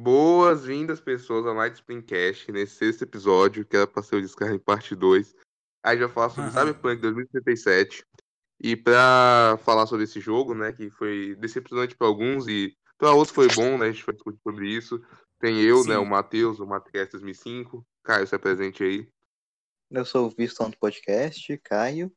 Boas-vindas, 0.00 1.00
pessoas, 1.00 1.44
ao 1.44 1.56
Night 1.56 1.74
Springcast, 1.74 2.52
nesse 2.52 2.76
sexto 2.76 3.02
episódio, 3.02 3.64
que 3.64 3.74
era 3.74 3.84
pra 3.84 4.00
ser 4.00 4.14
o 4.14 4.22
Descarga 4.22 4.54
em 4.54 4.58
parte 4.60 4.94
2. 4.94 5.34
Aí 5.82 5.98
já 5.98 6.08
falar 6.08 6.30
sobre 6.30 6.50
Aham. 6.50 6.52
Cyberpunk 6.70 7.02
2077. 7.02 8.06
E 8.62 8.76
pra 8.76 9.58
falar 9.64 9.86
sobre 9.86 10.04
esse 10.04 10.20
jogo, 10.20 10.54
né, 10.54 10.72
que 10.72 10.88
foi 10.88 11.34
decepcionante 11.40 11.96
pra 11.96 12.06
alguns 12.06 12.46
e 12.46 12.76
pra 12.96 13.10
outros 13.10 13.34
foi 13.34 13.48
bom, 13.48 13.76
né, 13.76 13.86
a 13.88 13.90
gente 13.90 14.06
vai 14.06 14.14
discutir 14.14 14.38
sobre 14.40 14.68
isso. 14.68 15.02
Tem 15.40 15.60
eu, 15.60 15.78
Sim. 15.78 15.88
né, 15.88 15.98
o 15.98 16.06
Matheus, 16.06 16.60
o 16.60 16.66
Matheus 16.66 17.08
2005. 17.08 17.84
Caio, 18.04 18.24
se 18.24 18.36
apresente 18.36 18.84
aí. 18.84 19.08
Eu 19.90 20.04
sou 20.04 20.28
o 20.28 20.30
Viston 20.30 20.70
do 20.70 20.78
podcast, 20.78 21.58
Caio. 21.64 22.12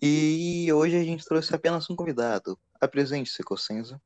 E 0.00 0.72
hoje 0.72 0.96
a 0.96 1.02
gente 1.02 1.24
trouxe 1.24 1.52
apenas 1.52 1.90
um 1.90 1.96
convidado. 1.96 2.56
Apresente-se, 2.80 3.42
Cossenza. 3.42 4.00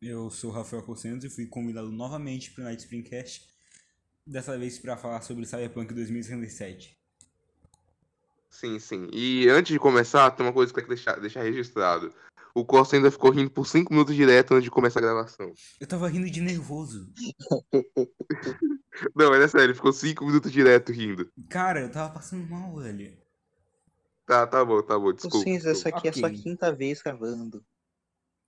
Eu 0.00 0.30
sou 0.30 0.50
o 0.50 0.52
Rafael 0.52 0.82
Cossenzo 0.82 1.26
e 1.26 1.30
fui 1.30 1.46
convidado 1.46 1.90
novamente 1.90 2.52
para 2.52 2.62
o 2.62 2.64
Night 2.64 2.82
Springcast. 2.82 3.48
Dessa 4.24 4.56
vez 4.56 4.78
para 4.78 4.96
falar 4.96 5.22
sobre 5.22 5.44
Cyberpunk 5.44 5.92
2077. 5.92 6.96
Sim, 8.48 8.78
sim. 8.78 9.08
E 9.12 9.48
antes 9.48 9.72
de 9.72 9.78
começar, 9.78 10.30
tem 10.30 10.46
uma 10.46 10.52
coisa 10.52 10.72
que 10.72 10.78
eu 10.78 10.84
quero 10.84 10.94
deixar, 10.94 11.18
deixar 11.18 11.42
registrado. 11.42 12.14
O 12.54 12.64
Corsa 12.64 12.96
ainda 12.96 13.10
ficou 13.10 13.30
rindo 13.30 13.50
por 13.50 13.66
5 13.66 13.92
minutos 13.92 14.14
direto 14.14 14.54
antes 14.54 14.64
de 14.64 14.70
começar 14.70 15.00
a 15.00 15.02
gravação. 15.02 15.52
Eu 15.80 15.86
tava 15.86 16.08
rindo 16.08 16.30
de 16.30 16.40
nervoso. 16.40 17.12
Não, 19.14 19.30
mas 19.30 19.42
é 19.42 19.48
sério, 19.48 19.66
ele 19.66 19.74
ficou 19.74 19.92
5 19.92 20.24
minutos 20.24 20.52
direto 20.52 20.92
rindo. 20.92 21.30
Cara, 21.48 21.80
eu 21.80 21.90
tava 21.90 22.14
passando 22.14 22.48
mal, 22.48 22.76
velho. 22.76 23.16
Tá, 24.26 24.46
tá 24.46 24.64
bom, 24.64 24.80
tá 24.82 24.98
bom, 24.98 25.12
desculpa. 25.12 25.38
Cossenza, 25.38 25.70
essa 25.70 25.88
aqui 25.88 26.06
é 26.06 26.10
a 26.10 26.14
sua 26.14 26.30
quinta 26.30 26.72
vez 26.72 27.00
gravando. 27.00 27.64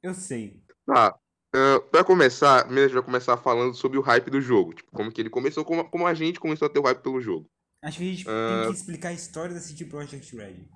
Eu 0.02 0.14
sei. 0.14 0.62
Tá. 0.84 1.18
Ah, 1.52 1.80
pra 1.90 2.04
começar, 2.04 2.64
primeiro 2.64 2.86
a 2.86 2.88
gente 2.88 2.94
vai 2.94 3.04
começar 3.04 3.36
falando 3.36 3.74
sobre 3.74 3.98
o 3.98 4.02
hype 4.02 4.30
do 4.30 4.40
jogo. 4.40 4.74
Tipo, 4.74 4.90
como 4.92 5.10
que 5.10 5.20
ele 5.20 5.30
começou, 5.30 5.64
como, 5.64 5.84
como 5.88 6.06
a 6.06 6.14
gente 6.14 6.38
começou 6.40 6.66
a 6.66 6.68
ter 6.70 6.78
o 6.78 6.82
hype 6.82 7.02
pelo 7.02 7.20
jogo. 7.20 7.48
Acho 7.82 7.98
que 7.98 8.04
a 8.04 8.06
gente 8.14 8.24
Ah. 8.28 8.60
tem 8.62 8.72
que 8.72 8.78
explicar 8.78 9.08
a 9.08 9.12
história 9.14 9.54
da 9.54 9.60
CD 9.60 9.84
Projekt 9.86 10.36
Red. 10.36 10.66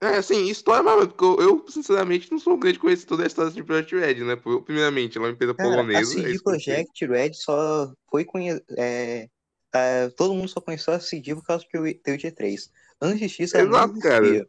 É, 0.00 0.16
assim, 0.16 0.48
história, 0.48 0.82
mas 0.82 1.06
porque 1.06 1.24
eu, 1.24 1.40
eu, 1.40 1.64
sinceramente, 1.68 2.30
não 2.32 2.38
sou 2.38 2.54
um 2.54 2.58
grande 2.58 2.78
conhecedor 2.78 3.18
da 3.18 3.26
história 3.26 3.52
de 3.52 3.62
Project 3.62 3.94
Red, 3.94 4.24
né? 4.24 4.34
Primeiramente, 4.64 5.16
ela 5.16 5.26
é 5.26 5.28
uma 5.28 5.34
empresa 5.34 5.54
Cara, 5.54 5.68
a 5.68 5.72
polonesa. 5.72 6.00
é 6.00 6.04
CD 6.04 6.28
sei. 6.30 6.38
Projekt 6.40 7.06
Red 7.06 7.34
só 7.34 7.92
foi 8.10 8.24
conhe... 8.24 8.60
é, 8.76 9.28
é, 9.72 10.08
todo 10.10 10.34
mundo 10.34 10.48
só 10.48 10.60
conheceu 10.60 10.92
a 10.92 10.98
CD 10.98 11.34
por 11.36 11.44
causa 11.44 11.64
do 11.72 11.82
Witcher 11.82 12.34
3. 12.34 12.70
Antes 13.00 13.30
disso, 13.30 13.56
ela 13.56 13.68
Exato, 13.68 13.92
não 13.92 14.00
cara. 14.00 14.48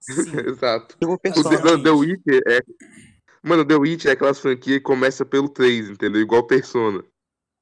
Exato. 0.48 0.96
Tipo, 0.98 1.12
o 1.12 1.82
The 1.82 1.90
Witcher 1.90 2.42
é. 2.46 2.60
Mano, 3.44 3.64
The 3.66 3.74
Witcher 3.76 4.10
é 4.10 4.14
aquelas 4.14 4.40
franquias 4.40 4.78
que 4.78 4.82
começa 4.82 5.24
pelo 5.24 5.48
3, 5.48 5.90
entendeu? 5.90 6.20
Igual 6.20 6.46
Persona. 6.46 7.04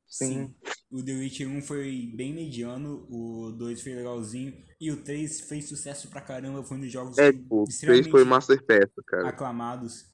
Sim. 0.06 0.54
O 0.90 1.02
The 1.02 1.12
Witcher 1.12 1.48
1 1.48 1.62
foi 1.62 2.12
bem 2.14 2.34
mediano, 2.34 3.06
o 3.10 3.50
2 3.52 3.82
foi 3.82 3.94
legalzinho 3.94 4.54
e 4.78 4.90
o 4.92 5.02
3 5.02 5.40
fez 5.40 5.68
sucesso 5.68 6.08
pra 6.08 6.20
caramba, 6.20 6.62
foi 6.62 6.76
um 6.76 6.80
dos 6.80 6.92
jogos 6.92 7.16
É, 7.18 7.32
tipo, 7.32 7.62
o 7.62 7.64
3 7.64 7.74
extremamente 7.74 8.10
foi 8.10 8.24
Master 8.24 8.62
Peça, 8.64 9.02
cara. 9.06 9.28
aclamados. 9.28 10.04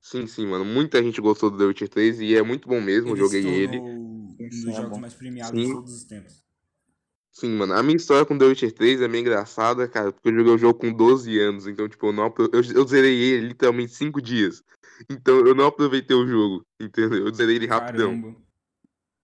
Sim, 0.00 0.26
sim, 0.26 0.46
mano. 0.46 0.64
Muita 0.64 1.02
gente 1.02 1.20
gostou 1.20 1.50
do 1.50 1.58
The 1.58 1.64
Witcher 1.64 1.88
3 1.88 2.20
e 2.20 2.36
é 2.36 2.42
muito 2.42 2.68
bom 2.68 2.80
mesmo. 2.80 3.08
Eu 3.10 3.14
Ele 3.16 3.20
joguei 3.24 3.46
ele. 3.46 3.80
um 3.80 4.36
dos 4.36 4.60
Sim, 4.60 4.70
é 4.70 4.74
jogos 4.74 4.90
bom. 4.90 5.00
mais 5.00 5.14
premiados 5.14 5.58
Sim. 5.60 5.66
de 5.66 5.72
todos 5.72 5.94
os 5.94 6.04
tempos. 6.04 6.43
Sim, 7.34 7.50
mano. 7.56 7.74
A 7.74 7.82
minha 7.82 7.96
história 7.96 8.24
com 8.24 8.38
The 8.38 8.44
Witcher 8.44 8.72
3 8.72 9.02
é 9.02 9.08
meio 9.08 9.22
engraçada, 9.22 9.88
cara, 9.88 10.12
porque 10.12 10.28
eu 10.28 10.34
joguei 10.36 10.52
o 10.52 10.58
jogo 10.58 10.78
com 10.78 10.92
12 10.92 11.36
anos, 11.40 11.66
então, 11.66 11.88
tipo, 11.88 12.06
eu, 12.06 12.12
não, 12.12 12.32
eu, 12.38 12.62
eu 12.76 12.86
zerei 12.86 13.20
ele 13.20 13.48
literalmente 13.48 13.92
5 13.92 14.22
dias. 14.22 14.62
Então, 15.10 15.44
eu 15.44 15.56
não 15.56 15.66
aproveitei 15.66 16.16
o 16.16 16.24
jogo, 16.24 16.64
entendeu? 16.80 17.26
Eu 17.26 17.34
zerei 17.34 17.56
ele 17.56 17.66
rapidão. 17.66 18.36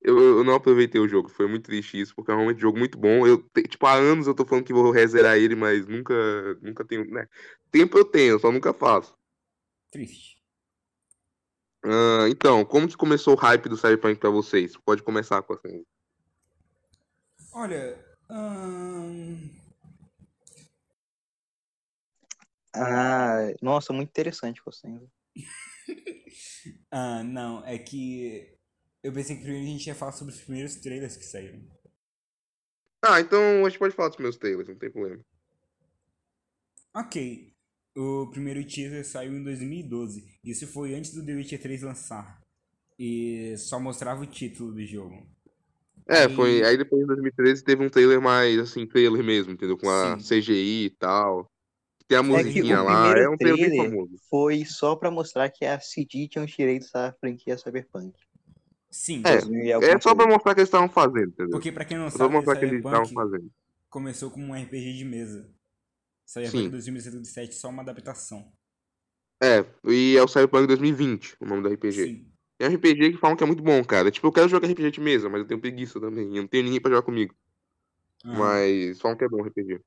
Eu, 0.03 0.19
eu 0.39 0.45
não 0.45 0.55
aproveitei 0.55 1.01
o 1.01 1.07
jogo, 1.07 1.29
foi 1.29 1.47
muito 1.47 1.67
triste 1.67 2.01
isso, 2.01 2.13
porque 2.13 2.33
é 2.33 2.35
realmente 2.35 2.57
um 2.57 2.61
jogo 2.61 2.77
muito 2.77 2.99
bom. 2.99 3.25
Eu, 3.25 3.45
tipo, 3.69 3.87
há 3.87 3.95
anos 3.95 4.27
eu 4.27 4.35
tô 4.35 4.45
falando 4.45 4.65
que 4.65 4.73
vou 4.73 4.91
rezerar 4.91 5.39
ele, 5.39 5.55
mas 5.55 5.87
nunca, 5.87 6.15
nunca 6.61 6.85
tenho, 6.85 7.05
né? 7.05 7.29
Tempo 7.71 7.97
eu 7.97 8.05
tenho, 8.05 8.41
só 8.41 8.51
nunca 8.51 8.73
faço. 8.73 9.15
Triste. 9.93 10.41
Ah, 11.85 12.27
então, 12.29 12.65
como 12.65 12.89
que 12.89 12.97
começou 12.97 13.35
o 13.35 13.39
hype 13.39 13.69
do 13.69 13.77
Cyberpunk 13.77 14.19
pra 14.19 14.31
vocês? 14.31 14.77
Pode 14.85 15.03
começar 15.05 15.43
com 15.43 15.53
assim. 15.55 15.85
Olha, 17.53 17.99
ahn, 18.29 19.51
Ah, 22.75 23.53
nossa, 23.61 23.93
muito 23.93 24.11
interessante, 24.11 24.63
Cossenza. 24.63 25.11
ah, 26.91 27.23
não, 27.25 27.65
é 27.65 27.79
que 27.79 28.57
eu 29.03 29.13
pensei 29.13 29.37
que 29.37 29.43
primeiro 29.43 29.67
a 29.67 29.71
gente 29.71 29.87
ia 29.87 29.95
falar 29.95 30.13
sobre 30.13 30.35
os 30.35 30.41
primeiros 30.41 30.77
trailers 30.77 31.17
que 31.17 31.25
saíram. 31.25 31.61
Ah, 33.03 33.21
então 33.21 33.65
a 33.65 33.69
gente 33.69 33.79
pode 33.79 33.95
falar 33.95 34.11
dos 34.11 34.19
meus 34.19 34.37
trailers, 34.37 34.69
não 34.69 34.77
tem 34.77 34.91
problema. 34.91 35.25
Ok, 36.95 37.55
o 37.97 38.29
primeiro 38.31 38.65
teaser 38.67 39.05
saiu 39.05 39.33
em 39.33 39.43
2012. 39.43 40.39
Isso 40.45 40.67
foi 40.67 40.95
antes 40.95 41.15
do 41.15 41.25
The 41.25 41.35
Witcher 41.35 41.61
3 41.61 41.83
lançar. 41.83 42.41
E 42.99 43.57
só 43.57 43.81
mostrava 43.81 44.23
o 44.23 44.27
título 44.27 44.73
do 44.73 44.85
jogo. 44.85 45.27
É, 46.11 46.25
Aí- 46.27 46.35
foi. 46.35 46.63
Aí 46.65 46.77
depois 46.77 47.03
em 47.03 47.07
2013 47.07 47.63
teve 47.63 47.85
um 47.85 47.89
trailer 47.89 48.21
mais, 48.21 48.59
assim, 48.59 48.87
trailer 48.87 49.23
mesmo, 49.23 49.53
entendeu? 49.53 49.79
Com 49.79 49.89
a 49.89 50.19
Sim. 50.19 50.41
CGI 50.41 50.85
e 50.87 50.91
tal. 50.91 51.47
Tem 52.09 52.19
a 52.19 52.21
É 52.21 52.23
musiquinha 52.25 52.83
o 52.83 52.85
lá. 52.85 53.17
É 53.17 53.29
um 53.29 53.37
trailer 53.37 53.71
bem 53.71 53.91
famoso. 53.91 54.17
foi 54.29 54.65
só 54.65 54.97
pra 54.97 55.11
mostrar 55.11 55.49
que 55.51 55.65
a 55.65 55.79
CD 55.79 56.27
tinha 56.27 56.45
os 56.45 56.51
direitos 56.51 56.91
da 56.91 57.13
franquia 57.21 57.57
Cyberpunk. 57.57 58.13
Sim, 58.91 59.23
É, 59.25 59.39
2000 59.39 59.75
alguma 59.77 59.93
É 59.93 60.01
só 60.01 60.13
pra 60.17 60.27
mostrar 60.27 60.51
o 60.51 60.55
que 60.57 60.61
eles 60.63 60.69
estavam 60.69 60.89
fazendo, 60.89 61.29
entendeu? 61.29 61.51
porque 61.53 61.71
pra 61.71 61.85
quem 61.85 61.97
não 61.97 62.11
Só 62.11 62.17
pra 62.17 62.27
sabe, 62.27 62.35
mostrar 62.35 62.57
que 62.57 62.65
eles 62.65 62.79
estavam 62.85 63.07
fazendo. 63.07 63.49
começou 63.89 64.31
como 64.33 64.47
um 64.47 64.55
RPG 64.55 64.95
de 64.95 65.05
mesa. 65.05 65.49
Cyberpunk 66.27 66.65
Sim. 66.65 66.71
2077 66.71 67.55
só 67.55 67.69
uma 67.69 67.83
adaptação. 67.83 68.53
É, 69.41 69.65
e 69.85 70.17
é 70.17 70.23
o 70.23 70.27
Cyberpunk 70.29 70.67
2020, 70.67 71.37
o 71.41 71.47
nome 71.47 71.63
do 71.63 71.69
RPG. 71.69 72.05
Sim. 72.05 72.30
É 72.61 72.69
um 72.69 72.73
RPG 72.73 73.13
que 73.13 73.19
falam 73.19 73.37
que 73.37 73.43
é 73.43 73.47
muito 73.47 73.63
bom, 73.63 73.83
cara. 73.85 74.11
Tipo, 74.11 74.27
eu 74.29 74.33
quero 74.33 74.49
jogar 74.49 74.69
RPG 74.69 74.91
de 74.93 75.01
mesa, 75.01 75.29
mas 75.29 75.41
eu 75.41 75.47
tenho 75.47 75.61
preguiça 75.61 76.01
também. 76.01 76.27
Eu 76.37 76.43
não 76.43 76.49
tenho 76.49 76.65
ninguém 76.65 76.81
pra 76.81 76.91
jogar 76.91 77.03
comigo. 77.03 77.35
Aham. 78.25 78.39
Mas 78.39 79.01
falam 79.01 79.17
que 79.17 79.25
é 79.25 79.29
bom 79.29 79.39
o 79.43 79.47
RPG. 79.47 79.81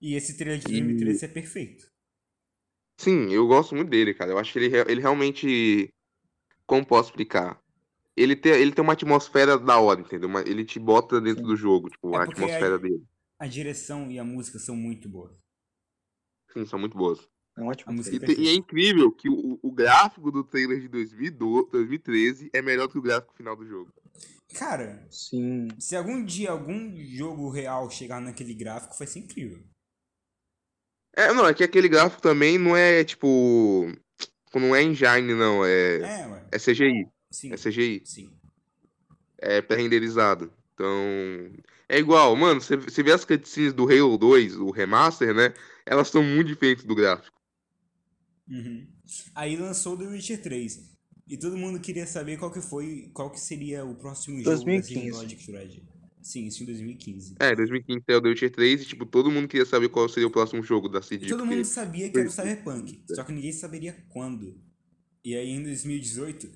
E 0.00 0.14
esse 0.14 0.36
trailer 0.36 0.58
de 0.60 0.66
E- 0.66 0.70
2013 0.80 1.24
é 1.24 1.28
perfeito. 1.28 1.86
Sim, 2.98 3.30
eu 3.32 3.46
gosto 3.46 3.74
muito 3.74 3.90
dele, 3.90 4.14
cara. 4.14 4.30
Eu 4.30 4.38
acho 4.38 4.52
que 4.52 4.58
ele, 4.58 4.76
ele 4.90 5.00
realmente. 5.00 5.92
Como 6.66 6.86
posso 6.86 7.10
explicar? 7.10 7.60
Ele 8.16 8.34
tem, 8.34 8.52
ele 8.52 8.72
tem 8.72 8.82
uma 8.82 8.94
atmosfera 8.94 9.58
da 9.58 9.78
hora, 9.78 10.00
entendeu? 10.00 10.30
Ele 10.46 10.64
te 10.64 10.78
bota 10.80 11.20
dentro 11.20 11.42
Sim. 11.42 11.48
do 11.48 11.56
jogo, 11.56 11.90
tipo, 11.90 12.14
É 12.14 12.18
a 12.18 12.22
atmosfera 12.24 12.76
aí- 12.76 12.82
dele. 12.82 13.04
A 13.38 13.46
direção 13.46 14.10
e 14.10 14.18
a 14.18 14.24
música 14.24 14.58
são 14.58 14.74
muito 14.74 15.08
boas. 15.08 15.38
Sim, 16.52 16.64
são 16.66 16.78
muito 16.78 16.96
boas. 16.96 17.28
É 17.56 17.62
um 17.62 17.68
ótimo 17.68 17.94
música 17.94 18.32
E, 18.32 18.40
e 18.40 18.48
é 18.48 18.54
incrível 18.54 19.10
que 19.10 19.28
o, 19.30 19.58
o 19.62 19.72
gráfico 19.72 20.30
do 20.30 20.44
trailer 20.44 20.80
de 20.80 20.88
2012, 20.88 21.70
2013 21.70 22.50
é 22.52 22.60
melhor 22.60 22.86
do 22.86 22.92
que 22.92 22.98
o 22.98 23.02
gráfico 23.02 23.34
final 23.34 23.56
do 23.56 23.66
jogo. 23.66 23.90
Cara, 24.54 25.06
Sim. 25.10 25.68
se 25.78 25.96
algum 25.96 26.24
dia 26.24 26.50
algum 26.50 26.94
jogo 26.96 27.50
real 27.50 27.90
chegar 27.90 28.20
naquele 28.20 28.54
gráfico, 28.54 28.96
vai 28.96 29.06
ser 29.06 29.20
incrível. 29.20 29.62
É, 31.14 31.32
não, 31.32 31.46
é 31.46 31.54
que 31.54 31.64
aquele 31.64 31.88
gráfico 31.88 32.20
também 32.20 32.58
não 32.58 32.76
é 32.76 33.02
tipo. 33.02 33.90
Não 34.54 34.74
é 34.74 34.82
engine, 34.82 35.34
não. 35.34 35.64
É, 35.64 35.96
É, 35.96 36.26
ué. 36.26 36.48
é 36.52 36.58
CGI. 36.58 37.08
Sim. 37.30 37.52
É 37.52 37.56
CGI. 37.56 38.02
Sim. 38.04 38.30
É 39.38 39.62
pré-renderizado. 39.62 40.52
Então. 40.74 40.88
É 41.88 41.98
igual, 41.98 42.34
mano, 42.34 42.60
você 42.60 42.76
você 42.76 43.02
vê 43.02 43.12
as 43.12 43.24
cutscenes 43.24 43.72
do 43.72 43.84
Halo 43.84 44.18
2, 44.18 44.56
o 44.56 44.70
remaster, 44.70 45.34
né? 45.34 45.54
Elas 45.84 46.08
são 46.08 46.22
muito 46.22 46.48
diferentes 46.48 46.84
do 46.84 46.94
gráfico. 46.94 47.35
Uhum. 48.48 48.86
Aí 49.34 49.56
lançou 49.56 49.96
The 49.96 50.06
Witcher 50.06 50.40
3. 50.42 50.96
E 51.28 51.36
todo 51.36 51.56
mundo 51.56 51.80
queria 51.80 52.06
saber 52.06 52.38
qual 52.38 52.52
que 52.52 52.60
foi, 52.60 53.10
qual 53.12 53.30
que 53.30 53.40
seria 53.40 53.84
o 53.84 53.94
próximo 53.96 54.36
jogo 54.36 54.44
da 54.50 54.54
2015. 54.62 54.94
CD 54.94 55.10
Projekt 55.10 55.50
Red. 55.52 55.82
Sim, 56.22 56.46
isso 56.46 56.62
em 56.62 56.66
2015. 56.66 57.34
É, 57.40 57.54
2015 57.54 58.04
saiu 58.04 58.20
The 58.22 58.28
Witcher 58.28 58.50
3 58.52 58.82
e, 58.82 58.84
tipo, 58.84 59.06
todo 59.06 59.30
mundo 59.30 59.46
queria 59.48 59.66
saber 59.66 59.88
qual 59.88 60.08
seria 60.08 60.26
o 60.26 60.30
próximo 60.30 60.62
jogo 60.62 60.88
da 60.88 60.98
E 61.00 61.02
CD. 61.02 61.26
todo 61.26 61.40
porque- 61.40 61.54
mundo 61.54 61.64
sabia 61.64 62.08
que 62.10 62.18
era 62.18 62.28
o 62.28 62.30
Cyberpunk, 62.30 63.02
só 63.14 63.22
que 63.24 63.32
ninguém 63.32 63.52
saberia 63.52 63.96
quando. 64.08 64.60
E 65.24 65.34
aí 65.36 65.50
em 65.50 65.62
2018, 65.62 66.50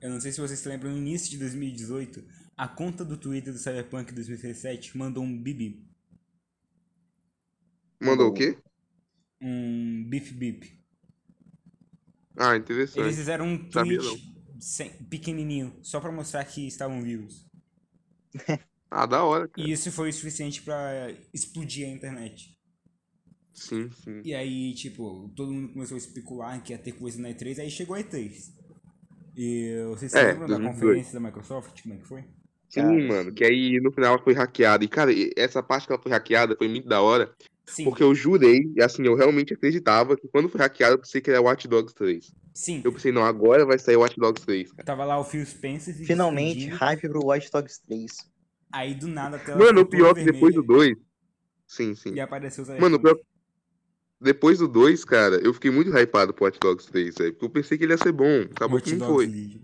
eu 0.00 0.10
não 0.10 0.20
sei 0.20 0.30
se 0.32 0.40
vocês 0.40 0.58
se 0.58 0.68
lembram, 0.68 0.92
no 0.92 0.98
início 0.98 1.28
de 1.30 1.38
2018, 1.38 2.24
a 2.56 2.66
conta 2.68 3.04
do 3.04 3.16
Twitter 3.16 3.52
do 3.52 3.58
Cyberpunk 3.58 4.12
2017 4.12 4.96
mandou 4.96 5.22
um 5.24 5.36
bibi, 5.42 5.84
Mandou 8.00 8.28
o 8.28 8.32
quê? 8.32 8.56
um 9.40 10.04
bip 10.08 10.32
bip. 10.32 10.79
Ah, 12.40 12.56
interessante. 12.56 13.00
Eles 13.00 13.16
fizeram 13.16 13.46
um 13.46 13.68
tweet 13.68 14.00
sem- 14.58 14.90
pequenininho, 15.10 15.78
só 15.82 16.00
pra 16.00 16.10
mostrar 16.10 16.44
que 16.44 16.66
estavam 16.66 17.02
vivos. 17.02 17.46
Ah, 18.92 19.06
da 19.06 19.22
hora, 19.22 19.46
cara. 19.46 19.68
E 19.68 19.70
isso 19.70 19.92
foi 19.92 20.08
o 20.08 20.12
suficiente 20.12 20.62
pra 20.62 21.12
explodir 21.32 21.86
a 21.86 21.90
internet. 21.92 22.58
Sim, 23.54 23.88
sim. 23.92 24.20
E 24.24 24.34
aí, 24.34 24.74
tipo, 24.74 25.30
todo 25.36 25.52
mundo 25.52 25.72
começou 25.72 25.94
a 25.94 25.98
especular 25.98 26.60
que 26.60 26.72
ia 26.72 26.78
ter 26.78 26.92
coisa 26.92 27.20
na 27.22 27.30
E3, 27.30 27.60
aí 27.60 27.70
chegou 27.70 27.94
a 27.94 28.00
E3. 28.00 28.52
E 29.36 29.84
vocês 29.90 30.10
se 30.10 30.18
É, 30.18 30.32
lembram 30.32 30.48
da 30.48 30.56
2018. 30.56 30.74
conferência 30.74 31.12
da 31.12 31.20
Microsoft? 31.20 31.82
Como 31.82 31.94
é 31.94 31.98
que 31.98 32.04
foi? 32.06 32.24
Sim, 32.68 32.82
Cara, 32.82 33.08
mano, 33.08 33.32
que 33.32 33.44
aí 33.44 33.80
no 33.80 33.92
final 33.92 34.14
ela 34.14 34.22
foi 34.24 34.32
hackeada. 34.34 34.84
E, 34.84 34.88
cara, 34.88 35.10
essa 35.36 35.62
parte 35.62 35.86
que 35.86 35.92
ela 35.92 36.02
foi 36.02 36.10
hackeada 36.10 36.56
foi 36.56 36.68
muito 36.68 36.88
da 36.88 37.00
hora, 37.00 37.32
Sim, 37.70 37.84
porque 37.84 38.02
eu 38.02 38.14
jurei, 38.14 38.70
e 38.76 38.82
assim, 38.82 39.04
eu 39.04 39.14
realmente 39.14 39.54
acreditava 39.54 40.16
que 40.16 40.26
quando 40.28 40.48
foi 40.48 40.60
hackeada 40.60 40.94
eu 40.94 40.98
pensei 40.98 41.20
que 41.20 41.30
era 41.30 41.40
Watch 41.40 41.68
Dogs 41.68 41.94
3. 41.94 42.32
sim. 42.52 42.82
Eu 42.84 42.92
pensei, 42.92 43.12
não, 43.12 43.24
agora 43.24 43.64
vai 43.64 43.78
sair 43.78 43.96
Watch 43.96 44.16
Dogs 44.18 44.44
3, 44.44 44.72
cara. 44.72 44.84
Tava 44.84 45.04
lá 45.04 45.18
o 45.18 45.24
Phil 45.24 45.46
Spencer 45.46 45.94
Finalmente, 45.94 46.68
hype 46.68 47.08
pro 47.08 47.24
Watch 47.24 47.50
Dogs 47.50 47.80
3. 47.86 48.10
Aí 48.72 48.94
do 48.94 49.08
nada 49.08 49.36
a 49.36 49.38
tela 49.38 49.58
Mano, 49.58 49.82
o 49.82 49.86
pior 49.86 50.10
é 50.10 50.14
que 50.14 50.24
depois 50.24 50.54
do 50.54 50.62
vermelha 50.62 50.94
2. 50.94 51.06
Sim, 51.66 51.94
sim. 51.94 52.14
E 52.14 52.20
apareceu 52.20 52.64
o 52.64 52.80
Mano, 52.80 52.96
o 52.96 53.00
pior- 53.00 53.20
depois 54.20 54.58
do 54.58 54.68
2, 54.68 55.04
cara, 55.04 55.36
eu 55.36 55.54
fiquei 55.54 55.70
muito 55.70 55.90
hypado 55.96 56.34
pro 56.34 56.44
Watch 56.44 56.58
Dogs 56.60 56.90
3, 56.90 57.14
velho. 57.14 57.32
Porque 57.32 57.44
eu 57.44 57.50
pensei 57.50 57.78
que 57.78 57.84
ele 57.84 57.92
ia 57.92 57.98
ser 57.98 58.12
bom. 58.12 58.42
Acabou 58.42 58.76
Watch 58.76 58.90
que 58.90 58.96
não 58.96 59.06
foi. 59.06 59.26
Legion. 59.26 59.60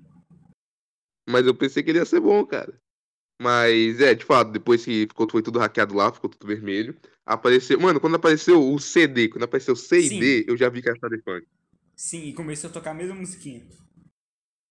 Mas 1.28 1.44
eu 1.46 1.54
pensei 1.54 1.82
que 1.82 1.90
ele 1.90 1.98
ia 1.98 2.04
ser 2.04 2.20
bom, 2.20 2.46
cara. 2.46 2.80
Mas, 3.40 4.00
é, 4.00 4.14
de 4.14 4.24
fato, 4.24 4.50
depois 4.50 4.84
que 4.84 5.02
ficou, 5.08 5.28
foi 5.30 5.42
tudo 5.42 5.58
hackeado 5.58 5.94
lá, 5.94 6.12
ficou 6.12 6.30
tudo 6.30 6.46
vermelho. 6.46 6.96
Apareceu. 7.26 7.80
Mano, 7.80 8.00
quando 8.00 8.14
apareceu 8.14 8.72
o 8.72 8.78
CD, 8.78 9.28
quando 9.28 9.42
apareceu 9.42 9.74
C 9.74 9.98
e 9.98 10.08
Sim. 10.08 10.20
D, 10.20 10.44
eu 10.46 10.56
já 10.56 10.68
vi 10.68 10.80
que 10.80 10.88
era 10.88 10.98
Cyberpunk. 10.98 11.44
Sim, 11.96 12.28
e 12.28 12.32
começou 12.32 12.70
a 12.70 12.72
tocar 12.72 12.92
a 12.92 12.94
mesma 12.94 13.16
musiquinha. 13.16 13.66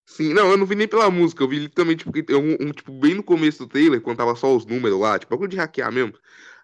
Sim, 0.06 0.34
não, 0.34 0.52
eu 0.52 0.58
não 0.58 0.66
vi 0.66 0.76
nem 0.76 0.88
pela 0.88 1.10
música, 1.10 1.44
eu 1.44 1.48
vi 1.50 1.60
literalmente 1.60 2.06
porque 2.06 2.24
tem 2.24 2.36
um, 2.36 2.54
um, 2.62 2.72
tipo, 2.72 2.98
bem 2.98 3.16
no 3.16 3.24
começo 3.24 3.66
do 3.66 3.68
trailer, 3.68 4.00
quando 4.00 4.18
tava 4.18 4.36
só 4.36 4.56
os 4.56 4.66
números 4.66 5.00
lá, 5.00 5.18
tipo, 5.18 5.32
bagulho 5.32 5.50
de 5.50 5.58
hackear 5.58 5.92
mesmo. 5.92 6.14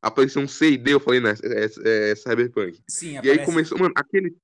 Apareceu 0.02 0.42
um 0.42 0.48
C 0.48 0.72
e 0.72 0.78
D, 0.78 0.94
eu 0.94 1.00
falei, 1.00 1.20
né, 1.20 1.34
é, 1.44 1.66
é, 1.66 2.12
é 2.12 2.16
Cyberpunk. 2.16 2.80
Sim, 2.88 3.14
E 3.14 3.18
aparece... 3.18 3.40
aí 3.40 3.46
começou, 3.46 3.78
mano, 3.78 3.94
aquele. 3.96 4.38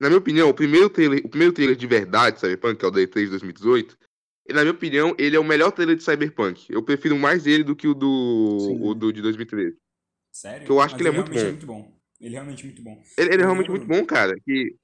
Na 0.00 0.08
minha 0.08 0.18
opinião, 0.18 0.48
o 0.48 0.54
primeiro 0.54 0.90
trailer, 0.90 1.20
o 1.24 1.28
primeiro 1.28 1.52
trailer 1.52 1.76
de 1.76 1.86
verdade 1.86 2.36
de 2.36 2.40
Cyberpunk, 2.40 2.76
que 2.76 2.84
é 2.84 2.88
o 2.88 2.90
Day 2.90 3.06
3 3.06 3.26
de 3.26 3.30
2018, 3.30 3.96
e 4.48 4.52
na 4.52 4.62
minha 4.62 4.72
opinião, 4.72 5.14
ele 5.18 5.36
é 5.36 5.38
o 5.38 5.44
melhor 5.44 5.70
trailer 5.70 5.96
de 5.96 6.02
Cyberpunk. 6.02 6.66
Eu 6.70 6.82
prefiro 6.82 7.16
mais 7.18 7.46
ele 7.46 7.64
do 7.64 7.76
que 7.76 7.86
o 7.86 7.94
do, 7.94 8.58
Sim. 8.60 8.78
o 8.80 8.94
do 8.94 9.12
de 9.12 9.22
2013. 9.22 9.76
Sério? 10.36 10.66
que 10.66 10.70
eu 10.70 10.80
acho 10.80 10.94
Mas 10.94 11.02
que 11.02 11.08
ele 11.08 11.16
é 11.16 11.18
muito 11.18 11.38
é 11.38 11.44
muito 11.44 11.66
bom. 11.66 11.98
Ele 12.20 12.34
é 12.34 12.38
realmente 12.38 12.64
muito 12.64 12.82
bom. 12.82 13.02
Ele, 13.16 13.32
ele 13.32 13.42
é 13.42 13.44
realmente 13.44 13.70
muito 13.70 13.86
bom, 13.86 14.04
cara. 14.04 14.38
Que... 14.44 14.76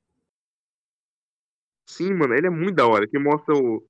Sim, 1.87 2.15
mano, 2.15 2.33
ele 2.33 2.47
é 2.47 2.51
muito 2.51 2.75
da 2.75 2.87
hora. 2.87 3.07
Que 3.07 3.19
mostra 3.19 3.55
o. 3.55 3.87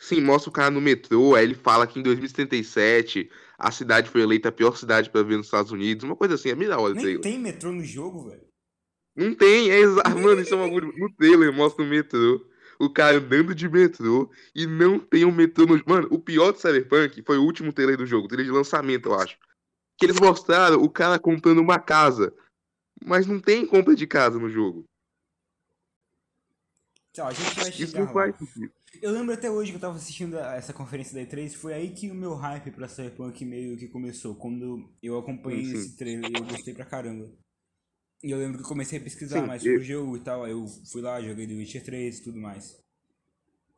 Sim, 0.00 0.22
mostra 0.22 0.48
o 0.48 0.52
cara 0.52 0.70
no 0.70 0.80
metrô. 0.80 1.34
Aí 1.34 1.44
ele 1.44 1.54
fala 1.54 1.86
que 1.86 2.00
em 2.00 2.02
2077 2.02 3.30
a 3.58 3.70
cidade 3.70 4.08
foi 4.08 4.22
eleita 4.22 4.48
a 4.48 4.52
pior 4.52 4.78
cidade 4.78 5.10
pra 5.10 5.22
ver 5.22 5.36
nos 5.36 5.46
Estados 5.46 5.72
Unidos. 5.72 6.04
Uma 6.04 6.16
coisa 6.16 6.36
assim, 6.36 6.48
é 6.48 6.54
bem 6.54 6.68
da 6.68 6.78
hora 6.78 6.94
Nem 6.94 7.20
tem 7.20 7.38
metrô 7.38 7.70
no 7.70 7.84
jogo, 7.84 8.30
velho. 8.30 8.48
Não 9.14 9.34
tem, 9.34 9.70
é 9.70 9.80
exato. 9.80 10.18
Mano, 10.18 10.40
isso 10.40 10.54
é 10.54 10.56
um 10.56 10.64
bagulho. 10.64 10.90
No 10.96 11.14
trailer 11.16 11.52
mostra 11.52 11.84
o 11.84 11.88
metrô. 11.88 12.48
O 12.78 12.88
cara 12.88 13.18
andando 13.18 13.54
de 13.54 13.68
metrô 13.68 14.30
e 14.54 14.64
não 14.64 14.98
tem 14.98 15.26
um 15.26 15.32
metrô 15.32 15.66
no. 15.66 15.82
Mano, 15.86 16.08
o 16.10 16.18
pior 16.18 16.52
de 16.52 16.62
Cyberpunk 16.62 17.22
foi 17.26 17.36
o 17.36 17.42
último 17.42 17.74
trailer 17.74 17.98
do 17.98 18.06
jogo, 18.06 18.24
o 18.24 18.28
trailer 18.28 18.50
de 18.50 18.56
lançamento, 18.56 19.10
eu 19.10 19.14
acho. 19.16 19.36
Que 19.98 20.06
eles 20.06 20.20
mostraram 20.20 20.80
o 20.82 20.88
cara 20.88 21.18
comprando 21.18 21.58
uma 21.58 21.78
casa. 21.78 22.32
Mas 23.04 23.26
não 23.26 23.40
tem 23.40 23.66
compra 23.66 23.94
de 23.94 24.06
casa 24.06 24.38
no 24.38 24.48
jogo. 24.48 24.84
Lá, 27.16 27.28
a 27.28 27.32
gente 27.32 27.54
vai 27.58 27.68
Isso 27.70 27.78
chegar 27.78 27.98
não 27.98 28.06
lá. 28.06 28.12
faz 28.12 28.36
sentido. 28.38 28.72
Eu 29.02 29.10
lembro 29.10 29.34
até 29.34 29.50
hoje 29.50 29.72
que 29.72 29.76
eu 29.76 29.80
tava 29.80 29.96
assistindo 29.96 30.38
a- 30.38 30.54
essa 30.54 30.72
conferência 30.72 31.14
da 31.14 31.20
E3, 31.20 31.52
foi 31.54 31.74
aí 31.74 31.90
que 31.92 32.08
o 32.10 32.14
meu 32.14 32.34
hype 32.34 32.70
pra 32.70 32.86
Cyberpunk 32.88 33.44
meio 33.44 33.76
que 33.76 33.88
começou, 33.88 34.36
quando 34.36 34.88
eu 35.02 35.18
acompanhei 35.18 35.64
Sim, 35.64 35.70
sim. 35.72 35.76
esse 35.78 35.96
trailer 35.96 36.30
e 36.30 36.34
eu 36.38 36.44
gostei 36.44 36.72
pra 36.74 36.84
caramba. 36.84 37.28
E 38.22 38.30
eu 38.30 38.38
lembro 38.38 38.58
que 38.58 38.64
eu 38.64 38.68
comecei 38.68 38.98
a 38.98 39.02
pesquisar 39.02 39.40
Sim, 39.40 39.46
mais 39.46 39.64
eu- 39.64 39.72
sobre 39.72 39.82
o 39.84 39.86
jogo 39.86 40.16
e 40.16 40.20
tal, 40.20 40.44
aí 40.44 40.52
eu 40.52 40.64
fui 40.92 41.02
lá, 41.02 41.20
joguei 41.20 41.46
The 41.46 41.54
Witcher 41.54 41.84
3 41.84 42.18
e 42.18 42.22
tudo 42.22 42.38
mais. 42.38 42.80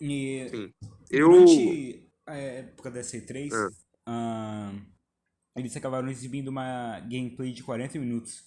E 0.00 0.46
Sim. 0.50 0.73
Eu. 1.11 1.31
durante 1.31 2.06
a 2.26 2.34
época 2.37 2.90
da 2.90 3.00
C3, 3.02 3.52
Ah. 4.06 4.70
ahn, 4.70 4.81
eles 5.56 5.76
acabaram 5.76 6.08
exibindo 6.08 6.49
uma 6.49 7.00
gameplay 7.00 7.52
de 7.52 7.62
40 7.62 7.99
minutos 7.99 8.44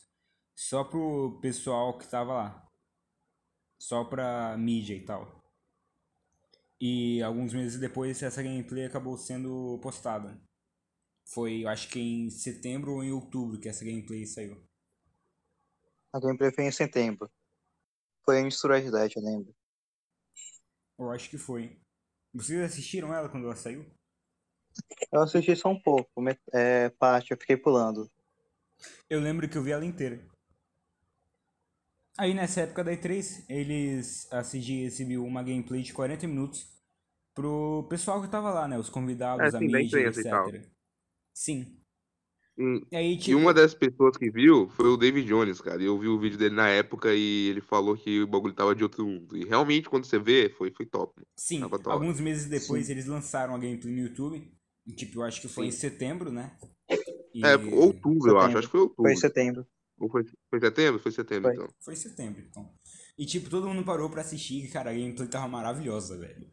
só 0.55 0.83
pro 0.83 1.39
pessoal 1.41 1.97
que 1.97 2.07
tava 2.07 2.33
lá. 2.33 2.69
Só 3.79 4.03
pra 4.05 4.55
mídia 4.57 4.95
e 4.95 5.03
tal. 5.03 5.43
E 6.79 7.21
alguns 7.21 7.53
meses 7.53 7.79
depois 7.79 8.21
essa 8.21 8.41
gameplay 8.41 8.85
acabou 8.85 9.17
sendo 9.17 9.79
postada. 9.81 10.39
Foi, 11.25 11.63
eu 11.63 11.69
acho 11.69 11.89
que 11.89 11.99
em 11.99 12.29
setembro 12.29 12.93
ou 12.93 13.03
em 13.03 13.11
outubro 13.11 13.59
que 13.59 13.69
essa 13.69 13.85
gameplay 13.85 14.25
saiu. 14.25 14.61
A 16.11 16.19
gameplay 16.19 16.51
foi 16.53 16.65
em 16.65 16.71
setembro. 16.71 17.31
Foi 18.23 18.41
Red 18.41 18.91
Dead, 18.91 19.11
eu 19.15 19.23
lembro. 19.23 19.55
Eu 20.97 21.11
acho 21.11 21.29
que 21.29 21.37
foi. 21.37 21.79
Vocês 22.33 22.61
assistiram 22.61 23.13
ela 23.13 23.29
quando 23.29 23.45
ela 23.45 23.55
saiu? 23.55 23.85
Eu 25.11 25.21
assisti 25.21 25.55
só 25.55 25.69
um 25.69 25.79
pouco, 25.79 26.09
é, 26.53 26.89
parte, 26.89 27.31
eu 27.31 27.37
fiquei 27.37 27.57
pulando. 27.57 28.09
Eu 29.09 29.19
lembro 29.19 29.47
que 29.47 29.57
eu 29.57 29.63
vi 29.63 29.71
ela 29.71 29.85
inteira. 29.85 30.19
Aí 32.17 32.33
nessa 32.33 32.61
época 32.61 32.83
da 32.83 32.91
E3, 32.91 33.43
eles 33.49 34.31
a 34.31 34.43
CG 34.43 34.83
exibiu 34.83 35.25
uma 35.25 35.41
gameplay 35.41 35.81
de 35.81 35.93
40 35.93 36.27
minutos 36.27 36.67
pro 37.33 37.87
pessoal 37.89 38.21
que 38.21 38.27
tava 38.29 38.51
lá, 38.51 38.67
né? 38.67 38.77
Os 38.77 38.89
convidados, 38.89 39.53
É, 39.53 39.57
sim, 39.57 39.65
mídia, 39.65 39.85
imprensa 39.87 40.21
e 40.21 40.23
tal. 40.23 40.47
etc. 40.47 40.69
Sim. 41.33 41.77
Hum, 42.55 42.81
E 42.91 42.95
aí, 42.95 43.13
E 43.13 43.17
tipo, 43.17 43.37
uma 43.37 43.51
das 43.51 43.73
pessoas 43.73 44.15
que 44.15 44.29
viu 44.29 44.69
foi 44.69 44.87
o 44.87 44.97
David 44.97 45.27
Jones, 45.27 45.59
cara. 45.59 45.81
E 45.81 45.85
eu 45.85 45.97
vi 45.97 46.07
o 46.07 46.19
vídeo 46.19 46.37
dele 46.37 46.53
na 46.53 46.69
época 46.69 47.13
e 47.13 47.47
ele 47.49 47.61
falou 47.61 47.97
que 47.97 48.21
o 48.21 48.27
bagulho 48.27 48.53
tava 48.53 48.75
de 48.75 48.83
outro 48.83 49.05
mundo. 49.07 49.35
E 49.35 49.43
realmente, 49.43 49.89
quando 49.89 50.05
você 50.05 50.19
vê, 50.19 50.49
foi, 50.49 50.71
foi 50.71 50.85
top. 50.85 51.19
sim, 51.35 51.63
hora. 51.63 51.81
alguns 51.87 52.19
meses 52.19 52.47
depois 52.47 52.89
eles 52.91 53.07
lançaram 53.07 53.55
a 53.55 53.57
gameplay 53.57 53.91
no 53.91 54.01
YouTube. 54.01 54.53
Tipo, 54.95 55.19
eu 55.19 55.23
acho 55.23 55.41
que 55.41 55.47
foi 55.47 55.67
em 55.67 55.71
setembro, 55.71 56.31
né? 56.31 56.57
E- 57.33 57.45
É, 57.45 57.55
outubro, 57.55 58.31
eu 58.31 58.39
acho. 58.39 58.57
Acho 58.57 58.67
que 58.67 58.71
foi 58.71 58.81
outubro. 58.81 59.03
Foi 59.03 59.13
em 59.13 59.17
setembro. 59.17 59.65
Ou 59.97 60.09
foi, 60.09 60.25
foi 60.49 60.59
setembro? 60.59 60.99
Foi 60.99 61.11
setembro, 61.11 61.49
Foi. 61.49 61.55
então. 61.55 61.75
Foi 61.79 61.93
em 61.93 61.97
setembro, 61.97 62.41
então. 62.41 62.73
E 63.17 63.25
tipo, 63.25 63.49
todo 63.49 63.67
mundo 63.67 63.85
parou 63.85 64.09
pra 64.09 64.21
assistir 64.21 64.69
cara, 64.71 64.89
a 64.89 64.93
gameplay 64.93 65.27
tava 65.27 65.47
maravilhosa, 65.47 66.17
velho. 66.17 66.51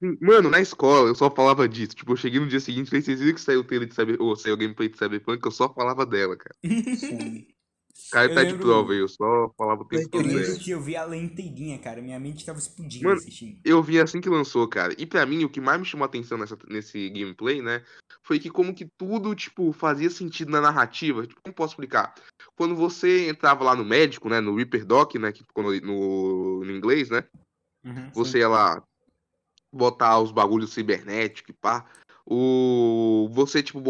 Sim, 0.00 0.16
Mano, 0.20 0.48
na 0.48 0.60
escola 0.60 1.08
eu 1.08 1.14
só 1.14 1.28
falava 1.30 1.68
disso. 1.68 1.96
Tipo, 1.96 2.12
eu 2.12 2.16
cheguei 2.16 2.38
no 2.38 2.46
dia 2.46 2.60
seguinte, 2.60 2.88
falei, 2.88 3.02
vocês 3.02 3.18
viram 3.18 3.34
que 3.34 3.40
saiu 3.40 3.60
o 3.60 3.64
trailer 3.64 3.88
de 3.88 3.94
Cyber... 3.94 4.20
ou 4.22 4.36
saiu 4.36 4.54
o 4.54 4.56
gameplay 4.58 4.88
de 4.88 4.96
Cyberpunk, 4.96 5.44
eu 5.44 5.50
só 5.50 5.72
falava 5.72 6.06
dela, 6.06 6.36
cara. 6.36 6.54
Sim. 6.96 7.48
O 8.08 8.10
cara 8.10 8.30
Eu 8.30 8.34
tá 8.34 8.42
de 8.42 8.54
prova 8.54 8.92
aí, 8.92 8.98
eu 8.98 9.08
só 9.08 9.52
falava 9.56 9.82
o 9.82 9.84
tempo 9.84 10.02
Eu 10.02 10.06
Eu 10.06 10.10
todo 10.10 10.26
lembro 10.26 10.42
dela. 10.42 10.58
que 10.58 10.70
eu 10.70 10.80
vi 10.80 10.94
ela 10.94 11.16
inteirinha, 11.16 11.78
cara. 11.78 12.00
Minha 12.00 12.18
mente 12.18 12.44
tava 12.44 12.58
explodindo 12.58 13.04
Mano, 13.04 13.18
assistindo. 13.18 13.60
Eu 13.62 13.82
vi 13.82 14.00
assim 14.00 14.20
que 14.20 14.30
lançou, 14.30 14.66
cara. 14.66 14.94
E 14.96 15.04
pra 15.04 15.26
mim, 15.26 15.44
o 15.44 15.50
que 15.50 15.60
mais 15.60 15.78
me 15.78 15.84
chamou 15.84 16.04
a 16.04 16.08
atenção 16.08 16.38
nessa, 16.38 16.56
nesse 16.66 17.10
gameplay, 17.10 17.60
né? 17.60 17.84
Foi 18.22 18.38
que 18.38 18.48
como 18.48 18.74
que 18.74 18.86
tudo, 18.96 19.34
tipo, 19.34 19.72
fazia 19.72 20.08
sentido 20.08 20.50
na 20.50 20.60
narrativa. 20.60 21.26
Tipo, 21.26 21.40
como 21.42 21.54
posso 21.54 21.72
explicar? 21.72 22.14
Quando 22.56 22.74
você 22.74 23.28
entrava 23.28 23.62
lá 23.62 23.76
no 23.76 23.84
médico, 23.84 24.28
né? 24.28 24.40
No 24.40 24.56
Reaper 24.56 24.86
Doc, 24.86 25.14
né? 25.16 25.30
Que 25.30 25.44
ficou 25.44 25.64
no, 25.64 25.80
no, 25.80 26.64
no 26.64 26.72
inglês, 26.72 27.10
né? 27.10 27.24
Uhum. 27.84 28.10
Você 28.14 28.38
ia 28.38 28.48
lá 28.48 28.82
botar 29.70 30.18
os 30.18 30.32
bagulhos 30.32 30.72
cibernéticos 30.72 31.54
e 31.54 31.58
pá. 31.58 31.86
O. 32.30 33.26
Você, 33.32 33.62
tipo, 33.62 33.80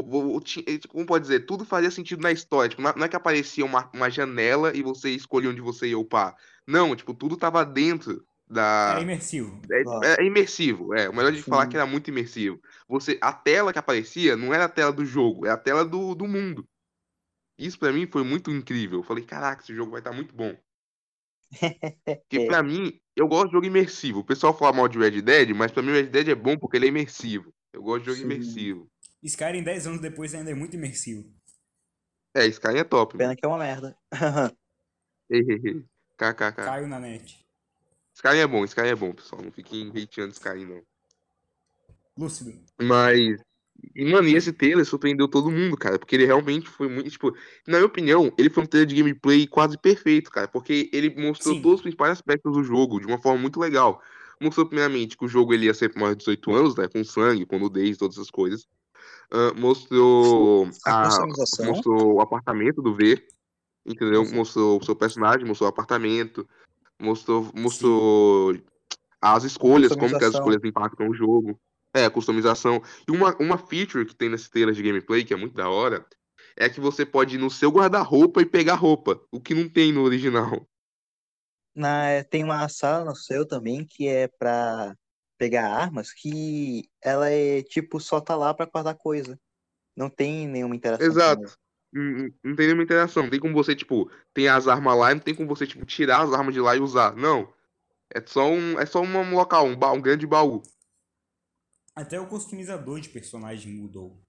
como 0.88 1.06
pode 1.06 1.22
dizer? 1.22 1.40
Tudo 1.40 1.64
fazia 1.64 1.90
sentido 1.90 2.22
na 2.22 2.30
história. 2.30 2.68
Tipo, 2.68 2.82
não 2.82 3.04
é 3.04 3.08
que 3.08 3.16
aparecia 3.16 3.64
uma, 3.64 3.90
uma 3.92 4.08
janela 4.08 4.76
e 4.76 4.82
você 4.82 5.10
escolhia 5.10 5.50
onde 5.50 5.60
você 5.60 5.88
ia 5.88 5.98
upar. 5.98 6.36
Não, 6.64 6.94
tipo, 6.94 7.12
tudo 7.12 7.36
tava 7.36 7.64
dentro 7.64 8.24
da. 8.48 8.90
Era 8.92 9.02
imersivo. 9.02 9.60
É, 10.04 10.22
é 10.22 10.24
imersivo, 10.24 10.94
é. 10.94 11.08
O 11.08 11.14
melhor 11.14 11.32
de 11.32 11.42
falar 11.42 11.64
é 11.64 11.66
que 11.66 11.76
era 11.76 11.84
muito 11.86 12.08
imersivo. 12.08 12.60
Você, 12.88 13.18
a 13.20 13.32
tela 13.32 13.72
que 13.72 13.78
aparecia 13.80 14.36
não 14.36 14.54
era 14.54 14.66
a 14.66 14.68
tela 14.68 14.92
do 14.92 15.04
jogo, 15.04 15.44
é 15.44 15.50
a 15.50 15.56
tela 15.56 15.84
do, 15.84 16.14
do 16.14 16.28
mundo. 16.28 16.64
Isso 17.58 17.76
pra 17.76 17.92
mim 17.92 18.06
foi 18.06 18.22
muito 18.22 18.52
incrível. 18.52 19.00
Eu 19.00 19.04
falei, 19.04 19.24
caraca, 19.24 19.62
esse 19.62 19.74
jogo 19.74 19.90
vai 19.90 20.00
estar 20.00 20.12
muito 20.12 20.32
bom. 20.32 20.56
Porque 22.30 22.46
pra 22.46 22.62
mim, 22.62 23.00
eu 23.16 23.26
gosto 23.26 23.46
de 23.46 23.52
jogo 23.54 23.66
imersivo. 23.66 24.20
O 24.20 24.24
pessoal 24.24 24.56
fala 24.56 24.72
mal 24.72 24.86
de 24.86 24.96
Red 24.96 25.22
Dead, 25.22 25.50
mas 25.56 25.72
pra 25.72 25.82
mim 25.82 25.90
o 25.90 25.94
Red 25.94 26.04
Dead 26.04 26.28
é 26.28 26.34
bom 26.36 26.56
porque 26.56 26.76
ele 26.76 26.86
é 26.86 26.90
imersivo. 26.90 27.52
Eu 27.78 27.82
gosto 27.84 28.00
de 28.00 28.06
jogo 28.06 28.18
Sim. 28.18 28.24
imersivo. 28.24 28.90
Skyrim 29.22 29.62
10 29.62 29.86
anos 29.86 30.00
depois 30.00 30.34
ainda 30.34 30.50
é 30.50 30.54
muito 30.54 30.74
imersivo. 30.74 31.32
É, 32.34 32.44
Skyrim 32.46 32.78
é 32.78 32.84
top. 32.84 33.14
mano. 33.14 33.18
Pena 33.18 33.36
que 33.36 33.44
é 33.44 33.48
uma 33.48 33.58
merda. 33.58 33.96
KKK. 36.18 36.52
Caiu 36.56 36.88
na 36.88 36.98
net. 36.98 37.38
Skyrim 38.16 38.38
é 38.38 38.46
bom, 38.48 38.64
Skyrim 38.64 38.88
é 38.88 38.96
bom, 38.96 39.12
pessoal. 39.12 39.42
Não 39.42 39.52
fiquem 39.52 39.90
hateando 39.90 40.32
Skyrim, 40.32 40.64
não. 40.64 40.82
Lúcido. 42.16 42.52
Mas. 42.82 43.40
E, 43.94 44.04
mano, 44.04 44.26
e 44.26 44.34
esse 44.34 44.52
trailer 44.52 44.84
surpreendeu 44.84 45.28
todo 45.28 45.48
mundo, 45.48 45.76
cara. 45.76 46.00
Porque 46.00 46.16
ele 46.16 46.26
realmente 46.26 46.68
foi 46.68 46.88
muito. 46.88 47.08
Tipo, 47.08 47.30
na 47.64 47.78
minha 47.78 47.86
opinião, 47.86 48.32
ele 48.36 48.50
foi 48.50 48.64
um 48.64 48.66
trailer 48.66 48.88
de 48.88 48.96
gameplay 48.96 49.46
quase 49.46 49.78
perfeito, 49.78 50.32
cara. 50.32 50.48
Porque 50.48 50.90
ele 50.92 51.10
mostrou 51.10 51.54
Sim. 51.54 51.62
todos 51.62 51.76
os 51.76 51.82
principais 51.82 52.10
aspectos 52.10 52.52
do 52.52 52.64
jogo 52.64 52.98
de 52.98 53.06
uma 53.06 53.22
forma 53.22 53.40
muito 53.40 53.60
legal. 53.60 54.02
Mostrou, 54.40 54.66
primeiramente, 54.66 55.16
que 55.16 55.24
o 55.24 55.28
jogo 55.28 55.52
ele 55.52 55.66
ia 55.66 55.74
ser 55.74 55.88
por 55.88 56.00
mais 56.00 56.12
de 56.12 56.18
18 56.18 56.52
anos, 56.52 56.76
né? 56.76 56.88
Com 56.88 57.02
sangue, 57.04 57.44
com 57.46 57.58
nudez, 57.58 57.96
todas 57.96 58.16
essas 58.16 58.30
coisas. 58.30 58.66
Ah, 59.30 59.52
mostrou. 59.54 60.68
A 60.86 61.02
a- 61.08 61.26
mostrou 61.66 62.14
o 62.14 62.20
apartamento 62.20 62.80
do 62.80 62.94
V. 62.94 63.26
Entendeu? 63.86 64.24
Mostrou 64.30 64.78
o 64.80 64.84
seu 64.84 64.94
personagem, 64.94 65.46
mostrou 65.46 65.68
o 65.68 65.70
apartamento. 65.70 66.48
Mostrou. 67.00 67.50
Mostrou. 67.54 68.56
as 69.20 69.44
escolhas, 69.44 69.90
como 69.94 70.16
que 70.18 70.24
as 70.24 70.34
escolhas 70.34 70.62
impactam 70.64 71.08
o 71.08 71.14
jogo. 71.14 71.58
É, 71.94 72.04
a 72.04 72.10
customização. 72.10 72.82
E 73.08 73.10
uma, 73.10 73.34
uma 73.40 73.58
feature 73.58 74.04
que 74.04 74.14
tem 74.14 74.28
nesse 74.28 74.50
trailer 74.50 74.74
de 74.74 74.82
gameplay, 74.82 75.24
que 75.24 75.32
é 75.32 75.36
muito 75.36 75.54
da 75.54 75.68
hora, 75.68 76.06
é 76.56 76.68
que 76.68 76.80
você 76.80 77.04
pode 77.06 77.36
ir 77.36 77.38
no 77.38 77.50
seu 77.50 77.70
guarda-roupa 77.70 78.42
e 78.42 78.46
pegar 78.46 78.74
roupa, 78.74 79.20
o 79.32 79.40
que 79.40 79.54
não 79.54 79.68
tem 79.68 79.92
no 79.92 80.02
original. 80.02 80.68
Na, 81.78 82.24
tem 82.24 82.42
uma 82.42 82.68
sala 82.68 83.04
no 83.04 83.14
seu 83.14 83.46
também 83.46 83.84
que 83.84 84.08
é 84.08 84.26
pra 84.26 84.96
pegar 85.38 85.70
armas, 85.72 86.12
que 86.12 86.90
ela 87.00 87.30
é 87.30 87.62
tipo 87.62 88.00
só 88.00 88.20
tá 88.20 88.34
lá 88.34 88.52
pra 88.52 88.66
guardar 88.66 88.96
coisa. 88.96 89.38
Não 89.96 90.10
tem 90.10 90.48
nenhuma 90.48 90.74
interação 90.74 91.06
Exato. 91.06 91.56
não- 91.92 92.30
não 92.42 92.56
tem 92.56 92.66
nenhuma 92.66 92.82
interação. 92.82 93.22
Não 93.22 93.30
tem 93.30 93.38
como 93.38 93.54
você, 93.54 93.76
tipo, 93.76 94.10
tem 94.34 94.48
as 94.48 94.66
armas 94.66 94.98
lá 94.98 95.12
e 95.12 95.14
não 95.14 95.22
tem 95.22 95.34
como 95.34 95.48
você, 95.48 95.66
tipo, 95.68 95.86
tirar 95.86 96.22
as 96.22 96.32
armas 96.32 96.52
de 96.52 96.60
lá 96.60 96.74
e 96.76 96.80
usar. 96.80 97.14
Não. 97.14 97.52
É 98.12 98.20
só 98.26 98.50
um, 98.50 98.78
é 98.78 98.84
só 98.84 99.00
um 99.00 99.34
local, 99.34 99.66
um, 99.66 99.76
ba- 99.76 99.92
um 99.92 100.00
grande 100.00 100.26
baú. 100.26 100.62
Até 101.94 102.18
o 102.20 102.26
customizador 102.26 103.00
de 103.00 103.08
personagem 103.08 103.72
mudou. 103.72 104.20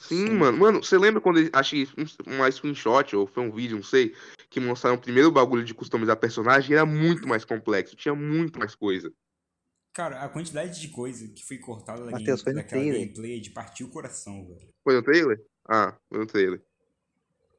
Sim, 0.00 0.26
Sim. 0.26 0.34
mano. 0.34 0.58
Mano, 0.58 0.82
você 0.82 0.98
lembra 0.98 1.20
quando 1.20 1.38
achei 1.52 1.88
um, 1.96 2.34
uma 2.34 2.50
screenshot 2.50 3.14
ou 3.16 3.26
foi 3.26 3.42
um 3.42 3.50
vídeo, 3.50 3.76
não 3.76 3.84
sei, 3.84 4.14
que 4.50 4.60
mostraram 4.60 4.96
o 4.96 5.00
primeiro 5.00 5.30
bagulho 5.30 5.64
de 5.64 5.74
customizar 5.74 6.16
personagem 6.16 6.74
era 6.74 6.84
muito 6.84 7.26
mais 7.26 7.44
complexo, 7.44 7.96
tinha 7.96 8.14
muito 8.14 8.58
mais 8.58 8.74
coisa. 8.74 9.12
Cara, 9.94 10.22
a 10.24 10.28
quantidade 10.28 10.80
de 10.80 10.88
coisa 10.88 11.28
que 11.28 11.44
foi 11.44 11.58
cortada 11.58 12.04
da 12.04 12.10
Matheus, 12.10 12.42
foi 12.42 12.52
no 12.52 12.58
daquela 12.58 12.82
trailer. 12.82 13.00
gameplay 13.00 13.40
de 13.40 13.50
partir 13.50 13.84
o 13.84 13.88
coração, 13.88 14.44
velho. 14.46 14.68
Foi 14.82 14.94
no 14.94 15.02
trailer? 15.02 15.40
Ah, 15.68 15.96
foi 16.08 16.18
no 16.18 16.26
trailer. 16.26 16.62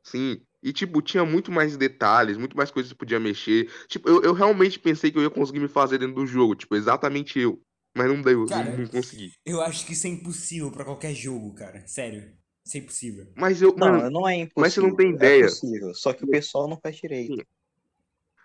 Sim. 0.03 0.41
E, 0.61 0.73
tipo, 0.73 1.01
tinha 1.01 1.23
muito 1.23 1.51
mais 1.51 1.77
detalhes, 1.77 2.37
muito 2.37 2.57
mais 2.57 2.71
coisas 2.71 2.91
que 2.91 2.97
podia 2.97 3.19
mexer. 3.19 3.71
Tipo, 3.87 4.09
eu, 4.09 4.21
eu 4.21 4.33
realmente 4.33 4.79
pensei 4.79 5.11
que 5.11 5.17
eu 5.17 5.21
ia 5.21 5.29
conseguir 5.29 5.59
me 5.59 5.67
fazer 5.67 5.97
dentro 5.97 6.15
do 6.15 6.25
jogo. 6.25 6.55
Tipo, 6.55 6.75
exatamente 6.75 7.39
eu. 7.39 7.61
Mas 7.95 8.07
não 8.07 8.21
deu, 8.21 8.45
Cara, 8.45 8.71
não, 8.71 8.77
não 8.79 8.87
consegui. 8.87 9.31
Eu 9.45 9.61
acho 9.61 9.85
que 9.85 9.93
isso 9.93 10.05
é 10.05 10.09
impossível 10.09 10.71
pra 10.71 10.83
qualquer 10.83 11.13
jogo, 11.15 11.53
cara. 11.53 11.81
Sério. 11.87 12.31
Isso 12.65 12.77
é 12.77 12.79
impossível. 12.79 13.31
Mas 13.35 13.61
eu, 13.61 13.73
Não, 13.77 13.87
mano, 13.91 14.09
não 14.09 14.27
é 14.27 14.35
impossível. 14.35 14.61
mas 14.61 14.73
você 14.73 14.81
não 14.81 14.95
tem 14.95 15.11
É 15.11 15.15
ideia. 15.15 15.45
possível, 15.45 15.93
só 15.93 16.11
que 16.13 16.25
o 16.25 16.27
pessoal 16.27 16.67
não 16.67 16.77
faz 16.79 16.97
direito. 16.97 17.45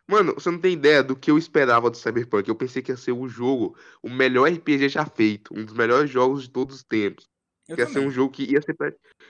Mano, 0.06 0.34
você 0.34 0.50
não 0.50 0.58
tem 0.58 0.72
ideia 0.72 1.02
do 1.02 1.14
que 1.16 1.30
eu 1.30 1.38
esperava 1.38 1.88
do 1.90 1.96
Cyberpunk. 1.96 2.48
Eu 2.48 2.56
pensei 2.56 2.82
que 2.82 2.90
ia 2.90 2.96
ser 2.96 3.12
o 3.12 3.28
jogo, 3.28 3.76
o 4.02 4.10
melhor 4.10 4.50
RPG 4.50 4.88
já 4.88 5.06
feito, 5.06 5.54
um 5.56 5.64
dos 5.64 5.74
melhores 5.74 6.10
jogos 6.10 6.42
de 6.42 6.50
todos 6.50 6.76
os 6.76 6.82
tempos. 6.82 7.28
Eu 7.68 7.76
que 7.76 7.82
ia 7.82 7.86
ser 7.86 7.94
também. 7.94 8.08
um 8.08 8.10
jogo 8.10 8.32
que 8.32 8.42
ia 8.44 8.60
ser, 8.60 8.76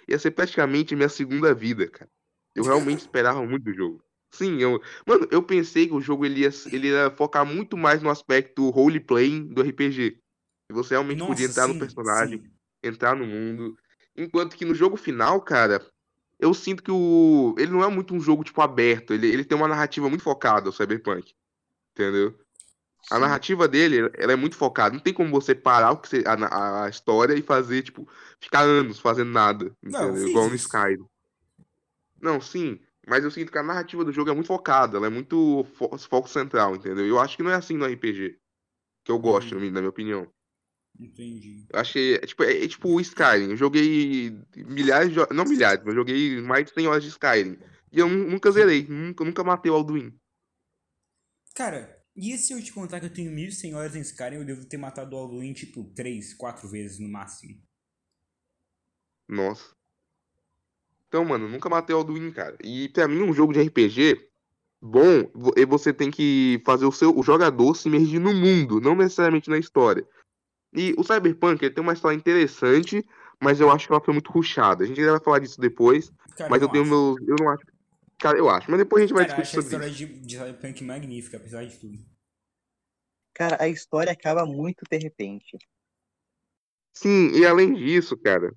ia 0.09 0.19
ser 0.19 0.31
praticamente 0.31 0.97
minha 0.97 1.09
segunda 1.11 1.55
vida, 1.55 1.87
cara. 1.89 2.11
Eu 2.55 2.65
realmente 2.65 3.01
esperava 3.07 3.45
muito 3.47 3.65
do 3.65 3.75
jogo. 3.75 4.03
Sim, 4.33 4.59
eu, 4.61 4.81
mano, 5.07 5.27
eu 5.31 5.43
pensei 5.43 5.87
que 5.87 5.95
o 5.95 6.01
jogo 6.01 6.25
ele 6.25 6.41
ia, 6.43 6.51
ele 6.73 6.89
ia 6.89 7.11
focar 7.11 7.45
muito 7.45 7.77
mais 7.77 8.01
no 8.03 8.11
aspecto 8.11 8.71
roleplaying 8.71 9.47
do 9.49 9.63
RPG. 9.63 10.21
Você 10.71 10.95
realmente 10.95 11.23
podia 11.25 11.47
Nossa, 11.47 11.51
entrar 11.53 11.67
sim, 11.67 11.75
no 11.75 11.79
personagem, 11.79 12.39
sim. 12.39 12.51
entrar 12.83 13.17
no 13.17 13.27
mundo. 13.27 13.77
Enquanto 14.17 14.57
que 14.57 14.65
no 14.65 14.75
jogo 14.75 14.97
final, 14.97 15.41
cara, 15.43 15.85
eu 16.39 16.55
sinto 16.55 16.83
que 16.83 16.91
o. 16.93 17.55
Ele 17.59 17.73
não 17.73 17.83
é 17.83 17.89
muito 17.89 18.15
um 18.15 18.21
jogo, 18.21 18.45
tipo, 18.45 18.61
aberto. 18.63 19.13
Ele, 19.13 19.27
ele 19.27 19.45
tem 19.45 19.57
uma 19.59 19.69
narrativa 19.69 20.09
muito 20.09 20.23
focada, 20.23 20.69
o 20.69 20.73
Cyberpunk. 20.73 21.35
Entendeu? 21.93 22.39
A 23.11 23.17
Sim. 23.17 23.21
narrativa 23.21 23.67
dele, 23.69 24.11
ela 24.17 24.33
é 24.33 24.37
muito 24.37 24.57
focada. 24.57 24.95
Não 24.95 25.03
tem 25.03 25.13
como 25.13 25.31
você 25.31 25.55
parar 25.55 25.93
o 25.93 25.99
que 25.99 26.09
você- 26.09 26.25
a, 26.27 26.85
a 26.85 26.89
história 26.89 27.35
e 27.35 27.43
fazer, 27.43 27.83
tipo, 27.83 28.09
ficar 28.41 28.63
anos 28.63 29.01
fazendo 29.01 29.31
nada. 29.33 29.77
Não, 29.89 30.09
eu 30.11 30.15
Entendeu? 30.15 30.25
fiz 30.25 30.31
Igual 30.31 30.51
no. 30.51 30.57
Skyrim. 30.57 31.05
Não, 32.21 32.41
sim. 32.41 32.81
Mas 33.07 33.25
eu 33.25 33.31
sinto 33.31 33.51
que 33.51 33.59
a 33.59 33.63
narrativa 33.63 34.05
do 34.05 34.13
jogo 34.13 34.31
é 34.31 34.35
muito 34.35 34.47
focada. 34.47 34.97
Ela 34.99 35.07
é 35.07 35.11
muito 35.11 35.65
fo 35.75 35.97
foco 35.99 36.29
central, 36.29 36.77
entendeu? 36.77 37.07
Eu 37.07 37.19
acho 37.19 37.37
que 37.37 37.43
não 37.43 37.51
é 37.51 37.55
assim 37.55 37.77
no 37.77 37.87
RPG. 37.87 38.39
Que 39.05 39.11
eu 39.11 39.19
gosto, 39.19 39.53
Hum. 39.53 39.55
na 39.55 39.61
minha- 39.61 39.73
na 39.73 39.81
minha 39.81 39.91
opinião. 39.91 40.31
Entendi. 40.99 41.67
Eu 41.73 41.81
achei. 41.81 42.15
É 42.17 42.27
tipo, 42.27 42.43
é, 42.43 42.65
é 42.65 42.69
tipo 42.69 42.89
o 42.89 43.01
Skyrim. 43.01 43.51
Eu 43.51 43.57
joguei 43.57 44.37
milhares 44.57 45.11
de. 45.13 45.17
Não 45.35 45.45
milhares, 45.45 45.81
mas 45.83 45.89
eu 45.95 46.01
joguei 46.01 46.41
mais 46.43 46.67
de 46.67 46.73
100 46.73 46.87
horas 46.89 47.03
de 47.03 47.09
Skyrim. 47.09 47.59
E 47.91 47.99
eu 47.99 48.09
nu- 48.09 48.29
nunca 48.31 48.51
zerei. 48.51 48.87
Nunca, 48.87 49.25
nunca 49.25 49.43
matei 49.43 49.71
o 49.73 49.75
Alduin. 49.75 50.15
Cara, 51.55 51.99
e 52.15 52.37
se 52.37 52.53
eu 52.53 52.63
te 52.63 52.73
contar 52.73 53.01
que 53.01 53.07
eu 53.07 53.13
tenho 53.13 53.31
1100 53.31 53.75
horas 53.75 53.97
em 53.97 54.01
Skyrim, 54.01 54.37
eu 54.37 54.45
devo 54.45 54.67
ter 54.67 54.77
matado 54.77 55.17
o 55.17 55.19
Alduin, 55.19 55.53
tipo, 55.55 55.85
3, 55.95 56.35
4 56.35 56.69
vezes 56.69 56.99
no 56.99 57.09
máximo. 57.09 57.61
Nossa. 59.29 59.75
Então, 61.11 61.25
mano, 61.25 61.47
eu 61.47 61.49
nunca 61.51 61.69
matei 61.69 61.93
o 61.93 61.99
Alduin, 61.99 62.31
cara. 62.31 62.57
E 62.63 62.89
pra 62.89 63.09
mim, 63.09 63.21
um 63.21 63.33
jogo 63.35 63.53
de 63.53 63.59
RPG 63.59 64.29
bom, 64.81 65.29
vo- 65.35 65.53
e 65.57 65.67
você 65.67 65.93
tem 65.93 66.09
que 66.09 66.63
fazer 66.65 66.87
o 66.87 66.93
seu 66.93 67.19
o 67.19 67.21
jogador 67.21 67.75
se 67.75 67.89
imergir 67.89 68.21
no 68.21 68.33
mundo, 68.33 68.81
não 68.81 68.95
necessariamente 68.95 69.51
na 69.51 69.59
história. 69.59 70.07
E 70.73 70.95
o 70.97 71.03
Cyberpunk, 71.03 71.65
ele 71.65 71.75
tem 71.75 71.83
uma 71.83 71.95
história 71.95 72.15
interessante, 72.17 73.05
mas 73.43 73.61
eu 73.61 73.73
acho 73.73 73.89
que 73.89 73.93
ela 73.93 74.01
foi 74.01 74.15
muito 74.15 74.31
rushada. 74.31 74.85
A 74.85 74.87
gente 74.87 75.01
ainda 75.01 75.11
vai 75.11 75.21
falar 75.21 75.41
disso 75.41 75.61
depois, 75.61 76.13
Cara, 76.37 76.49
mas 76.49 76.63
eu 76.63 76.69
não 76.69 76.73
tenho 76.73 76.85
acho. 76.85 76.91
meus. 76.93 77.29
Eu 77.29 77.37
não 77.41 77.51
acho. 77.51 77.65
Cara, 78.17 78.39
eu 78.39 78.49
acho. 78.49 78.71
Mas 78.71 78.79
depois 78.79 79.03
a 79.03 79.07
gente 79.07 79.15
vai 79.15 79.27
Cara, 79.27 79.41
eu 79.41 79.43
discutir 79.43 79.59
acho 79.61 79.69
a 79.69 79.81
sobre 79.81 79.89
história 79.89 80.07
isso. 80.07 80.21
de, 80.21 80.27
de 80.27 80.37
Cyberpunk 80.37 80.85
magnífica, 80.85 81.37
apesar 81.39 81.65
de 81.67 81.77
tudo. 81.77 81.99
Cara, 83.35 83.57
a 83.61 83.69
história 83.69 84.13
acaba 84.13 84.47
muito 84.47 84.85
de 84.89 84.97
repente. 84.97 85.59
Sim, 86.95 87.31
e 87.33 87.45
além 87.45 87.75
disso, 87.75 88.17
cara, 88.17 88.55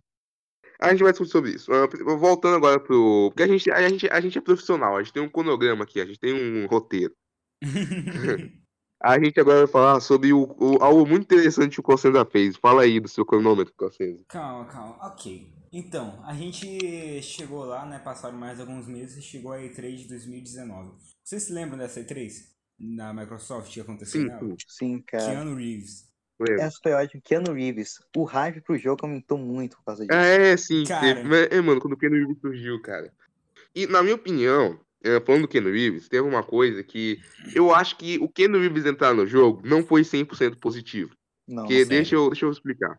a 0.84 0.92
gente 0.92 1.04
vai 1.04 1.12
discutir 1.12 1.32
sobre 1.32 1.52
isso. 1.52 1.72
Ah, 1.74 1.88
Voltando 2.18 2.56
agora 2.56 2.80
pro. 2.80 3.30
Porque 3.32 3.44
a 3.44 3.48
gente, 3.48 3.70
a, 3.72 3.88
gente, 3.90 4.08
a 4.10 4.20
gente 4.22 4.38
é 4.38 4.42
profissional, 4.42 4.96
a 4.98 5.04
gente 5.04 5.14
tem 5.14 5.24
um 5.24 5.30
cronograma 5.30 5.84
aqui, 5.84 6.00
a 6.02 6.06
gente 6.06 6.20
tem 6.20 6.34
um 6.34 6.66
roteiro. 6.68 7.14
A 9.06 9.20
gente 9.20 9.38
agora 9.38 9.58
vai 9.60 9.68
falar 9.68 10.00
sobre 10.00 10.32
o, 10.32 10.44
o- 10.58 10.82
algo 10.82 11.06
muito 11.06 11.24
interessante 11.24 11.74
que 11.74 11.80
o 11.82 11.84
Cossenda 11.84 12.24
fez. 12.26 12.56
Fala 12.56 12.84
aí 12.84 13.02
do 13.02 13.10
seu 13.10 13.26
cronômetro, 13.26 13.74
Cossenda. 13.76 14.24
calma, 14.30 14.64
calma. 14.66 14.98
Ok. 15.08 15.52
Então, 15.74 16.24
a 16.26 16.34
gente 16.34 17.22
chegou 17.22 17.66
lá, 17.66 17.86
né? 17.86 18.00
Passaram 18.00 18.38
mais 18.38 18.62
alguns 18.62 18.88
meses 18.88 19.18
e 19.18 19.22
chegou 19.22 19.52
a 19.52 19.58
E3 19.60 19.98
de 19.98 20.08
2019. 20.08 20.92
Vocês 21.22 21.44
se 21.44 21.52
lembram 21.52 21.78
dessa 21.78 22.00
E3? 22.00 22.32
Na 22.80 23.14
Microsoft 23.14 23.74
que 23.74 23.82
aconteceu 23.82 24.22
sim. 24.22 24.56
Sim, 24.70 25.02
cara. 25.02 25.26
Keanu 25.26 25.56
Reeves. 25.56 26.10
Foi 26.82 26.94
ótima. 26.94 27.22
Keanu 27.24 27.54
Reeves. 27.54 28.00
O 28.16 28.24
hype 28.24 28.62
pro 28.62 28.78
jogo 28.78 29.06
aumentou 29.06 29.38
muito 29.38 29.78
por 29.78 29.86
causa 29.86 30.06
disso. 30.06 30.18
É, 30.18 30.56
sim, 30.58 30.84
Cara. 30.86 31.20
É, 31.52 31.62
mano, 31.62 31.80
quando 31.82 31.94
o 31.94 31.98
Keanu 31.98 32.16
Reeves 32.16 32.40
surgiu, 32.40 32.82
cara. 32.82 33.12
E, 33.76 33.88
na 33.88 34.04
minha 34.04 34.16
opinião, 34.16 34.80
é, 35.04 35.20
falando 35.20 35.44
do 35.44 35.48
Keanu 35.48 35.72
Reeves, 35.72 36.08
teve 36.08 36.28
uma 36.28 36.44
coisa 36.44 36.84
que 36.84 37.20
eu 37.54 37.74
acho 37.74 37.98
que 37.98 38.18
o 38.20 38.30
Keanu 38.30 38.60
Reeves 38.60 38.86
entrar 38.86 39.14
no 39.14 39.28
jogo 39.28 39.62
não 39.66 39.84
foi 39.84 40.02
100% 40.02 40.58
positivo. 40.58 41.16
Não, 41.48 41.64
Porque 41.64 41.76
sério. 41.76 41.90
deixa 41.90 42.16
eu, 42.16 42.30
deixa 42.30 42.46
eu 42.46 42.52
explicar. 42.52 42.98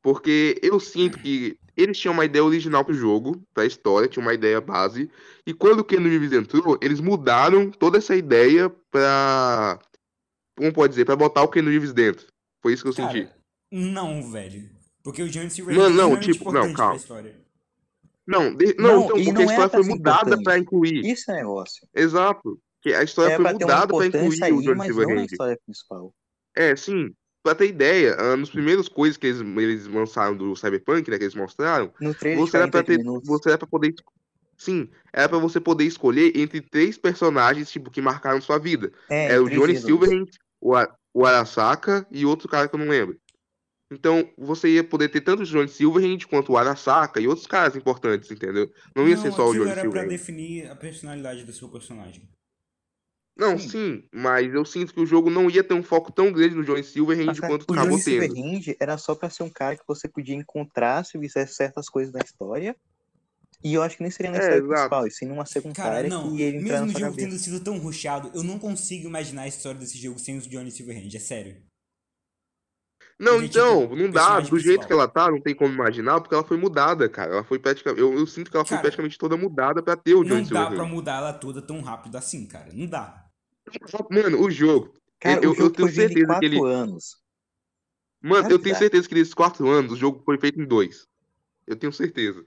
Porque 0.00 0.58
eu 0.62 0.78
sinto 0.78 1.18
que 1.18 1.58
eles 1.76 1.98
tinham 1.98 2.12
uma 2.14 2.24
ideia 2.24 2.44
original 2.44 2.84
pro 2.84 2.94
jogo, 2.94 3.42
pra 3.52 3.66
história, 3.66 4.08
tinha 4.08 4.22
uma 4.22 4.34
ideia 4.34 4.60
base. 4.60 5.10
E 5.46 5.52
quando 5.52 5.80
o 5.80 5.84
Keanu 5.84 6.08
Reeves 6.08 6.32
entrou, 6.32 6.78
eles 6.80 7.00
mudaram 7.00 7.70
toda 7.70 7.98
essa 7.98 8.14
ideia 8.14 8.70
pra. 8.90 9.78
Como 10.56 10.72
pode 10.72 10.92
dizer? 10.92 11.04
Pra 11.04 11.16
botar 11.16 11.42
o 11.42 11.48
Keanu 11.48 11.70
Reeves 11.70 11.92
dentro. 11.92 12.26
Foi 12.64 12.72
isso 12.72 12.82
que 12.82 12.88
eu 12.88 12.92
senti. 12.94 13.24
Cara, 13.24 13.36
não, 13.70 14.30
velho. 14.32 14.70
Porque 15.02 15.22
o 15.22 15.28
John 15.28 15.50
Silver 15.50 15.76
Não, 15.76 15.84
é 15.84 15.88
não, 15.90 16.14
extremamente 16.14 16.32
tipo, 16.32 16.50
não, 16.50 16.72
calma. 16.72 16.92
pra 16.92 16.96
história. 16.96 17.36
Não, 18.26 18.54
de- 18.56 18.74
Não, 18.78 18.84
não, 18.88 19.04
então, 19.04 19.18
e 19.18 19.24
porque 19.26 19.32
não 19.32 19.40
a 19.40 19.44
história 19.44 19.68
pra 19.70 19.80
foi 19.84 19.88
mudada 19.90 20.42
pra 20.42 20.58
incluir. 20.58 21.04
Isso 21.06 21.30
é 21.30 21.34
negócio. 21.34 21.86
Exato. 21.94 22.58
Que 22.80 22.94
a 22.94 23.02
história 23.02 23.34
É 23.34 23.36
foi 23.36 23.52
mudada 23.52 23.86
pra 23.94 24.06
incluir 24.06 24.40
o 24.40 24.44
aí, 24.44 24.50
não 24.64 24.74
na 24.76 24.84
Silverhand. 24.86 25.26
história 25.26 25.58
principal. 25.66 26.14
É, 26.56 26.74
sim. 26.74 27.14
Pra 27.42 27.54
ter 27.54 27.66
ideia, 27.68 28.16
ah, 28.18 28.34
nos 28.34 28.48
primeiros 28.48 28.88
coisas 28.88 29.18
que 29.18 29.26
eles, 29.26 29.40
eles 29.40 29.86
lançaram 29.86 30.34
do 30.34 30.56
Cyberpunk, 30.56 31.10
né, 31.10 31.18
que 31.18 31.24
eles 31.24 31.34
mostraram, 31.34 31.92
você 32.00 32.56
era 32.56 32.68
pra 32.70 32.82
48 32.82 32.86
ter, 32.86 32.96
minutos. 32.96 33.28
você 33.28 33.50
era 33.50 33.58
pra 33.58 33.66
poder, 33.68 33.94
sim, 34.56 34.88
era 35.12 35.28
pra 35.28 35.36
você 35.36 35.60
poder 35.60 35.84
escolher 35.84 36.34
entre 36.34 36.62
três 36.62 36.96
personagens, 36.96 37.70
tipo, 37.70 37.90
que 37.90 38.00
marcaram 38.00 38.40
sua 38.40 38.58
vida. 38.58 38.90
É, 39.10 39.26
Era 39.32 39.42
o 39.42 39.44
três 39.44 39.60
Johnny. 39.60 39.76
Silverhand, 39.76 40.26
o, 40.58 40.72
o 41.14 41.24
Arasaka 41.24 42.06
e 42.10 42.26
outro 42.26 42.48
cara 42.48 42.68
que 42.68 42.74
eu 42.74 42.78
não 42.80 42.88
lembro. 42.88 43.18
Então, 43.92 44.28
você 44.36 44.68
ia 44.68 44.82
poder 44.82 45.08
ter 45.08 45.20
tanto 45.20 45.42
o 45.42 45.46
Johnny 45.46 45.68
Silverhand 45.68 46.26
quanto 46.28 46.52
o 46.52 46.56
Arasaka 46.56 47.20
e 47.20 47.28
outros 47.28 47.46
caras 47.46 47.76
importantes, 47.76 48.30
entendeu? 48.30 48.68
Não 48.96 49.08
ia 49.08 49.16
ser 49.16 49.30
só 49.32 49.46
o 49.46 49.52
Johnny 49.52 49.70
era 49.70 49.74
pra 49.74 49.82
Silverhand. 49.82 50.08
definir 50.08 50.70
a 50.70 50.74
personalidade 50.74 51.44
do 51.44 51.52
seu 51.52 51.68
personagem. 51.68 52.28
Não, 53.36 53.58
Sim. 53.58 53.68
sim, 53.68 54.08
mas 54.12 54.52
eu 54.52 54.64
sinto 54.64 54.94
que 54.94 55.00
o 55.00 55.06
jogo 55.06 55.28
não 55.28 55.50
ia 55.50 55.62
ter 55.62 55.74
um 55.74 55.82
foco 55.82 56.12
tão 56.12 56.32
grande 56.32 56.54
no 56.54 56.64
Johnny 56.64 56.84
Silverhand 56.84 57.26
Mas, 57.26 57.40
quanto 57.40 57.62
o 57.68 57.72
acabou 57.72 57.98
Johnny 57.98 58.04
tendo. 58.04 58.34
Silverhand 58.34 58.76
era 58.80 58.96
só 58.96 59.14
pra 59.14 59.28
ser 59.30 59.42
um 59.42 59.50
cara 59.50 59.76
que 59.76 59.84
você 59.86 60.08
podia 60.08 60.36
encontrar 60.36 61.04
se 61.04 61.18
fizesse 61.18 61.54
certas 61.54 61.88
coisas 61.88 62.12
na 62.12 62.20
história. 62.20 62.76
E 63.64 63.72
eu 63.74 63.82
acho 63.82 63.96
que 63.96 64.02
nem 64.02 64.10
seria 64.10 64.30
na 64.30 64.36
É, 64.36 64.40
história 64.40 64.58
exato. 64.58 64.72
principal, 64.74 65.06
e 65.06 65.10
sim 65.10 65.24
numa 65.24 65.36
Cara, 65.38 65.46
secundária 65.46 66.08
não. 66.10 66.36
que 66.36 66.42
ele 66.42 66.58
entrar 66.58 66.82
Mesmo 66.82 66.86
o 66.86 67.00
jogo 67.00 67.12
cabeça. 67.12 67.28
tendo 67.28 67.38
sido 67.38 67.60
tão 67.64 67.78
rushado, 67.78 68.30
eu 68.34 68.42
não 68.42 68.58
consigo 68.58 69.08
imaginar 69.08 69.42
a 69.42 69.48
história 69.48 69.80
desse 69.80 69.96
jogo 69.98 70.18
sem 70.18 70.36
o 70.36 70.40
Johnny 70.42 70.70
Silverhand. 70.70 71.08
É 71.14 71.18
sério. 71.18 71.62
Não, 73.18 73.34
Porque, 73.34 73.46
então, 73.46 73.82
tipo, 73.82 73.96
não 73.96 74.10
dá. 74.10 74.40
Do 74.40 74.58
jeito 74.58 74.86
principal. 74.86 74.86
que 74.86 74.92
ela 74.92 75.08
tá, 75.08 75.30
não 75.30 75.40
tem 75.40 75.54
como 75.54 75.72
imaginar, 75.72 76.20
porque 76.20 76.34
ela 76.34 76.44
foi 76.44 76.56
mudada, 76.56 77.08
cara. 77.08 77.32
Ela 77.32 77.44
foi 77.44 77.58
praticamente. 77.58 78.00
Eu, 78.00 78.12
eu 78.12 78.26
sinto 78.26 78.50
que 78.50 78.56
ela 78.56 78.64
foi 78.66 78.76
Cara, 78.76 78.82
praticamente 78.82 79.16
toda 79.16 79.36
mudada 79.36 79.82
pra 79.82 79.96
ter 79.96 80.14
o 80.14 80.24
Não 80.24 80.42
Johnny 80.42 80.42
dá 80.42 80.48
pra 80.50 80.62
Silverhand. 80.66 80.88
mudar 80.88 81.16
ela 81.18 81.32
toda 81.32 81.62
tão 81.62 81.80
rápido 81.80 82.16
assim, 82.16 82.46
cara. 82.46 82.70
Não 82.72 82.86
dá. 82.86 83.24
Mano, 84.10 84.40
o 84.42 84.50
jogo. 84.50 84.94
Cara, 85.20 85.42
eu, 85.42 85.52
o 85.52 85.54
jogo 85.54 85.68
eu 85.68 85.70
tenho 85.70 85.88
foi 85.88 85.94
certeza 85.94 86.38
que 86.38 86.44
ele. 86.44 86.60
anos. 86.60 87.16
Mano, 88.20 88.40
Claro 88.40 88.54
eu 88.54 88.58
tenho 88.58 88.74
certeza 88.76 89.08
que 89.08 89.14
nesses 89.14 89.34
quatro 89.34 89.68
anos 89.68 89.92
o 89.92 89.96
jogo 89.96 90.22
foi 90.24 90.38
feito 90.38 90.60
em 90.60 90.66
dois. 90.66 91.06
Eu 91.66 91.76
tenho 91.76 91.92
certeza. 91.92 92.44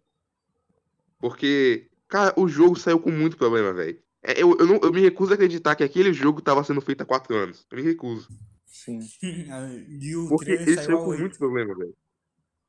Porque, 1.20 1.90
cara, 2.08 2.34
o 2.38 2.48
jogo 2.48 2.76
saiu 2.76 3.00
com 3.00 3.12
muito 3.12 3.38
problema, 3.38 3.74
velho. 3.74 4.00
É, 4.24 4.42
Eu, 4.42 4.56
eu, 4.60 4.66
não- 4.66 4.80
eu 4.82 4.92
me 4.92 5.02
recuso 5.02 5.32
a 5.32 5.36
acreditar 5.36 5.76
que 5.76 5.84
aquele 5.84 6.14
jogo 6.14 6.42
tava 6.42 6.64
sendo 6.64 6.82
feito 6.82 7.02
há 7.02 7.06
quatro 7.06 7.36
anos. 7.36 7.66
Eu 7.72 7.78
me 7.78 7.84
recuso. 7.84 8.30
Sim. 8.66 9.00
e 10.02 10.16
o 10.16 10.28
Porque 10.30 10.52
ele 10.52 10.76
saiu 10.76 11.00
com 11.00 11.10
8. 11.10 11.20
muito 11.20 11.38
problema, 11.38 11.76
velho. 11.76 11.96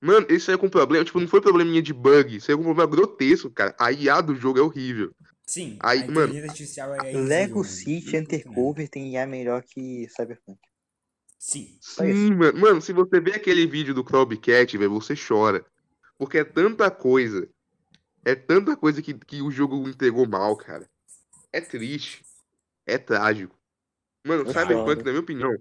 Mano, 0.00 0.26
ele 0.28 0.40
saiu 0.40 0.58
com 0.58 0.68
problema. 0.68 1.04
Tipo, 1.04 1.20
não 1.20 1.28
foi 1.28 1.40
probleminha 1.40 1.82
de 1.82 1.92
bug, 1.92 2.40
saiu 2.40 2.58
com 2.58 2.64
problema 2.64 2.90
grotesco, 2.90 3.50
cara. 3.50 3.74
A 3.78 3.90
IA 3.92 4.20
do 4.20 4.34
jogo 4.34 4.58
é 4.58 4.62
horrível. 4.62 5.10
Sim, 5.46 5.76
Aí, 5.80 6.02
a 6.02 6.06
mano, 6.10 6.34
é 6.34 7.12
Lego 7.12 7.60
invisível, 7.60 7.64
City 7.64 8.16
mano. 8.16 8.18
Undercover 8.20 8.88
tem 8.88 9.12
IA 9.12 9.26
melhor 9.26 9.62
que 9.62 10.06
Cyberpunk. 10.08 10.58
Sim. 11.38 11.78
Sim, 11.80 12.34
mano. 12.34 12.58
Mano, 12.60 12.80
se 12.82 12.92
você 12.92 13.20
vê 13.20 13.32
aquele 13.32 13.66
vídeo 13.66 13.94
do 13.94 14.04
Crowbcat, 14.04 14.76
velho, 14.76 14.90
você 14.90 15.14
chora. 15.16 15.64
Porque 16.18 16.38
é 16.38 16.44
tanta 16.44 16.90
coisa. 16.90 17.48
É 18.28 18.34
tanta 18.34 18.76
coisa 18.76 19.00
que, 19.00 19.14
que 19.14 19.40
o 19.40 19.50
jogo 19.50 19.88
entregou 19.88 20.28
mal, 20.28 20.54
cara. 20.54 20.86
É 21.50 21.62
triste. 21.62 22.22
É 22.86 22.98
trágico. 22.98 23.58
Mano, 24.26 24.42
Eu 24.42 24.52
Cyberpunk, 24.52 24.98
na 24.98 25.10
minha 25.12 25.20
opinião, 25.20 25.56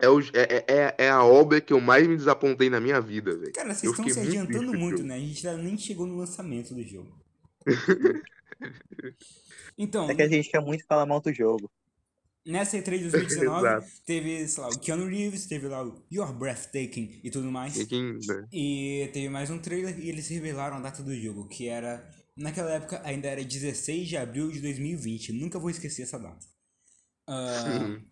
é, 0.00 0.08
o, 0.08 0.18
é, 0.18 0.64
é, 0.66 0.94
é 1.06 1.10
a 1.10 1.22
obra 1.22 1.60
que 1.60 1.72
eu 1.72 1.80
mais 1.80 2.08
me 2.08 2.16
desapontei 2.16 2.68
na 2.68 2.80
minha 2.80 3.00
vida, 3.00 3.36
velho. 3.36 3.52
Cara, 3.52 3.72
vocês 3.72 3.84
Eu 3.84 3.90
estão 3.92 4.08
se 4.08 4.18
muito 4.18 4.28
adiantando 4.30 4.76
muito, 4.76 4.96
jogo. 4.96 5.08
né? 5.08 5.14
A 5.14 5.18
gente 5.20 5.46
ainda 5.46 5.62
nem 5.62 5.78
chegou 5.78 6.08
no 6.08 6.16
lançamento 6.16 6.74
do 6.74 6.82
jogo. 6.82 7.16
Então, 9.76 10.08
É 10.08 10.14
que 10.14 10.22
a 10.22 10.28
gente 10.28 10.50
quer 10.50 10.60
muito 10.60 10.84
falar 10.86 11.06
mal 11.06 11.20
do 11.20 11.32
jogo. 11.32 11.70
Nessa 12.46 12.76
E3 12.76 12.98
de 12.98 13.10
2019, 13.10 13.66
Exato. 13.66 13.86
teve, 14.04 14.48
sei 14.48 14.62
lá, 14.62 14.68
o 14.68 14.78
Keanu 14.78 15.06
Reeves, 15.06 15.46
teve 15.46 15.68
lá 15.68 15.84
o 15.84 16.04
Your 16.12 16.32
Breathtaking 16.32 17.20
e 17.22 17.30
tudo 17.30 17.50
mais. 17.50 17.76
E 17.76 18.02
né? 18.02 18.48
E 18.52 19.10
teve 19.12 19.28
mais 19.28 19.50
um 19.50 19.58
trailer 19.58 19.98
e 19.98 20.08
eles 20.08 20.28
revelaram 20.28 20.76
a 20.76 20.80
data 20.80 21.02
do 21.02 21.14
jogo, 21.14 21.48
que 21.48 21.68
era. 21.68 22.08
Naquela 22.36 22.70
época 22.70 23.02
ainda 23.04 23.28
era 23.28 23.44
16 23.44 24.08
de 24.08 24.16
abril 24.16 24.50
de 24.50 24.60
2020. 24.60 25.32
Nunca 25.34 25.58
vou 25.58 25.68
esquecer 25.68 26.02
essa 26.02 26.18
data. 26.18 26.46
Sim. 27.28 28.04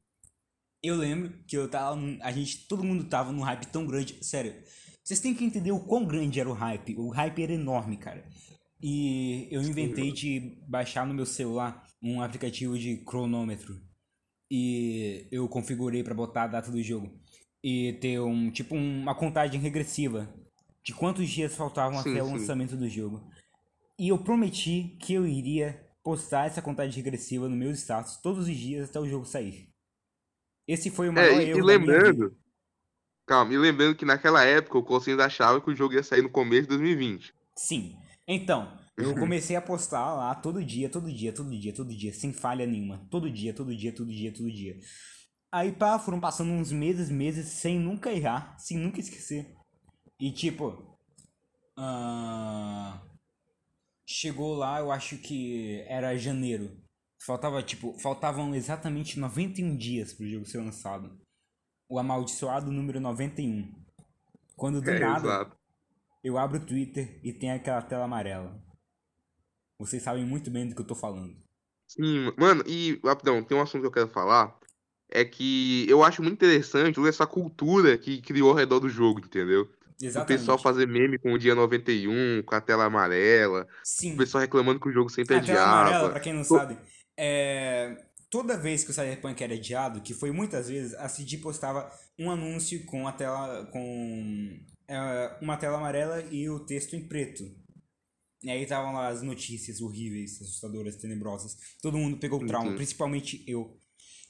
eu 0.83 0.95
lembro 0.97 1.33
que 1.47 1.57
eu 1.57 1.69
tava. 1.69 1.99
A 2.21 2.31
gente. 2.31 2.69
Todo 2.69 2.85
mundo 2.85 3.05
tava 3.05 3.33
num 3.33 3.43
hype 3.43 3.67
tão 3.69 3.87
grande. 3.87 4.23
Sério. 4.23 4.55
Vocês 5.03 5.21
têm 5.21 5.35
que 5.35 5.45
entender 5.45 5.73
o 5.73 5.81
quão 5.81 6.05
grande 6.05 6.39
era 6.39 6.49
o 6.49 6.53
hype. 6.53 6.97
O 6.97 7.09
hype 7.09 7.43
era 7.43 7.53
enorme, 7.53 7.97
cara. 7.97 8.25
E 8.83 9.49
eu 9.51 9.63
inventei 9.63 10.13
de 10.13 10.59
baixar 10.69 11.07
no 11.07 11.15
meu 11.15 11.27
celular 11.27 11.87
um 12.03 12.23
aplicativo 12.23 12.79
de 12.79 12.99
cronômetro. 12.99 13.75
E 14.51 15.29
eu 15.31 15.49
configurei 15.49 16.03
pra 16.03 16.15
botar 16.15 16.45
a 16.45 16.49
data 16.49 16.71
do 16.71 16.83
jogo. 16.83 17.11
E 17.63 17.93
ter 18.01 18.21
um 18.21 18.51
tipo 18.51 18.75
uma 18.75 19.15
contagem 19.15 19.61
regressiva 19.61 20.29
de 20.83 20.95
quantos 20.95 21.29
dias 21.29 21.55
faltavam 21.55 22.03
Sim, 22.03 22.11
até 22.11 22.23
o 22.23 22.27
sim. 22.27 22.33
lançamento 22.33 22.77
do 22.77 22.89
jogo. 22.89 23.31
E 23.99 24.09
eu 24.09 24.19
prometi 24.19 24.97
que 25.01 25.13
eu 25.13 25.27
iria 25.27 25.87
postar 26.03 26.47
essa 26.47 26.63
contagem 26.63 26.97
regressiva 27.03 27.49
no 27.49 27.57
meu 27.57 27.71
status 27.73 28.17
todos 28.17 28.49
os 28.49 28.57
dias 28.57 28.89
até 28.89 28.99
o 28.99 29.07
jogo 29.07 29.27
sair. 29.27 29.69
Esse 30.67 30.91
foi 30.91 31.09
o 31.09 31.13
maior 31.13 31.41
É, 31.41 31.45
e, 31.45 31.51
erro 31.51 31.59
e 31.59 31.63
lembrando. 31.63 32.37
Calma, 33.27 33.53
e 33.53 33.59
lembrando 33.59 33.95
que 33.95 34.05
naquela 34.05 34.43
época 34.45 34.79
o 34.79 34.83
Cossins 34.83 35.19
achava 35.19 35.61
que 35.61 35.71
o 35.71 35.77
jogo 35.77 35.95
ia 35.95 36.03
sair 36.03 36.23
no 36.23 36.31
começo 36.31 36.63
de 36.63 36.69
2020. 36.69 37.33
Sim. 37.57 37.97
Então, 38.27 38.80
eu 39.03 39.15
comecei 39.19 39.57
a 39.57 39.63
postar 39.63 40.15
lá 40.15 40.35
todo 40.35 40.65
dia, 40.65 40.89
todo 40.89 41.13
dia, 41.13 41.33
todo 41.33 41.51
dia, 41.51 41.73
todo 41.75 41.95
dia, 41.95 42.13
sem 42.13 42.33
falha 42.33 42.67
nenhuma. 42.67 43.07
Todo 43.11 43.31
dia, 43.31 43.55
todo 43.55 43.75
dia, 43.75 43.95
todo 43.95 44.11
dia, 44.13 44.33
todo 44.33 44.51
dia. 44.51 44.79
Aí, 45.53 45.73
pá, 45.73 45.99
foram 45.99 46.21
passando 46.21 46.53
uns 46.53 46.71
meses, 46.73 47.11
meses, 47.11 47.49
sem 47.49 47.79
nunca 47.79 48.13
errar, 48.13 48.57
sem 48.59 48.79
nunca 48.79 49.01
esquecer. 49.01 49.55
E, 50.19 50.31
tipo, 50.33 50.97
ah, 51.77 53.03
chegou 54.07 54.55
lá, 54.55 54.79
eu 54.81 54.91
acho 54.93 55.19
que 55.19 55.81
era 55.89 56.17
janeiro. 56.17 56.77
Faltava, 57.25 57.63
tipo, 57.63 57.99
faltavam 57.99 58.55
exatamente 58.55 59.19
91 59.19 59.77
dias 59.77 60.13
pro 60.13 60.27
jogo 60.29 60.47
ser 60.47 60.59
lançado. 60.59 61.21
O 61.89 61.99
amaldiçoado 61.99 62.71
número 62.73 63.01
91. 63.01 63.73
Quando 64.57 64.81
do 64.81 64.91
É, 64.91 64.99
nada, 64.99 65.29
exato. 65.29 65.57
eu 66.23 66.39
abro 66.39 66.59
o 66.59 66.67
Twitter 66.67 67.21
e 67.25 67.33
tem 67.33 67.51
aquela 67.53 67.83
tela 67.83 68.05
amarela. 68.05 68.63
Vocês 69.81 70.03
sabem 70.03 70.27
muito 70.27 70.51
bem 70.51 70.69
do 70.69 70.75
que 70.75 70.83
eu 70.83 70.87
tô 70.87 70.95
falando. 70.95 71.35
Sim, 71.89 72.31
mano, 72.37 72.63
e 72.67 73.01
rapidão, 73.03 73.43
tem 73.43 73.57
um 73.57 73.63
assunto 73.63 73.81
que 73.81 73.87
eu 73.87 73.93
quero 73.93 74.09
falar. 74.09 74.55
É 75.11 75.25
que 75.25 75.87
eu 75.89 76.05
acho 76.05 76.23
muito 76.23 76.35
interessante 76.35 77.01
essa 77.09 77.27
cultura 77.27 77.97
que 77.97 78.21
criou 78.21 78.51
ao 78.51 78.57
redor 78.57 78.79
do 78.79 78.91
jogo, 78.91 79.21
entendeu? 79.21 79.63
O 79.63 80.05
Exatamente. 80.05 80.39
pessoal 80.39 80.59
fazer 80.59 80.87
meme 80.87 81.19
com 81.19 81.33
o 81.33 81.39
dia 81.39 81.55
91, 81.55 82.43
com 82.45 82.55
a 82.55 82.61
tela 82.61 82.85
amarela, 82.85 83.67
Sim. 83.83 84.15
o 84.15 84.17
pessoal 84.19 84.43
reclamando 84.43 84.79
que 84.79 84.89
o 84.89 84.93
jogo 84.93 85.11
sempre 85.11 85.37
A 85.37 85.43
tela 85.43 85.63
amarela, 85.63 86.11
pra 86.11 86.21
quem 86.21 86.33
não 86.33 86.45
sabe, 86.45 86.79
é... 87.17 87.97
toda 88.31 88.57
vez 88.57 88.85
que 88.85 88.91
o 88.91 88.95
Cyberpunk 88.95 89.43
era 89.43 89.55
adiado, 89.55 90.01
que 90.01 90.15
foi 90.15 90.31
muitas 90.31 90.69
vezes, 90.69 90.95
a 90.95 91.09
CD 91.09 91.39
postava 91.39 91.91
um 92.19 92.31
anúncio 92.31 92.85
com 92.87 93.09
a 93.09 93.13
tela 93.13 93.67
com 93.73 94.61
é, 94.87 95.37
uma 95.41 95.57
tela 95.57 95.79
amarela 95.79 96.23
e 96.31 96.49
o 96.49 96.61
texto 96.61 96.95
em 96.95 97.07
preto. 97.07 97.45
E 98.43 98.51
aí 98.51 98.63
estavam 98.63 98.93
lá 98.95 99.09
as 99.09 99.21
notícias 99.23 99.81
horríveis, 99.81 100.41
assustadoras, 100.41 100.97
tenebrosas. 100.97 101.57
Todo 101.83 101.99
mundo 101.99 102.17
pegou 102.17 102.43
o 102.43 102.47
trauma, 102.47 102.71
Uhum. 102.71 102.77
principalmente 102.77 103.45
eu. 103.47 103.77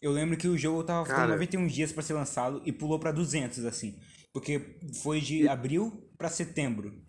Eu 0.03 0.11
lembro 0.11 0.37
que 0.37 0.49
o 0.49 0.57
jogo 0.59 0.83
tava 0.83 1.05
ficando 1.05 1.19
Cara. 1.21 1.33
91 1.35 1.67
dias 1.67 1.93
pra 1.93 2.03
ser 2.03 2.15
lançado 2.15 2.61
e 2.65 2.73
pulou 2.73 2.99
pra 2.99 3.13
200 3.13 3.65
assim, 3.65 3.99
porque 4.33 4.79
foi 5.03 5.21
de 5.21 5.47
abril 5.47 6.11
pra 6.19 6.29
setembro. 6.29 7.05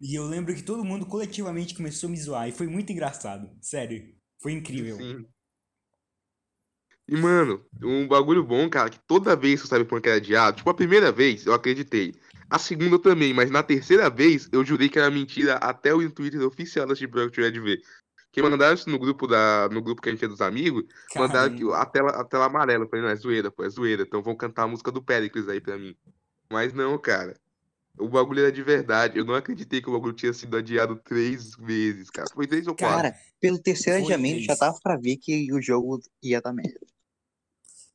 E 0.00 0.14
eu 0.14 0.24
lembro 0.26 0.54
que 0.54 0.62
todo 0.62 0.84
mundo 0.84 1.04
coletivamente 1.06 1.74
começou 1.74 2.08
a 2.08 2.10
me 2.10 2.16
zoar 2.18 2.48
e 2.48 2.52
foi 2.52 2.66
muito 2.66 2.90
engraçado, 2.90 3.50
sério. 3.60 4.14
Foi 4.40 4.52
incrível. 4.52 4.96
Sim. 4.96 5.26
E, 7.08 7.16
mano, 7.16 7.64
um 7.82 8.06
bagulho 8.06 8.44
bom, 8.44 8.68
cara, 8.68 8.90
que 8.90 8.98
toda 9.06 9.34
vez 9.34 9.60
que 9.60 9.66
o 9.66 9.68
Cyberpunk 9.68 10.06
era 10.06 10.16
adiado, 10.18 10.58
tipo, 10.58 10.68
a 10.68 10.74
primeira 10.74 11.10
vez 11.10 11.46
eu 11.46 11.54
acreditei. 11.54 12.14
A 12.50 12.58
segunda 12.58 12.98
também, 12.98 13.34
mas 13.34 13.50
na 13.50 13.62
terceira 13.62 14.08
vez 14.08 14.48
eu 14.50 14.64
jurei 14.64 14.88
que 14.88 14.98
era 14.98 15.10
mentira 15.10 15.54
até 15.56 15.92
o 15.92 16.10
Twitter 16.10 16.40
oficial 16.42 16.86
da 16.86 16.94
ia 16.94 17.52
de 17.52 17.60
ver. 17.60 17.82
Que 18.32 18.42
mandaram 18.42 18.74
isso 18.74 18.88
no 18.88 18.98
grupo 18.98 19.26
da, 19.26 19.68
no 19.70 19.82
grupo 19.82 20.00
que 20.00 20.08
a 20.08 20.12
gente 20.12 20.24
é 20.24 20.28
dos 20.28 20.40
amigos, 20.40 20.84
mandaram 21.16 21.54
que 21.54 21.64
Caramba. 21.64 21.82
a 21.82 21.86
tela, 21.86 22.10
a 22.10 22.24
tela 22.24 22.46
amarela. 22.46 22.84
Eu 22.84 22.88
falei, 22.88 23.04
não, 23.04 23.10
é 23.10 23.16
zoeira, 23.16 23.50
pô, 23.50 23.64
é 23.64 23.68
zoeira. 23.68 24.02
Então 24.02 24.22
vão 24.22 24.36
cantar 24.36 24.62
a 24.62 24.68
música 24.68 24.90
do 24.90 25.02
Pericles 25.02 25.48
aí 25.48 25.60
pra 25.60 25.76
mim. 25.76 25.94
Mas 26.50 26.72
não, 26.72 26.96
cara. 26.98 27.38
O 27.98 28.08
bagulho 28.08 28.40
era 28.40 28.52
de 28.52 28.62
verdade. 28.62 29.18
Eu 29.18 29.24
não 29.24 29.34
acreditei 29.34 29.82
que 29.82 29.90
o 29.90 29.92
bagulho 29.92 30.12
tinha 30.12 30.32
sido 30.32 30.56
adiado 30.56 30.96
três 30.96 31.56
vezes, 31.56 32.10
cara. 32.10 32.28
Foi 32.32 32.46
três 32.46 32.66
ou 32.66 32.76
quatro. 32.76 32.96
Cara, 32.96 33.14
pelo 33.40 33.58
terceiro 33.58 33.98
Foi 33.98 34.14
adiamento 34.14 34.44
já 34.44 34.56
tava 34.56 34.78
pra 34.80 34.96
ver 34.96 35.16
que 35.16 35.52
o 35.52 35.60
jogo 35.60 36.00
ia 36.22 36.40
dar 36.40 36.52
merda. 36.52 36.78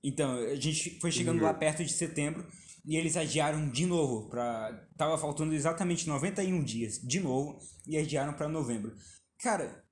Então, 0.04 0.36
a 0.40 0.56
gente 0.56 1.00
foi 1.00 1.12
chegando 1.12 1.38
Uhum. 1.38 1.46
lá 1.46 1.54
perto 1.54 1.86
de 1.86 1.94
setembro 1.94 2.46
e 2.86 2.98
eles 2.98 3.16
adiaram 3.16 3.70
de 3.70 3.86
novo 3.86 4.30
pra... 4.30 4.88
Tava 4.98 5.18
faltando 5.18 5.54
exatamente 5.54 6.08
91 6.08 6.64
dias, 6.64 7.00
de 7.00 7.20
novo, 7.20 7.60
e 7.88 7.98
adiaram 7.98 8.34
pra 8.34 8.50
novembro. 8.50 8.94
Cara, 9.40 9.84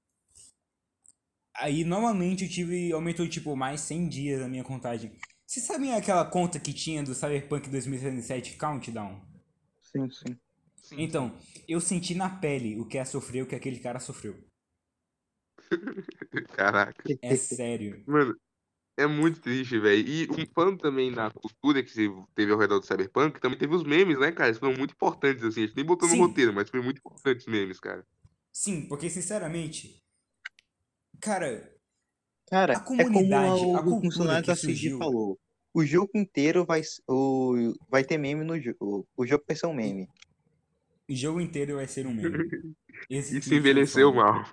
aí 1.55 1.83
novamente 1.83 2.43
eu 2.43 2.49
tive... 2.49 2.91
Aumentou, 2.91 3.27
tipo, 3.27 3.55
mais 3.55 3.81
100 3.81 4.09
dias 4.09 4.41
a 4.41 4.47
minha 4.47 4.63
contagem. 4.63 5.15
Vocês 5.45 5.65
sabem 5.65 5.93
aquela 5.93 6.25
conta 6.25 6.59
que 6.59 6.73
tinha 6.73 7.03
do 7.03 7.13
Cyberpunk 7.13 7.69
2077 7.69 8.57
Countdown? 8.57 9.21
Sim, 9.81 10.09
sim. 10.09 10.37
Sim, 10.81 10.95
Então, 10.97 11.37
eu 11.67 11.79
senti 11.79 12.15
na 12.15 12.29
pele 12.29 12.79
o 12.79 12.85
que 12.85 12.97
é 12.97 13.05
sofrer, 13.05 13.43
o 13.43 13.47
que 13.47 13.55
aquele 13.55 13.79
cara 13.79 13.99
sofreu. 13.99 14.37
Caraca. 16.55 17.03
É 17.21 17.35
sério. 17.35 18.03
Mano, 18.07 18.35
é 18.97 19.07
muito 19.07 19.39
triste, 19.41 19.79
velho. 19.79 20.07
E 20.07 20.27
um 20.31 20.45
falando 20.53 20.79
também 20.79 21.11
na 21.11 21.31
cultura 21.31 21.83
que 21.83 21.93
teve 22.35 22.51
ao 22.51 22.59
redor 22.59 22.79
do 22.79 22.85
Cyberpunk, 22.85 23.39
também 23.39 23.57
teve 23.57 23.73
os 23.75 23.83
memes, 23.83 24.19
né, 24.19 24.31
cara? 24.31 24.49
Eles 24.49 24.59
foram 24.59 24.77
muito 24.77 24.93
importantes, 24.93 25.43
assim. 25.43 25.63
A 25.63 25.65
gente 25.67 25.75
nem 25.75 25.85
botou 25.85 26.07
no 26.07 26.15
Sim. 26.15 26.21
roteiro, 26.21 26.53
mas 26.53 26.69
foi 26.69 26.81
muito 26.81 26.99
importante 26.99 27.39
os 27.39 27.47
memes, 27.47 27.79
cara. 27.79 28.05
Sim, 28.53 28.87
porque 28.87 29.09
sinceramente, 29.09 30.01
cara, 31.19 31.71
Cara, 32.49 32.73
A 32.73 32.81
é 33.01 33.05
como 33.05 33.11
comunidade, 33.11 33.65
o, 33.65 33.77
a 33.77 33.81
o 33.81 33.83
cultura 33.83 34.01
funcionário 34.01 34.43
que 34.43 34.47
da 34.47 34.55
CG 34.55 34.57
surgiu. 34.57 34.97
falou. 34.97 35.39
O 35.73 35.85
jogo 35.85 36.11
inteiro 36.15 36.65
vai, 36.65 36.81
o, 37.07 37.73
vai 37.89 38.03
ter 38.03 38.17
meme 38.17 38.43
no 38.43 38.59
jogo. 38.59 39.07
O 39.15 39.25
jogo 39.25 39.43
vai 39.47 39.55
ser 39.55 39.67
um 39.67 39.73
meme. 39.73 40.09
o 41.09 41.15
jogo 41.15 41.39
inteiro 41.41 41.75
vai 41.75 41.87
ser 41.87 42.05
um 42.07 42.13
meme. 42.13 42.49
Esse 43.09 43.37
Isso 43.37 43.53
envelheceu 43.53 44.13
mal. 44.13 44.43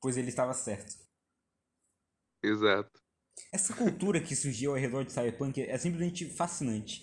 Pois 0.00 0.16
ele 0.16 0.28
estava 0.28 0.52
certo. 0.54 1.03
Exato. 2.46 2.90
Essa 3.52 3.74
cultura 3.74 4.20
que 4.20 4.36
surgiu 4.36 4.72
ao 4.72 4.76
redor 4.76 5.04
de 5.04 5.12
Cyberpunk 5.12 5.60
é 5.62 5.76
simplesmente 5.78 6.28
fascinante. 6.28 7.02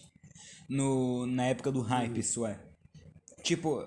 No, 0.69 1.25
na 1.25 1.45
época 1.47 1.71
do 1.71 1.81
hype, 1.81 2.19
isso 2.19 2.45
é. 2.45 2.61
Tipo, 3.43 3.83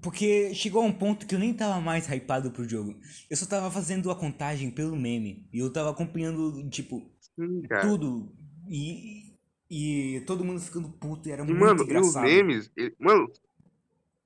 porque 0.00 0.54
chegou 0.54 0.82
a 0.82 0.86
um 0.86 0.92
ponto 0.92 1.26
que 1.26 1.34
eu 1.34 1.38
nem 1.38 1.52
tava 1.52 1.80
mais 1.80 2.06
hypado 2.08 2.50
pro 2.50 2.68
jogo. 2.68 2.98
Eu 3.28 3.36
só 3.36 3.44
tava 3.46 3.70
fazendo 3.70 4.10
a 4.10 4.16
contagem 4.16 4.70
pelo 4.70 4.96
meme. 4.96 5.46
E 5.52 5.58
eu 5.58 5.70
tava 5.72 5.90
acompanhando, 5.90 6.68
tipo, 6.70 7.10
Sim, 7.38 7.62
tudo. 7.82 8.32
E, 8.68 9.36
e 9.70 10.20
todo 10.26 10.44
mundo 10.44 10.60
ficando 10.60 10.90
puto 10.92 11.28
e 11.28 11.32
era 11.32 11.42
E, 11.42 11.46
muito 11.46 11.58
mano, 11.58 11.80
e 11.80 11.82
os 11.82 11.84
engraçado. 11.84 12.24
memes, 12.24 12.70
ele- 12.76 12.94
mano, 12.98 13.30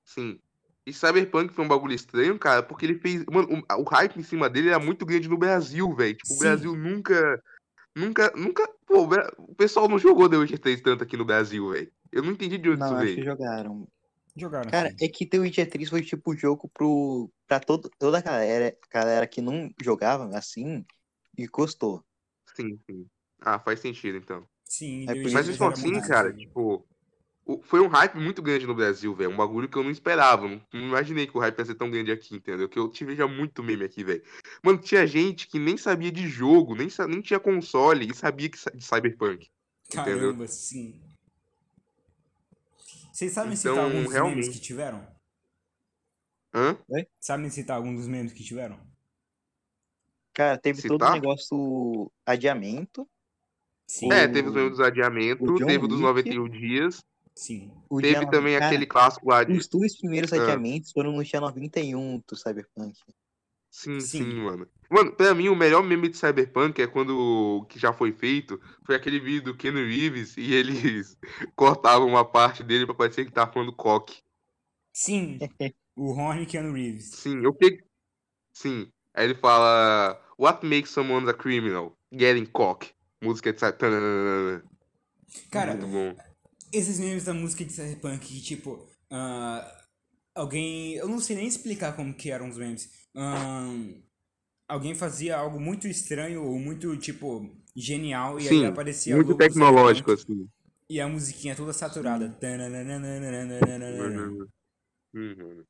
sim. 0.05 0.39
E 0.87 0.93
Cyberpunk 0.93 1.53
foi 1.53 1.65
um 1.65 1.67
bagulho 1.67 1.93
estranho, 1.93 2.39
cara, 2.39 2.63
porque 2.63 2.85
ele 2.85 2.97
fez. 2.97 3.25
Mano, 3.25 3.61
o, 3.69 3.81
o 3.81 3.83
hype 3.83 4.15
em 4.17 4.23
cima 4.23 4.49
dele 4.49 4.69
era 4.69 4.79
muito 4.79 5.05
grande 5.05 5.27
no 5.27 5.37
Brasil, 5.37 5.93
velho. 5.93 6.15
Tipo, 6.15 6.31
o 6.31 6.37
Sim. 6.37 6.39
Brasil 6.39 6.75
nunca. 6.77 7.43
Nunca. 7.93 8.31
Nunca. 8.37 8.65
Pô, 8.85 9.01
o 9.03 9.09
o 9.49 9.53
pessoal 9.53 9.89
não 9.89 9.99
jogou 9.99 10.29
The 10.29 10.37
Witcher 10.37 10.57
3 10.59 10.79
tanto 10.79 11.03
aqui 11.03 11.17
no 11.17 11.25
Brasil, 11.25 11.71
velho. 11.71 11.91
Eu 12.09 12.23
não 12.23 12.31
entendi 12.31 12.57
de 12.57 12.69
onde 12.69 12.79
Não, 12.79 12.85
isso 12.87 12.95
acho 12.95 13.05
que 13.05 13.15
veio. 13.15 13.25
jogaram. 13.25 13.87
Jogaram. 14.33 14.71
Cara, 14.71 14.89
sim. 14.91 14.95
é 15.01 15.09
que 15.09 15.25
The 15.25 15.39
Witcher 15.39 15.69
3 15.69 15.89
foi 15.89 16.01
tipo 16.03 16.31
o 16.31 16.37
jogo 16.37 16.69
pro, 16.73 17.29
pra 17.45 17.59
todo, 17.59 17.91
toda 17.99 18.19
a 18.19 18.21
galera, 18.21 18.73
galera 18.89 19.27
que 19.27 19.41
não 19.41 19.69
jogava 19.83 20.37
assim 20.37 20.85
e 21.37 21.47
gostou. 21.47 22.01
Sim, 22.55 22.79
sim. 22.89 23.05
Ah, 23.41 23.59
faz 23.59 23.81
sentido 23.81 24.17
então. 24.17 24.47
Sim, 24.63 25.03
É 25.09 25.15
Mas 25.33 25.47
mesmo 25.47 25.67
assim, 25.67 25.99
cara, 25.99 26.31
tipo. 26.31 26.87
Foi 27.63 27.79
um 27.79 27.87
hype 27.87 28.15
muito 28.17 28.41
grande 28.41 28.67
no 28.67 28.75
Brasil, 28.75 29.15
velho. 29.15 29.29
Um 29.31 29.37
bagulho 29.37 29.69
que 29.69 29.77
eu 29.77 29.83
não 29.83 29.89
esperava. 29.91 30.47
Não, 30.47 30.61
não 30.73 30.81
imaginei 30.87 31.25
que 31.27 31.37
o 31.37 31.39
hype 31.39 31.57
ia 31.59 31.65
ser 31.65 31.75
tão 31.75 31.89
grande 31.89 32.11
aqui, 32.11 32.35
entendeu? 32.35 32.67
Que 32.67 32.77
eu 32.77 32.89
tive 32.89 33.15
já 33.15 33.25
muito 33.27 33.63
meme 33.63 33.85
aqui, 33.85 34.03
velho. 34.03 34.21
Mano, 34.61 34.77
tinha 34.79 35.07
gente 35.07 35.47
que 35.47 35.57
nem 35.57 35.77
sabia 35.77 36.11
de 36.11 36.27
jogo, 36.27 36.75
nem, 36.75 36.89
sa- 36.89 37.07
nem 37.07 37.21
tinha 37.21 37.39
console 37.39 38.09
e 38.11 38.13
sabia 38.13 38.49
que, 38.49 38.57
sa- 38.59 38.69
de 38.71 38.83
Cyberpunk. 38.83 39.47
Entendeu? 39.89 40.03
Caramba, 40.19 40.47
sim. 40.47 41.01
Vocês 43.13 43.31
sabem 43.31 43.55
citar 43.55 43.71
Então, 43.73 43.83
alguns 43.85 44.03
dos 44.03 44.13
memes 44.13 44.13
realmente. 44.13 44.49
que 44.51 44.59
tiveram? 44.59 45.07
Hã? 46.53 46.77
Sabem 47.19 47.49
citar 47.49 47.77
alguns 47.77 47.95
dos 47.97 48.07
memes 48.07 48.33
que 48.33 48.43
tiveram? 48.43 48.79
Cara, 50.33 50.57
teve 50.57 50.81
todo 50.83 51.01
Citar? 51.03 51.11
o 51.11 51.15
negócio 51.15 52.11
adiamento. 52.25 53.07
Sim. 53.87 54.11
É, 54.11 54.27
teve 54.27 54.49
os 54.49 54.53
memes 54.53 54.71
dos 54.71 54.79
adiamentos, 54.81 55.47
teve 55.65 55.77
o 55.83 55.87
dos 55.87 55.99
Wick. 56.01 56.29
91 56.29 56.49
dias, 56.49 57.03
Sim. 57.37 57.71
O 57.87 58.01
teve 58.01 58.19
dia, 58.19 58.29
também 58.31 58.55
cara, 58.55 58.65
aquele 58.65 58.87
clássico 58.87 59.29
lá 59.29 59.43
de. 59.43 59.55
Os 59.55 59.67
dois 59.67 59.95
primeiros 59.95 60.33
Ah. 60.33 60.41
adiamentos 60.41 60.91
foram 60.91 61.11
no 61.11 61.23
dia 61.23 61.39
91 61.39 62.19
do 62.27 62.35
Cyberpunk. 62.35 62.97
Sim, 63.69 63.99
Sim. 63.99 64.23
sim, 64.23 64.33
mano. 64.33 64.67
Mano, 64.89 65.11
pra 65.11 65.35
mim, 65.35 65.47
o 65.49 65.55
melhor 65.55 65.83
meme 65.83 66.09
de 66.09 66.17
Cyberpunk 66.17 66.81
é 66.81 66.87
quando 66.87 67.63
que 67.69 67.77
já 67.77 67.93
foi 67.93 68.11
feito, 68.11 68.59
foi 68.83 68.95
aquele 68.95 69.19
vídeo 69.19 69.43
do 69.51 69.55
Ken 69.55 69.71
Reeves 69.71 70.35
e 70.35 70.51
eles 70.51 71.15
cortavam 71.55 72.07
uma 72.07 72.25
parte 72.25 72.63
dele 72.63 72.87
pra 72.87 72.95
parecer 72.95 73.23
que 73.25 73.31
tava 73.31 73.51
falando 73.53 73.71
coque. 73.71 74.23
Sim. 74.91 75.37
o 75.95 76.11
Ron 76.13 76.37
e 76.41 76.45
Keanu 76.47 76.73
Reeves. 76.73 77.05
Sim, 77.11 77.45
o 77.45 77.53
que. 77.53 77.83
Sim. 78.51 78.91
Aí 79.13 79.25
ele 79.25 79.35
fala. 79.35 80.19
What 80.39 80.65
makes 80.65 80.89
someone 80.89 81.29
a 81.29 81.33
criminal? 81.35 81.95
Getting 82.11 82.47
cock. 82.47 82.89
Música 83.21 83.53
de 83.53 83.59
Cyberpunk. 83.59 84.63
Cara, 85.51 85.75
Muito 85.75 85.87
bom. 85.87 86.26
Esses 86.71 86.99
memes 86.99 87.25
da 87.25 87.33
música 87.33 87.63
de 87.63 87.71
Cyberpunk 87.71 88.25
que, 88.25 88.41
tipo, 88.41 88.87
ah, 89.09 89.85
alguém. 90.35 90.95
Eu 90.95 91.07
não 91.07 91.19
sei 91.19 91.35
nem 91.35 91.47
explicar 91.47 91.95
como 91.95 92.13
que 92.13 92.31
eram 92.31 92.49
os 92.49 92.57
memes. 92.57 92.89
Ahn, 93.15 94.01
alguém 94.67 94.93
fazia 94.95 95.37
algo 95.37 95.59
muito 95.59 95.87
estranho 95.87 96.43
ou 96.43 96.59
muito, 96.59 96.95
tipo, 96.97 97.49
genial 97.75 98.39
e 98.39 98.43
aí 98.43 98.49
Sim, 98.49 98.65
aparecia 98.65 99.13
a 99.13 99.17
muito 99.17 99.35
tecnológico, 99.35 100.11
Cyberpunk 100.11 100.41
assim. 100.41 100.49
E 100.89 101.01
a 101.01 101.07
musiquinha 101.07 101.55
toda 101.55 101.73
saturada. 101.73 102.37
Uhum. 105.13 105.63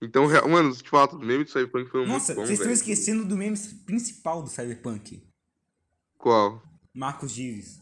Então, 0.00 0.28
mano, 0.48 0.74
te 0.76 0.88
falar 0.88 1.06
dos 1.06 1.20
memes 1.20 1.46
do 1.46 1.52
Cyberpunk 1.52 1.90
foram 1.90 2.06
Nossa, 2.06 2.34
muito 2.34 2.36
bons, 2.36 2.46
vocês 2.46 2.60
estão 2.60 2.72
esquecendo 2.72 3.24
do 3.24 3.36
meme 3.36 3.58
principal 3.84 4.42
do 4.42 4.48
Cyberpunk. 4.48 5.22
Qual? 6.16 6.62
Marcos 6.94 7.32
Gives. 7.32 7.80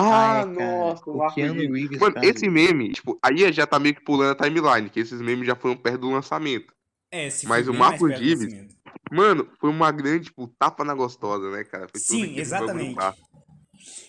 Ah, 0.00 0.42
é, 0.42 0.44
nossa, 0.44 1.02
o 1.10 1.34
Keanu 1.34 1.72
Reeves. 1.72 1.98
Mano, 1.98 2.14
cara. 2.14 2.26
esse 2.26 2.48
meme, 2.48 2.92
tipo, 2.92 3.18
aí 3.22 3.52
já 3.52 3.66
tá 3.66 3.78
meio 3.78 3.94
que 3.94 4.04
pulando 4.04 4.30
a 4.30 4.34
timeline, 4.34 4.88
que 4.88 5.00
esses 5.00 5.20
memes 5.20 5.46
já 5.46 5.56
foram 5.56 5.76
perto 5.76 6.02
do 6.02 6.10
lançamento. 6.10 6.72
É, 7.10 7.28
se 7.30 7.46
Mas 7.46 7.66
o 7.66 7.74
Marcos 7.74 8.16
Gives-. 8.16 8.68
Mano, 9.10 9.48
foi 9.58 9.70
uma 9.70 9.90
grande, 9.90 10.26
tipo, 10.26 10.46
tapa 10.58 10.84
na 10.84 10.94
gostosa, 10.94 11.50
né, 11.50 11.64
cara? 11.64 11.88
Foi 11.90 12.00
Sim, 12.00 12.38
exatamente. 12.38 12.96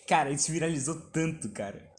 Cara, 0.08 0.30
isso 0.32 0.52
viralizou 0.52 1.00
tanto, 1.12 1.50
cara. 1.50 1.90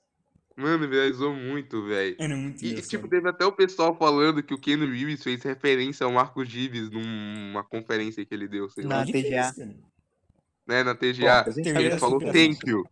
Mano, 0.57 0.87
viralizou 0.87 1.35
muito, 1.35 1.83
velho. 1.87 2.17
Era 2.19 2.37
muito 2.37 2.63
E, 2.63 2.81
tipo, 2.83 3.09
teve 3.09 3.29
até 3.29 3.47
o 3.47 3.53
pessoal 3.53 3.97
falando 3.97 4.43
que 4.43 4.53
o 4.53 4.59
Keanu 4.59 4.85
Reeves 4.85 5.23
fez 5.23 5.43
referência 5.43 6.05
ao 6.05 6.13
Marcos 6.13 6.49
Gives 6.49 6.91
numa 6.91 7.65
conferência 7.65 8.25
que 8.27 8.35
ele 8.35 8.47
deu, 8.47 8.69
sei 8.69 8.85
lá, 8.85 8.97
Na 8.97 9.03
é 9.03 9.07
TGA. 9.07 9.55
né, 10.67 10.85
na 10.85 10.95
TGA. 10.95 11.51
Gente 11.51 11.69
Ele 11.71 11.99
falou 11.99 12.21
thank 12.21 12.59
you. 12.69 12.85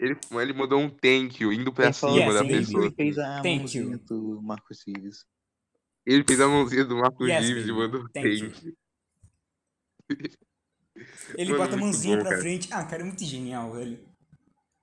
Ele, 0.00 0.18
ele 0.40 0.52
mandou 0.54 0.80
um 0.80 0.88
thank 0.88 1.42
you, 1.42 1.52
indo 1.52 1.70
pra 1.70 1.84
Ele 1.86 1.92
cima 1.92 2.32
da 2.32 2.40
Yes, 2.42 2.70
you 2.70 2.80
pessoa. 2.80 2.86
e 2.86 2.94
fez 2.94 3.18
a 3.18 3.42
Thank 3.42 3.58
mãozinha 3.58 3.92
you. 3.92 3.98
do 3.98 4.42
Marcos 4.42 4.82
Rives. 4.86 5.26
Ele 6.06 6.24
fez 6.26 6.40
a 6.40 6.48
mãozinha 6.48 6.84
do 6.86 6.96
Marcos 6.96 7.28
Yes, 7.28 7.44
Gives 7.46 7.66
e 7.68 7.72
mandou 7.72 8.08
Thank 8.08 8.28
you. 8.28 8.50
thank 8.50 8.66
you. 8.66 8.76
Ele 11.36 11.52
Mano, 11.52 11.62
bota 11.64 11.76
a 11.76 11.78
mãozinha 11.78 12.16
bom, 12.16 12.22
pra 12.22 12.30
cara. 12.30 12.42
frente. 12.42 12.72
Ah, 12.72 12.84
cara, 12.86 13.02
é 13.02 13.04
muito 13.04 13.22
genial, 13.24 13.72
velho. 13.72 14.08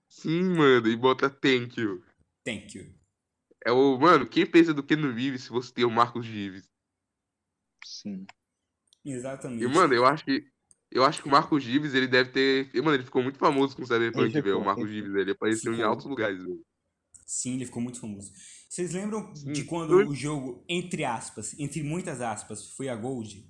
Sim, 0.08 0.44
mano, 0.56 0.88
e 0.88 0.96
bota 0.96 1.30
thank 1.32 1.80
you. 1.82 2.04
Thank 2.46 2.78
you. 2.78 2.94
É 3.66 3.72
o, 3.72 3.98
mano, 3.98 4.28
quem 4.28 4.46
pensa 4.46 4.72
do 4.72 4.84
Keanu 4.84 5.12
Reeves 5.12 5.44
se 5.44 5.50
você 5.50 5.74
tem 5.74 5.84
o 5.84 5.90
Marcos 5.90 6.26
Gives? 6.28 6.70
Sim. 7.84 8.26
Exatamente. 9.04 9.64
E, 9.64 9.68
mano, 9.68 9.94
eu 9.96 10.06
acho 10.06 10.24
que. 10.24 10.48
Eu 10.92 11.04
acho 11.04 11.22
que 11.22 11.28
o 11.28 11.32
Marcos 11.32 11.64
Gives, 11.64 11.94
ele 11.94 12.08
deve 12.08 12.32
ter. 12.32 12.70
Mano, 12.76 12.94
ele 12.96 13.04
ficou 13.04 13.22
muito 13.22 13.38
famoso 13.38 13.76
com 13.76 13.84
o 13.84 13.86
Cyberpunk, 13.88 14.32
velho. 14.42 14.60
O 14.60 14.66
Marcos 14.66 14.90
Gives, 14.90 15.14
ele 15.16 15.32
apareceu 15.32 15.72
em 15.74 15.76
Ficou. 15.78 15.90
altos 15.92 16.06
lugares, 16.06 16.40
velho. 16.42 16.62
Sim, 17.26 17.56
ele 17.56 17.66
ficou 17.66 17.82
muito 17.82 18.00
famoso. 18.00 18.32
Vocês 18.70 18.94
lembram 18.94 19.36
Sim, 19.36 19.52
de 19.52 19.64
quando 19.66 19.96
o 20.08 20.16
jogo, 20.16 20.64
entre 20.68 21.04
aspas, 21.04 21.58
entre 21.60 21.84
muitas 21.84 22.22
aspas, 22.22 22.74
foi 22.76 22.88
a 22.88 22.96
Gold? 22.96 23.46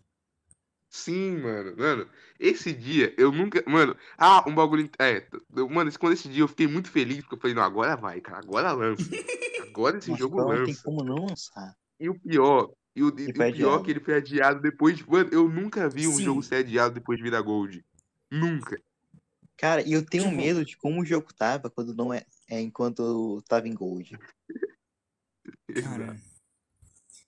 Sim, 0.89 1.37
mano. 1.37 1.75
Mano, 1.77 2.09
esse 2.39 2.73
dia 2.73 3.13
eu 3.17 3.31
nunca. 3.31 3.63
Mano, 3.67 3.95
ah, 4.17 4.43
um 4.49 4.55
bagulho. 4.55 4.89
É, 4.99 5.27
eu- 5.55 5.69
mano, 5.69 5.89
esse- 5.89 5.99
quando 5.99 6.13
esse 6.13 6.27
dia 6.29 6.41
eu 6.41 6.47
fiquei 6.47 6.65
muito 6.67 6.89
feliz, 6.89 7.19
porque 7.19 7.35
eu 7.35 7.39
falei, 7.39 7.55
não, 7.55 7.61
agora 7.63 7.95
vai, 7.95 8.19
cara, 8.21 8.39
agora 8.39 8.71
lança. 8.71 9.03
Agora 9.77 9.97
esse 9.97 10.09
Nossa, 10.09 10.19
jogo 10.23 10.35
então 10.41 10.47
não 10.47 10.55
tem 10.65 10.73
lança. 10.73 10.81
como 10.83 11.03
não 11.03 11.25
lançar. 11.27 11.75
E 11.99 12.09
o 12.09 12.19
pior, 12.19 12.71
e 12.97 13.03
o, 13.03 13.07
e 13.07 13.09
o 13.29 13.33
pior 13.33 13.43
é 13.45 13.47
adiado. 13.49 13.83
que 13.83 13.91
ele 13.91 13.99
foi 13.99 14.15
adiado 14.15 14.61
depois. 14.61 14.97
de- 14.97 15.09
Mano, 15.09 15.29
eu 15.31 15.47
nunca 15.49 15.87
vi 15.89 16.07
um 16.07 16.15
Sim. 16.15 16.23
jogo 16.23 16.43
ser 16.43 16.55
adiado 16.57 16.95
depois 16.95 17.17
de 17.17 17.23
virar 17.23 17.41
Gold. 17.41 17.83
Nunca. 18.31 18.81
Cara, 19.55 19.81
e 19.81 19.93
eu 19.93 20.05
tenho 20.05 20.25
Tipo- 20.25 20.35
medo 20.35 20.65
de 20.65 20.75
como 20.77 21.01
o 21.01 21.05
jogo 21.05 21.33
tava 21.33 21.69
quando 21.69 21.93
não 21.95 22.13
é, 22.13 22.25
é 22.49 22.59
enquanto 22.61 23.41
tava 23.47 23.67
em 23.67 23.73
Gold. 23.73 24.17
Cara, 25.83 26.19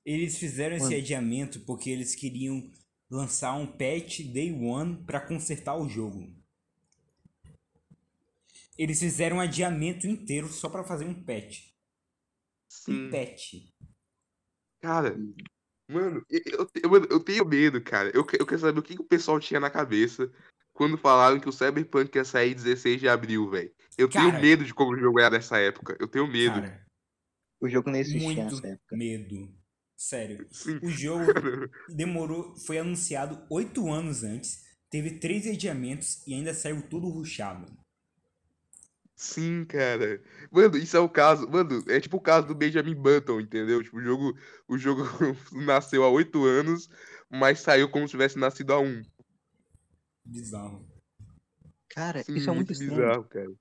eles 0.05 0.37
fizeram 0.37 0.75
esse 0.75 0.85
Mano. 0.85 0.97
adiamento 0.97 1.59
porque 1.61 1.89
eles 1.89 2.15
queriam 2.15 2.71
lançar 3.09 3.53
um 3.55 3.65
patch 3.67 4.21
Day 4.31 4.51
One 4.53 5.03
pra 5.05 5.19
consertar 5.19 5.75
o 5.75 5.87
jogo. 5.89 6.31
Eles 8.77 8.99
fizeram 8.99 9.37
um 9.37 9.41
adiamento 9.41 10.07
inteiro 10.07 10.47
só 10.47 10.69
pra 10.69 10.83
fazer 10.83 11.05
um 11.05 11.13
patch. 11.23 11.67
Um 11.67 11.69
Sim. 12.69 13.09
patch. 13.11 13.53
Cara, 14.81 15.17
mano, 15.89 16.23
eu, 16.29 16.69
eu, 16.83 17.05
eu- 17.09 17.19
tenho 17.19 17.45
medo, 17.45 17.81
cara. 17.81 18.11
Eu, 18.13 18.23
que- 18.23 18.39
eu 18.41 18.45
quero 18.45 18.61
saber 18.61 18.79
o 18.79 18.83
que, 18.83 18.95
que 18.95 19.01
o 19.01 19.05
pessoal 19.05 19.39
tinha 19.39 19.59
na 19.59 19.69
cabeça 19.69 20.31
quando 20.73 20.97
falaram 20.97 21.39
que 21.39 21.49
o 21.49 21.51
Cyberpunk 21.51 22.15
ia 22.15 22.23
sair 22.23 22.53
16 22.55 22.99
de 22.99 23.09
abril, 23.09 23.49
velho. 23.49 23.71
Eu 23.97 24.07
tenho 24.07 24.29
Cara. 24.31 24.41
medo 24.41 24.63
de 24.63 24.73
como 24.73 24.91
o 24.93 24.97
jogo 24.99 25.19
era 25.19 25.31
nessa 25.31 25.57
época. 25.57 25.97
Eu 25.99 26.07
tenho 26.07 26.25
medo. 26.27 26.61
Cara, 26.61 26.85
O 27.59 27.67
jogo 27.67 27.89
nem 27.89 27.99
existia 28.01 28.21
muito 28.21 28.55
nessa 28.55 28.67
época. 28.67 28.95
medo. 28.95 29.53
Sério. 29.97 30.47
Sim. 30.51 30.79
O 30.81 30.89
jogo 30.89 31.25
demorou, 31.89 32.55
foi 32.65 32.77
anunciado 32.77 33.45
oito 33.49 33.91
anos 33.91 34.23
antes, 34.23 34.63
teve 34.89 35.19
três 35.19 35.45
adiamentos 35.45 36.25
e 36.25 36.33
ainda 36.33 36.53
saiu 36.53 36.81
tudo 36.87 37.09
rushado. 37.09 37.65
Sim, 39.21 39.65
cara. 39.65 40.23
Mano, 40.49 40.77
isso 40.77 40.95
é 40.95 40.99
o 41.01 41.09
caso. 41.09 41.45
Mano, 41.49 41.83
é 41.89 41.99
tipo 41.99 42.15
o 42.15 42.21
caso 42.21 42.47
do 42.47 42.55
Benjamin 42.55 42.95
Button, 42.95 43.41
entendeu? 43.41 43.83
Tipo, 43.83 43.97
o 43.97 44.01
jogo, 44.01 44.37
o 44.65 44.77
jogo 44.77 45.03
nasceu 45.51 46.05
há 46.05 46.09
oito 46.09 46.45
anos, 46.45 46.87
mas 47.29 47.59
saiu 47.59 47.89
como 47.91 48.07
se 48.07 48.11
tivesse 48.11 48.39
nascido 48.39 48.71
há 48.71 48.79
um. 48.79 49.01
Bizarro. 50.23 50.87
Cara, 51.89 52.23
Sim, 52.23 52.35
isso 52.37 52.49
é 52.49 52.53
muito 52.53 52.71
estranho. 52.71 52.91
bizarro, 52.95 53.23
cara. 53.25 53.51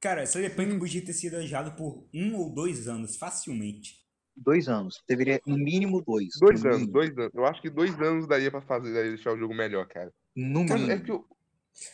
Cara, 0.00 0.26
Cyberpunk 0.26 0.76
podia 0.80 1.04
ter 1.04 1.12
sido 1.12 1.36
adiado 1.36 1.76
por 1.76 2.08
um 2.12 2.34
ou 2.34 2.52
dois 2.52 2.88
anos, 2.88 3.16
facilmente. 3.16 4.00
Dois 4.36 4.68
anos. 4.68 5.00
Deveria, 5.06 5.40
no 5.46 5.56
mínimo 5.56 6.02
dois. 6.02 6.30
Dois 6.40 6.62
no 6.62 6.68
anos, 6.68 6.80
mínimo. 6.80 6.92
dois 6.94 7.16
anos. 7.16 7.30
Eu 7.32 7.46
acho 7.46 7.62
que 7.62 7.70
dois 7.70 7.94
anos 8.00 8.26
daria 8.26 8.50
pra 8.50 8.60
fazer, 8.62 8.92
daria 8.92 9.10
deixar 9.10 9.32
o 9.34 9.38
jogo 9.38 9.54
melhor, 9.54 9.86
cara. 9.86 10.12
No 10.34 10.66
Cara, 10.66 10.80
mínimo. 10.80 10.98
é 10.98 11.00
que 11.04 11.10
eu, 11.12 11.24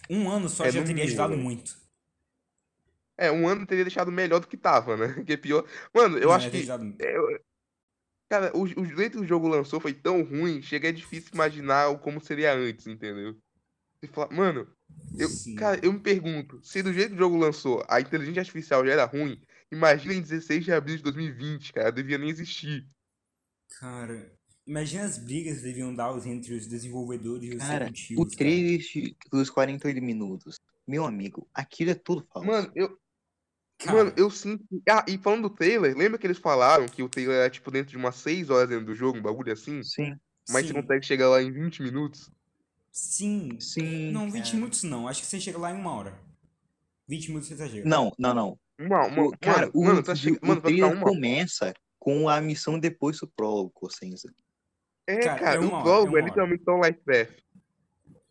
Um 0.09 0.31
ano 0.31 0.49
só 0.49 0.65
É, 0.65 0.71
já 0.71 0.79
teria 0.81 0.95
mínimo, 0.95 1.09
ajudado 1.09 1.37
né? 1.37 1.43
muito. 1.43 1.86
É, 3.19 3.31
um 3.33 3.49
ano 3.49 3.67
teria 3.67 3.85
deixado 3.85 4.13
melhor 4.13 4.41
do 4.41 4.47
que 4.47 4.57
tava, 4.57 4.97
né? 4.97 5.07
Que 5.27 5.33
é 5.35 5.37
pior. 5.37 5.67
Mano, 5.95 6.19
eu 6.19 6.29
Não, 6.29 6.35
acho 6.35 6.51
que. 6.51 6.67
é, 6.99 7.17
eu- 7.17 7.41
Cara, 8.29 8.51
o, 8.57 8.63
o 8.63 8.85
jeito 8.85 9.19
que 9.19 9.25
o 9.25 9.27
jogo 9.27 9.47
lançou 9.47 9.79
foi 9.79 9.95
tão 9.95 10.23
ruim, 10.25 10.61
chega 10.61 10.89
é 10.89 10.93
difícil 10.93 11.31
imaginar 11.33 11.89
o- 11.91 11.99
como 11.99 12.21
seria 12.21 12.53
antes, 12.55 12.87
entendeu? 12.87 13.39
Você 14.01 14.09
fala, 14.09 14.33
mano, 14.33 14.69
Eu, 15.19 15.29
Sim. 15.29 15.55
cara, 15.55 15.81
eu 15.83 15.93
me 15.93 16.01
pergunto, 16.01 16.61
se 16.63 16.83
do 16.83 16.93
jeito 16.93 17.11
que 17.11 17.15
o 17.15 17.19
jogo 17.19 17.37
lançou, 17.37 17.83
a 17.89 18.01
inteligência 18.01 18.41
artificial 18.41 18.85
já 18.85 18.93
era 18.93 19.05
ruim, 19.05 19.41
imagina 19.73 20.13
em 20.13 20.21
16 20.21 20.65
de 20.65 20.73
abril 20.73 20.97
de 20.97 21.03
2020, 21.05 21.73
cara, 21.73 21.91
devia 21.91 22.19
nem 22.19 22.29
existir. 22.29 22.87
Cara, 23.79 24.33
imagina 24.67 25.05
as 25.05 25.19
brigas 25.19 25.59
que 25.59 25.63
deviam 25.65 25.95
dar 25.95 26.13
os- 26.13 26.27
entre 26.27 26.53
os 26.55 26.67
desenvolvedores 26.67 27.45
e 27.51 27.55
os 27.55 27.63
Cara, 27.63 27.85
executivos. 27.85 28.23
o 28.25 28.27
cara. 28.27 28.37
trailer 28.37 28.79
de- 28.79 29.17
dos 29.31 29.49
48 29.51 30.03
minutos. 30.03 30.61
Meu 30.87 31.05
amigo, 31.07 31.49
aquilo 31.55 31.91
é 31.93 31.95
tudo 31.95 32.27
falso. 32.33 32.47
Mano, 32.47 32.71
eu, 32.75 32.99
Cara, 33.79 33.97
mano, 34.05 34.13
eu 34.17 34.31
sinto. 34.31 34.65
Ah, 34.89 35.05
e 35.07 35.19
falando 35.19 35.43
do 35.49 35.55
trailer, 35.55 35.97
lembra 35.97 36.19
que 36.19 36.27
eles 36.27 36.39
falaram 36.39 36.87
que 36.87 37.03
o 37.03 37.09
trailer 37.09 37.37
era 37.37 37.51
tipo 37.51 37.71
dentro 37.71 37.91
de 37.91 37.97
umas 37.97 38.17
6 38.17 38.49
horas 38.51 38.69
dentro 38.69 38.87
do 38.87 38.95
jogo, 38.95 39.19
um 39.19 39.23
bagulho 39.23 39.53
assim? 39.53 39.83
Sim, 39.83 40.17
Mas 40.49 40.63
sim, 40.67 40.73
você 40.73 40.81
consegue 40.83 41.05
chegar 41.07 41.29
lá 41.29 41.43
em 41.43 41.53
20 41.53 41.83
minutos? 41.83 42.31
Sim. 42.91 43.59
sim. 43.61 44.11
Não, 44.13 44.31
20 44.31 44.45
cara. 44.45 44.57
minutos 44.57 44.83
não. 44.83 45.07
Acho 45.07 45.21
que 45.21 45.27
você 45.27 45.39
chega 45.41 45.59
lá 45.59 45.71
em 45.71 45.77
uma 45.77 45.93
hora. 45.95 46.19
20 47.07 47.29
minutos 47.29 47.49
você 47.49 47.57
já 47.57 47.69
chega. 47.69 47.87
Não, 47.89 48.11
não, 48.19 48.33
não. 48.35 48.59
Uma, 48.79 49.07
uma, 49.07 49.23
O, 49.27 49.39
cara, 49.39 49.59
mano, 49.67 49.73
o, 49.75 49.85
mano, 49.85 50.03
tá 50.03 50.13
o- 50.13 50.17
chegando. 50.17 50.43
o 50.43 50.47
Mano, 50.47 50.61
trailer 50.63 50.93
uma. 50.93 51.05
começa 51.05 51.75
com 51.99 52.29
a 52.29 52.41
missão 52.41 52.79
depois 52.79 53.19
do 53.19 53.27
prólogo, 53.29 53.71
Cossenza. 53.75 54.33
É, 55.07 55.19
Cara, 55.19 55.39
cara, 55.39 55.57
é 55.57 55.59
o 55.61 55.69
uma 55.69 55.75
hora, 55.77 55.85
prólogo 55.85 56.17
é 56.17 56.21
é 56.21 56.25
literalmente 56.25 56.65
só 56.65 56.73
um 56.75 56.81
life 56.81 57.01
path. 57.05 57.31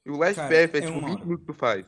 E 0.06 0.10
o 0.10 0.14
life 0.24 0.36
Cara, 0.36 0.50
path 0.50 0.76
é, 0.76 0.78
é 0.80 0.82
tipo 0.82 0.98
uma 0.98 1.08
20 1.08 1.16
hora. 1.18 1.26
minutos 1.26 1.46
que 1.46 1.54
tu 1.54 1.58
faz. 1.58 1.86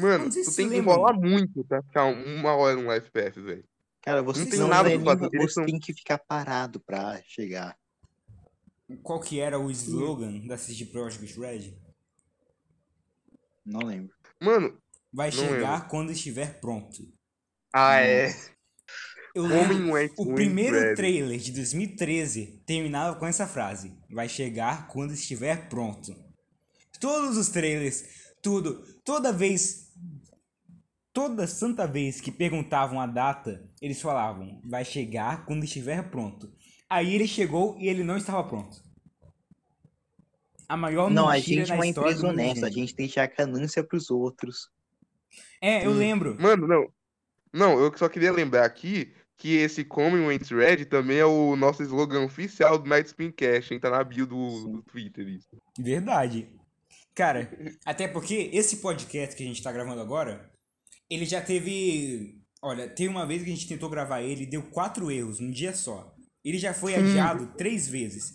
Mano, 0.00 0.30
tu 0.30 0.54
tem 0.54 0.68
que 0.68 0.76
enrolar 0.76 1.18
muito 1.18 1.64
pra 1.64 1.82
ficar 1.82 2.04
uma 2.04 2.54
hora 2.54 2.76
no 2.76 2.86
path, 3.10 3.34
velho. 3.36 3.64
Cara, 4.02 4.22
você 4.22 4.46
tem 4.46 4.58
não, 4.58 4.68
nada 4.68 4.90
é 4.92 4.98
pra 4.98 5.16
fazer, 5.18 5.38
você 5.38 5.54
são- 5.54 5.66
tem 5.66 5.78
que 5.78 5.92
ficar 5.92 6.18
parado 6.18 6.80
pra 6.80 7.20
chegar. 7.26 7.76
Qual 9.02 9.20
que 9.20 9.38
era 9.40 9.58
o 9.58 9.70
slogan 9.70 10.46
da 10.46 10.56
CD 10.56 10.86
Projekt 10.86 11.38
Red? 11.38 11.74
Não 13.66 13.80
lembro. 13.80 14.14
Mano, 14.40 14.80
Vai 15.12 15.32
chegar 15.32 15.88
quando 15.88 16.12
estiver 16.12 16.60
pronto. 16.60 17.02
ah, 17.72 18.00
é. 18.00 18.34
Eu 19.34 19.42
lembro, 19.46 19.76
Homem 19.76 19.90
Wet 19.92 20.14
o 20.16 20.34
primeiro 20.34 20.94
trailer 20.96 21.38
de 21.38 21.52
2013 21.52 22.62
terminava 22.66 23.18
com 23.18 23.26
essa 23.26 23.46
frase: 23.46 23.92
Vai 24.10 24.28
chegar 24.28 24.88
quando 24.88 25.12
estiver 25.12 25.68
pronto. 25.68 26.14
Todos 26.98 27.36
os 27.36 27.48
trailers, 27.48 28.04
tudo, 28.42 28.82
toda 29.04 29.32
vez, 29.32 29.87
toda 31.18 31.48
santa 31.48 31.84
vez 31.84 32.20
que 32.20 32.30
perguntavam 32.30 33.00
a 33.00 33.06
data, 33.06 33.68
eles 33.82 34.00
falavam: 34.00 34.60
Vai 34.64 34.84
chegar 34.84 35.44
quando 35.46 35.64
estiver 35.64 36.08
pronto. 36.10 36.48
Aí 36.88 37.12
ele 37.12 37.26
chegou 37.26 37.76
e 37.76 37.88
ele 37.88 38.04
não 38.04 38.16
estava 38.16 38.44
pronto. 38.44 38.80
A 40.68 40.76
maior 40.76 41.10
Não, 41.10 41.28
a 41.28 41.40
gente 41.40 41.72
é 41.72 41.74
uma 41.74 41.86
empresa 41.86 42.28
honesta, 42.28 42.66
a 42.66 42.70
gente. 42.70 42.94
tem 42.94 43.08
que 43.08 43.16
dar 43.16 43.26
ganância 43.26 43.82
pros 43.82 44.10
outros. 44.12 44.70
É, 45.60 45.84
eu 45.84 45.92
Sim. 45.92 45.98
lembro. 45.98 46.36
Mano, 46.40 46.68
não. 46.68 46.86
Não, 47.52 47.80
eu 47.80 47.92
só 47.96 48.08
queria 48.08 48.30
lembrar 48.30 48.64
aqui 48.64 49.12
que 49.36 49.56
esse 49.56 49.84
Commonwealth 49.84 50.50
Red 50.52 50.84
também 50.84 51.18
é 51.18 51.24
o 51.24 51.56
nosso 51.56 51.82
slogan 51.82 52.24
oficial 52.24 52.78
do 52.78 52.88
Night 52.88 53.08
Spin 53.08 53.32
Cash, 53.32 53.72
hein? 53.72 53.80
Tá 53.80 53.90
na 53.90 54.04
bio 54.04 54.24
do, 54.24 54.68
do 54.68 54.82
Twitter 54.82 55.26
isso. 55.26 55.48
Verdade. 55.76 56.48
Cara, 57.12 57.50
até 57.84 58.06
porque 58.06 58.50
esse 58.52 58.76
podcast 58.76 59.34
que 59.34 59.42
a 59.42 59.46
gente 59.46 59.62
tá 59.62 59.72
gravando 59.72 60.00
agora, 60.00 60.48
ele 61.10 61.24
já 61.24 61.40
teve. 61.40 62.40
Olha, 62.62 62.88
tem 62.88 63.08
uma 63.08 63.26
vez 63.26 63.42
que 63.42 63.50
a 63.50 63.54
gente 63.54 63.68
tentou 63.68 63.88
gravar 63.88 64.22
ele, 64.22 64.46
deu 64.46 64.62
quatro 64.62 65.10
erros 65.10 65.40
num 65.40 65.50
dia 65.50 65.72
só. 65.72 66.14
Ele 66.44 66.58
já 66.58 66.74
foi 66.74 66.94
adiado 66.94 67.54
três 67.56 67.88
vezes. 67.88 68.34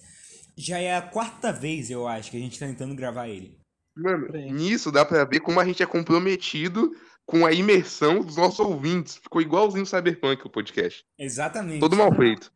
Já 0.57 0.77
é 0.79 0.95
a 0.95 1.01
quarta 1.01 1.51
vez, 1.51 1.89
eu 1.89 2.07
acho, 2.07 2.31
que 2.31 2.38
a 2.38 2.39
gente 2.39 2.59
tá 2.59 2.67
tentando 2.67 2.95
gravar 2.95 3.27
ele. 3.27 3.59
Mano, 3.95 4.27
nisso 4.51 4.91
dá 4.91 5.03
pra 5.05 5.25
ver 5.25 5.39
como 5.39 5.59
a 5.59 5.65
gente 5.65 5.83
é 5.83 5.86
comprometido 5.86 6.95
com 7.25 7.45
a 7.45 7.51
imersão 7.51 8.21
dos 8.21 8.38
nossos 8.38 8.59
ouvintes. 8.59 9.17
Ficou 9.17 9.41
igualzinho 9.41 9.83
o 9.83 9.88
Cyberpunk 9.88 10.45
o 10.45 10.49
podcast. 10.49 11.03
Exatamente. 11.17 11.79
Todo 11.79 11.95
mal 11.95 12.13
feito. 12.15 12.51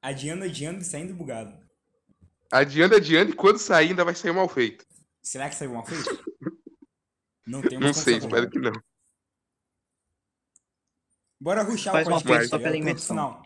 Adiando, 0.00 0.44
adiando 0.44 0.80
e 0.80 0.84
saindo 0.84 1.14
bugado. 1.14 1.56
Adiando, 2.50 2.96
adiando, 2.96 3.30
e 3.30 3.34
quando 3.34 3.58
sair 3.58 3.88
ainda 3.88 4.04
vai 4.04 4.14
sair 4.14 4.32
mal 4.32 4.48
feito. 4.48 4.84
Será 5.22 5.48
que 5.48 5.54
saiu 5.54 5.72
mal 5.72 5.86
feito? 5.86 6.04
Não 7.46 7.62
tem 7.62 7.78
Não 7.78 7.92
sei, 7.92 8.18
espero 8.18 8.48
que 8.48 8.58
não. 8.58 8.72
Bora 11.42 11.64
ruxar 11.64 11.92
Faz 11.92 12.06
o 12.06 12.10
uma 12.10 12.22
tá 12.22 12.44
só 12.44 12.56
pela 12.56 12.96
final. 12.96 13.42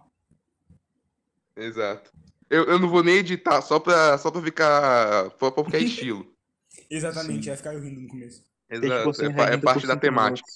Exato. 1.56 2.12
Eu, 2.50 2.64
eu 2.64 2.78
não 2.78 2.90
vou 2.90 3.02
nem 3.02 3.16
editar, 3.16 3.62
só 3.62 3.80
pra, 3.80 4.18
só 4.18 4.30
pra 4.30 4.42
ficar. 4.42 5.30
Só 5.40 5.50
pra 5.50 5.64
ficar 5.64 5.78
estilo. 5.80 6.30
Exatamente, 6.90 7.44
Sim. 7.44 7.48
vai 7.48 7.56
ficar 7.56 7.72
eu 7.72 7.80
rindo 7.80 8.02
no 8.02 8.08
começo. 8.08 8.44
Exato. 8.68 9.22
É, 9.22 9.54
é 9.54 9.56
parte 9.56 9.86
da 9.86 9.96
temática. 9.96 10.46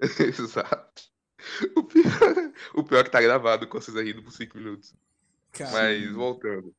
Exato. 0.00 1.02
O 1.76 1.84
pior, 1.84 2.10
o 2.74 2.82
pior 2.82 3.00
é 3.00 3.04
que 3.04 3.10
tá 3.10 3.20
gravado 3.20 3.68
com 3.68 3.80
vocês 3.80 3.96
rindo 3.96 4.20
por 4.20 4.32
5 4.32 4.58
minutos. 4.58 4.96
Cara, 5.52 5.70
Mas 5.70 6.10
voltando. 6.10 6.74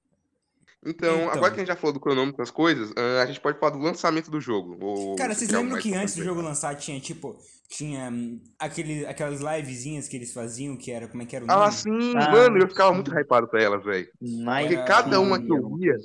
Então, 0.88 1.18
Então. 1.24 1.32
agora 1.32 1.50
que 1.52 1.58
a 1.58 1.60
gente 1.60 1.68
já 1.68 1.76
falou 1.76 1.92
do 1.94 2.00
cronômetro 2.00 2.38
das 2.38 2.50
coisas, 2.50 2.92
ah, 2.96 3.22
a 3.22 3.26
gente 3.26 3.42
pode 3.42 3.60
falar 3.60 3.74
do 3.74 3.80
lançamento 3.80 4.32
do 4.32 4.40
jogo. 4.40 4.78
Ou 4.80 5.16
Cara, 5.18 5.34
você 5.34 5.46
vocês 5.46 5.52
lembram 5.52 5.80
que 5.82 5.94
antes 5.94 6.16
do 6.16 6.24
jogo 6.24 6.40
lançar 6.42 6.76
tinha, 6.76 7.00
tipo, 7.00 7.38
tinha 7.68 8.10
hum, 8.10 8.42
aquele, 8.58 9.06
aquelas 9.06 9.42
livezinhas 9.42 10.08
que 10.08 10.16
eles 10.16 10.34
faziam, 10.34 10.78
que 10.78 10.90
era, 10.92 11.08
como 11.08 11.24
é 11.24 11.26
que 11.26 11.36
era 11.36 11.44
o 11.46 11.52
Ah, 11.52 11.58
nome? 11.66 11.72
sim, 11.74 12.14
Ah, 12.16 12.32
mano, 12.32 12.58
eu 12.58 12.70
ficava 12.70 12.90
sim. 12.92 12.96
muito 12.96 13.12
hypado 13.14 13.48
pra 13.50 13.62
elas, 13.62 13.84
velho. 13.84 14.08
Porque 14.18 14.78
cada 14.86 15.20
uma 15.20 15.36
City, 15.36 15.48
que 15.48 15.54
eu 15.54 15.76
via-. 15.76 15.98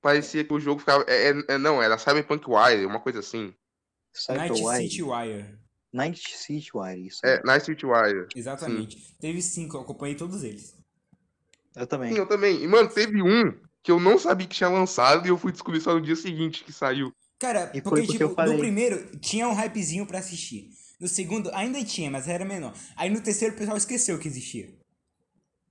Parecia 0.00 0.44
que 0.44 0.54
o 0.54 0.60
jogo 0.60 0.80
ficava. 0.80 1.04
É, 1.08 1.30
é- 1.30 1.44
é- 1.48 1.58
não, 1.58 1.82
era 1.82 1.98
Cyberpunk 1.98 2.44
Wire, 2.48 2.86
uma 2.86 3.00
coisa 3.00 3.18
assim. 3.18 3.52
Night. 4.30 4.56
City 4.56 5.02
Wire. 5.02 5.58
Night 5.92 6.20
City 6.38 6.70
Wire, 6.74 7.06
isso. 7.06 7.20
É, 7.24 7.42
Night 7.44 7.60
Street 7.70 7.82
Wire. 7.82 8.26
Exatamente. 8.36 9.16
Teve 9.20 9.42
cinco, 9.42 9.76
eu 9.76 9.80
acompanhei 9.80 10.14
todos 10.14 10.44
eles. 10.44 10.77
Eu 11.76 11.86
também. 11.86 12.12
Sim, 12.12 12.18
eu 12.18 12.26
também. 12.26 12.62
E, 12.62 12.66
mano, 12.66 12.88
teve 12.88 13.22
um 13.22 13.52
que 13.82 13.90
eu 13.90 14.00
não 14.00 14.18
sabia 14.18 14.46
que 14.46 14.56
tinha 14.56 14.68
lançado 14.68 15.26
e 15.26 15.30
eu 15.30 15.38
fui 15.38 15.52
descobrir 15.52 15.80
só 15.80 15.94
no 15.94 16.00
dia 16.00 16.16
seguinte 16.16 16.64
que 16.64 16.72
saiu. 16.72 17.12
Cara, 17.38 17.70
E 17.72 17.80
foi 17.80 18.02
porque, 18.02 18.18
porque 18.18 18.28
tipo, 18.28 18.42
no 18.42 18.58
primeiro 18.58 19.16
tinha 19.18 19.48
um 19.48 19.54
hypezinho 19.54 20.06
pra 20.06 20.18
assistir. 20.18 20.70
No 21.00 21.06
segundo 21.06 21.50
ainda 21.54 21.82
tinha, 21.84 22.10
mas 22.10 22.26
era 22.26 22.44
menor. 22.44 22.74
Aí 22.96 23.08
no 23.08 23.20
terceiro 23.20 23.54
o 23.54 23.58
pessoal 23.58 23.76
esqueceu 23.76 24.18
que 24.18 24.26
existia. 24.26 24.74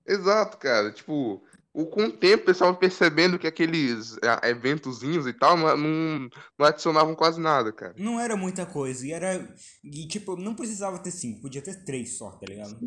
Exato, 0.05 0.57
cara. 0.57 0.91
Tipo, 0.91 1.43
o, 1.73 1.85
com 1.85 2.05
o 2.05 2.11
tempo 2.11 2.43
o 2.43 2.45
pessoal 2.45 2.75
percebendo 2.77 3.37
que 3.37 3.45
aqueles 3.45 4.17
ah, 4.23 4.39
eventozinhos 4.47 5.27
e 5.27 5.33
tal 5.33 5.57
não, 5.57 5.77
não, 5.77 6.65
adicionavam 6.65 7.13
quase 7.13 7.41
nada, 7.41 7.73
cara. 7.73 7.93
Não 7.97 8.19
era 8.19 8.37
muita 8.37 8.65
coisa. 8.65 9.05
E 9.05 9.11
era. 9.11 9.53
E, 9.83 10.07
tipo, 10.07 10.37
não 10.37 10.55
precisava 10.55 10.97
ter 10.99 11.11
cinco, 11.11 11.41
podia 11.41 11.61
ter 11.61 11.83
três 11.83 12.17
só, 12.17 12.31
tá 12.31 12.45
ligado? 12.47 12.79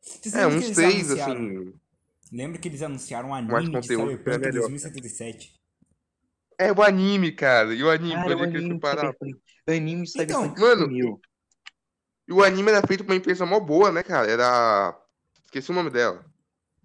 Vocês 0.00 0.34
É, 0.34 0.46
uns 0.46 0.70
três, 0.70 1.10
anunciaram? 1.10 1.46
assim. 1.46 1.74
Lembra 2.32 2.58
que 2.58 2.68
eles 2.68 2.82
anunciaram 2.82 3.28
um 3.28 3.30
Mais 3.30 3.44
anime 3.44 3.66
de 3.80 3.80
conteúdo, 3.80 4.10
Cyberpunk 4.10 4.34
é 4.34 4.38
melhor, 4.38 4.60
2077? 4.62 5.60
É 6.58 6.72
o 6.72 6.82
anime, 6.82 7.32
cara. 7.32 7.74
E 7.74 7.82
o 7.82 7.90
anime, 7.90 8.14
Cara, 8.14 8.26
pra 8.26 8.36
o 8.36 8.40
onde 8.40 8.50
que 8.52 8.56
ele 8.56 8.64
anime 8.66 8.80
foi 8.80 8.90
de 8.90 8.96
parar? 8.96 9.12
Cyberpunk. 9.12 9.42
O 9.66 9.70
anime 9.70 10.04
de 10.04 10.22
Então, 10.22 10.54
mano, 10.56 10.82
sumiu. 10.84 11.20
E 12.26 12.32
o 12.32 12.42
anime 12.42 12.70
era 12.70 12.86
feito 12.86 13.04
por 13.04 13.12
uma 13.12 13.18
empresa 13.18 13.44
mó 13.44 13.60
boa, 13.60 13.92
né, 13.92 14.02
cara? 14.02 14.30
Era. 14.30 14.98
Esqueci 15.44 15.70
o 15.70 15.74
nome 15.74 15.90
dela. 15.90 16.24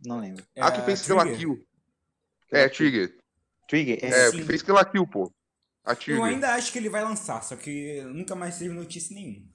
Não 0.06 0.20
lembro. 0.20 0.46
A 0.58 0.72
que 0.72 0.82
fez 0.82 1.06
Kill 1.06 1.18
Trigger? 1.18 1.38
Kill. 1.38 1.68
É, 2.52 2.70
Trigger. 2.70 3.18
Trigger, 3.68 4.00
é. 4.04 4.28
É, 4.28 4.32
que 4.32 4.44
fez 4.44 4.62
Kill 4.62 4.76
Kill, 4.92 5.08
pô. 5.08 5.32
A 5.86 5.92
Eu 5.92 5.96
Trigger. 5.96 6.24
ainda 6.24 6.54
acho 6.56 6.72
que 6.72 6.78
ele 6.78 6.90
vai 6.90 7.04
lançar, 7.04 7.42
só 7.44 7.56
que 7.56 8.02
nunca 8.04 8.36
mais 8.36 8.58
teve 8.58 8.74
notícia 8.74 9.16
nenhuma. 9.16 9.48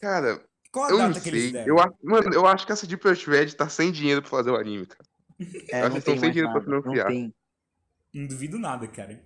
Cara, 0.00 0.42
Qual 0.72 0.86
a 0.86 0.90
eu 0.90 0.98
não 0.98 1.08
data 1.08 1.20
que 1.20 1.28
eles 1.28 1.42
sei. 1.44 1.52
deram? 1.52 1.66
Eu, 1.68 1.80
a- 1.82 1.92
mano, 2.02 2.32
eu 2.32 2.46
acho 2.46 2.64
que 2.66 2.72
essa 2.72 2.86
Deep 2.86 3.06
Rush 3.08 3.26
Red 3.26 3.52
tá 3.52 3.68
sem 3.68 3.90
dinheiro 3.90 4.20
pra 4.22 4.30
fazer 4.30 4.50
o 4.50 4.56
anime, 4.56 4.86
cara. 4.86 5.04
É, 5.70 5.80
acho 5.80 5.84
não 5.88 5.90
que 5.92 5.98
estão 5.98 6.14
tem 6.14 6.20
sem 6.20 6.30
dinheiro 6.32 6.52
pra 6.52 6.60
nada. 6.60 6.70
Não 6.70 6.82
financiar. 6.82 7.08
tem. 7.08 7.34
Não 8.12 8.26
duvido 8.26 8.58
nada, 8.58 8.86
cara. 8.88 9.22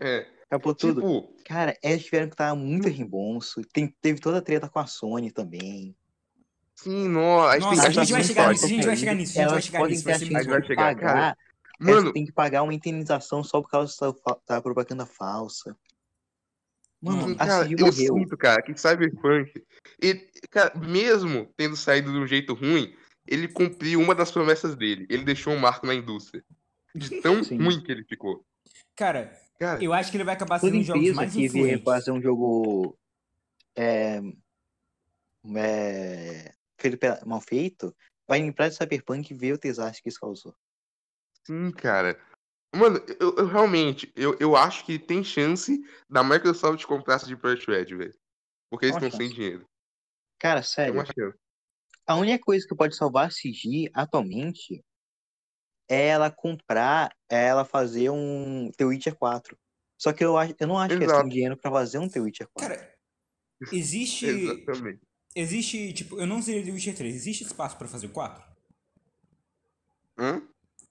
É. 0.00 0.26
Acabou 0.46 0.74
tudo. 0.74 1.00
Tipo, 1.00 1.34
Cara, 1.44 1.76
eles 1.82 2.04
tiveram 2.04 2.28
que 2.28 2.36
dar 2.36 2.54
muito 2.56 2.88
reembolso. 2.88 3.62
Tem, 3.72 3.86
teve 4.00 4.20
toda 4.20 4.38
a 4.38 4.42
treta 4.42 4.68
com 4.68 4.78
a 4.78 4.86
Sony 4.86 5.30
também. 5.30 5.94
sim, 6.74 7.08
nó, 7.08 7.46
a 7.46 7.58
gente 7.58 7.62
Nossa, 7.68 7.82
tem 7.82 7.88
a 7.88 8.04
gente 8.04 8.12
vai 8.12 8.24
chegar 8.24 8.48
nisso, 8.50 8.64
a 8.64 8.68
gente 8.68 8.86
vai 8.86 8.96
chegar 8.96 9.14
nisso, 9.14 9.38
a 9.38 9.42
gente 9.42 9.50
vai 9.52 9.62
chegar 9.62 9.86
nisso, 9.88 10.04
vai 10.04 10.14
ser 10.14 10.24
atingido 10.24 10.34
muito 10.38 10.50
vai 10.50 10.66
chegar, 10.66 10.94
pagar. 10.96 11.12
cara. 11.14 11.36
Mano, 11.78 12.12
têm 12.12 12.24
que 12.26 12.32
pagar 12.32 12.62
uma 12.62 12.74
indenização 12.74 13.42
só 13.44 13.60
por 13.62 13.70
causa 13.70 13.94
da 14.46 14.60
propaganda 14.60 15.06
falsa. 15.06 15.76
Mano, 17.02 17.28
Hum, 17.28 17.34
cara, 17.34 17.66
Siri 17.66 17.80
eu 17.80 17.86
morreu. 17.86 18.14
sinto, 18.14 18.36
cara, 18.36 18.62
que 18.62 18.78
Cyberpunk, 18.78 19.64
ele, 20.00 20.30
cara, 20.50 20.78
mesmo 20.78 21.52
tendo 21.56 21.76
saído 21.76 22.12
de 22.12 22.18
um 22.18 22.26
jeito 22.26 22.52
ruim, 22.52 22.94
ele 23.26 23.48
cumpriu 23.48 24.00
uma 24.00 24.14
das 24.14 24.30
promessas 24.30 24.76
dele. 24.76 25.06
Ele 25.08 25.24
deixou 25.24 25.52
um 25.52 25.58
marco 25.58 25.86
na 25.86 25.94
indústria. 25.94 26.44
De 26.94 27.08
tão 27.22 27.42
Sim. 27.42 27.56
ruim 27.56 27.82
que 27.82 27.90
ele 27.90 28.04
ficou. 28.04 28.44
Cara, 28.94 29.32
Cara, 29.58 29.82
eu 29.82 29.92
acho 29.92 30.10
que 30.10 30.16
ele 30.16 30.24
vai 30.24 30.34
acabar 30.34 30.58
sendo 30.58 30.76
um 30.76 30.80
empresa 30.80 31.14
mais 31.14 31.32
que 31.34 31.44
influentes. 31.44 31.84
fazer 31.84 32.12
um 32.12 32.20
jogo 32.20 32.98
é, 33.76 34.20
é, 35.56 36.54
feito 36.78 36.98
mal 37.26 37.40
feito, 37.40 37.94
vai 38.28 38.40
lembrar 38.40 38.68
de 38.68 38.76
Cyberpunk 38.76 39.30
e 39.30 39.36
ver 39.36 39.54
o 39.54 39.58
desastre 39.58 40.02
que 40.02 40.08
isso 40.08 40.20
causou. 40.20 40.54
sim, 41.46 41.70
cara. 41.72 42.18
Mano, 42.74 42.98
eu, 43.18 43.34
eu 43.36 43.46
realmente, 43.46 44.12
eu, 44.14 44.36
eu 44.38 44.56
acho 44.56 44.84
que 44.84 44.98
tem 44.98 45.24
chance 45.24 45.84
da 46.08 46.22
Microsoft 46.22 46.84
comprar 46.84 47.16
essa 47.16 47.26
de 47.26 47.34
Red, 47.34 47.96
velho. 47.96 48.14
Porque 48.70 48.86
eles 48.86 48.96
estão 48.96 49.10
sem 49.10 49.28
dinheiro. 49.28 49.66
Cara, 50.38 50.62
sério, 50.62 51.04
a 52.06 52.16
única 52.16 52.42
coisa 52.42 52.66
que 52.66 52.74
pode 52.74 52.96
salvar 52.96 53.28
a 53.28 53.30
CG 53.30 53.90
atualmente 53.94 54.82
é 55.88 56.08
ela 56.08 56.30
comprar, 56.30 57.14
é 57.28 57.46
ela 57.46 57.64
fazer 57.64 58.10
um 58.10 58.70
The 58.76 58.84
Witcher 58.84 59.14
4. 59.16 59.56
Só 59.98 60.12
que 60.12 60.24
eu, 60.24 60.36
acho, 60.36 60.54
eu 60.58 60.66
não 60.66 60.78
acho 60.78 60.96
que 60.96 61.04
eles 61.04 61.12
Exato. 61.12 61.22
têm 61.22 61.32
dinheiro 61.32 61.56
pra 61.56 61.70
fazer 61.70 61.98
um 61.98 62.08
The 62.08 62.20
Witcher 62.20 62.48
4. 62.52 62.68
Cara, 62.68 62.94
existe. 63.72 64.26
Exatamente. 64.66 65.00
Existe, 65.36 65.92
tipo, 65.92 66.18
eu 66.18 66.26
não 66.26 66.42
zerei 66.42 66.64
The 66.64 66.72
Witcher 66.72 66.96
3. 66.96 67.14
Existe 67.14 67.44
espaço 67.44 67.76
pra 67.76 67.86
fazer 67.86 68.06
o 68.06 68.10
4? 68.10 68.42
Hã? 70.18 70.42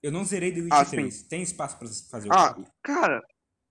Eu 0.01 0.11
não 0.11 0.23
zerei 0.23 0.51
The 0.51 0.61
Witcher 0.61 0.77
Ah, 0.79 0.85
sim. 0.85 0.95
3. 0.97 1.23
Tem 1.23 1.41
espaço 1.41 1.77
pra 1.77 1.87
fazer 1.87 2.29
o 2.29 2.33
Ah, 2.33 2.53
4? 2.53 2.71
cara, 2.83 3.21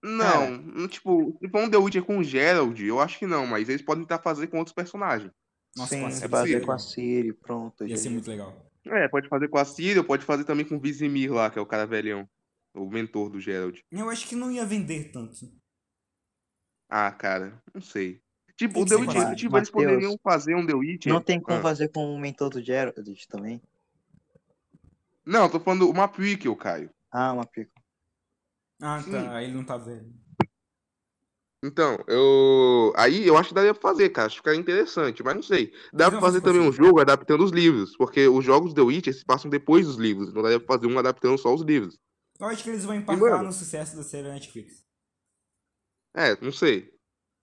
não. 0.02 0.50
não, 0.58 0.88
Tipo, 0.88 1.36
se 1.40 1.48
for 1.48 1.62
um 1.62 1.70
The 1.70 1.76
Witcher 1.78 2.04
com 2.04 2.18
o 2.18 2.24
Gerald, 2.24 2.84
eu 2.84 3.00
acho 3.00 3.18
que 3.18 3.26
não, 3.26 3.46
mas 3.46 3.68
eles 3.68 3.82
podem 3.82 4.04
tentar 4.04 4.18
fazer 4.22 4.46
com 4.48 4.58
outros 4.58 4.74
personagens. 4.74 5.30
Nossa, 5.76 5.94
Sim, 5.94 6.00
com 6.00 6.06
a 6.06 6.08
é 6.08 6.12
Ciri 6.12 6.28
fazer 6.30 6.60
com 6.66 6.72
a. 6.72 6.78
Siri, 6.78 7.32
pronto. 7.32 7.86
Ia 7.86 7.96
ser 7.96 8.10
muito 8.10 8.28
legal. 8.28 8.66
É, 8.86 9.06
pode 9.08 9.28
fazer 9.28 9.48
com 9.48 9.58
a 9.58 9.64
Ciri, 9.64 9.98
ou 9.98 10.04
pode 10.04 10.24
fazer 10.24 10.44
também 10.44 10.64
com 10.66 10.76
o 10.76 10.80
Vizimir 10.80 11.32
lá, 11.32 11.50
que 11.50 11.58
é 11.58 11.62
o 11.62 11.66
cara 11.66 11.86
velhão. 11.86 12.28
O 12.74 12.88
mentor 12.88 13.30
do 13.30 13.40
Gerald. 13.40 13.82
Eu 13.90 14.08
acho 14.10 14.26
que 14.28 14.36
não 14.36 14.50
ia 14.52 14.64
vender 14.64 15.10
tanto. 15.10 15.50
Ah, 16.88 17.10
cara, 17.12 17.60
não 17.74 17.80
sei. 17.80 18.20
Tipo, 18.56 18.80
o 18.80 18.86
The 18.86 18.96
Witcher, 18.96 19.34
tipo, 19.36 19.56
eles 19.56 19.70
poderiam 19.70 20.16
fazer 20.22 20.54
um 20.54 20.66
The 20.66 20.74
Witcher. 20.74 21.12
Não 21.12 21.20
tem 21.20 21.40
como 21.40 21.58
Ah. 21.58 21.62
fazer 21.62 21.88
com 21.88 22.14
o 22.14 22.18
mentor 22.18 22.50
do 22.50 22.60
Gerald 22.62 22.94
também. 23.28 23.60
Não, 25.28 25.42
eu 25.42 25.50
tô 25.50 25.60
falando 25.60 25.90
uma 25.90 26.08
prequel, 26.08 26.56
Caio. 26.56 26.90
Ah, 27.12 27.34
uma 27.34 27.44
pica. 27.44 27.70
Ah, 28.80 29.02
Sim. 29.02 29.10
tá. 29.10 29.36
Aí 29.36 29.44
ele 29.44 29.54
não 29.54 29.62
tá 29.62 29.76
velho. 29.76 30.10
Então, 31.62 32.02
eu. 32.06 32.94
Aí 32.96 33.26
eu 33.26 33.36
acho 33.36 33.50
que 33.50 33.54
daria 33.54 33.74
pra 33.74 33.82
fazer, 33.82 34.08
cara. 34.08 34.26
Acho 34.26 34.36
que 34.36 34.40
ficaria 34.40 34.58
interessante, 34.58 35.22
mas 35.22 35.34
não 35.34 35.42
sei. 35.42 35.70
Dá 35.92 36.06
Mas 36.06 36.12
pra 36.12 36.20
fazer 36.20 36.40
faz 36.40 36.54
também 36.54 36.66
um 36.66 36.72
jogo 36.72 36.98
adaptando 36.98 37.44
os 37.44 37.50
livros, 37.50 37.94
porque 37.94 38.26
os 38.26 38.42
jogos 38.42 38.72
The 38.72 38.80
Witcher 38.80 39.12
se 39.12 39.22
passam 39.22 39.50
depois 39.50 39.86
dos 39.86 39.96
livros. 39.96 40.30
Então 40.30 40.42
daria 40.42 40.58
pra 40.58 40.76
fazer 40.76 40.86
um 40.86 40.98
adaptando 40.98 41.36
só 41.36 41.52
os 41.52 41.60
livros. 41.60 41.98
Eu 42.40 42.46
acho 42.46 42.64
que 42.64 42.70
eles 42.70 42.86
vão 42.86 42.94
mano? 43.36 43.44
no 43.44 43.52
sucesso 43.52 43.96
da 43.96 44.02
série 44.02 44.28
Netflix. 44.28 44.82
É, 46.16 46.40
não 46.40 46.52
sei. 46.52 46.97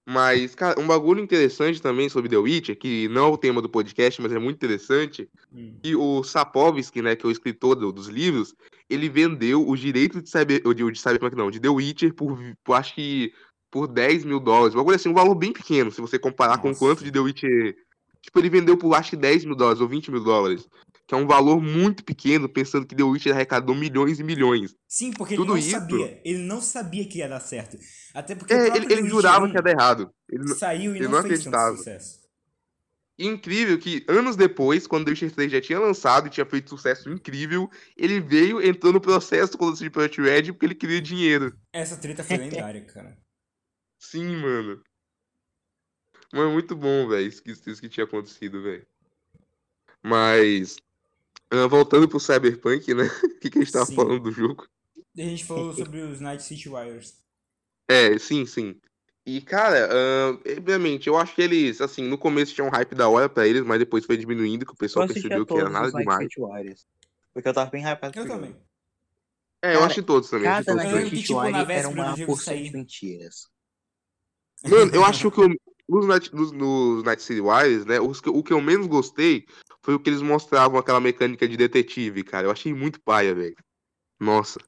Mas, 0.08 0.54
cara, 0.54 0.80
um 0.80 0.86
bagulho 0.86 1.20
interessante 1.20 1.82
também 1.82 2.08
sobre 2.10 2.30
The 2.30 2.38
Witcher, 2.38 2.78
que 2.78 3.08
não 3.10 3.26
é 3.26 3.30
o 3.30 3.38
tema 3.38 3.60
do 3.62 3.68
podcast, 3.68 4.22
mas 4.22 4.32
é 4.32 4.38
muito 4.38 4.58
interessante, 4.58 5.28
Hum. 5.52 5.74
que 5.82 5.96
o 5.96 6.24
Sapkowski, 6.24 7.02
né, 7.02 7.15
que 7.15 7.26
é 7.26 7.30
o 7.30 7.32
escritor 7.32 7.76
do- 7.76 7.91
dos 7.91 8.08
livros, 8.08 8.54
ele 8.88 9.10
vendeu 9.10 9.68
os 9.68 9.80
direitos 9.80 10.22
de 10.22 10.30
Cyber, 10.30 10.62
de, 10.62 10.91
de 10.91 11.00
Cyberpunk, 11.00 11.36
não, 11.36 11.50
de 11.50 11.60
The 11.60 11.70
Witcher 11.70 12.13
por, 12.13 12.38
por, 12.63 12.74
acho 12.76 12.94
que 12.94 13.34
por 13.72 13.88
10 13.88 14.24
mil 14.26 14.39
dólares. 14.39 14.76
Um 14.76 14.78
bagulho 14.78 14.96
assim, 14.96 15.10
um 15.10 15.13
valor 15.13 15.34
bem 15.34 15.52
pequeno, 15.52 15.91
se 15.91 16.00
você 16.00 16.20
comparar 16.20 16.60
com 16.60 16.68
Nossa. 16.68 16.80
quanto 16.80 17.04
de 17.04 17.12
The 17.12 17.20
Witcher... 17.20 17.76
Tipo, 18.22 18.39
ele 18.39 18.50
vendeu 18.50 18.76
por 18.76 18.94
acho 18.96 19.12
que 19.12 19.15
10 19.18 19.46
mil 19.46 19.56
dólares 19.56 19.80
ou 19.82 19.88
20 19.88 20.10
mil 20.12 20.24
dólares. 20.24 20.68
Que 21.08 21.13
é 21.13 21.18
um 21.18 21.28
valor 21.28 21.62
muito 21.62 22.04
pequeno, 22.04 22.50
pensando 22.50 22.86
que 22.88 22.96
The 22.96 23.04
Witcher 23.04 23.34
arrecadou 23.34 23.76
milhões 23.76 24.20
e 24.20 24.24
milhões. 24.24 24.76
Sim, 24.88 25.12
porque 25.12 25.36
Tudo 25.36 25.54
ele 25.56 25.62
não 25.62 25.68
isso- 25.68 25.70
sabia. 25.80 26.22
Ele 26.26 26.39
não 26.39 26.62
sabia 26.62 27.08
que 27.08 27.20
ia 27.20 27.30
dar 27.30 27.39
certo. 27.39 27.78
Até 28.13 28.34
porque 28.34 28.54
É, 28.54 28.76
ele, 28.76 28.91
ele 28.91 29.08
jurava 29.08 29.46
1 29.46 29.50
que 29.52 29.56
ia 29.58 29.62
dar 29.62 29.72
errado. 29.72 30.12
Ele 30.28 30.48
saiu 30.56 30.94
e 30.94 30.98
ele 30.98 31.04
não, 31.06 31.12
não 31.12 31.20
acreditava. 31.20 31.78
sucesso. 31.78 32.26
E 33.20 33.28
incrível 33.28 33.78
que 33.80 34.04
anos 34.10 34.36
depois, 34.36 34.88
quando 34.88 35.06
The 35.06 35.12
Witcher 35.12 35.32
3 35.32 35.52
já 35.52 35.62
tinha 35.62 35.80
lançado 35.80 36.28
e 36.28 36.30
tinha 36.32 36.46
feito 36.46 36.70
sucesso 36.72 37.08
incrível, 37.10 37.70
ele 37.96 38.20
veio, 38.20 38.60
entrou 38.62 38.91
no 38.91 39.00
processo 39.00 39.58
com 39.58 39.68
o 39.68 39.74
de 39.76 39.89
Project 39.91 40.20
Red 40.22 40.52
porque 40.54 40.65
ele 40.65 40.76
queria 40.76 41.02
dinheiro. 41.02 41.56
Essa 41.72 41.96
treta 41.98 42.24
foi 42.24 42.38
lendária, 42.38 42.84
cara. 42.84 43.15
Sim, 44.00 44.36
mano. 44.38 44.82
Mano, 46.34 46.52
muito 46.52 46.76
bom, 46.76 47.08
velho, 47.08 47.28
isso, 47.28 47.41
que- 47.44 47.52
isso 47.52 47.80
que 47.80 47.88
tinha 47.88 48.04
acontecido, 48.06 48.62
velho. 48.63 48.86
Mas, 50.04 50.76
voltando 51.69 52.08
pro 52.08 52.19
Cyberpunk, 52.19 52.93
né? 52.93 53.03
O 53.36 53.39
que, 53.39 53.49
que 53.49 53.60
a 53.60 53.62
gente 53.62 53.71
tava 53.73 53.86
Sim. 53.86 53.95
falando 53.95 54.23
do 54.23 54.31
jogo? 54.31 54.67
A 55.17 55.21
gente 55.21 55.45
falou 55.45 55.71
sobre 55.73 56.01
os 56.01 56.19
Night 56.19 56.43
City 56.43 56.67
Wires. 56.69 57.17
É, 57.89 58.17
sim, 58.17 58.45
sim. 58.45 58.79
E, 59.25 59.41
cara, 59.41 59.89
ah, 59.91 60.39
obviamente, 60.58 61.08
eu 61.08 61.17
acho 61.17 61.34
que 61.34 61.41
eles, 61.41 61.81
assim, 61.81 62.03
no 62.03 62.17
começo 62.17 62.53
tinha 62.53 62.65
um 62.65 62.69
hype 62.69 62.93
da 62.95 63.10
hora 63.10 63.27
pra 63.29 63.47
eles, 63.47 63.63
mas 63.63 63.79
depois 63.79 64.05
foi 64.05 64.17
diminuindo, 64.17 64.65
que 64.65 64.71
o 64.71 64.73
Eu 64.73 64.77
pessoal 64.77 65.08
percebeu 65.08 65.45
que 65.45 65.53
era 65.58 65.69
nada 65.69 65.91
demais. 65.91 66.23
City 66.23 66.39
Warriors. 66.39 66.86
Porque 67.34 67.47
eu 67.49 67.53
tava 67.53 67.69
bem 67.69 67.84
hypado 67.84 68.17
Eu 68.19 68.27
também. 68.27 68.55
É, 69.62 69.69
eu 69.69 69.73
Cara, 69.73 69.86
assisti 69.86 70.03
todos 70.03 70.29
também. 70.29 70.45
Cada 70.47 70.63
todos 70.63 70.84
Eu 70.86 70.91
Night 70.91 71.10
City 71.10 71.21
tipo, 71.23 71.34
Warrior 71.34 71.69
era 71.71 71.89
uma 71.89 72.17
porção 72.25 72.55
de 72.55 72.71
mentiras. 72.71 73.47
Mano, 74.63 74.91
eu 74.93 75.03
acho 75.03 75.31
que 75.31 75.41
o- 75.41 75.55
nos, 75.88 76.05
Night, 76.08 76.34
nos, 76.34 76.51
nos 76.51 77.03
Night 77.03 77.21
City 77.21 77.41
Wires, 77.41 77.86
né, 77.86 77.99
os 77.99 78.19
que- 78.21 78.29
o 78.29 78.43
que 78.43 78.53
eu 78.53 78.62
menos 78.62 78.88
gostei 78.88 79.45
foi 79.86 79.93
o 79.93 80.00
que 80.00 80.10
eles 80.10 80.21
mostravam 80.24 80.80
aquela 80.80 81.00
mecânica 81.00 81.48
de 81.48 81.56
detetive, 81.56 82.24
cara. 82.24 82.48
Eu 82.48 82.52
achei 82.52 82.74
muito 82.74 83.00
paia, 83.00 83.36
velho. 83.36 83.56
Nossa. 84.19 84.60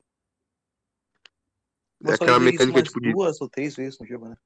Só 2.06 2.14
aquela 2.14 2.40
mecânica, 2.40 2.84
tipo, 2.84 3.02
de... 3.02 3.12
duas 3.12 3.42
ou 3.42 3.50
três 3.50 3.76
vezes 3.76 4.00
no 4.00 4.06
jogo, 4.06 4.30
né? 4.30 4.38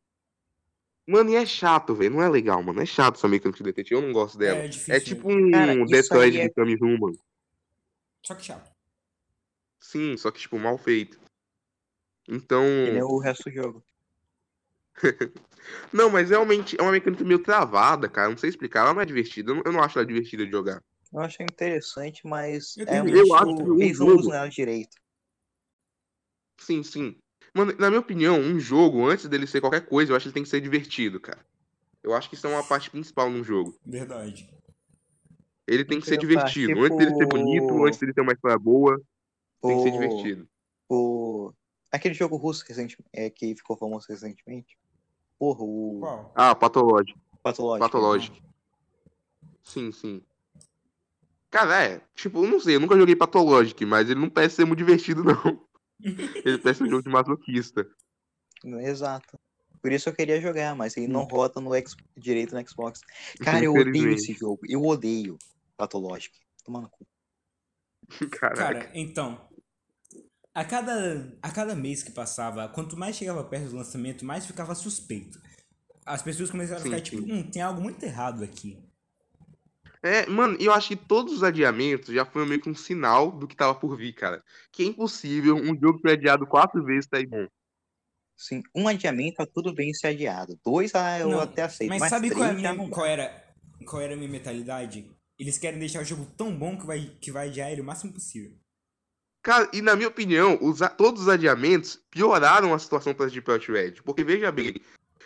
Mano, 1.05 1.29
e 1.29 1.35
é 1.35 1.45
chato, 1.45 1.93
velho. 1.93 2.11
Não 2.11 2.23
é 2.23 2.29
legal, 2.29 2.63
mano. 2.63 2.81
É 2.81 2.85
chato 2.85 3.15
essa 3.17 3.27
mecânica 3.27 3.57
de 3.57 3.65
detetive. 3.65 3.95
Eu 3.95 4.01
não 4.01 4.13
gosto 4.13 4.37
dela. 4.37 4.59
É 4.59 4.65
É, 4.65 4.67
difícil. 4.69 5.03
tipo 5.03 5.29
um 5.29 5.51
Cara, 5.51 5.85
Detroit 5.85 6.37
é- 6.37 6.41
de 6.43 6.47
Become 6.47 6.77
Human. 6.81 7.17
Só 8.25 8.33
que 8.33 8.45
chato. 8.45 8.71
Sim, 9.77 10.15
só 10.15 10.31
que, 10.31 10.39
tipo, 10.39 10.57
mal 10.57 10.77
feito. 10.77 11.19
Então. 12.29 12.63
Que 12.63 12.91
nem 12.91 13.03
o 13.03 13.17
resto 13.17 13.43
do 13.49 13.51
jogo. 13.51 13.83
Não, 15.93 16.09
mas 16.09 16.29
realmente 16.29 16.75
é 16.79 16.81
uma 16.81 16.91
mecânica 16.91 17.23
meio 17.23 17.39
travada, 17.39 18.09
cara. 18.09 18.29
Não 18.29 18.37
sei 18.37 18.49
explicar. 18.49 18.81
Ela 18.81 18.93
não 18.93 19.01
é 19.01 19.05
divertida. 19.05 19.51
Eu 19.51 19.55
não, 19.55 19.63
eu 19.65 19.71
não 19.71 19.81
acho 19.83 19.97
ela 19.97 20.05
divertida 20.05 20.45
de 20.45 20.51
jogar. 20.51 20.83
Eu 21.13 21.19
achei 21.19 21.45
interessante, 21.45 22.25
mas 22.25 22.75
Eu 22.77 22.87
é. 22.87 22.99
Eu 22.99 23.35
acho 23.35 23.55
que 23.55 23.63
o 23.63 23.81
eles 23.81 23.99
não 23.99 24.07
jogo- 24.07 24.19
usam 24.19 24.33
ela 24.33 24.47
direito. 24.49 24.97
Sim, 26.59 26.83
sim. 26.83 27.17
Mano, 27.53 27.73
na 27.77 27.89
minha 27.89 27.99
opinião, 27.99 28.39
um 28.39 28.59
jogo, 28.59 29.07
antes 29.07 29.27
dele 29.27 29.45
ser 29.45 29.59
qualquer 29.61 29.85
coisa, 29.85 30.11
eu 30.11 30.15
acho 30.15 30.23
que 30.23 30.27
ele 30.29 30.33
tem 30.33 30.43
que 30.43 30.49
ser 30.49 30.61
divertido, 30.61 31.19
cara. 31.19 31.45
Eu 32.03 32.13
acho 32.13 32.29
que 32.29 32.35
isso 32.35 32.47
é 32.47 32.49
uma 32.49 32.63
parte 32.63 32.89
principal 32.89 33.29
num 33.29 33.43
jogo. 33.43 33.77
Verdade. 33.85 34.49
Ele 35.67 35.85
tem 35.85 35.99
que 35.99 36.07
ser 36.07 36.17
divertido. 36.17 36.79
Antes 36.83 36.97
dele 36.97 37.11
ser 37.11 37.17
tipo- 37.19 37.37
bonito, 37.37 37.85
antes 37.85 37.99
dele 37.99 38.13
ter 38.13 38.21
uma 38.21 38.33
história 38.33 38.57
boa, 38.57 38.99
tem 39.61 39.77
que 39.77 39.83
ser 39.83 39.89
O- 39.89 39.91
divertido. 39.91 40.49
O... 40.89 41.53
Aquele 41.91 42.13
jogo 42.13 42.35
russo 42.37 42.63
recente... 42.65 42.97
é, 43.13 43.29
que 43.29 43.53
ficou 43.55 43.77
famoso 43.77 44.07
recentemente. 44.09 44.77
Porra, 45.41 45.63
o 45.63 45.97
Qual? 45.99 46.31
Ah, 46.35 46.53
Patológico. 46.53 47.19
Patológico. 47.41 47.83
Patológico. 47.83 48.37
Sim, 49.63 49.91
sim. 49.91 50.21
Cara, 51.49 51.83
é. 51.83 52.01
Tipo, 52.13 52.45
eu 52.45 52.47
não 52.47 52.59
sei, 52.59 52.75
eu 52.75 52.79
nunca 52.79 52.95
joguei 52.95 53.15
Patológico, 53.15 53.83
mas 53.87 54.07
ele 54.07 54.19
não 54.19 54.29
parece 54.29 54.57
ser 54.57 54.65
muito 54.65 54.77
divertido, 54.77 55.23
não. 55.23 55.65
ele 56.45 56.59
parece 56.59 56.83
um 56.83 56.87
jogo 56.87 57.01
de 57.01 57.09
masoquista. 57.09 57.89
Exato. 58.63 59.39
Por 59.81 59.91
isso 59.91 60.09
eu 60.09 60.13
queria 60.13 60.39
jogar, 60.39 60.75
mas 60.75 60.95
ele 60.95 61.07
Hum. 61.07 61.13
não 61.13 61.23
roda 61.23 61.59
no 61.59 61.73
X... 61.73 61.95
direito 62.15 62.53
no 62.53 62.69
Xbox. 62.69 63.01
Cara, 63.43 63.65
eu 63.65 63.73
odeio 63.73 64.11
esse 64.11 64.33
jogo. 64.33 64.59
Eu 64.69 64.85
odeio 64.85 65.39
Patológico. 65.75 66.35
Toma 66.63 66.81
no 66.81 66.89
cu. 66.91 67.03
Caraca. 68.29 68.55
Cara, 68.55 68.91
então. 68.93 69.41
A 70.53 70.65
cada, 70.65 71.37
a 71.41 71.49
cada 71.49 71.75
mês 71.75 72.03
que 72.03 72.11
passava, 72.11 72.67
quanto 72.67 72.97
mais 72.97 73.15
chegava 73.15 73.43
perto 73.43 73.69
do 73.69 73.77
lançamento, 73.77 74.25
mais 74.25 74.45
ficava 74.45 74.75
suspeito. 74.75 75.39
As 76.05 76.21
pessoas 76.21 76.51
começaram 76.51 76.81
a 76.81 76.83
Sim, 76.83 76.89
ficar 76.89 77.01
tipo, 77.01 77.23
sim. 77.23 77.31
hum, 77.31 77.49
tem 77.49 77.61
algo 77.61 77.81
muito 77.81 78.03
errado 78.03 78.43
aqui. 78.43 78.77
É, 80.03 80.25
mano, 80.25 80.57
eu 80.59 80.73
acho 80.73 80.89
que 80.89 80.95
todos 80.95 81.33
os 81.33 81.43
adiamentos 81.43 82.13
já 82.13 82.25
foi 82.25 82.45
meio 82.45 82.59
que 82.59 82.69
um 82.69 82.75
sinal 82.75 83.31
do 83.31 83.47
que 83.47 83.55
tava 83.55 83.75
por 83.75 83.95
vir, 83.95 84.13
cara. 84.13 84.43
Que 84.71 84.83
é 84.83 84.87
impossível 84.87 85.55
um 85.55 85.79
jogo 85.79 85.97
que 85.97 86.01
foi 86.01 86.13
adiado 86.13 86.45
quatro 86.47 86.83
vezes 86.83 87.07
tá 87.07 87.17
aí 87.17 87.25
bom. 87.25 87.47
Sim, 88.35 88.63
um 88.75 88.87
adiamento 88.87 89.37
tá 89.37 89.45
tudo 89.45 89.73
bem 89.73 89.93
ser 89.93 90.07
adiado. 90.07 90.59
Dois, 90.65 90.95
ah, 90.95 91.19
eu 91.19 91.29
Não, 91.29 91.39
até 91.39 91.61
aceito. 91.61 91.89
Mas 91.89 92.01
Mas 92.01 92.09
sabe 92.09 92.27
três 92.29 92.39
qual, 92.39 92.49
é 92.49 92.51
a 92.51 92.55
minha, 92.55 92.73
não 92.73 92.89
dá. 92.89 92.95
qual, 92.95 93.05
era, 93.05 93.55
qual 93.85 94.01
era 94.01 94.13
a 94.15 94.17
minha 94.17 94.29
mentalidade? 94.29 95.09
Eles 95.37 95.59
querem 95.59 95.79
deixar 95.79 96.01
o 96.01 96.05
jogo 96.05 96.25
tão 96.35 96.57
bom 96.57 96.77
que 96.77 96.85
vai, 96.85 97.05
que 97.21 97.31
vai 97.31 97.49
adiar 97.49 97.71
ele 97.71 97.81
o 97.81 97.85
máximo 97.85 98.11
possível. 98.11 98.57
Cara, 99.41 99.69
e 99.73 99.81
na 99.81 99.95
minha 99.95 100.07
opinião, 100.07 100.57
os 100.61 100.81
a- 100.81 100.89
todos 100.89 101.23
os 101.23 101.27
adiamentos 101.27 101.99
pioraram 102.11 102.73
a 102.73 102.79
situação 102.79 103.13
para 103.13 103.29
de 103.29 103.41
Project 103.41 103.71
Red. 103.71 103.91
Porque 104.03 104.23
veja 104.23 104.51
bem, 104.51 104.75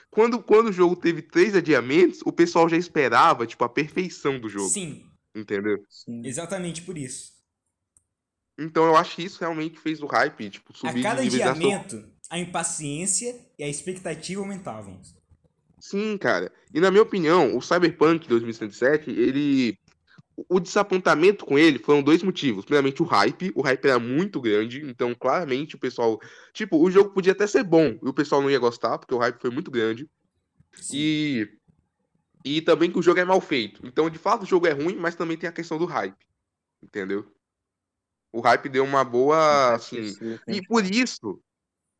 quando, 0.10 0.42
quando 0.42 0.68
o 0.70 0.74
jogo 0.74 0.96
teve 0.96 1.22
três 1.22 1.54
adiamentos, 1.56 2.22
o 2.26 2.32
pessoal 2.32 2.70
já 2.70 2.78
esperava, 2.78 3.46
tipo, 3.46 3.64
a 3.64 3.70
perfeição 3.70 4.40
do 4.40 4.48
jogo. 4.48 4.70
Sim, 4.70 5.06
Entendeu? 5.36 5.78
Sim. 5.90 6.22
exatamente 6.26 6.82
por 6.84 6.98
isso. 6.98 7.34
Então 8.58 8.86
eu 8.86 8.96
acho 8.96 9.18
que 9.18 9.24
isso 9.24 9.40
realmente 9.42 9.78
fez 9.78 10.02
o 10.02 10.06
hype, 10.06 10.50
tipo, 10.50 10.72
A 10.72 10.78
subir 10.78 11.04
cada 11.04 11.22
de 11.22 11.42
ação. 11.44 11.52
adiamento, 11.52 12.10
a 12.30 12.40
impaciência 12.40 13.36
e 13.60 13.64
a 13.66 13.68
expectativa 13.68 14.40
aumentavam. 14.42 15.02
Sim, 15.78 16.18
cara. 16.18 16.50
E 16.74 16.80
na 16.80 16.90
minha 16.90 17.04
opinião, 17.04 17.56
o 17.58 17.62
Cyberpunk 17.62 18.30
2077, 18.30 19.10
ele 19.12 19.78
o 20.38 20.60
desapontamento 20.60 21.46
com 21.46 21.58
ele 21.58 21.80
foram 21.80 22.04
dois 22.04 22.22
motivos. 22.22 22.66
Primeiramente, 22.66 23.02
o 23.02 23.06
hype. 23.06 23.52
O 23.56 23.62
hype 23.62 23.86
era 23.86 24.00
muito 24.00 24.42
grande, 24.42 24.82
então 24.86 25.16
claramente 25.16 25.76
o 25.76 25.80
pessoal. 25.80 26.20
Tipo, 26.54 26.78
o 26.78 26.92
jogo 26.92 27.12
podia 27.12 27.32
até 27.32 27.48
ser 27.48 27.64
bom 27.64 27.98
e 28.04 28.08
o 28.08 28.14
pessoal 28.14 28.42
não 28.42 28.52
ia 28.52 28.60
gostar, 28.60 28.98
porque 28.98 29.14
o 29.14 29.18
hype 29.18 29.40
foi 29.40 29.50
muito 29.50 29.72
grande. 29.72 30.10
Sim. 30.74 30.98
E. 30.98 31.50
E 32.44 32.62
também 32.62 32.92
que 32.92 33.00
o 33.00 33.02
jogo 33.02 33.20
é 33.20 33.26
mal 33.26 33.42
feito. 33.42 33.82
Então, 33.88 34.10
de 34.10 34.20
fato, 34.20 34.44
o 34.44 34.46
jogo 34.46 34.68
é 34.68 34.72
ruim, 34.72 34.96
mas 34.96 35.16
também 35.16 35.36
tem 35.36 35.50
a 35.50 35.54
questão 35.54 35.80
do 35.80 35.86
hype. 35.86 36.16
Entendeu? 36.84 37.26
O 38.32 38.42
hype 38.42 38.70
deu 38.70 38.84
uma 38.84 39.04
boa. 39.04 39.74
Assim. 39.74 40.14
E 40.48 40.62
por 40.68 40.86
isso. 40.86 41.42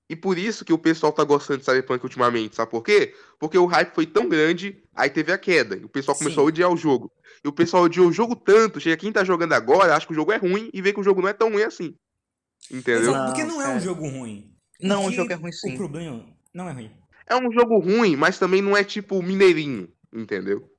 E 0.08 0.16
por 0.16 0.38
isso 0.38 0.64
que 0.64 0.72
o 0.72 0.78
pessoal 0.78 1.12
tá 1.12 1.24
gostando 1.24 1.60
de 1.60 1.66
Cyberpunk 1.66 2.04
ultimamente, 2.04 2.56
sabe 2.56 2.70
por 2.70 2.84
quê? 2.84 3.16
Porque 3.40 3.58
o 3.58 3.66
hype 3.66 3.94
foi 3.94 4.06
tão 4.06 4.30
grande, 4.30 4.84
aí 4.94 5.10
teve 5.10 5.32
a 5.32 5.38
queda. 5.38 5.76
E 5.76 5.84
o 5.84 5.90
pessoal 5.90 6.16
começou 6.16 6.44
Sim. 6.44 6.46
a 6.46 6.50
odiar 6.50 6.72
o 6.72 6.78
jogo. 6.78 7.12
E 7.44 7.48
o 7.48 7.54
pessoal 7.54 7.84
odiou 7.84 8.08
o 8.08 8.14
jogo 8.14 8.36
tanto, 8.36 8.80
chega 8.80 8.98
quem 8.98 9.12
tá 9.12 9.24
jogando 9.24 9.54
agora, 9.54 9.96
acha 9.96 10.06
que 10.06 10.14
o 10.14 10.16
jogo 10.16 10.32
é 10.32 10.38
ruim 10.38 10.70
e 10.74 10.82
vê 10.82 10.94
que 10.94 11.00
o 11.00 11.04
jogo 11.04 11.22
não 11.22 11.30
é 11.30 11.34
tão 11.34 11.52
ruim 11.52 11.64
assim. 11.64 11.96
Entendeu? 12.70 13.12
Exato, 13.12 13.26
porque 13.28 13.44
não 13.44 13.62
é 13.62 13.66
um 13.66 13.68
cara. 13.68 13.80
jogo 13.80 14.08
ruim. 14.08 14.52
Não, 14.80 15.06
o 15.06 15.12
jogo 15.12 15.32
é 15.32 15.36
ruim 15.36 15.52
sim. 15.52 15.74
O 15.74 15.78
problema 15.78 16.26
não 16.54 16.70
é 16.70 16.72
ruim. 16.72 16.92
É 17.28 17.36
um 17.36 17.52
jogo 17.52 17.80
ruim, 17.80 18.16
mas 18.16 18.38
também 18.38 18.62
não 18.62 18.78
é 18.78 18.84
tipo 18.84 19.22
mineirinho, 19.24 19.92
entendeu? 20.14 20.72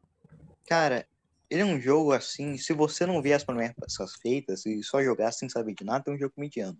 Cara, 0.69 1.07
ele 1.51 1.63
é 1.63 1.65
um 1.65 1.81
jogo 1.81 2.13
assim, 2.13 2.57
se 2.57 2.73
você 2.73 3.05
não 3.07 3.21
vê 3.21 3.33
as 3.33 3.43
promessas 3.43 4.15
feitas 4.21 4.65
e 4.67 4.83
só 4.83 5.03
jogar 5.03 5.33
sem 5.33 5.49
saber 5.49 5.75
de 5.75 5.85
nada, 5.85 6.05
é 6.07 6.15
um 6.15 6.19
jogo 6.19 6.35
mediano. 6.37 6.79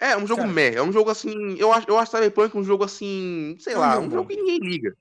É, 0.00 0.16
um 0.16 0.26
jogo 0.26 0.40
Cara. 0.42 0.52
meh, 0.52 0.74
é 0.74 0.82
um 0.82 0.90
jogo 0.90 1.10
assim, 1.10 1.56
eu 1.58 1.70
acho, 1.70 1.86
eu 1.88 1.98
acho 1.98 2.10
Cyberpunk 2.10 2.56
um 2.56 2.64
jogo 2.64 2.82
assim, 2.84 3.54
sei 3.60 3.74
É 3.74 3.76
um 3.76 3.80
lá, 3.80 3.92
jogo 3.94 4.06
um 4.06 4.08
bom. 4.08 4.16
jogo 4.16 4.28
que 4.30 4.36
ninguém 4.36 4.58
liga. 4.58 4.96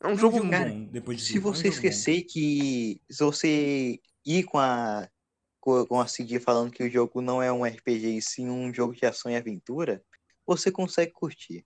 É 0.00 0.06
um 0.06 0.10
É 0.10 0.14
um 0.14 0.16
jogo 0.16 0.48
cara, 0.48 0.70
bom, 0.70 0.88
depois 0.92 1.18
de 1.18 1.24
Se 1.24 1.36
é 1.38 1.40
você 1.40 1.56
jogo 1.64 1.68
bom. 1.70 1.74
esquecer 1.74 2.22
que 2.22 3.00
se 3.10 3.24
você 3.24 3.98
ir 4.24 4.44
com 4.44 4.58
a 4.58 5.08
com 5.60 5.84
com 5.86 6.00
a 6.00 6.06
CD 6.06 6.38
falando 6.38 6.70
que 6.70 6.84
o 6.84 6.88
jogo 6.90 7.20
não 7.20 7.42
é 7.42 7.52
um 7.52 7.64
RPG 7.66 8.16
e 8.16 8.22
sim 8.22 8.48
um 8.48 8.72
jogo 8.72 8.94
de 8.94 9.04
ação 9.04 9.28
e 9.30 9.34
aventura, 9.36 10.00
você 10.46 10.70
consegue 10.70 11.10
curtir. 11.10 11.64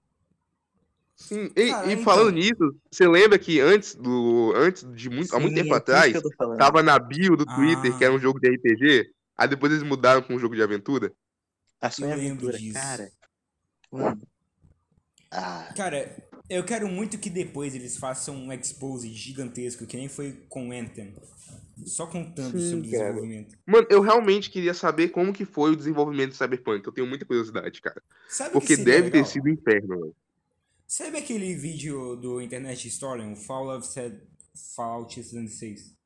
Sim, 1.15 1.51
e, 1.55 1.61
e 1.65 1.71
então- 1.93 2.03
falando 2.03 2.31
nisso, 2.33 2.75
você 2.91 3.07
lembra 3.07 3.39
que 3.39 3.61
antes 3.61 3.95
do 3.95 4.53
antes 4.57 4.83
de 4.95 5.11
muito, 5.11 5.37
há 5.37 5.39
muito 5.39 5.55
Sim, 5.55 5.63
tempo 5.63 5.75
é 5.75 5.77
atrás, 5.77 6.15
tava 6.59 6.83
na 6.83 6.99
bio 6.99 7.37
do 7.37 7.45
Twitter 7.45 7.97
que 7.99 8.03
era 8.03 8.13
Ah. 8.13 8.17
um 8.17 8.19
jogo 8.19 8.41
de 8.41 8.49
RPG, 8.49 9.11
aí 9.37 9.47
depois 9.47 9.71
eles 9.71 9.85
mudaram 9.85 10.23
pra 10.23 10.35
um 10.35 10.39
jogo 10.39 10.57
de 10.57 10.63
aventura. 10.63 11.13
Ação 11.83 12.09
e 12.09 12.13
Eu 12.13 12.17
lembro 12.17 12.49
aventura, 12.49 12.59
disso. 12.59 12.75
cara. 12.75 13.13
Mano. 13.91 14.23
Ah, 15.31 15.73
Cara, 15.77 16.29
eu 16.49 16.65
quero 16.65 16.87
muito 16.89 17.19
que 17.19 17.31
depois 17.31 17.75
eles 17.75 17.97
façam 17.97 18.37
um 18.37 18.53
expose 18.53 19.13
gigantesco, 19.13 19.87
que 19.87 19.97
nem 19.97 20.09
foi 20.09 20.33
com 20.49 20.71
Anthem. 20.73 21.15
Só 21.87 22.07
contando 22.07 22.59
Sim, 22.61 22.71
sobre 22.71 22.89
o 22.89 22.91
desenvolvimento. 22.91 23.59
Mano, 23.67 23.87
eu 23.91 24.01
realmente 24.01 24.51
queria 24.51 24.75
saber 24.75 25.09
como 25.09 25.33
que 25.33 25.45
foi 25.45 25.73
o 25.73 25.77
desenvolvimento 25.77 26.31
do 26.31 26.37
Cyberpunk. 26.37 26.87
Eu 26.87 26.93
tenho 26.93 27.07
muita 27.07 27.25
curiosidade, 27.25 27.81
cara. 27.81 28.01
Sabe 28.29 28.53
Porque 28.53 28.77
deve 28.77 29.11
ter 29.11 29.19
legal? 29.19 29.27
sido 29.27 29.47
um 29.47 29.53
inferno, 29.53 29.89
mano. 29.89 30.17
Sabe 30.87 31.17
aquele 31.19 31.55
vídeo 31.55 32.15
do 32.17 32.41
Internet 32.43 32.87
Story, 32.87 33.23
o 33.33 33.35
Fallout, 33.35 33.89
Fallout 34.77 35.15
76? 35.15 35.97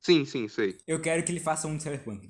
Sim, 0.00 0.24
sim, 0.24 0.48
sei. 0.48 0.76
Eu 0.86 1.00
quero 1.00 1.22
que 1.24 1.30
ele 1.30 1.40
faça 1.40 1.68
um 1.68 1.76
de 1.76 1.82
Cyberpunk. 1.84 2.28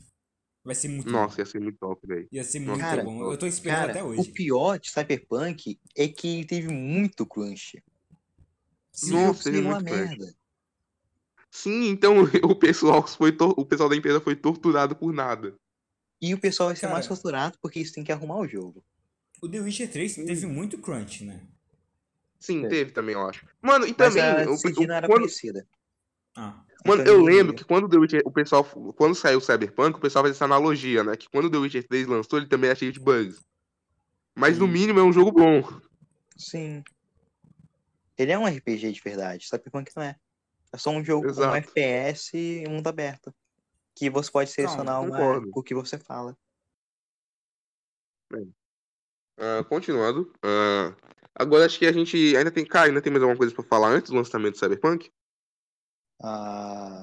Vai 0.68 0.74
ser 0.74 0.88
muito 0.88 1.10
Nossa, 1.10 1.36
bom. 1.36 1.40
ia 1.40 1.46
ser 1.46 1.60
muito 1.62 1.78
top, 1.78 2.06
velho. 2.06 2.28
Ia 2.30 2.44
ser 2.44 2.60
muito 2.60 2.78
Cara, 2.80 3.02
bom. 3.02 3.32
Eu 3.32 3.38
tô 3.38 3.46
esperando 3.46 3.78
cara, 3.78 3.90
até 3.92 4.02
o 4.02 4.08
hoje. 4.08 4.30
pior 4.32 4.78
de 4.78 4.90
Cyberpunk 4.90 5.80
é 5.96 6.06
que 6.08 6.44
teve 6.44 6.68
muito 6.68 7.24
crunch. 7.24 7.82
Sim, 8.92 9.14
o 9.14 9.14
Nossa, 9.28 9.44
teve 9.44 9.56
seria 9.56 9.70
uma 9.70 9.82
crunch. 9.82 9.98
merda. 10.18 10.34
Sim, 11.50 11.88
então 11.88 12.16
o 12.44 12.54
pessoal 12.54 13.06
foi 13.06 13.32
tor- 13.32 13.54
o 13.56 13.64
pessoal 13.64 13.88
da 13.88 13.96
empresa 13.96 14.20
foi 14.20 14.36
torturado 14.36 14.94
por 14.94 15.10
nada. 15.10 15.54
E 16.20 16.34
o 16.34 16.38
pessoal 16.38 16.68
vai 16.68 16.76
ser 16.76 16.86
mais 16.88 17.06
Cara. 17.06 17.16
torturado 17.16 17.58
porque 17.62 17.78
eles 17.78 17.90
têm 17.90 18.04
que 18.04 18.12
arrumar 18.12 18.36
o 18.36 18.46
jogo. 18.46 18.84
O 19.40 19.48
The 19.48 19.60
Witcher 19.60 19.90
3 19.90 20.12
Sim. 20.12 20.26
teve 20.26 20.44
muito 20.46 20.76
crunch, 20.76 21.24
né? 21.24 21.40
Sim, 22.38 22.66
É. 22.66 22.68
teve 22.68 22.90
também, 22.90 23.14
eu 23.14 23.26
acho. 23.26 23.46
Mano, 23.62 23.86
e 23.86 23.94
Mas 23.98 24.14
também, 24.14 24.22
a 24.22 24.50
o, 24.50 24.54
o- 24.54 24.86
não 24.86 24.94
era 24.94 25.06
quando, 25.06 25.20
conhecida. 25.20 25.66
Ah, 26.38 26.64
Mano, 26.86 27.02
eu 27.02 27.20
lembro 27.20 27.52
que 27.52 27.64
quando 27.64 27.88
The 27.88 27.98
Witcher, 27.98 28.22
o 28.24 28.30
pessoal, 28.30 28.64
quando 28.96 29.14
saiu 29.14 29.38
o 29.38 29.40
Cyberpunk, 29.40 29.98
o 29.98 30.00
pessoal 30.00 30.24
fez 30.24 30.36
essa 30.36 30.44
analogia, 30.44 31.02
né? 31.02 31.16
Que 31.16 31.28
quando 31.28 31.46
o 31.46 31.50
The 31.50 31.58
Witcher 31.58 31.86
3 31.88 32.06
lançou, 32.06 32.38
ele 32.38 32.48
também 32.48 32.70
era 32.70 32.78
cheio 32.78 32.92
de 32.92 33.00
bugs. 33.00 33.44
Mas 34.36 34.56
no 34.56 34.66
Sim. 34.66 34.72
mínimo 34.72 35.00
é 35.00 35.02
um 35.02 35.12
jogo 35.12 35.32
bom. 35.32 35.62
Sim. 36.36 36.84
Ele 38.16 38.30
é 38.30 38.38
um 38.38 38.46
RPG 38.46 38.92
de 38.92 39.00
verdade. 39.00 39.48
Cyberpunk 39.48 39.90
não 39.96 40.04
é. 40.04 40.16
É 40.72 40.78
só 40.78 40.90
um 40.90 41.04
jogo 41.04 41.34
com 41.34 41.40
um. 41.40 41.54
FPS 41.54 42.36
e 42.36 42.68
mundo 42.68 42.86
aberto. 42.86 43.34
Que 43.94 44.08
você 44.08 44.30
pode 44.30 44.50
selecionar 44.50 45.02
uma, 45.02 45.10
concordo. 45.10 45.50
o 45.52 45.62
que 45.62 45.74
você 45.74 45.98
fala. 45.98 46.36
Ah, 49.36 49.64
continuando. 49.68 50.32
ah, 50.42 50.94
agora 51.34 51.66
acho 51.66 51.78
que 51.78 51.86
a 51.86 51.92
gente 51.92 52.36
ainda 52.36 52.50
tem. 52.50 52.64
Cara, 52.64 52.86
ainda 52.86 53.02
tem 53.02 53.10
mais 53.10 53.22
alguma 53.22 53.38
coisa 53.38 53.52
pra 53.52 53.64
falar 53.64 53.88
antes 53.88 54.10
do 54.10 54.16
lançamento 54.16 54.52
do 54.52 54.58
Cyberpunk? 54.58 55.10
Ah, 56.22 57.00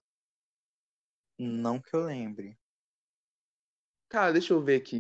não 1.39 1.81
que 1.81 1.95
eu 1.95 2.05
lembre. 2.05 2.57
Cara, 4.09 4.31
deixa 4.33 4.53
eu 4.53 4.61
ver 4.61 4.77
aqui. 4.77 4.99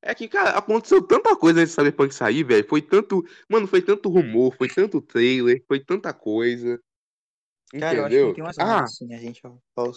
É 0.00 0.14
que, 0.14 0.28
cara, 0.28 0.50
aconteceu 0.50 1.02
tanta 1.02 1.36
coisa 1.36 1.60
antes 1.60 1.74
do 1.74 1.76
Cyberpunk 1.76 2.14
sair, 2.14 2.44
velho. 2.44 2.66
Foi 2.68 2.80
tanto. 2.80 3.24
Mano, 3.48 3.66
foi 3.66 3.82
tanto 3.82 4.08
rumor, 4.08 4.54
foi 4.56 4.68
tanto 4.68 5.00
trailer, 5.00 5.64
foi 5.66 5.80
tanta 5.84 6.12
coisa. 6.12 6.80
Cara, 7.78 7.98
eu 7.98 8.04
acho 8.04 8.14
que 8.14 8.16
Entendeu? 8.16 8.34
tem 8.34 8.44
mais 8.44 8.58
Ah, 8.58 8.84
assim. 8.84 9.12
A 9.12 9.18
gente 9.18 9.42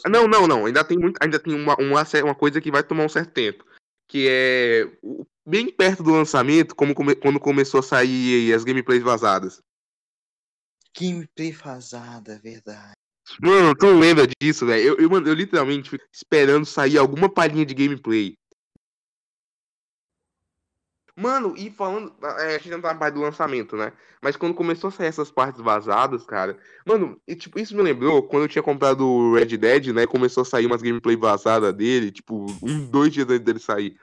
Não, 0.10 0.28
não, 0.28 0.48
não. 0.48 0.66
Ainda 0.66 0.84
tem 0.84 0.98
muito, 0.98 1.18
ainda 1.22 1.40
tem 1.40 1.54
uma, 1.54 1.76
uma, 1.78 2.04
uma 2.24 2.36
coisa 2.36 2.60
que 2.60 2.72
vai 2.72 2.84
tomar 2.84 3.06
um 3.06 3.10
certo 3.10 3.32
tempo. 3.32 3.64
Que 4.08 4.28
é 4.28 4.98
bem 5.46 5.72
perto 5.72 6.04
do 6.04 6.12
lançamento, 6.12 6.76
como 6.76 6.94
come- 6.94 7.16
quando 7.16 7.40
começou 7.40 7.80
a 7.80 7.84
sair 7.84 8.54
as 8.54 8.64
gameplays 8.64 9.04
vazadas. 9.04 9.62
Gameplay 10.98 11.52
vazada, 11.54 12.38
verdade. 12.40 12.94
Mano, 13.42 13.76
tu 13.76 13.86
não 13.86 14.00
lembra 14.00 14.28
disso, 14.42 14.66
velho? 14.66 14.82
Eu, 14.82 14.98
eu, 14.98 15.10
mano, 15.10 15.28
eu 15.28 15.34
literalmente 15.34 15.90
fico 15.90 16.04
esperando 16.12 16.66
sair 16.66 16.98
alguma 16.98 17.30
palhinha 17.30 17.66
de 17.66 17.74
gameplay. 17.74 18.36
Mano, 21.16 21.54
e 21.58 21.70
falando. 21.70 22.14
é, 22.40 22.56
a 22.56 22.58
gente 22.58 22.70
não 22.70 22.82
tá 22.82 22.94
na 22.94 23.00
parte 23.00 23.14
do 23.16 23.22
lançamento, 23.22 23.76
né? 23.76 23.92
Mas 24.22 24.36
quando 24.36 24.54
começou 24.56 24.88
a 24.88 24.92
sair 24.92 25.08
essas 25.08 25.30
partes 25.30 25.62
vazadas, 25.62 26.26
cara. 26.26 26.58
Mano, 26.86 27.20
e, 27.28 27.36
tipo, 27.36 27.60
isso 27.60 27.76
me 27.76 27.82
lembrou 27.82 28.24
quando 28.24 28.44
eu 28.44 28.50
tinha 28.50 28.64
comprado 28.64 29.06
o 29.06 29.36
Red 29.36 29.58
Dead, 29.58 29.88
né? 29.88 30.08
Começou 30.08 30.42
a 30.42 30.46
sair 30.46 30.66
umas 30.66 30.82
gameplay 30.82 31.16
vazadas 31.16 31.74
dele, 31.74 32.12
tipo, 32.12 32.46
um, 32.64 32.86
dois 32.86 33.12
dias 33.14 33.30
antes 33.30 33.46
dele 33.46 33.60
sair. 33.60 33.98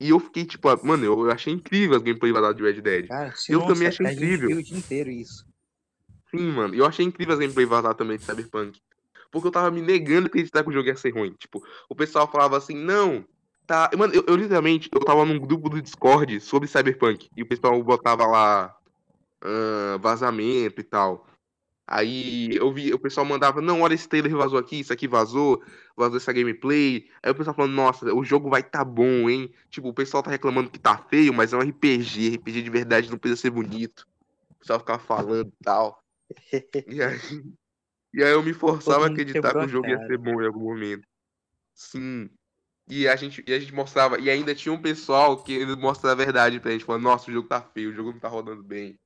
E 0.00 0.10
eu 0.10 0.20
fiquei, 0.20 0.44
tipo, 0.44 0.68
mano, 0.84 1.04
eu 1.04 1.30
achei 1.30 1.52
incrível 1.52 1.96
as 1.96 2.02
gameplay 2.02 2.32
vazadas 2.32 2.56
de 2.56 2.62
Red 2.62 2.80
Dead. 2.80 3.08
Cara, 3.08 3.34
Eu 3.48 3.60
não 3.60 3.66
também 3.66 3.88
achei 3.88 4.06
gente 4.06 4.16
incrível. 4.16 4.56
o 4.58 4.62
dia 4.62 4.78
inteiro 4.78 5.10
isso. 5.10 5.47
Sim, 6.30 6.52
mano. 6.52 6.74
Eu 6.74 6.84
achei 6.84 7.04
incrível 7.04 7.34
as 7.34 7.40
gameplay 7.40 7.66
vazadas 7.66 7.96
também 7.96 8.18
de 8.18 8.24
Cyberpunk. 8.24 8.80
Porque 9.30 9.48
eu 9.48 9.52
tava 9.52 9.70
me 9.70 9.82
negando 9.82 10.26
a 10.26 10.28
acreditar 10.28 10.62
que 10.62 10.70
o 10.70 10.72
jogo 10.72 10.88
ia 10.88 10.96
ser 10.96 11.10
ruim. 11.10 11.32
Tipo, 11.32 11.62
o 11.88 11.94
pessoal 11.94 12.30
falava 12.30 12.56
assim, 12.56 12.74
não, 12.74 13.24
tá. 13.66 13.90
Mano, 13.96 14.14
eu, 14.14 14.24
eu 14.26 14.36
literalmente, 14.36 14.88
eu 14.92 15.00
tava 15.00 15.24
num 15.24 15.38
grupo 15.38 15.68
do 15.68 15.82
Discord 15.82 16.40
sobre 16.40 16.68
Cyberpunk. 16.68 17.28
E 17.36 17.42
o 17.42 17.46
pessoal 17.46 17.82
botava 17.82 18.26
lá 18.26 18.78
ah, 19.42 19.98
vazamento 20.00 20.80
e 20.80 20.84
tal. 20.84 21.26
Aí 21.86 22.54
eu 22.54 22.70
vi, 22.72 22.92
o 22.92 22.98
pessoal 22.98 23.24
mandava, 23.24 23.62
não, 23.62 23.80
olha 23.80 23.94
esse 23.94 24.06
trailer 24.06 24.36
vazou 24.36 24.58
aqui, 24.58 24.80
isso 24.80 24.92
aqui 24.92 25.08
vazou, 25.08 25.62
vazou 25.96 26.18
essa 26.18 26.32
gameplay. 26.32 27.08
Aí 27.22 27.30
o 27.32 27.34
pessoal 27.34 27.56
falando, 27.56 27.72
nossa, 27.72 28.14
o 28.14 28.22
jogo 28.22 28.50
vai 28.50 28.62
tá 28.62 28.84
bom, 28.84 29.30
hein? 29.30 29.50
Tipo, 29.70 29.88
o 29.88 29.94
pessoal 29.94 30.22
tá 30.22 30.30
reclamando 30.30 30.70
que 30.70 30.78
tá 30.78 30.98
feio, 30.98 31.32
mas 31.32 31.52
é 31.52 31.56
um 31.56 31.60
RPG, 31.60 32.36
RPG 32.36 32.62
de 32.62 32.70
verdade 32.70 33.10
não 33.10 33.16
precisa 33.16 33.40
ser 33.40 33.50
bonito. 33.50 34.06
O 34.50 34.58
pessoal 34.58 34.78
ficava 34.80 34.98
falando 34.98 35.48
e 35.48 35.64
tal. 35.64 36.02
E 36.88 37.02
aí, 37.02 37.18
e 38.14 38.22
aí 38.22 38.30
eu 38.30 38.42
me 38.42 38.52
forçava 38.52 39.04
a 39.04 39.08
acreditar 39.08 39.52
que 39.52 39.58
o 39.58 39.68
jogo 39.68 39.88
ia 39.88 40.06
ser 40.06 40.18
bom 40.18 40.40
em 40.42 40.46
algum 40.46 40.64
momento. 40.64 41.06
Sim. 41.74 42.30
E 42.88 43.06
a 43.06 43.14
gente, 43.16 43.44
e 43.46 43.52
a 43.52 43.60
gente 43.60 43.74
mostrava, 43.74 44.18
e 44.18 44.30
ainda 44.30 44.54
tinha 44.54 44.72
um 44.72 44.80
pessoal 44.80 45.42
que 45.42 45.64
mostra 45.76 46.12
a 46.12 46.14
verdade 46.14 46.58
pra 46.58 46.70
gente, 46.70 46.84
falando, 46.84 47.02
nossa, 47.02 47.30
o 47.30 47.34
jogo 47.34 47.46
tá 47.46 47.60
feio, 47.60 47.90
o 47.90 47.94
jogo 47.94 48.12
não 48.12 48.18
tá 48.18 48.28
rodando 48.28 48.62
bem. 48.62 48.98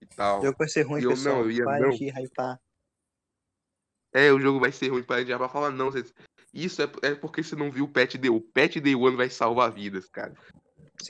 E 0.00 0.06
tal. 0.06 0.40
O 0.40 0.44
jogo 0.44 0.58
vai 0.58 0.68
ser 0.68 0.82
ruim, 0.82 1.02
eu 1.02 1.10
pessoal. 1.10 1.36
não, 1.36 1.42
eu 1.42 1.50
ia 1.50 1.64
Para 1.64 1.80
não. 1.80 1.90
de 1.90 2.08
hypar. 2.08 2.60
É, 4.12 4.32
o 4.32 4.40
jogo 4.40 4.60
vai 4.60 4.70
ser 4.70 4.88
ruim 4.88 5.02
para 5.02 5.24
diabo 5.24 5.48
falar, 5.48 5.70
não, 5.70 5.90
vocês... 5.90 6.14
isso 6.54 6.80
é, 6.80 6.90
é 7.02 7.14
porque 7.14 7.42
você 7.42 7.56
não 7.56 7.70
viu 7.70 7.84
o 7.84 7.88
Patch 7.88 8.14
Day. 8.14 8.30
O 8.30 8.40
Patch 8.40 8.76
Day 8.76 8.94
One 8.94 9.16
vai 9.16 9.28
salvar 9.28 9.72
vidas, 9.72 10.08
cara. 10.08 10.32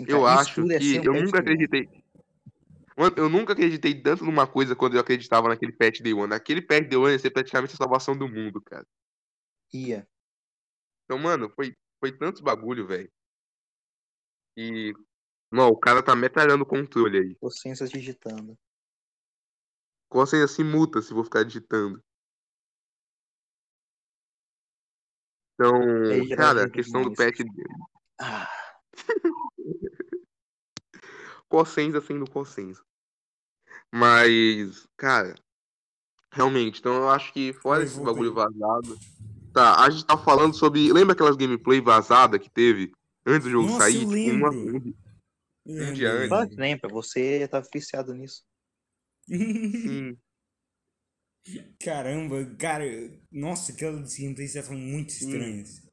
Eu 0.01 0.23
cara, 0.23 0.43
isso 0.43 0.61
acho 0.61 0.73
é 0.73 0.79
que 0.79 0.99
um 0.99 1.15
eu 1.15 1.23
nunca 1.23 1.43
day 1.43 1.55
one. 1.55 2.05
Mano, 2.97 3.15
eu 3.19 3.29
nunca 3.29 3.53
acreditei 3.53 3.95
tanto 4.01 4.25
numa 4.25 4.47
coisa 4.47 4.75
quando 4.75 4.95
eu 4.95 5.01
acreditava 5.01 5.49
naquele 5.49 5.73
Patch 5.73 6.01
Day 6.01 6.15
One. 6.15 6.33
Aquele 6.33 6.63
Patch 6.63 6.89
Day 6.89 6.97
One 6.99 7.13
ia 7.13 7.19
ser 7.19 7.31
praticamente 7.31 7.75
a 7.75 7.77
salvação 7.77 8.17
do 8.17 8.27
mundo, 8.27 8.61
cara. 8.63 8.87
Ia. 9.73 10.09
Então, 11.05 11.19
mano, 11.19 11.51
foi, 11.51 11.77
foi 12.01 12.17
tantos 12.17 12.41
bagulho, 12.41 12.87
velho. 12.87 13.11
E. 14.57 14.95
Não, 15.53 15.69
o 15.69 15.79
cara 15.79 16.03
tá 16.03 16.17
metralhando 16.17 16.65
o 16.65 16.67
controle 16.67 17.19
aí. 17.19 17.37
Vocês 17.41 17.79
digitando. 17.91 18.59
Cossem 20.09 20.43
assim 20.43 20.65
multa 20.65 21.03
se 21.03 21.13
vou 21.13 21.23
ficar 21.23 21.45
digitando. 21.45 22.03
Então, 25.55 25.73
cara, 26.37 26.65
a 26.65 26.71
questão 26.71 27.03
do 27.03 27.15
patch 27.15 27.41
Ah, 28.19 28.49
Cossenza 31.49 32.01
sendo 32.01 32.29
Cossenza. 32.31 32.83
Mas, 33.93 34.87
cara, 34.97 35.35
realmente, 36.33 36.81
então 36.81 36.95
eu 36.95 37.09
acho 37.11 37.33
que 37.33 37.53
fora 37.53 37.85
esse 37.85 37.99
bagulho 38.01 38.35
vazado. 38.35 38.99
Tá, 39.53 39.83
a 39.85 39.91
gente 39.91 40.05
tá 40.05 40.19
falando 40.19 40.55
sobre. 40.55 40.93
Lembra 40.93 41.15
aquelas 41.15 41.37
gameplay 41.37 41.81
vazada 41.81 42.39
que 42.39 42.51
teve 42.51 42.93
antes 43.25 43.45
do 43.45 43.51
jogo 43.51 43.69
Nossa, 43.69 43.79
sair? 43.85 44.03
eu 44.03 44.09
Tipo, 44.11 44.31
uma- 44.31 44.51
lembro. 44.51 44.95
Um 45.69 45.93
dia 45.93 46.13
antes. 46.13 46.29
claro 46.29 46.49
que 46.49 46.57
lembra, 46.57 46.89
você 46.89 47.49
tá 47.49 47.61
viciado 47.73 48.15
nisso. 48.15 48.45
Sim. 49.29 50.17
Caramba, 51.81 52.45
cara. 52.57 52.85
Nossa, 53.31 53.73
aquelas 53.73 54.17
gameplays 54.17 54.53
são 54.53 54.77
muito 54.77 55.11
estranhas. 55.11 55.86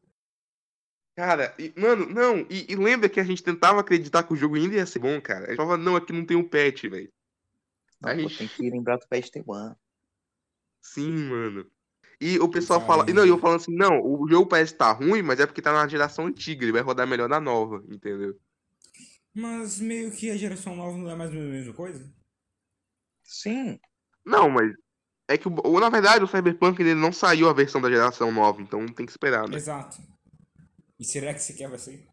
Cara, 1.16 1.54
e- 1.60 1.74
mano, 1.80 2.08
não, 2.08 2.40
e, 2.50 2.72
e 2.72 2.76
lembra 2.76 3.08
que 3.08 3.20
a 3.20 3.24
gente 3.24 3.44
tentava 3.44 3.80
acreditar 3.80 4.24
que 4.24 4.34
o 4.34 4.36
jogo 4.36 4.56
ainda 4.56 4.76
ia 4.76 4.86
ser 4.86 5.00
bom, 5.00 5.22
cara? 5.22 5.46
A 5.46 5.48
gente 5.50 5.58
falava, 5.58 5.78
não, 5.78 5.96
aqui 5.96 6.12
não 6.12 6.26
tem 6.26 6.36
um 6.36 6.48
patch, 6.48 6.84
velho. 6.84 7.12
Não, 8.02 8.10
A 8.10 8.16
pô, 8.16 8.22
gente- 8.22 8.38
tem 8.38 8.48
que 8.48 8.70
lembrar 8.70 8.98
do 8.98 9.08
Pet 9.08 9.32
One. 9.46 9.76
Sim, 10.82 11.12
mano. 11.30 11.66
E 12.20 12.40
o 12.40 12.50
pessoal 12.50 12.82
fala. 12.82 13.06
E 13.10 13.14
não, 13.14 13.26
eu 13.26 13.38
falando 13.38 13.62
assim, 13.62 13.76
não, 13.76 14.02
o 14.02 14.28
jogo 14.28 14.48
parece 14.48 14.74
estar 14.74 14.92
ruim, 14.94 15.22
mas 15.22 15.40
é 15.40 15.46
porque 15.46 15.62
tá 15.62 15.72
na 15.74 15.88
geração 15.88 16.26
antiga, 16.26 16.64
ele 16.64 16.72
vai 16.72 16.82
rodar 16.82 17.08
melhor 17.08 17.30
na 17.30 17.40
nova, 17.40 17.84
entendeu? 17.90 18.38
Mas 19.34 19.80
meio 19.80 20.12
que 20.12 20.30
a 20.30 20.38
geração 20.38 20.76
nova 20.76 20.98
não 20.98 21.10
é 21.10 21.16
mais 21.16 21.32
a 21.32 21.34
mesma 21.34 21.74
coisa? 21.74 22.12
Sim, 23.24 23.80
Não, 24.26 24.50
mas. 24.50 24.74
É 25.28 25.38
que, 25.38 25.50
na 25.50 25.90
verdade, 25.90 26.24
o 26.24 26.28
Cyberpunk 26.28 26.82
ele 26.82 26.94
não 26.94 27.12
saiu 27.14 27.50
a 27.50 27.54
versão 27.54 27.82
da 27.82 27.90
geração 27.90 28.32
nova, 28.32 28.62
então 28.62 28.86
tem 28.88 29.06
que 29.06 29.12
esperar, 29.12 29.48
né? 29.48 29.56
Exato. 29.56 30.02
E 31.04 31.06
será 31.06 31.34
que 31.34 31.42
você 31.42 31.52
quer 31.52 31.68
vai 31.68 31.78
sair? 31.78 32.08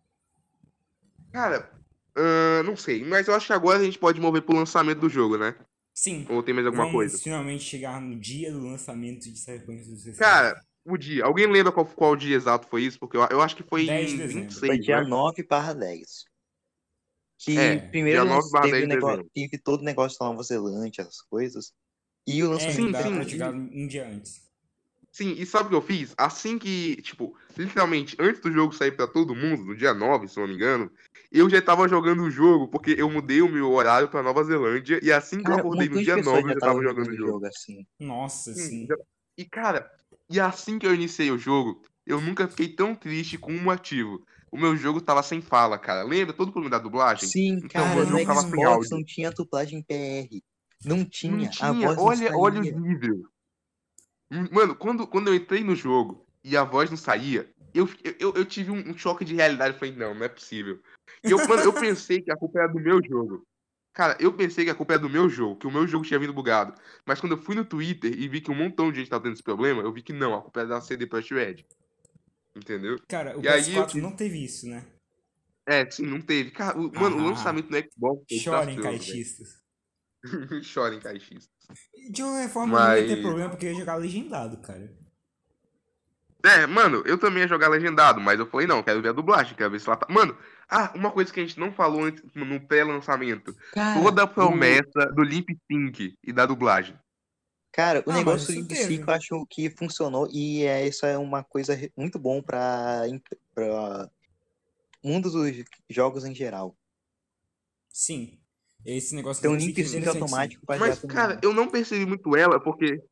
Cara, 1.32 1.70
ahn, 2.16 2.64
não 2.64 2.76
sei, 2.76 3.04
mas 3.04 3.28
eu 3.28 3.34
acho 3.36 3.46
que 3.46 3.52
agora 3.52 3.78
a 3.78 3.84
gente 3.84 3.96
pode 3.96 4.20
mover 4.20 4.42
pro 4.42 4.56
lançamento 4.56 4.98
do 4.98 5.08
jogo, 5.08 5.38
né? 5.38 5.54
Sim. 5.94 6.26
Ou 6.28 6.42
tem 6.42 6.52
mais 6.52 6.66
alguma 6.66 6.86
Vamos 6.86 6.96
coisa? 6.98 7.16
finalmente 7.16 7.62
chegar 7.62 8.00
no 8.00 8.18
dia 8.18 8.50
do 8.50 8.58
lançamento 8.58 9.30
de 9.30 9.38
Cyberpunk 9.38 9.84
2077. 9.84 10.18
Cara, 10.18 10.60
o 10.84 10.96
dia. 10.96 11.24
Alguém 11.24 11.46
lembra 11.46 11.70
qual, 11.70 11.86
qual 11.86 12.16
dia 12.16 12.34
exato 12.34 12.66
foi 12.66 12.82
isso? 12.82 12.98
Porque 12.98 13.16
eu, 13.16 13.24
eu 13.30 13.40
acho 13.40 13.54
que 13.54 13.62
foi 13.62 13.86
10 13.86 14.10
em 14.10 14.16
de 14.16 14.22
dezembro. 14.22 14.42
26, 14.48 14.66
foi 14.66 14.78
dia 14.80 15.00
né? 15.02 15.08
9 15.08 15.42
barra 15.44 15.72
10. 15.72 16.24
Que 17.38 17.56
É, 17.56 17.76
primeiro 17.76 18.24
dia 18.24 18.34
9 18.34 18.50
barra 18.50 18.64
teve, 18.64 18.72
10 18.72 18.82
o 18.82 18.88
de 18.88 18.94
negócio, 18.96 19.30
teve 19.32 19.58
todo 19.58 19.80
o 19.82 19.84
negócio 19.84 20.18
da 20.18 20.26
Nova 20.26 20.42
Zelândia, 20.42 21.02
essas 21.02 21.22
coisas. 21.22 21.72
E 22.26 22.42
o 22.42 22.46
é, 22.46 22.48
lançamento 22.48 22.74
Sim, 22.74 22.90
dá 22.90 23.02
sim, 23.04 23.22
sim. 23.22 23.28
chegar 23.28 23.54
um 23.54 23.86
dia 23.86 24.08
antes. 24.08 24.49
Sim, 25.12 25.32
e 25.36 25.44
sabe 25.44 25.66
o 25.66 25.68
que 25.70 25.74
eu 25.76 25.82
fiz? 25.82 26.14
Assim 26.16 26.56
que, 26.58 26.96
tipo, 27.02 27.36
literalmente, 27.58 28.16
antes 28.18 28.40
do 28.40 28.52
jogo 28.52 28.72
sair 28.72 28.92
pra 28.92 29.08
todo 29.08 29.34
mundo, 29.34 29.64
no 29.64 29.76
dia 29.76 29.92
9, 29.92 30.28
se 30.28 30.38
eu 30.38 30.42
não 30.42 30.48
me 30.48 30.54
engano, 30.54 30.90
eu 31.32 31.50
já 31.50 31.60
tava 31.60 31.88
jogando 31.88 32.22
o 32.22 32.30
jogo, 32.30 32.68
porque 32.68 32.94
eu 32.96 33.10
mudei 33.10 33.42
o 33.42 33.48
meu 33.50 33.70
horário 33.72 34.08
pra 34.08 34.22
Nova 34.22 34.44
Zelândia, 34.44 35.00
e 35.02 35.10
assim 35.12 35.38
que 35.42 35.50
eu 35.50 35.56
Cara, 35.56 35.60
acordei 35.62 35.88
no 35.88 36.00
dia 36.00 36.14
pessoas 36.14 36.36
9, 36.36 36.50
eu 36.50 36.54
já 36.54 36.60
tava 36.60 36.82
jogando 36.82 37.08
o 37.08 37.16
jogo. 37.16 37.46
assim. 37.46 37.84
Nossa, 37.98 38.54
Sim, 38.54 38.68
sim. 38.68 38.86
já- 38.88 38.96
E, 39.36 39.44
cara, 39.44 39.90
e 40.28 40.38
assim 40.38 40.78
que 40.78 40.86
eu 40.86 40.94
iniciei 40.94 41.30
o 41.30 41.38
jogo, 41.38 41.82
eu 42.06 42.20
nunca 42.20 42.46
fiquei 42.46 42.68
tão 42.68 42.94
triste 42.94 43.36
com 43.36 43.52
um 43.52 43.62
motivo. 43.62 44.24
O 44.52 44.56
meu 44.58 44.76
jogo 44.76 45.00
tava 45.00 45.22
sem 45.22 45.40
fala, 45.40 45.78
cara. 45.78 46.02
Lembra 46.02 46.34
todo 46.34 46.48
o 46.48 46.52
problema 46.52 46.76
da 46.76 46.82
dublagem? 46.82 47.28
Sim, 47.28 47.54
Então, 47.56 47.68
cara, 47.84 47.94
meu 47.94 48.04
no 48.04 48.10
jogo 48.10 48.26
tava 48.26 48.40
sem 48.42 48.50
Xbox 48.50 48.90
não 48.90 49.04
tinha 49.04 49.30
dublagem 49.30 49.82
PR. 49.82 50.42
Não 50.84 51.04
tinha, 51.04 51.36
Não 51.36 51.44
a 51.44 51.48
tinha. 51.48 51.88
Olha, 51.98 52.36
olha 52.36 52.60
o 52.60 52.80
nível. 52.80 53.22
Hum, 54.30 54.46
Mano, 54.52 54.74
quando, 54.76 55.06
quando 55.06 55.28
eu 55.28 55.34
entrei 55.34 55.62
no 55.64 55.74
jogo 55.74 56.26
e 56.44 56.56
a 56.56 56.64
voz 56.64 56.88
não 56.90 56.96
saía, 56.96 57.52
eu, 57.74 57.88
eu, 58.18 58.32
eu 58.34 58.44
tive 58.44 58.70
um, 58.70 58.90
um 58.90 58.96
choque 58.96 59.24
de 59.24 59.34
realidade. 59.34 59.74
Eu 59.74 59.78
falei, 59.78 59.94
não, 59.94 60.14
não 60.14 60.24
é 60.24 60.28
possível. 60.28 60.80
Eu, 61.22 61.36
mano, 61.48 61.62
eu 61.62 61.72
pensei 61.72 62.20
que 62.22 62.30
a 62.30 62.36
culpa 62.36 62.60
era 62.60 62.68
do 62.68 62.78
meu 62.80 63.02
jogo. 63.04 63.44
Cara, 63.92 64.16
eu 64.20 64.32
pensei 64.32 64.64
que 64.64 64.70
a 64.70 64.74
culpa 64.74 64.92
era 64.94 65.02
do 65.02 65.10
meu 65.10 65.28
jogo, 65.28 65.56
que 65.56 65.66
o 65.66 65.70
meu 65.70 65.86
jogo 65.86 66.04
tinha 66.04 66.18
vindo 66.18 66.32
bugado. 66.32 66.80
Mas 67.04 67.20
quando 67.20 67.32
eu 67.32 67.38
fui 67.38 67.56
no 67.56 67.64
Twitter 67.64 68.12
e 68.16 68.28
vi 68.28 68.40
que 68.40 68.50
um 68.50 68.54
montão 68.54 68.90
de 68.92 69.00
gente 69.00 69.10
tava 69.10 69.24
tendo 69.24 69.32
esse 69.32 69.42
problema, 69.42 69.82
eu 69.82 69.92
vi 69.92 70.00
que 70.02 70.12
não, 70.12 70.32
a 70.34 70.40
culpa 70.40 70.60
era 70.60 70.68
da 70.68 70.80
CD 70.80 71.06
Projekt 71.06 71.34
Red. 71.34 71.64
Entendeu? 72.54 72.98
Cara, 73.08 73.36
o 73.36 73.42
E 73.44 73.48
aí 73.48 73.74
eu 73.74 73.82
PS4 73.84 73.90
fiz- 73.92 74.02
não 74.02 74.14
teve 74.14 74.44
isso, 74.44 74.68
né? 74.68 74.86
É, 75.66 75.88
sim, 75.90 76.06
não 76.06 76.20
teve. 76.20 76.50
Cara, 76.52 76.78
o, 76.78 76.90
mano, 76.98 77.16
o 77.16 77.20
Ah. 77.20 77.30
lançamento 77.30 77.70
no 77.70 77.76
Xbox 77.78 78.24
Chorem, 78.32 78.80
caixistas. 78.80 79.58
Chorem, 80.62 81.00
caixistas. 81.00 81.59
De 82.10 82.22
qualquer 82.22 82.48
forma, 82.48 82.78
não 82.80 82.96
ia 82.96 83.02
ter 83.06 83.12
Mas- 83.16 83.20
problema 83.22 83.50
porque 83.50 83.66
eu 83.66 83.72
ia 83.72 83.78
jogar 83.78 83.94
legendado, 83.96 84.56
cara. 84.58 84.92
É, 86.42 86.66
mano, 86.66 87.02
eu 87.04 87.18
também 87.18 87.42
ia 87.42 87.48
jogar 87.48 87.68
legendado, 87.68 88.18
mas 88.20 88.38
eu 88.40 88.46
falei, 88.46 88.66
não, 88.66 88.82
quero 88.82 89.02
ver 89.02 89.10
a 89.10 89.12
dublagem, 89.12 89.54
quero 89.54 89.70
ver 89.70 89.78
se 89.80 89.86
ela 89.86 89.96
tá. 89.98 90.06
Mano, 90.08 90.34
ah, 90.70 90.90
uma 90.94 91.10
coisa 91.10 91.30
que 91.30 91.38
a 91.38 91.42
gente 91.46 91.60
não 91.60 91.70
falou 91.70 92.02
antes, 92.04 92.24
no 92.34 92.58
pré-lançamento. 92.66 93.54
Toda 94.02 94.22
a 94.22 94.24
o- 94.24 94.28
promessa 94.28 95.06
do 95.14 95.22
Limp 95.22 95.50
Sync 95.70 96.16
e 96.24 96.32
da 96.32 96.46
dublagem. 96.46 96.98
Cara, 97.72 97.98
o 98.00 98.02
Ah, 98.02 98.04
mas 98.06 98.16
negócio 98.16 98.54
do 98.62 98.66
teve. 98.68 98.82
Sync 98.84 99.06
eu 99.06 99.14
acho 99.14 99.46
que 99.50 99.68
funcionou 99.70 100.26
e 100.32 100.64
é, 100.64 100.88
isso 100.88 101.04
é 101.04 101.16
uma 101.18 101.44
coisa 101.44 101.78
muito 101.94 102.18
bom 102.18 102.42
pra, 102.42 103.02
pra 103.54 104.10
mundo 105.04 105.30
dos 105.30 105.62
jogos 105.90 106.24
em 106.24 106.34
geral. 106.34 106.74
Sim. 107.92 108.39
Esse 108.84 109.14
negócio 109.14 109.42
Tem 109.42 109.50
um 109.50 109.60
Sync 109.60 109.80
é 110.04 110.08
automático 110.08 110.64
pra 110.64 110.78
Mas, 110.78 110.98
cara, 111.00 111.38
eu 111.42 111.52
não 111.52 111.68
percebi 111.68 112.06
muito 112.06 112.34
ela, 112.36 112.58
porque. 112.58 113.02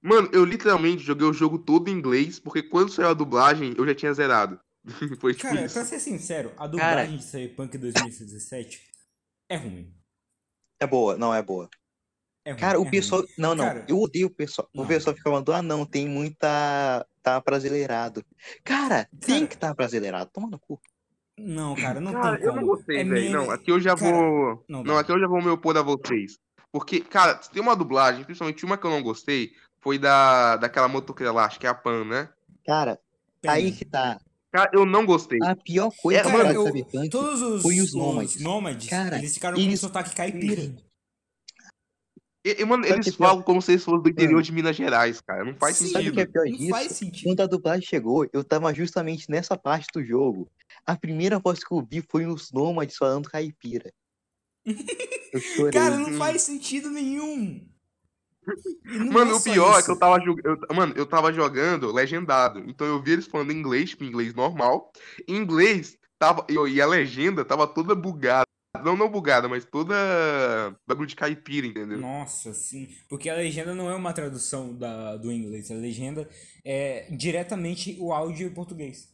Mano, 0.00 0.28
eu 0.32 0.44
literalmente 0.44 1.02
joguei 1.02 1.26
o 1.26 1.32
jogo 1.32 1.58
todo 1.58 1.88
em 1.88 1.92
inglês, 1.92 2.40
porque 2.40 2.62
quando 2.62 2.90
saiu 2.90 3.08
a 3.10 3.14
dublagem, 3.14 3.74
eu 3.78 3.86
já 3.86 3.94
tinha 3.94 4.12
zerado. 4.12 4.58
Foi 5.20 5.32
tipo 5.32 5.46
Cara, 5.48 5.64
isso. 5.64 5.74
pra 5.74 5.84
ser 5.84 6.00
sincero, 6.00 6.52
a 6.56 6.66
dublagem 6.66 7.16
de 7.16 7.22
Cyberpunk 7.24 7.78
2077 7.78 8.82
é 9.48 9.56
ruim. 9.56 9.94
É 10.80 10.86
boa, 10.86 11.16
não 11.16 11.32
é 11.32 11.40
boa. 11.40 11.70
É 12.44 12.50
ruim, 12.50 12.60
Cara, 12.60 12.74
é 12.74 12.78
o 12.78 12.82
ruim. 12.82 12.90
pessoal. 12.90 13.24
Não, 13.38 13.54
não. 13.54 13.64
Cara, 13.64 13.86
eu 13.88 14.00
odeio 14.00 14.26
o 14.26 14.30
pessoal. 14.30 14.68
não. 14.74 14.82
O 14.82 14.88
pessoal 14.88 15.14
fica 15.14 15.30
falando, 15.30 15.52
ah, 15.52 15.62
não, 15.62 15.86
tem 15.86 16.08
muita. 16.08 17.06
Tá 17.22 17.40
brasileirado. 17.40 18.24
Cara, 18.64 19.08
tem 19.20 19.36
Cara- 19.36 19.46
que 19.46 19.56
tá 19.56 19.72
brasileirado. 19.72 20.28
Toma 20.32 20.48
no 20.50 20.58
cu. 20.58 20.80
Não, 21.38 21.74
cara, 21.74 22.00
não 22.00 22.12
Cara, 22.12 22.36
tem 22.36 22.46
eu 22.46 22.52
como. 22.52 22.60
não 22.60 22.68
gostei, 22.68 22.98
É 23.00 23.04
velho. 23.04 23.32
Não, 23.32 23.50
aqui 23.50 23.70
eu 23.70 23.80
já 23.80 23.96
Cara, 23.96 24.10
vou. 24.12 24.64
não 24.68 24.84
Não, 24.84 24.98
aqui 24.98 25.10
eu 25.12 25.18
já 25.18 25.26
vou 25.26 25.40
me 25.42 25.48
opor 25.48 25.76
a 25.76 25.82
vocês. 25.82 26.38
Porque, 26.70 27.00
cara, 27.00 27.40
se 27.42 27.50
tem 27.50 27.62
uma 27.62 27.76
dublagem, 27.76 28.24
principalmente 28.24 28.64
uma 28.64 28.76
que 28.78 28.86
eu 28.86 28.90
não 28.90 29.02
gostei, 29.02 29.52
foi 29.80 29.98
da 29.98 30.56
daquela 30.56 30.88
motoqueira 30.88 31.32
lá, 31.32 31.44
acho 31.46 31.58
que 31.58 31.66
é 31.66 31.70
a 31.70 31.74
Pan, 31.74 32.04
né? 32.04 32.28
Cara, 32.66 32.98
Pena. 33.40 33.54
aí 33.54 33.72
que 33.72 33.84
tá. 33.84 34.20
Cara, 34.50 34.70
eu 34.74 34.84
não 34.84 35.04
gostei. 35.06 35.38
A 35.42 35.56
pior 35.56 35.90
coisa 36.02 36.20
É, 36.20 36.24
mano, 36.24 36.38
cara, 36.44 36.52
eu- 36.54 36.66
Cyberpunk 36.66 37.08
Todos 37.08 37.40
os, 37.42 37.62
foi 37.62 37.80
os 37.80 37.88
os 37.88 37.94
nômades. 37.94 38.40
nômades, 38.42 38.88
Cara, 38.88 39.16
eles 39.18 39.34
ficaram 39.34 39.56
eles- 39.58 39.80
com 39.80 39.86
sotaque 39.86 40.14
caipira. 40.14 40.70
E, 42.44 42.60
e, 42.60 42.64
mano, 42.64 42.82
Sabe 42.84 42.96
eles 42.96 43.06
é 43.06 43.10
pior? 43.16 43.28
falam 43.28 43.42
como 43.42 43.62
se 43.62 43.72
eles 43.72 43.84
fossem 43.84 44.02
do 44.02 44.08
interior 44.08 44.32
Mano. 44.32 44.42
de 44.42 44.52
Minas 44.52 44.76
Gerais, 44.76 45.20
cara. 45.20 45.44
Não 45.44 45.54
faz 45.54 45.76
Sim. 45.76 45.88
Sabe 45.88 46.08
o 46.08 46.12
que 46.12 46.20
é 46.20 46.26
sentido. 46.26 46.42
pior 46.42 46.60
Não 46.60 46.68
faz 46.70 46.92
sentido. 46.92 47.24
Quando 47.24 47.40
a 47.40 47.46
dublagem 47.46 47.86
chegou, 47.86 48.28
eu 48.32 48.42
tava 48.42 48.74
justamente 48.74 49.30
nessa 49.30 49.56
parte 49.56 49.86
do 49.94 50.04
jogo. 50.04 50.50
A 50.84 50.96
primeira 50.96 51.38
voz 51.38 51.62
que 51.62 51.72
eu 51.72 51.86
vi 51.88 52.02
foi 52.02 52.26
os 52.26 52.50
nômades 52.50 52.96
falando 52.96 53.28
caipira. 53.30 53.92
Eu 55.32 55.40
chorei. 55.40 55.72
Cara, 55.72 55.96
não 55.96 56.12
faz 56.18 56.42
sentido 56.42 56.90
nenhum. 56.90 57.66
Mano, 59.10 59.30
é 59.30 59.34
o 59.34 59.40
pior 59.40 59.76
é 59.76 59.78
isso. 59.78 59.86
que 59.86 59.92
eu 59.92 59.98
tava 59.98 60.22
jogando. 60.22 60.66
Mano, 60.74 60.92
eu 60.94 61.06
tava 61.06 61.32
jogando 61.32 61.90
legendado. 61.90 62.58
Então 62.66 62.86
eu 62.86 63.02
vi 63.02 63.12
eles 63.12 63.26
falando 63.26 63.50
inglês, 63.50 63.90
tipo, 63.90 64.04
inglês 64.04 64.34
normal. 64.34 64.92
Em 65.26 65.36
inglês, 65.36 65.96
tava. 66.18 66.44
E 66.50 66.80
a 66.82 66.86
legenda 66.86 67.46
tava 67.46 67.66
toda 67.66 67.94
bugada. 67.94 68.44
Não, 68.80 68.96
não 68.96 69.08
bugada, 69.10 69.48
mas 69.48 69.64
toda. 69.66 69.94
Bagulho 70.86 71.06
de 71.06 71.14
caipira, 71.14 71.66
entendeu? 71.66 71.98
Nossa, 71.98 72.54
sim. 72.54 72.88
Porque 73.08 73.28
a 73.28 73.34
legenda 73.34 73.74
não 73.74 73.90
é 73.90 73.94
uma 73.94 74.12
tradução 74.14 74.72
da, 74.74 75.16
do 75.16 75.30
inglês. 75.30 75.70
A 75.70 75.74
legenda 75.74 76.26
é 76.64 77.06
diretamente 77.10 77.96
o 78.00 78.12
áudio 78.14 78.46
em 78.46 78.54
português. 78.54 79.12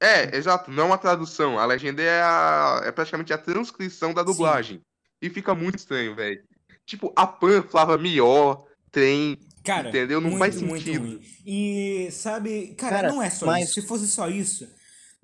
É, 0.00 0.36
exato, 0.36 0.70
não 0.70 0.86
uma 0.88 0.98
tradução. 0.98 1.58
A 1.58 1.64
legenda 1.64 2.02
é, 2.02 2.20
a, 2.22 2.82
é 2.84 2.90
praticamente 2.92 3.32
a 3.32 3.38
transcrição 3.38 4.12
da 4.12 4.22
dublagem. 4.24 4.80
E 5.22 5.30
fica 5.30 5.54
muito 5.54 5.78
estranho, 5.78 6.14
velho. 6.16 6.42
Tipo, 6.84 7.12
a 7.16 7.26
Pan 7.26 7.62
falava 7.62 7.96
melhor, 7.96 8.66
trem. 8.90 9.38
Cara, 9.64 9.88
Entendeu? 9.88 10.20
Não 10.20 10.30
muito, 10.30 10.40
faz 10.40 10.60
muito 10.60 10.84
sentido. 10.84 11.02
ruim. 11.06 11.22
E, 11.46 12.08
sabe, 12.10 12.74
cara, 12.76 12.96
Cara, 12.96 13.08
não 13.08 13.22
é 13.22 13.30
só 13.30 13.46
mas- 13.46 13.64
isso. 13.70 13.80
Se 13.80 13.86
fosse 13.86 14.06
só 14.08 14.28
isso. 14.28 14.68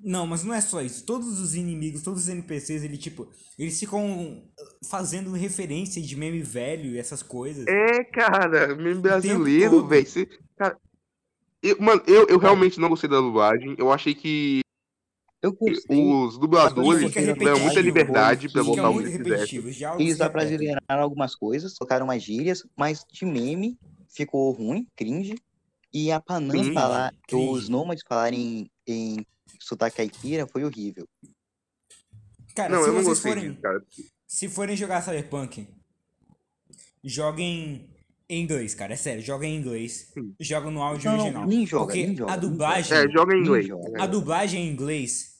Não, 0.03 0.27
mas 0.27 0.45
não 0.45 0.55
é 0.55 0.61
só 0.61 0.81
isso. 0.81 1.05
Todos 1.05 1.39
os 1.41 1.55
inimigos, 1.55 2.03
todos 2.03 2.23
os 2.23 2.29
NPCs, 2.29 2.83
ele, 2.83 2.97
tipo, 2.97 3.29
eles 3.59 3.79
ficam 3.79 4.43
fazendo 4.83 5.33
referência 5.33 6.01
de 6.01 6.17
meme 6.17 6.41
velho 6.43 6.91
e 6.95 6.99
essas 6.99 7.23
coisas. 7.23 7.67
É, 7.67 8.03
cara, 8.05 8.75
meme 8.75 9.01
brasileiro, 9.01 9.87
velho. 9.87 10.07
Cara, 10.57 10.77
eu, 11.63 11.77
mano, 11.81 12.03
eu, 12.07 12.27
eu 12.29 12.39
realmente 12.39 12.81
não 12.81 12.89
gostei 12.89 13.09
da 13.09 13.21
dublagem. 13.21 13.75
Eu 13.79 13.93
achei 13.93 14.15
que 14.15 14.61
Eu 15.43 15.53
gostei. 15.53 16.03
os 16.03 16.39
dubladores 16.39 17.13
fica 17.13 17.35
tiveram 17.35 17.61
muita 17.61 17.81
liberdade 17.81 18.49
Fica 18.49 18.65
botar 18.65 18.91
o 18.91 18.99
que 19.03 19.19
diálogos 19.19 20.01
Eles 20.01 20.21
abrasileiraram 20.21 21.03
algumas 21.03 21.35
coisas, 21.35 21.77
colocaram 21.77 22.07
umas 22.07 22.23
gírias, 22.23 22.67
mas 22.77 23.05
de 23.11 23.27
meme 23.27 23.79
ficou 24.09 24.51
ruim, 24.53 24.87
cringe. 24.97 25.35
E 25.93 26.11
a 26.13 26.21
Panam 26.21 26.73
falar, 26.73 27.13
cringe. 27.27 27.51
os 27.51 27.69
nômades 27.69 28.05
falarem 28.09 28.71
em, 28.87 29.17
em 29.17 29.27
sotaque 29.61 29.97
caipira 29.99 30.47
foi 30.47 30.65
horrível. 30.65 31.07
Cara, 32.55 32.71
Não, 32.75 32.83
se 32.83 32.89
eu 32.89 32.95
não 32.95 33.03
vocês 33.03 33.07
gostei 33.09 33.33
forem. 33.33 33.51
disso, 33.51 33.63
cara. 33.63 33.83
Se 34.27 34.49
forem 34.49 34.77
jogar 34.77 35.03
Cyberpunk, 35.03 35.67
joguem 37.05 37.89
em 38.29 38.43
inglês, 38.43 38.75
cara. 38.75 38.93
É 38.93 38.97
sério, 38.97 39.23
joguem 39.23 39.55
em 39.55 39.59
inglês. 39.61 40.11
Sim. 40.15 40.35
Joga 40.41 40.71
no 40.71 40.83
áudio 40.83 41.11
Não, 41.11 41.17
não, 41.17 41.25
original. 41.25 41.47
nem 41.47 41.67
joga, 41.67 41.85
porque 41.87 42.07
nem 42.07 42.17
joga, 42.17 42.33
a 42.33 42.37
nem 42.37 42.49
dublagem. 42.49 42.97
É, 42.99 43.09
joga 43.09 43.35
em 43.35 43.41
inglês. 43.41 43.67
joga. 43.67 44.03
A 44.03 44.07
dublagem 44.07 44.67
em 44.67 44.71
inglês, 44.73 45.35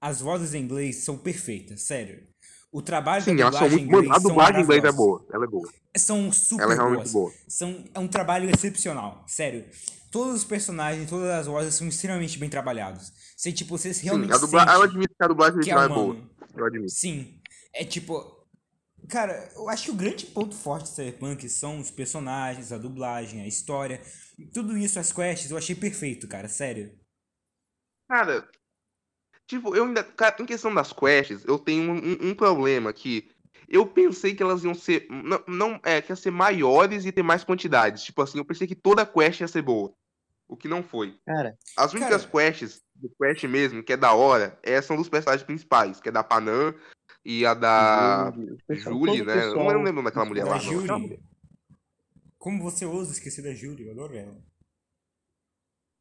as 0.00 0.20
vozes 0.20 0.54
em 0.54 0.62
inglês 0.62 0.96
são 0.96 1.16
perfeitas, 1.16 1.82
sério. 1.82 2.26
O 2.72 2.82
trabalho 2.82 3.22
Sim, 3.22 3.36
da 3.36 3.50
dublagem 3.50 3.70
muito. 3.70 3.82
em 3.82 3.86
Mano, 3.92 4.04
inglês 4.04 4.16
a 4.16 4.28
dublagem 4.28 4.60
em 4.60 4.64
inglês 4.64 4.84
é 4.84 4.92
boa. 4.92 5.26
Ela 5.32 5.44
é 5.44 5.48
boa. 5.48 5.72
São 5.96 6.32
super 6.32 6.62
Ela 6.64 6.72
é 6.72 6.76
realmente 6.76 6.98
boas. 6.98 7.12
boa. 7.12 7.32
São, 7.46 7.84
é 7.94 7.98
um 8.00 8.08
trabalho 8.08 8.50
excepcional, 8.50 9.24
sério. 9.28 9.64
Todos 10.10 10.34
os 10.34 10.44
personagens, 10.44 11.08
todas 11.08 11.28
as 11.30 11.46
vozes 11.46 11.74
são 11.74 11.86
extremamente 11.86 12.36
bem 12.36 12.48
trabalhados. 12.50 13.12
Você, 13.44 13.52
tipo, 13.52 13.76
você 13.76 13.92
Sim, 13.92 14.04
realmente 14.04 14.32
a 14.32 14.38
dubla... 14.38 14.60
sente 14.60 14.72
eu 14.72 14.82
admito 14.82 15.14
que 15.14 15.22
a 15.22 15.28
dublagem 15.28 15.60
que 15.60 15.70
é 15.70 15.76
original 15.76 15.84
é 15.84 15.88
boa. 16.02 16.30
Eu 16.56 16.64
admito. 16.64 16.90
Sim, 16.90 17.38
é 17.74 17.84
tipo... 17.84 18.42
Cara, 19.06 19.50
eu 19.54 19.68
acho 19.68 19.84
que 19.84 19.90
o 19.90 19.94
grande 19.94 20.24
ponto 20.24 20.54
forte 20.54 20.84
de 20.84 20.94
Cyberpunk 20.94 21.46
são 21.50 21.78
os 21.78 21.90
personagens, 21.90 22.72
a 22.72 22.78
dublagem, 22.78 23.42
a 23.42 23.46
história. 23.46 24.00
Tudo 24.54 24.78
isso, 24.78 24.98
as 24.98 25.12
quests, 25.12 25.50
eu 25.50 25.58
achei 25.58 25.74
perfeito, 25.74 26.26
cara, 26.26 26.48
sério. 26.48 26.98
Cara, 28.08 28.48
tipo, 29.46 29.76
eu 29.76 29.84
ainda. 29.84 30.02
Cara, 30.02 30.36
em 30.40 30.46
questão 30.46 30.72
das 30.74 30.90
quests, 30.94 31.44
eu 31.44 31.58
tenho 31.58 31.92
um, 31.92 31.96
um- 31.96 32.30
um 32.30 32.34
problema 32.34 32.94
que 32.94 33.30
eu 33.68 33.86
pensei 33.86 34.34
que 34.34 34.42
elas 34.42 34.64
iam 34.64 34.74
ser. 34.74 35.06
Não, 35.10 35.44
não, 35.46 35.80
é, 35.84 36.00
que 36.00 36.10
ia 36.10 36.16
ser 36.16 36.30
maiores 36.30 37.04
e 37.04 37.12
ter 37.12 37.22
mais 37.22 37.44
quantidades. 37.44 38.04
Tipo 38.04 38.22
assim, 38.22 38.38
eu 38.38 38.44
pensei 38.46 38.66
que 38.66 38.74
toda 38.74 39.04
quest 39.04 39.40
ia 39.40 39.48
ser 39.48 39.60
boa. 39.60 39.94
O 40.48 40.56
que 40.56 40.66
não 40.68 40.82
foi. 40.82 41.18
Cara, 41.26 41.58
As 41.76 41.92
únicas 41.92 42.24
Cara- 42.24 42.30
quests, 42.50 42.82
do 42.94 43.08
quest 43.10 43.44
mesmo, 43.44 43.82
que 43.82 43.92
é 43.92 43.96
da 43.96 44.12
hora, 44.14 44.58
é, 44.62 44.80
são 44.80 44.96
dos 44.96 45.08
personagens 45.08 45.44
principais, 45.46 46.00
que 46.00 46.08
é 46.08 46.12
da 46.12 46.22
Panam 46.24 46.74
e 47.24 47.44
a 47.44 47.54
da 47.54 48.30
Julie, 48.32 48.52
o 48.52 48.56
pessoal- 48.66 48.94
Julie, 48.98 49.24
né? 49.24 49.44
Eu 49.46 49.54
não 49.56 49.82
lembro 49.82 50.02
daquela 50.02 50.24
mulher 50.24 50.44
Da 50.44 50.50
lá. 50.52 50.56
aquela 50.56 50.72
Júlia. 50.72 50.98
mulher. 50.98 51.20
Como 52.38 52.62
você 52.62 52.84
ousa 52.86 53.12
esquecer 53.12 53.42
da 53.42 53.54
Júlia? 53.54 53.86
Eu 53.86 53.92
adoro 53.92 54.16
ela. 54.16 54.36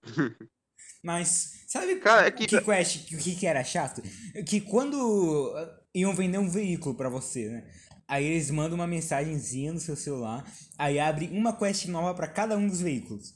Mas, 1.04 1.66
sabe 1.68 1.96
Cara, 2.00 2.28
é 2.28 2.32
que- 2.32 2.48
que 2.48 2.62
Quest, 2.62 3.12
o 3.14 3.18
que, 3.18 3.36
que 3.36 3.46
era 3.46 3.64
chato? 3.64 4.02
Que 4.48 4.62
quando 4.62 4.94
uh, 4.96 5.56
iam 5.94 6.14
vender 6.16 6.38
um 6.38 6.50
veículo 6.50 6.96
pra 6.96 7.10
você, 7.10 7.50
né? 7.50 7.70
Aí 8.08 8.26
eles 8.26 8.50
mandam 8.52 8.76
uma 8.76 8.88
mensagenzinha 8.88 9.72
no 9.74 9.80
seu 9.80 9.96
celular, 9.96 10.46
aí 10.78 11.00
abre 11.00 11.28
uma 11.30 11.58
quest 11.58 11.88
nova 11.88 12.14
pra 12.14 12.28
cada 12.28 12.58
um 12.58 12.68
dos 12.68 12.82
veículos. 12.82 13.34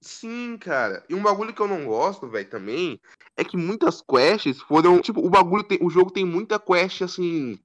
Sim, 0.00 0.56
cara. 0.58 1.04
E 1.08 1.14
um 1.14 1.22
bagulho 1.22 1.52
que 1.52 1.60
eu 1.60 1.68
não 1.68 1.84
gosto, 1.84 2.26
velho, 2.28 2.48
também, 2.48 2.98
é 3.36 3.44
que 3.44 3.56
muitas 3.56 4.00
quests 4.02 4.60
foram. 4.62 5.00
Tipo, 5.00 5.20
o 5.24 5.28
bagulho 5.30 5.62
tem. 5.62 5.78
O 5.82 5.90
jogo 5.90 6.10
tem 6.10 6.24
muita 6.24 6.58
quest, 6.58 7.02
assim. 7.02 7.58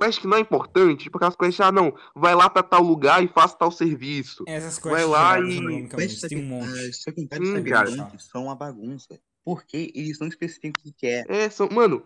Quest 0.00 0.20
que 0.20 0.26
não 0.26 0.38
é 0.38 0.40
importante. 0.40 1.04
Tipo, 1.04 1.18
aquelas 1.18 1.36
quests, 1.36 1.60
ah, 1.60 1.70
não, 1.70 1.94
vai 2.16 2.34
lá 2.34 2.48
pra 2.48 2.62
tal 2.62 2.82
lugar 2.82 3.22
e 3.22 3.28
faça 3.28 3.56
tal 3.56 3.70
serviço. 3.70 4.44
Essas 4.48 4.78
Vai 4.78 4.92
quests 4.94 5.10
lá 5.10 5.34
geradas 5.34 5.50
e- 5.50 5.56
economicamente, 5.58 6.14
Quest 6.14 6.28
tem 6.28 6.38
um 6.38 6.46
monte. 6.46 6.92
Sim, 6.94 8.18
são 8.18 8.44
uma 8.44 8.54
bagunça. 8.54 9.20
Porque 9.44 9.92
eles 9.94 10.18
não 10.18 10.28
especificam 10.28 10.80
o 10.86 10.92
que 10.94 11.06
é. 11.06 11.24
É, 11.28 11.50
são. 11.50 11.68
Mano, 11.70 12.02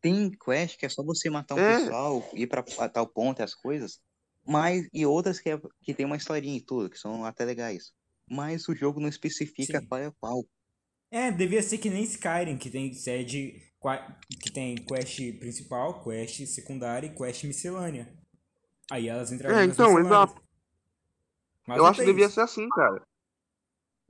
Tem 0.00 0.30
quest 0.30 0.78
que 0.78 0.86
é 0.86 0.88
só 0.88 1.02
você 1.02 1.28
matar 1.28 1.56
um 1.56 1.58
É. 1.58 1.78
pessoal, 1.80 2.28
ir 2.32 2.46
pra 2.46 2.64
a 2.78 2.88
tal 2.88 3.06
ponto 3.06 3.40
e 3.40 3.42
as 3.42 3.52
coisas. 3.54 3.98
Mas, 4.46 4.88
e 4.94 5.04
outras 5.04 5.40
que, 5.40 5.50
é, 5.50 5.60
que 5.82 5.92
tem 5.92 6.06
uma 6.06 6.16
historinha 6.16 6.56
e 6.56 6.60
tudo, 6.60 6.88
que 6.88 6.96
são 6.98 7.24
até 7.24 7.44
legais. 7.44 7.92
Mas 8.30 8.68
o 8.68 8.74
jogo 8.74 9.00
não 9.00 9.08
especifica 9.08 9.80
Sim. 9.80 9.86
qual 9.86 10.00
é 10.00 10.12
qual. 10.20 10.44
É, 11.10 11.30
devia 11.30 11.62
ser 11.62 11.78
que 11.78 11.88
nem 11.88 12.02
Skyrim, 12.02 12.58
que 12.58 12.68
tem 12.68 12.92
sede, 12.92 13.62
que 14.42 14.52
tem 14.52 14.76
quest 14.76 15.16
principal, 15.38 16.02
quest 16.04 16.46
secundária 16.46 17.06
e 17.06 17.14
quest 17.14 17.44
miscelânea. 17.44 18.12
Aí 18.90 19.08
elas 19.08 19.32
entrariam 19.32 19.60
É, 19.60 19.64
então, 19.64 19.98
exato. 19.98 20.42
Mas 21.66 21.78
eu 21.78 21.86
acho 21.86 22.00
que 22.00 22.06
devia 22.06 22.26
isso. 22.26 22.34
ser 22.34 22.40
assim, 22.42 22.68
cara. 22.70 23.02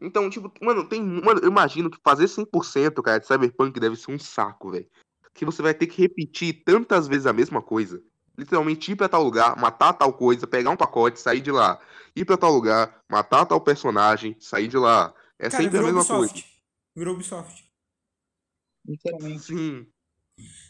Então, 0.00 0.30
tipo, 0.30 0.52
mano, 0.62 0.88
tem. 0.88 1.02
Mano, 1.02 1.40
eu 1.40 1.48
imagino 1.48 1.90
que 1.90 1.98
fazer 2.04 2.26
100%, 2.26 3.02
cara, 3.02 3.18
de 3.18 3.26
Cyberpunk 3.26 3.78
deve 3.80 3.96
ser 3.96 4.12
um 4.12 4.18
saco, 4.18 4.70
velho. 4.70 4.88
Que 5.34 5.44
você 5.44 5.60
vai 5.60 5.74
ter 5.74 5.86
que 5.86 6.00
repetir 6.00 6.62
tantas 6.64 7.08
vezes 7.08 7.26
a 7.26 7.32
mesma 7.32 7.60
coisa. 7.60 8.02
Literalmente 8.38 8.92
ir 8.92 8.96
pra 8.96 9.08
tal 9.08 9.24
lugar, 9.24 9.56
matar 9.56 9.92
tal 9.92 10.12
coisa, 10.12 10.46
pegar 10.46 10.70
um 10.70 10.76
pacote, 10.76 11.20
sair 11.20 11.40
de 11.40 11.50
lá. 11.50 11.80
Ir 12.14 12.24
pra 12.24 12.36
tal 12.36 12.52
lugar, 12.52 13.02
matar 13.10 13.44
tal 13.44 13.60
personagem, 13.60 14.36
sair 14.38 14.68
de 14.68 14.76
lá. 14.76 15.12
É 15.40 15.50
Cara, 15.50 15.64
sempre 15.64 15.78
a 15.78 15.82
mesma 15.82 15.98
Ubisoft. 15.98 16.32
coisa. 16.32 16.44
Virou 16.96 17.14
Ubisoft. 17.14 17.68
Literalmente. 18.86 19.42
Sim. 19.42 19.86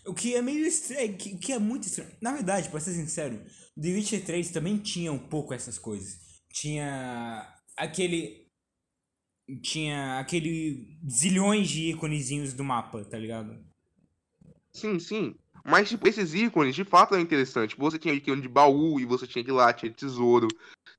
O 0.06 0.14
que 0.14 0.34
é 0.34 0.40
meio 0.40 0.66
estranho, 0.66 1.16
que, 1.18 1.36
que 1.36 1.52
é 1.52 1.58
muito 1.58 1.86
estranho. 1.86 2.10
Na 2.22 2.32
verdade, 2.32 2.70
pra 2.70 2.80
ser 2.80 2.94
sincero, 2.94 3.38
The 3.78 3.88
Witcher 3.88 4.24
3 4.24 4.50
também 4.50 4.78
tinha 4.78 5.12
um 5.12 5.18
pouco 5.18 5.52
essas 5.52 5.78
coisas. 5.78 6.18
Tinha 6.50 7.54
aquele. 7.76 8.48
Tinha 9.62 10.18
aquele 10.18 10.98
zilhões 11.06 11.68
de 11.68 11.90
íconezinhos 11.90 12.54
do 12.54 12.64
mapa, 12.64 13.04
tá 13.04 13.18
ligado? 13.18 13.62
Sim, 14.72 14.98
sim. 14.98 15.34
Mas, 15.64 15.88
tipo, 15.88 16.06
esses 16.09 16.34
ícones, 16.34 16.74
de 16.74 16.84
fato, 16.84 17.14
é 17.14 17.20
interessante. 17.20 17.70
Tipo, 17.70 17.82
Você 17.82 17.98
tinha 17.98 18.14
ícone 18.14 18.42
de 18.42 18.48
baú 18.48 18.98
e 19.00 19.04
você 19.04 19.26
tinha 19.26 19.44
que 19.44 19.50
ir 19.50 19.54
lá, 19.54 19.72
tinha 19.72 19.92
tesouro. 19.92 20.48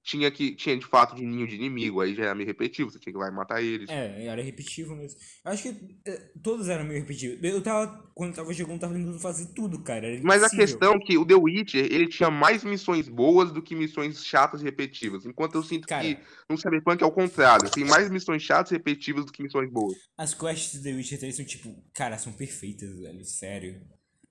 Tinha 0.02 0.32
que 0.32 0.56
tinha 0.56 0.78
de 0.78 0.86
fato 0.86 1.16
de 1.16 1.24
ninho 1.24 1.46
de 1.46 1.56
inimigo, 1.56 2.00
aí 2.00 2.16
já 2.16 2.24
era 2.24 2.36
meio 2.36 2.48
repetitivo, 2.48 2.90
você 2.90 2.98
tinha 2.98 3.12
que 3.12 3.20
ir 3.20 3.22
lá 3.22 3.28
e 3.28 3.32
matar 3.32 3.62
eles. 3.62 3.90
É, 3.90 4.26
era 4.26 4.42
repetitivo 4.42 4.96
mesmo. 4.96 5.20
Acho 5.44 5.64
que 5.64 6.00
é, 6.06 6.32
todos 6.42 6.70
eram 6.70 6.86
meio 6.86 7.02
repetitivos. 7.02 7.38
Eu 7.44 7.62
tava, 7.62 8.10
quando 8.16 8.30
eu 8.32 8.36
tava 8.38 8.54
jogando, 8.54 8.80
tava 8.80 8.94
tentando 8.94 9.20
fazer 9.20 9.48
tudo, 9.54 9.84
cara. 9.84 10.08
Mas 10.24 10.42
a 10.42 10.50
questão 10.50 10.94
é 10.94 11.00
que 11.00 11.18
o 11.18 11.26
The 11.26 11.36
Witcher, 11.36 11.86
ele 11.92 12.08
tinha 12.08 12.32
mais 12.32 12.64
missões 12.64 13.10
boas 13.10 13.52
do 13.52 13.62
que 13.62 13.76
missões 13.76 14.24
chatas 14.26 14.62
e 14.62 14.64
repetitivas. 14.64 15.26
Enquanto 15.26 15.56
eu 15.56 15.64
sinto 15.64 15.88
Cara. 15.88 16.04
que 16.04 16.18
no 16.50 16.58
Cyberpunk 16.58 17.04
é 17.04 17.06
o 17.06 17.12
contrário. 17.12 17.70
Tem 17.70 17.84
mais 17.84 18.10
missões 18.10 18.42
chatas 18.42 18.72
e 18.72 18.76
repetitivas 18.76 19.26
do 19.26 19.32
que 19.32 19.44
missões 19.44 19.70
boas. 19.70 19.98
As 20.18 20.34
quests 20.34 20.80
do 20.80 20.84
The 20.84 20.96
Witcher 20.96 21.20
3 21.20 21.36
são 21.36 21.46
tipo, 21.46 21.84
cara, 21.94 22.18
são 22.18 22.32
perfeitas, 22.34 22.98
velho, 23.00 23.24
sério. 23.26 23.82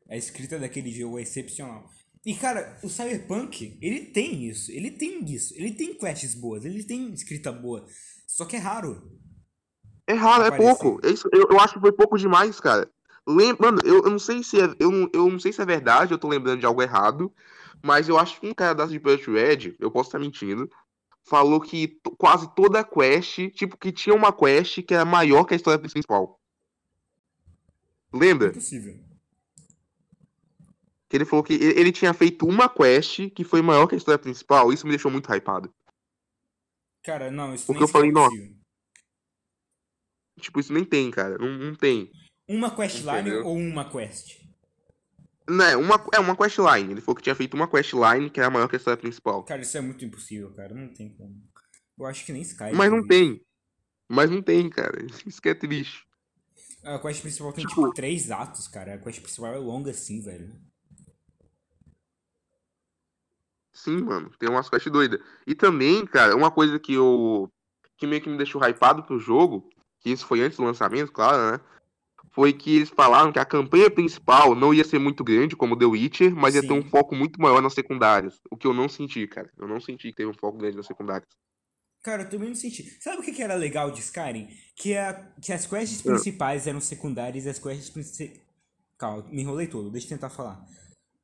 A 0.09 0.17
escrita 0.17 0.59
daquele 0.59 0.91
jogo 0.91 1.19
é 1.19 1.23
excepcional. 1.23 1.91
E 2.25 2.35
cara, 2.35 2.79
o 2.83 2.89
Cyberpunk, 2.89 3.79
ele 3.81 4.07
tem 4.07 4.47
isso, 4.47 4.71
ele 4.73 4.91
tem 4.91 5.25
isso, 5.33 5.55
ele 5.57 5.73
tem 5.73 5.95
quests 5.95 6.35
boas, 6.35 6.65
ele 6.65 6.83
tem 6.83 7.13
escrita 7.13 7.53
boa. 7.53 7.87
Só 8.27 8.45
que 8.45 8.57
é 8.57 8.59
raro. 8.59 9.19
É 10.07 10.15
raro, 10.15 10.45
é 10.45 10.49
Aparecer. 10.49 10.79
pouco. 10.79 11.07
É 11.07 11.11
isso- 11.11 11.29
eu, 11.33 11.49
eu 11.51 11.61
acho 11.61 11.75
que 11.75 11.81
foi 11.81 11.93
pouco 11.93 12.17
demais, 12.19 12.59
cara. 12.59 12.91
Mano, 13.59 13.79
eu, 13.85 14.05
eu 14.05 14.11
não 14.11 14.19
sei 14.19 14.43
se 14.43 14.59
é. 14.59 14.65
Eu 14.79 14.91
não, 14.91 15.11
eu 15.13 15.31
não 15.31 15.39
sei 15.39 15.53
se 15.53 15.61
é 15.61 15.67
verdade, 15.67 16.13
eu 16.13 16.19
tô 16.19 16.29
lembrando 16.29 16.61
de 16.61 16.67
algo 16.67 16.83
errado. 16.83 17.33
Mas 17.83 18.09
eu 18.09 18.19
acho 18.19 18.41
que 18.41 18.47
um 18.49 18.55
cara 18.55 18.75
da 18.75 18.87
de 18.87 18.99
Project 18.99 19.31
Red, 19.31 19.77
eu 19.79 19.91
posso 19.91 20.09
estar 20.09 20.19
mentindo, 20.19 20.69
falou 21.23 21.61
que 21.61 22.01
quase 22.17 22.53
toda 22.57 22.81
a 22.81 22.85
quest, 22.85 23.51
tipo, 23.51 23.77
que 23.77 23.93
tinha 23.93 24.17
uma 24.17 24.33
quest 24.33 24.83
que 24.83 24.95
era 24.95 25.05
maior 25.05 25.45
que 25.45 25.55
a 25.55 25.57
história 25.57 25.79
principal. 25.79 26.41
Lembra? 28.13 28.49
Impossível. 28.49 28.99
Que 31.09 31.17
ele 31.17 31.25
falou 31.25 31.43
que 31.43 31.55
ele 31.55 31.91
tinha 31.91 32.13
feito 32.13 32.47
uma 32.47 32.69
quest 32.69 33.31
que 33.31 33.45
foi 33.45 33.63
maior 33.63 33.87
que 33.87 33.95
a 33.95 33.99
história 33.99 34.19
principal. 34.19 34.73
Isso 34.73 34.87
me 34.87 34.93
deixou 34.93 35.11
muito 35.11 35.33
hypado. 35.33 35.73
Cara, 37.03 37.31
não, 37.31 37.55
isso 37.55 37.67
Porque 37.67 37.81
nem 37.81 37.89
eu 37.89 37.93
falei, 37.93 38.11
é 38.11 38.13
não. 38.13 38.29
Tipo, 40.39 40.61
isso 40.61 40.73
nem 40.73 40.85
tem, 40.85 41.11
cara. 41.11 41.39
Não, 41.39 41.49
não 41.49 41.75
tem. 41.75 42.11
Uma 42.47 42.75
questline 42.75 43.31
ou 43.39 43.57
uma 43.57 43.91
quest? 43.91 44.39
Né, 45.49 45.77
uma, 45.77 46.05
é 46.13 46.21
uma 46.21 46.37
questline. 46.37 46.93
Ele 46.93 47.01
falou 47.01 47.17
que 47.17 47.23
tinha 47.23 47.35
feito 47.35 47.55
uma 47.55 47.67
questline 47.67 48.29
que 48.29 48.39
era 48.39 48.51
maior 48.51 48.69
que 48.69 48.77
a 48.77 48.79
história 48.79 49.01
principal. 49.01 49.43
Cara, 49.45 49.63
isso 49.63 49.79
é 49.79 49.81
muito 49.81 50.05
impossível, 50.05 50.53
cara, 50.53 50.75
não 50.75 50.89
tem 50.89 51.09
como. 51.09 51.43
Eu 51.99 52.07
acho 52.07 52.25
que 52.25 52.33
nem 52.33 52.43
Skyrim. 52.43 52.77
Mas 52.77 52.91
não 52.91 53.07
tem 53.07 53.25
isso. 53.25 53.37
tem. 53.39 53.47
Mas 54.09 54.31
não 54.31 54.43
tem, 54.43 54.71
cara. 54.71 55.05
Isso 55.27 55.43
que 55.43 55.51
é 55.51 55.55
triste. 55.55 56.07
A 56.83 56.99
quest 56.99 57.21
principal 57.21 57.53
tem 57.53 57.67
Tipo- 57.67 57.83
tipo 57.83 57.95
três 57.95 58.31
atos, 58.31 58.67
cara. 58.69 58.95
A 58.95 58.99
quest 58.99 59.21
principal 59.21 59.53
é 59.53 59.59
longa 59.59 59.91
assim, 59.91 60.23
velho. 60.23 60.51
Sim, 63.83 64.03
mano. 64.03 64.31
Tem 64.39 64.49
umas 64.49 64.69
quests 64.69 64.91
doidas. 64.93 65.21
E 65.47 65.55
também, 65.55 66.05
cara, 66.05 66.35
uma 66.35 66.51
coisa 66.51 66.79
que 66.79 66.95
eu. 66.95 67.49
que 67.97 68.07
meio 68.07 68.21
que 68.21 68.29
me 68.29 68.37
deixou 68.37 68.61
hypado 68.61 69.05
pro 69.05 69.19
jogo, 69.21 69.69
que 70.01 70.11
isso 70.11 70.27
foi 70.27 70.41
antes 70.41 70.59
do 70.59 70.65
lançamento, 70.65 71.13
claro, 71.13 71.53
né? 71.53 71.61
Foi 72.33 72.53
que 72.53 72.77
eles 72.77 72.91
falaram 72.91 73.33
que 73.33 73.39
a 73.39 73.45
campanha 73.45 73.91
principal 73.91 74.55
não 74.55 74.75
ia 74.75 74.85
ser 74.85 74.99
muito 74.99 75.23
grande, 75.25 75.57
como 75.57 75.77
The 75.79 75.87
Witcher, 75.87 76.35
mas 76.35 76.55
ia 76.55 76.61
ter 76.61 76.73
um 76.73 76.83
Sim. 76.83 76.89
foco 76.89 77.15
muito 77.15 77.41
maior 77.41 77.63
nas 77.63 77.73
secundárias. 77.75 78.41
O 78.51 78.57
que 78.57 78.67
eu 78.67 78.75
não 78.75 78.89
senti, 78.89 79.27
cara. 79.27 79.51
Eu 79.57 79.67
não 79.69 79.81
senti 79.81 80.09
que 80.11 80.17
teve 80.17 80.31
um 80.31 80.35
foco 80.35 80.59
grande 80.59 80.77
nas 80.77 80.87
secundárias. 80.87 81.29
Cara, 82.03 82.23
eu 82.23 82.31
também 82.31 82.49
não 82.49 82.57
senti. 82.57 82.85
Sabe 83.01 83.19
o 83.19 83.23
que, 83.23 83.33
que 83.33 83.43
era 83.43 83.55
legal 83.55 83.91
de 83.91 84.01
Skyrim? 84.01 84.49
Que, 84.77 84.97
a, 84.97 85.15
que 85.43 85.53
as 85.53 85.67
quests 85.67 86.01
Ah. 86.01 86.11
principais 86.11 86.67
eram 86.67 86.81
secundárias 86.81 87.45
e 87.45 87.49
as 87.49 87.59
quests 87.59 87.91
principais. 87.91 88.41
Calma, 88.97 89.25
me 89.31 89.43
enrolei 89.43 89.67
todo, 89.69 89.91
deixa 89.91 90.07
eu 90.07 90.11
tentar 90.11 90.31
falar. 90.31 90.65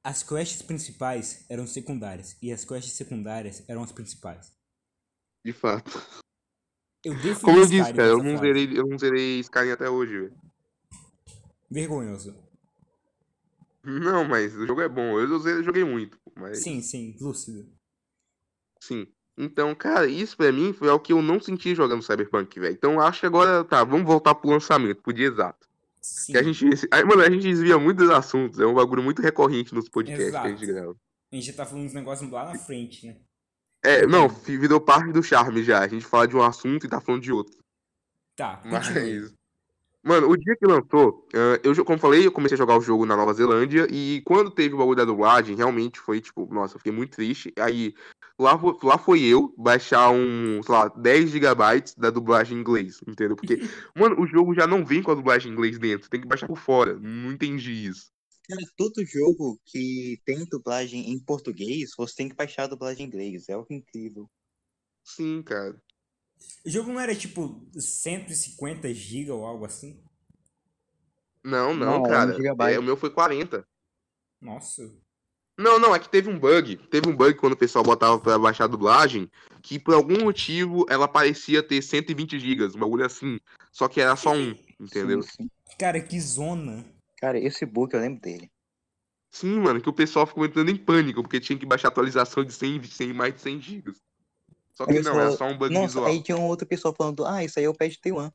As 0.04 0.22
quests 0.22 0.60
principais 0.60 1.46
eram 1.48 1.66
secundárias 1.66 2.36
e 2.42 2.52
as 2.52 2.62
quests 2.64 2.92
secundárias 2.92 3.64
eram 3.66 3.82
as 3.82 3.90
principais. 3.90 4.52
De 5.42 5.52
fato. 5.52 5.90
Eu 7.02 7.14
Como 7.40 7.58
eu 7.58 7.66
disse, 7.66 7.92
cara, 7.92 8.06
eu 8.06 8.18
não 8.18 8.36
frase. 8.36 8.38
zerei, 8.46 8.78
eu 8.78 8.86
não 8.86 8.98
zerei 8.98 9.40
Skyrim 9.40 9.70
até 9.70 9.88
hoje, 9.88 10.12
velho. 10.20 10.36
Vergonhoso. 11.70 12.36
Não, 13.82 14.24
mas 14.24 14.54
o 14.54 14.66
jogo 14.66 14.80
é 14.80 14.88
bom. 14.88 15.18
Eu, 15.18 15.38
zerei- 15.38 15.62
joguei 15.62 15.84
muito, 15.84 16.18
mas 16.34 16.62
Sim, 16.62 16.80
sim, 16.82 17.16
lúcido. 17.20 17.70
sim. 18.82 19.06
Então, 19.36 19.74
cara, 19.74 20.06
isso 20.06 20.36
pra 20.36 20.52
mim 20.52 20.72
foi 20.72 20.88
algo 20.88 21.02
que 21.04 21.12
eu 21.12 21.20
não 21.20 21.40
senti 21.40 21.74
jogando 21.74 22.02
Cyberpunk, 22.02 22.60
velho. 22.60 22.72
Então, 22.72 23.00
acho 23.00 23.20
que 23.20 23.26
agora, 23.26 23.64
tá, 23.64 23.82
vamos 23.82 24.06
voltar 24.06 24.34
pro 24.34 24.48
lançamento, 24.50 25.02
pro 25.02 25.12
dia 25.12 25.26
exato. 25.26 25.66
Sim. 26.04 26.32
Que 26.32 26.38
a 26.38 26.42
gente, 26.42 26.66
aí, 26.90 27.02
mano, 27.02 27.22
a 27.22 27.30
gente 27.30 27.44
desvia 27.44 27.78
muitos 27.78 28.10
assuntos, 28.10 28.60
é 28.60 28.66
um 28.66 28.74
bagulho 28.74 29.02
muito 29.02 29.22
recorrente 29.22 29.74
nos 29.74 29.88
podcasts 29.88 30.30
que 30.30 30.36
a 30.36 30.48
gente 30.50 30.64
Exato. 30.64 30.80
grava. 30.80 30.96
A 31.32 31.34
gente 31.34 31.46
já 31.46 31.52
tá 31.54 31.64
falando 31.64 31.86
uns 31.86 31.94
negócios 31.94 32.30
lá 32.30 32.44
na 32.44 32.58
frente, 32.58 33.06
né? 33.06 33.16
É, 33.82 34.06
não, 34.06 34.28
virou 34.28 34.82
parte 34.82 35.12
do 35.12 35.22
charme 35.22 35.64
já. 35.64 35.80
A 35.80 35.88
gente 35.88 36.04
fala 36.04 36.28
de 36.28 36.36
um 36.36 36.42
assunto 36.42 36.84
e 36.84 36.90
tá 36.90 37.00
falando 37.00 37.22
de 37.22 37.32
outro. 37.32 37.56
Tá, 38.36 38.58
continue. 38.58 39.20
Mas. 39.20 39.34
Mano, 40.02 40.28
o 40.28 40.36
dia 40.36 40.54
que 40.56 40.66
lançou, 40.66 41.26
eu, 41.62 41.84
como 41.86 41.98
falei, 41.98 42.26
eu 42.26 42.32
comecei 42.32 42.54
a 42.54 42.58
jogar 42.58 42.76
o 42.76 42.82
jogo 42.82 43.06
na 43.06 43.16
Nova 43.16 43.32
Zelândia 43.32 43.86
e 43.90 44.20
quando 44.26 44.50
teve 44.50 44.74
o 44.74 44.78
bagulho 44.78 44.98
da 44.98 45.06
dublagem, 45.06 45.56
realmente 45.56 45.98
foi 45.98 46.20
tipo, 46.20 46.46
nossa, 46.52 46.74
eu 46.74 46.78
fiquei 46.78 46.92
muito 46.92 47.16
triste. 47.16 47.50
Aí 47.58 47.94
lá, 48.38 48.58
lá 48.82 48.98
foi 48.98 49.22
eu 49.22 49.54
baixar 49.56 50.10
um, 50.10 50.62
sei 50.62 50.74
lá, 50.74 50.88
10 50.88 51.30
gigabytes 51.30 51.94
da 51.94 52.10
dublagem 52.10 52.56
em 52.56 52.60
inglês, 52.60 53.00
entendeu? 53.06 53.36
Porque, 53.36 53.56
mano, 53.96 54.20
o 54.20 54.26
jogo 54.26 54.54
já 54.54 54.66
não 54.66 54.84
vem 54.84 55.02
com 55.02 55.10
a 55.10 55.14
dublagem 55.14 55.50
em 55.50 55.54
inglês 55.54 55.78
dentro, 55.78 56.10
tem 56.10 56.20
que 56.20 56.26
baixar 56.26 56.46
por 56.46 56.58
fora. 56.58 56.94
Não 56.98 57.32
entendi 57.32 57.72
isso. 57.72 58.12
Cara, 58.46 58.60
todo 58.76 59.04
jogo 59.06 59.58
que 59.64 60.20
tem 60.24 60.44
dublagem 60.44 61.10
em 61.10 61.18
português, 61.18 61.92
você 61.96 62.14
tem 62.14 62.28
que 62.28 62.34
baixar 62.34 62.64
a 62.64 62.68
dublagem 62.68 63.04
em 63.04 63.08
inglês. 63.08 63.48
É 63.48 63.54
algo 63.54 63.72
incrível. 63.72 64.30
Sim, 65.02 65.42
cara. 65.42 65.80
O 66.64 66.70
jogo 66.70 66.92
não 66.92 67.00
era 67.00 67.14
tipo 67.14 67.66
150 67.74 68.92
GB 68.92 69.30
ou 69.30 69.46
algo 69.46 69.64
assim? 69.64 70.02
Não, 71.42 71.74
não, 71.74 71.98
Não, 71.98 72.06
é 72.06 72.08
cara. 72.08 72.72
É, 72.72 72.78
o 72.78 72.82
meu 72.82 72.96
foi 72.96 73.10
40. 73.10 73.66
Nossa. 74.40 74.82
Não, 75.56 75.78
não, 75.78 75.94
é 75.94 75.98
que 76.00 76.08
teve 76.08 76.28
um 76.28 76.38
bug. 76.38 76.76
Teve 76.88 77.08
um 77.08 77.16
bug 77.16 77.34
quando 77.34 77.52
o 77.52 77.56
pessoal 77.56 77.84
botava 77.84 78.18
pra 78.18 78.38
baixar 78.38 78.64
a 78.64 78.68
dublagem, 78.68 79.30
que 79.62 79.78
por 79.78 79.94
algum 79.94 80.24
motivo 80.24 80.84
ela 80.88 81.06
parecia 81.06 81.62
ter 81.62 81.80
120 81.80 82.38
GB, 82.38 82.76
um 82.76 82.80
bagulho 82.80 83.04
assim. 83.06 83.38
Só 83.70 83.86
que 83.88 84.00
era 84.00 84.16
só 84.16 84.32
um, 84.34 84.54
entendeu? 84.80 85.22
Sim, 85.22 85.42
sim. 85.42 85.50
Cara, 85.78 86.00
que 86.00 86.20
zona. 86.20 86.84
Cara, 87.18 87.38
esse 87.38 87.64
bug 87.64 87.94
eu 87.94 88.00
lembro 88.00 88.20
dele. 88.20 88.50
Sim, 89.30 89.60
mano, 89.60 89.80
que 89.80 89.88
o 89.88 89.92
pessoal 89.92 90.26
ficou 90.26 90.44
entrando 90.44 90.70
em 90.70 90.76
pânico, 90.76 91.22
porque 91.22 91.40
tinha 91.40 91.58
que 91.58 91.66
baixar 91.66 91.88
atualização 91.88 92.44
de 92.44 92.52
100, 92.52 92.82
100 92.84 93.12
mais 93.12 93.34
de 93.34 93.40
100 93.40 93.60
GB. 93.60 93.92
Só 94.74 94.84
que 94.86 94.92
Aí 94.92 95.02
não, 95.02 95.14
eu 95.14 95.20
era 95.20 95.30
só- 95.32 95.46
um 95.46 95.56
bug 95.56 95.72
Nossa, 95.72 95.86
visual. 95.86 96.06
aí 96.06 96.22
tinha 96.22 96.36
um 96.36 96.46
outro 96.46 96.66
pessoal 96.66 96.94
falando, 96.96 97.24
ah, 97.24 97.44
isso 97.44 97.58
aí 97.58 97.64
é 97.64 97.68
o 97.68 97.74
patch 97.74 97.96
Day 98.02 98.12
One. 98.12 98.32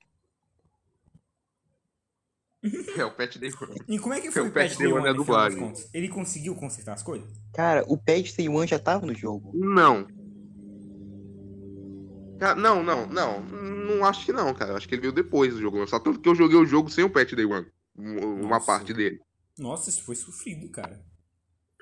É, 2.98 3.06
o 3.06 3.12
patch 3.16 3.38
day 3.38 3.50
E 3.88 3.98
como 4.00 4.14
é 4.14 4.20
que 4.20 4.30
foi 4.32 4.42
O 4.42 4.48
o 4.48 4.52
patch 4.52 4.70
patch 4.72 4.78
Day 4.80 4.88
One 4.88 5.00
One, 5.00 5.10
é 5.10 5.14
dublagem. 5.14 5.60
contas? 5.60 5.90
Ele 5.94 6.10
conseguiu 6.10 6.54
consertar 6.56 6.94
as 6.94 7.02
coisas? 7.04 7.30
Cara, 7.54 7.84
o 7.88 7.98
patch 7.98 8.36
Day 8.36 8.50
One 8.50 8.68
já 8.68 8.78
tava 8.78 9.06
no 9.06 9.16
jogo. 9.16 9.52
Não. 9.56 10.06
Cara, 12.38 12.56
não, 12.56 12.84
não, 12.84 13.06
não. 13.08 13.42
Não 13.42 14.06
acho 14.06 14.26
que 14.26 14.34
não, 14.34 14.54
cara. 14.54 14.76
Acho 14.76 14.88
que 14.88 14.96
ele 14.96 15.02
veio 15.02 15.14
depois 15.14 15.54
do 15.54 15.62
jogo. 15.62 15.86
Só 15.88 16.00
tanto 16.00 16.20
que 16.20 16.28
eu 16.28 16.36
joguei 16.36 16.58
o 16.58 16.66
jogo 16.66 16.90
sem 16.90 17.04
o 17.04 17.10
patch 17.10 17.34
day 17.34 17.46
one. 17.46 17.66
Um- 17.98 18.42
Uma 18.42 18.56
Nossa. 18.56 18.66
parte 18.66 18.94
dele. 18.94 19.20
Nossa, 19.58 19.90
isso 19.90 20.04
foi 20.04 20.16
sofrido, 20.16 20.70
cara. 20.70 21.02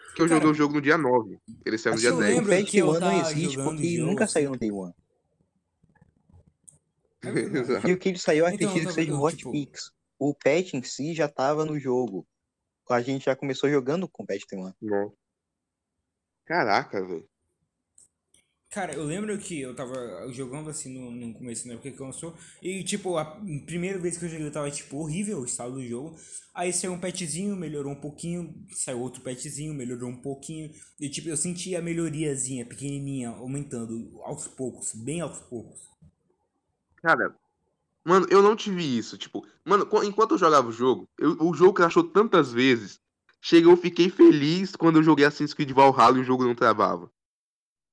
Porque 0.07 0.21
eu 0.23 0.27
Cara, 0.27 0.39
joguei 0.39 0.51
o 0.51 0.53
jogo 0.55 0.73
no 0.75 0.81
dia 0.81 0.97
9. 0.97 1.37
Ele 1.65 1.77
saiu 1.77 1.93
no 1.93 1.97
assim, 1.99 2.01
dia 2.01 2.09
eu 2.09 2.17
10. 2.19 2.31
O 2.33 2.35
lembro 2.39 2.49
patch 2.55 2.65
que 2.65 2.71
Day 2.81 2.83
One 2.89 2.99
não 2.99 3.19
existe 3.21 3.57
porque 3.57 3.87
jogo, 3.95 4.09
nunca 4.11 4.23
assim. 4.23 4.33
saiu 4.33 4.49
no 4.51 4.57
Day 4.57 4.71
One. 4.71 4.93
É. 7.23 7.27
E 7.89 7.93
o 7.93 7.97
que 7.97 8.09
ele 8.09 8.17
saiu, 8.19 8.45
eu 8.47 8.53
Então, 8.53 8.73
que 8.73 8.91
seja 8.91 9.13
o 9.13 9.27
eu, 9.29 9.31
tipo- 9.35 9.49
Hotfix. 9.49 9.91
O 10.19 10.33
patch 10.33 10.73
em 10.73 10.83
si 10.83 11.13
já 11.13 11.27
tava 11.27 11.65
no 11.65 11.79
jogo. 11.79 12.27
A 12.89 13.01
gente 13.01 13.25
já 13.25 13.35
começou 13.35 13.69
jogando 13.69 14.07
com 14.07 14.23
o 14.23 14.25
patch 14.25 14.43
One. 14.53 14.73
Nossa. 14.81 15.15
Caraca, 16.45 17.05
velho. 17.05 17.27
Cara, 18.69 18.93
eu 18.93 19.05
lembro 19.05 19.37
que 19.37 19.61
eu 19.61 19.73
tava 19.73 19.95
jogando 20.31 20.69
assim 20.69 20.93
no, 20.93 21.09
no 21.09 21.33
começo, 21.33 21.67
na 21.67 21.75
época 21.75 21.89
que 21.89 22.01
lançou. 22.01 22.35
E, 22.61 22.83
tipo, 22.83 23.17
a 23.17 23.25
primeira 23.65 23.97
vez 23.97 24.17
que 24.17 24.25
eu 24.25 24.29
joguei 24.29 24.45
eu 24.45 24.51
tava, 24.51 24.69
tipo, 24.69 24.97
horrível 24.97 25.39
o 25.39 25.45
estado 25.45 25.73
do 25.73 25.87
jogo. 25.87 26.17
Aí 26.53 26.73
saiu 26.73 26.91
um 26.91 26.99
patchzinho, 26.99 27.55
melhorou 27.55 27.93
um 27.93 27.99
pouquinho. 27.99 28.53
Saiu 28.73 28.99
outro 28.99 29.21
patchzinho, 29.21 29.73
melhorou 29.73 30.09
um 30.09 30.21
pouquinho. 30.21 30.69
E, 30.99 31.09
tipo, 31.09 31.29
eu 31.29 31.37
senti 31.37 31.75
a 31.75 31.81
melhoriazinha, 31.81 32.65
pequenininha, 32.65 33.29
aumentando 33.29 34.21
aos 34.23 34.47
poucos, 34.49 34.93
bem 34.93 35.21
aos 35.21 35.39
poucos. 35.39 35.79
Cara, 36.97 37.33
mano, 38.07 38.25
eu 38.29 38.41
não 38.41 38.55
tive 38.55 38.83
isso. 38.97 39.17
Tipo, 39.17 39.45
mano, 39.65 39.85
qu- 39.85 40.03
enquanto 40.03 40.31
eu 40.31 40.37
jogava 40.37 40.67
o 40.67 40.71
jogo, 40.71 41.07
eu- 41.19 41.37
o 41.41 41.53
jogo 41.53 41.73
crashou 41.73 42.03
tantas 42.03 42.51
vezes. 42.51 42.99
Chegou, 43.41 43.73
eu 43.73 43.77
fiquei 43.77 44.09
feliz 44.09 44.75
quando 44.75 44.97
eu 44.97 45.03
joguei 45.03 45.25
Assassin's 45.25 45.53
Creed 45.53 45.71
Valhalla 45.71 46.17
e 46.17 46.21
o 46.21 46.23
jogo 46.23 46.43
não 46.43 46.55
travava. 46.55 47.11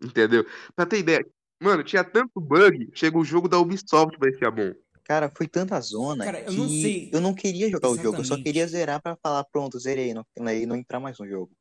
Entendeu? 0.03 0.47
Pra 0.75 0.87
ter 0.87 0.99
ideia, 0.99 1.25
mano, 1.61 1.85
tinha 1.85 2.03
tanto 2.03 2.41
bug. 2.41 2.91
Chega 2.95 3.19
o 3.19 3.25
jogo 3.25 3.49
da 3.49 3.59
Ubisoft, 3.59 4.19
parecia 4.19 4.51
bom. 4.51 4.73
Cara, 5.05 5.31
foi 5.37 5.47
tanta 5.47 5.79
zona 5.81 6.25
Cara, 6.25 6.41
eu 6.41 6.47
que 6.47 6.57
não 6.57 6.69
sei 6.69 7.11
eu 7.13 7.21
não 7.21 7.35
queria 7.35 7.69
jogar 7.71 7.89
o 7.91 7.97
jogo. 7.97 8.09
Eu 8.09 8.13
só 8.13 8.19
exatamente. 8.21 8.43
queria 8.43 8.67
zerar 8.67 9.03
pra 9.03 9.17
falar, 9.17 9.45
pronto, 9.45 9.79
zerei. 9.79 10.15
Não, 10.15 10.25
e 10.51 10.65
não 10.65 10.77
entrar 10.77 10.99
mais 10.99 11.19
no 11.19 11.29
jogo. 11.29 11.53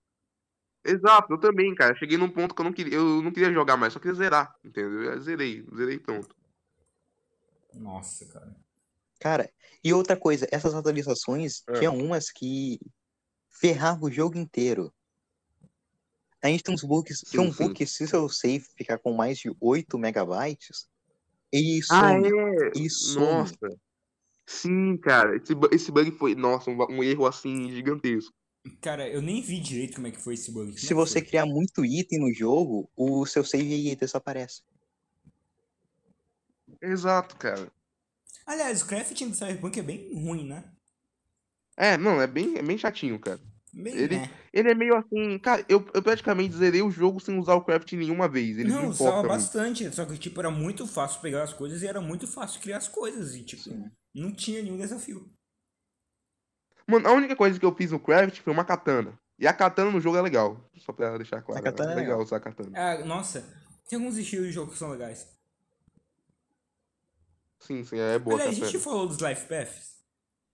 Exato, 0.86 1.34
eu 1.34 1.38
também, 1.38 1.74
cara. 1.76 1.96
Cheguei 1.96 2.18
num 2.18 2.30
ponto 2.30 2.54
que 2.56 2.62
eu 2.62 2.66
não 2.66 2.74
queria, 2.74 2.96
eu 2.96 3.22
não 3.22 3.32
queria 3.32 3.52
jogar 3.54 3.78
mais, 3.78 3.94
só 3.94 4.00
queria 4.00 4.16
zerar, 4.16 4.54
entendeu? 4.64 5.04
Eu 5.04 5.22
zerei, 5.22 5.66
zerei 5.76 6.00
pronto. 6.00 6.36
Nossa, 7.74 8.26
cara. 8.28 8.56
Cara, 9.20 9.50
e 9.84 9.94
outra 9.94 10.18
coisa, 10.18 10.48
essas 10.52 10.74
atualizações, 10.74 11.64
É. 11.70 11.80
tinha 11.80 11.92
umas 11.92 12.30
que 12.30 12.80
ferravam 13.50 14.10
o 14.10 14.12
jogo 14.12 14.38
inteiro. 14.38 14.94
A 16.42 16.48
gente 16.48 16.64
tem 16.64 16.74
uns 16.76 16.84
bugs, 16.84 17.20
Sim, 17.20 17.26
tinha 17.32 17.42
um 17.44 17.52
bug 17.52 17.74
que 17.74 17.86
se 17.86 18.06
seu 18.06 18.28
save 18.28 18.66
ficar 18.76 18.98
com 19.00 19.14
mais 19.14 19.38
de 19.38 19.50
8 19.62 19.98
megabytes, 19.98 20.90
ele 21.52 21.80
Ah, 21.90 22.12
é? 22.14 22.72
ele 22.76 22.90
some. 22.90 23.26
Nossa. 23.26 23.56
Sim, 24.46 24.98
cara. 24.98 25.38
Esse, 25.38 25.54
esse 25.72 25.92
bug 25.92 26.12
foi, 26.12 26.36
nossa, 26.36 26.70
um, 26.70 26.78
um 26.90 27.02
erro 27.04 27.26
assim 27.26 27.72
gigantesco. 27.72 28.34
Cara, 28.82 29.08
eu 29.08 29.22
nem 29.22 29.42
vi 29.42 29.60
direito 29.60 29.96
como 29.96 30.08
é 30.08 30.12
que 30.12 30.20
foi 30.20 30.34
esse 30.34 30.52
bug. 30.52 30.66
Como 30.68 30.78
é 30.78 30.82
Se 30.82 30.88
que 30.88 30.94
você 30.94 31.20
foi? 31.20 31.30
criar 31.30 31.46
muito 31.46 31.86
item 31.86 32.20
no 32.20 32.34
jogo, 32.34 32.90
o 32.96 33.26
seu 33.26 33.44
save 33.46 33.96
desaparece. 33.96 34.62
Exato, 36.84 37.36
cara. 37.38 37.72
Aliás, 38.46 38.82
o 38.82 38.86
crafting 38.88 39.30
do 39.30 39.36
Cyberpunk 39.36 39.80
é 39.80 39.84
bem 39.84 40.14
ruim, 40.14 40.46
né? 40.48 40.66
É, 41.78 41.98
não, 41.98 42.22
é 42.22 42.28
bem, 42.28 42.58
é 42.58 42.62
bem 42.62 42.78
chatinho, 42.78 43.18
cara. 43.20 43.40
Bem, 43.74 43.96
Ele- 43.96 44.18
né? 44.18 44.30
Ele 44.52 44.70
é 44.70 44.76
meio 44.76 44.96
assim, 44.96 45.40
cara, 45.40 45.66
eu, 45.68 45.84
eu 45.96 46.04
praticamente 46.04 46.54
zerei 46.56 46.84
o 46.84 46.92
jogo 46.92 47.20
sem 47.20 47.40
usar 47.40 47.56
o 47.56 47.64
craft 47.64 47.92
nenhuma 47.94 48.28
vez. 48.28 48.60
Ele 48.60 48.70
não, 48.70 48.90
usava 48.90 49.28
bastante, 49.28 49.90
só 49.92 50.06
que 50.06 50.16
tipo, 50.18 50.40
era 50.40 50.52
muito 50.52 50.86
fácil 50.86 51.22
pegar 51.22 51.42
as 51.42 51.54
coisas 51.54 51.82
e 51.82 51.88
era 51.88 52.00
muito 52.00 52.28
fácil 52.28 52.62
criar 52.62 52.78
as 52.78 52.88
coisas. 52.88 53.34
E 53.34 53.44
tipo, 53.44 53.64
Sim. 53.64 53.90
não 54.14 54.32
tinha 54.32 54.62
nenhum 54.62 54.78
desafio. 54.78 55.28
Mano, 56.88 57.08
a 57.08 57.14
única 57.14 57.36
coisa 57.36 57.60
que 57.60 57.66
eu 57.66 57.74
fiz 57.76 57.92
no 57.92 58.00
craft 58.00 58.42
foi 58.42 58.54
uma 58.54 58.66
katana. 58.66 59.18
E 59.40 59.48
a 59.48 59.54
katana 59.54 59.90
no 59.90 60.00
jogo 60.02 60.18
é 60.18 60.22
legal. 60.22 60.70
Só 60.78 60.94
pra 60.94 61.18
deixar 61.18 61.42
claro. 61.42 61.60
A 61.60 61.64
katana 61.64 61.92
é 61.92 61.94
é 61.94 61.96
legal 61.96 62.12
legal. 62.12 62.24
usar 62.26 62.38
a 62.38 62.42
katana. 62.42 62.70
Ah, 62.76 63.04
nossa, 63.06 63.42
tem 63.90 63.98
alguns 63.98 64.18
estilos 64.18 64.48
de 64.48 64.52
jogo 64.54 64.72
que 64.72 64.78
são 64.78 64.92
legais. 64.92 65.28
Sim, 67.66 67.84
sim, 67.84 67.98
é 67.98 68.20
boa 68.20 68.38
a 68.38 68.42
Aliás, 68.42 68.62
a 68.62 68.66
gente 68.66 68.80
falou 68.84 69.08
dos 69.08 69.18
life 69.20 69.48
paths. 69.48 69.94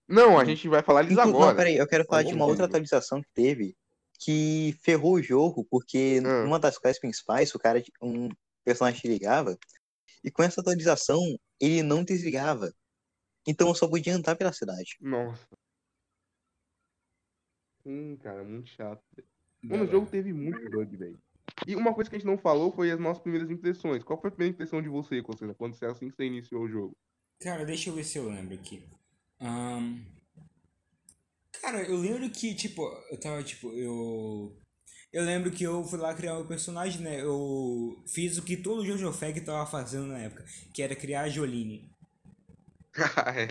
Não, 0.07 0.39
a 0.39 0.45
gente 0.45 0.67
vai 0.67 0.81
falar 0.81 1.03
disso 1.03 1.19
Inclu- 1.19 1.29
agora. 1.35 1.47
Não, 1.47 1.55
peraí, 1.55 1.77
eu 1.77 1.87
quero 1.87 2.05
falar 2.05 2.23
Tá 2.23 2.29
de 2.29 2.35
uma 2.35 2.45
outra 2.45 2.65
atualização 2.65 3.21
que 3.21 3.29
teve 3.33 3.75
que 4.19 4.77
ferrou 4.83 5.13
o 5.13 5.21
jogo, 5.21 5.65
porque 5.69 6.19
Ah. 6.23 6.43
numa 6.43 6.59
das 6.59 6.77
quests 6.77 6.99
principais, 6.99 7.53
o 7.55 7.59
cara, 7.59 7.81
um 8.01 8.29
personagem 8.65 8.99
te 8.99 9.07
ligava, 9.07 9.57
e 10.23 10.29
com 10.29 10.43
essa 10.43 10.61
atualização, 10.61 11.19
ele 11.59 11.81
não 11.83 12.03
desligava. 12.03 12.73
Então 13.47 13.67
eu 13.69 13.75
só 13.75 13.87
podia 13.87 14.15
andar 14.15 14.35
pela 14.35 14.51
cidade. 14.51 14.97
Nossa. 14.99 15.47
Sim, 17.83 18.17
cara, 18.21 18.43
muito 18.43 18.69
chato. 18.69 19.01
Mano, 19.63 19.85
o 19.85 19.87
jogo 19.87 20.07
teve 20.07 20.33
muito 20.33 20.69
bug, 20.69 20.95
velho. 20.97 21.19
E 21.67 21.75
uma 21.75 21.93
coisa 21.93 22.09
que 22.09 22.15
a 22.15 22.19
gente 22.19 22.27
não 22.27 22.37
falou 22.37 22.71
foi 22.71 22.91
as 22.91 22.99
nossas 22.99 23.21
primeiras 23.21 23.49
impressões. 23.49 24.03
Qual 24.03 24.19
foi 24.19 24.29
a 24.29 24.31
primeira 24.31 24.53
impressão 24.53 24.81
de 24.81 24.89
você, 24.89 25.21
Constantino, 25.21 25.55
quando 25.55 25.75
você 25.75 25.85
assim 25.85 26.09
que 26.09 26.15
você 26.15 26.25
iniciou 26.25 26.63
o 26.63 26.69
jogo? 26.69 26.97
Cara, 27.41 27.65
deixa 27.65 27.89
eu 27.89 27.95
ver 27.95 28.03
se 28.03 28.17
eu 28.17 28.29
lembro 28.29 28.55
aqui. 28.55 28.83
Ahn, 29.39 29.99
Cara, 31.61 31.81
eu 31.83 31.97
lembro 31.97 32.29
que, 32.29 32.53
tipo, 32.55 32.81
eu 33.11 33.19
tava, 33.19 33.43
tipo, 33.43 33.71
eu. 33.73 34.55
Eu 35.11 35.23
lembro 35.23 35.49
que 35.49 35.63
eu 35.63 35.83
fui 35.83 35.97
lá 35.97 36.13
criar 36.13 36.35
meu 36.35 36.45
personagem, 36.45 37.01
né? 37.01 37.21
Eu 37.21 38.01
fiz 38.07 38.37
o 38.37 38.43
que 38.43 38.55
todo 38.55 38.85
Jojo 38.85 39.11
Fag 39.11 39.41
tava 39.41 39.65
fazendo 39.65 40.05
na 40.05 40.19
época, 40.19 40.45
que 40.73 40.83
era 40.83 40.95
criar 40.95 41.21
a 41.21 41.29
Joline. 41.29 41.91
é. 43.35 43.47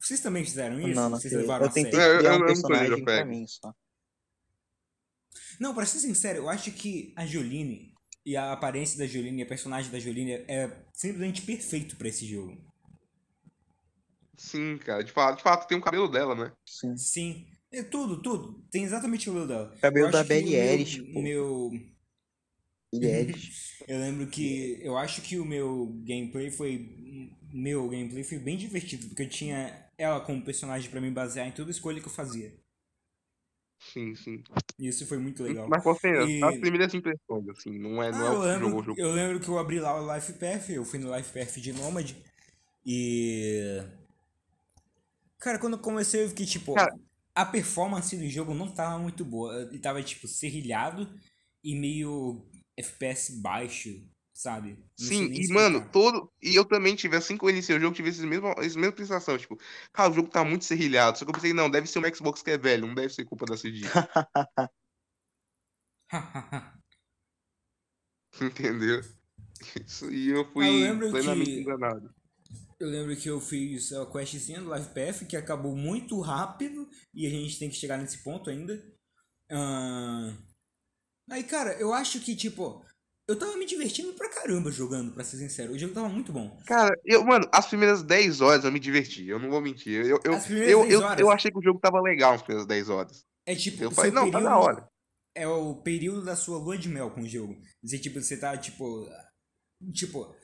Vocês 0.00 0.20
também 0.20 0.44
fizeram 0.44 0.80
isso? 0.80 0.98
não, 0.98 1.10
não 1.10 1.18
Vocês 1.18 1.32
levaram 1.32 1.66
Eu 1.66 1.70
a 1.70 1.72
tentei 1.72 1.92
criar 1.92 2.36
um 2.36 2.46
personagem 2.46 3.04
pra 3.04 3.24
mim 3.24 3.46
só. 3.46 3.74
Não, 5.60 5.74
pra 5.74 5.86
ser 5.86 6.00
sincero, 6.00 6.38
eu 6.38 6.48
acho 6.48 6.70
que 6.72 7.12
a 7.16 7.26
Joline 7.26 7.92
E 8.26 8.36
a 8.36 8.52
aparência 8.52 8.98
da 8.98 9.06
Jolene, 9.06 9.42
a 9.42 9.46
personagem 9.46 9.90
da 9.90 9.98
Jolene 9.98 10.32
é 10.48 10.84
simplesmente 10.92 11.42
perfeito 11.42 11.96
pra 11.96 12.08
esse 12.08 12.26
jogo. 12.26 12.56
Sim, 14.36 14.78
cara. 14.78 15.04
De 15.04 15.12
fato, 15.12 15.36
de 15.36 15.42
fato, 15.42 15.68
tem 15.68 15.76
o 15.76 15.82
cabelo 15.82 16.08
dela, 16.08 16.34
né? 16.34 16.52
Sim. 16.66 16.96
Sim. 16.96 17.46
É 17.70 17.82
tudo, 17.82 18.22
tudo. 18.22 18.64
Tem 18.70 18.84
exatamente 18.84 19.28
o 19.28 19.32
cabelo 19.32 19.48
dela. 19.48 19.76
Cabelo 19.80 20.10
da 20.10 20.22
o 20.22 20.24
Billie 20.24 21.12
meu-. 21.22 21.70
Meu. 22.92 23.30
Eu 23.88 23.98
lembro 23.98 24.26
que. 24.28 24.78
Eu 24.80 24.96
acho 24.96 25.20
que 25.20 25.38
o 25.38 25.44
meu 25.44 25.86
gameplay 26.06 26.50
foi. 26.50 26.96
Meu 27.52 27.88
gameplay 27.88 28.24
foi 28.24 28.38
bem 28.38 28.56
divertido, 28.56 29.08
porque 29.08 29.22
eu 29.22 29.28
tinha 29.28 29.90
ela 29.98 30.20
como 30.20 30.44
personagem 30.44 30.90
pra 30.90 31.00
me 31.00 31.10
basear 31.10 31.46
em 31.46 31.52
toda 31.52 31.70
escolha 31.70 32.00
que 32.00 32.06
eu 32.06 32.12
fazia. 32.12 32.52
Sim, 33.92 34.14
sim. 34.14 34.42
Isso 34.78 35.06
foi 35.06 35.18
muito 35.18 35.42
legal. 35.42 35.68
Mas 35.68 35.84
você, 35.84 36.08
E- 36.08 36.42
as 36.42 36.56
primeiras 36.58 36.92
impressões, 36.94 37.48
assim, 37.48 37.78
não 37.78 38.02
é, 38.02 38.10
não 38.10 38.18
Ah, 38.26 38.26
é 38.26 38.30
eu 38.30 38.38
o 38.38 38.40
que 38.40 38.46
lembro, 38.48 38.66
jogou 38.66 38.80
o 38.80 38.84
jogo. 38.84 39.00
eu 39.00 39.12
lembro 39.12 39.40
que 39.40 39.48
eu 39.48 39.58
abri 39.58 39.78
lá 39.80 40.00
o 40.00 40.14
Life 40.14 40.32
Path, 40.34 40.70
eu 40.70 40.84
fui 40.84 40.98
no 40.98 41.14
Life 41.14 41.32
Path 41.32 41.56
de 41.58 41.72
Nomad 41.72 42.12
e. 42.84 43.82
Cara, 45.38 45.58
quando 45.58 45.74
eu 45.74 45.78
comecei 45.78 46.24
eu 46.24 46.28
fiquei 46.28 46.46
tipo. 46.46 46.74
Cara- 46.74 46.94
A 47.34 47.44
performance 47.44 48.16
do 48.16 48.28
jogo 48.28 48.54
não 48.54 48.70
tava 48.70 48.98
muito 48.98 49.24
boa. 49.24 49.62
Ele 49.62 49.78
tava 49.78 50.02
tipo 50.02 50.26
serrilhado 50.28 51.08
e 51.62 51.74
meio 51.74 52.46
FPS 52.76 53.40
baixo, 53.40 53.90
sabe? 54.34 54.76
Não 54.98 55.06
Sim, 55.08 55.32
e 55.32 55.48
mano, 55.52 55.88
todo. 55.90 56.30
E 56.42 56.54
eu 56.54 56.64
também 56.64 56.94
tive, 56.96 57.16
assim 57.16 57.36
que 57.38 57.44
eu 57.44 57.50
iniciei 57.50 57.78
o 57.78 57.80
jogo, 57.80 57.94
tive 57.94 58.10
essa 58.10 58.26
mesma, 58.26 58.50
essa 58.58 58.78
mesma 58.78 58.96
sensação. 58.96 59.38
Tipo, 59.38 59.58
cara, 59.92 60.10
o 60.10 60.14
jogo 60.14 60.28
tá 60.28 60.44
muito 60.44 60.64
serrilhado. 60.64 61.18
Só 61.18 61.24
que 61.24 61.30
eu 61.30 61.34
pensei, 61.34 61.52
não, 61.52 61.70
deve 61.70 61.86
ser 61.86 62.00
um 62.00 62.14
Xbox 62.14 62.42
que 62.42 62.50
é 62.50 62.58
velho, 62.58 62.86
não 62.86 62.94
deve 62.94 63.14
ser 63.14 63.24
culpa 63.24 63.46
da 63.46 63.56
CD. 63.56 63.82
entendeu? 68.42 69.00
Isso, 69.86 70.10
e 70.10 70.28
eu 70.30 70.44
fui 70.52 70.64
Ah, 70.64 70.68
eu 70.68 70.80
lembro 70.80 71.10
plenamente 71.10 71.50
que- 71.50 71.60
enganado. 71.60 72.12
Eu 72.78 72.88
lembro 72.88 73.16
que 73.16 73.30
eu 73.30 73.40
fiz 73.40 73.92
a 73.92 74.04
questzinha 74.04 74.60
do 74.60 74.74
Life 74.74 74.88
Path, 74.92 75.26
que 75.28 75.36
acabou 75.36 75.74
muito 75.76 76.20
rápido, 76.20 76.88
e 77.14 77.26
a 77.26 77.30
gente 77.30 77.58
tem 77.58 77.70
que 77.70 77.76
chegar 77.76 77.96
nesse 77.96 78.22
ponto 78.22 78.50
ainda. 78.50 78.84
Ahn, 79.50 80.36
Aí, 81.30 81.42
cara, 81.44 81.72
eu 81.80 81.92
acho 81.92 82.20
que, 82.20 82.36
tipo, 82.36 82.84
eu 83.26 83.38
tava 83.38 83.56
me 83.56 83.64
divertindo 83.66 84.12
pra 84.14 84.28
caramba 84.28 84.70
jogando, 84.70 85.12
pra 85.12 85.24
ser 85.24 85.38
sincero. 85.38 85.72
O 85.72 85.78
jogo 85.78 85.94
tava 85.94 86.08
muito 86.08 86.32
bom. 86.32 86.56
Cara, 86.66 86.94
eu, 87.04 87.24
mano, 87.24 87.48
as 87.52 87.66
primeiras 87.66 88.02
10 88.02 88.40
horas 88.40 88.64
eu 88.64 88.72
me 88.72 88.78
diverti, 88.80 89.26
eu 89.26 89.38
não 89.38 89.50
vou 89.50 89.60
mentir. 89.60 90.04
Eu, 90.06 90.20
eu, 90.24 90.34
As 90.34 90.44
primeiras 90.44 90.70
eu, 90.72 90.80
10 90.82 90.92
eu, 90.92 91.00
horas. 91.00 91.20
eu 91.20 91.30
achei 91.30 91.50
que 91.50 91.58
o 91.58 91.62
jogo 91.62 91.80
tava 91.80 92.00
legal 92.00 92.32
nas 92.32 92.42
primeiras 92.42 92.66
10 92.66 92.88
horas. 92.90 93.24
É 93.46 93.54
tipo, 93.54 93.82
Eu 93.82 93.90
falei, 93.90 94.10
não, 94.10 94.30
tá 94.30 94.38
período 94.38 94.44
da 94.50 94.58
hora. 94.58 94.88
é 95.34 95.46
o 95.48 95.76
período 95.76 96.24
da 96.24 96.36
sua 96.36 96.58
lua 96.58 96.76
de 96.78 96.88
mel 96.88 97.10
com 97.10 97.22
o 97.22 97.28
jogo. 97.28 97.56
Dizer, 97.82 97.98
tipo, 97.98 98.20
você 98.20 98.36
tá, 98.36 98.56
tipo. 98.56 99.08
Tipo, 99.92 100.34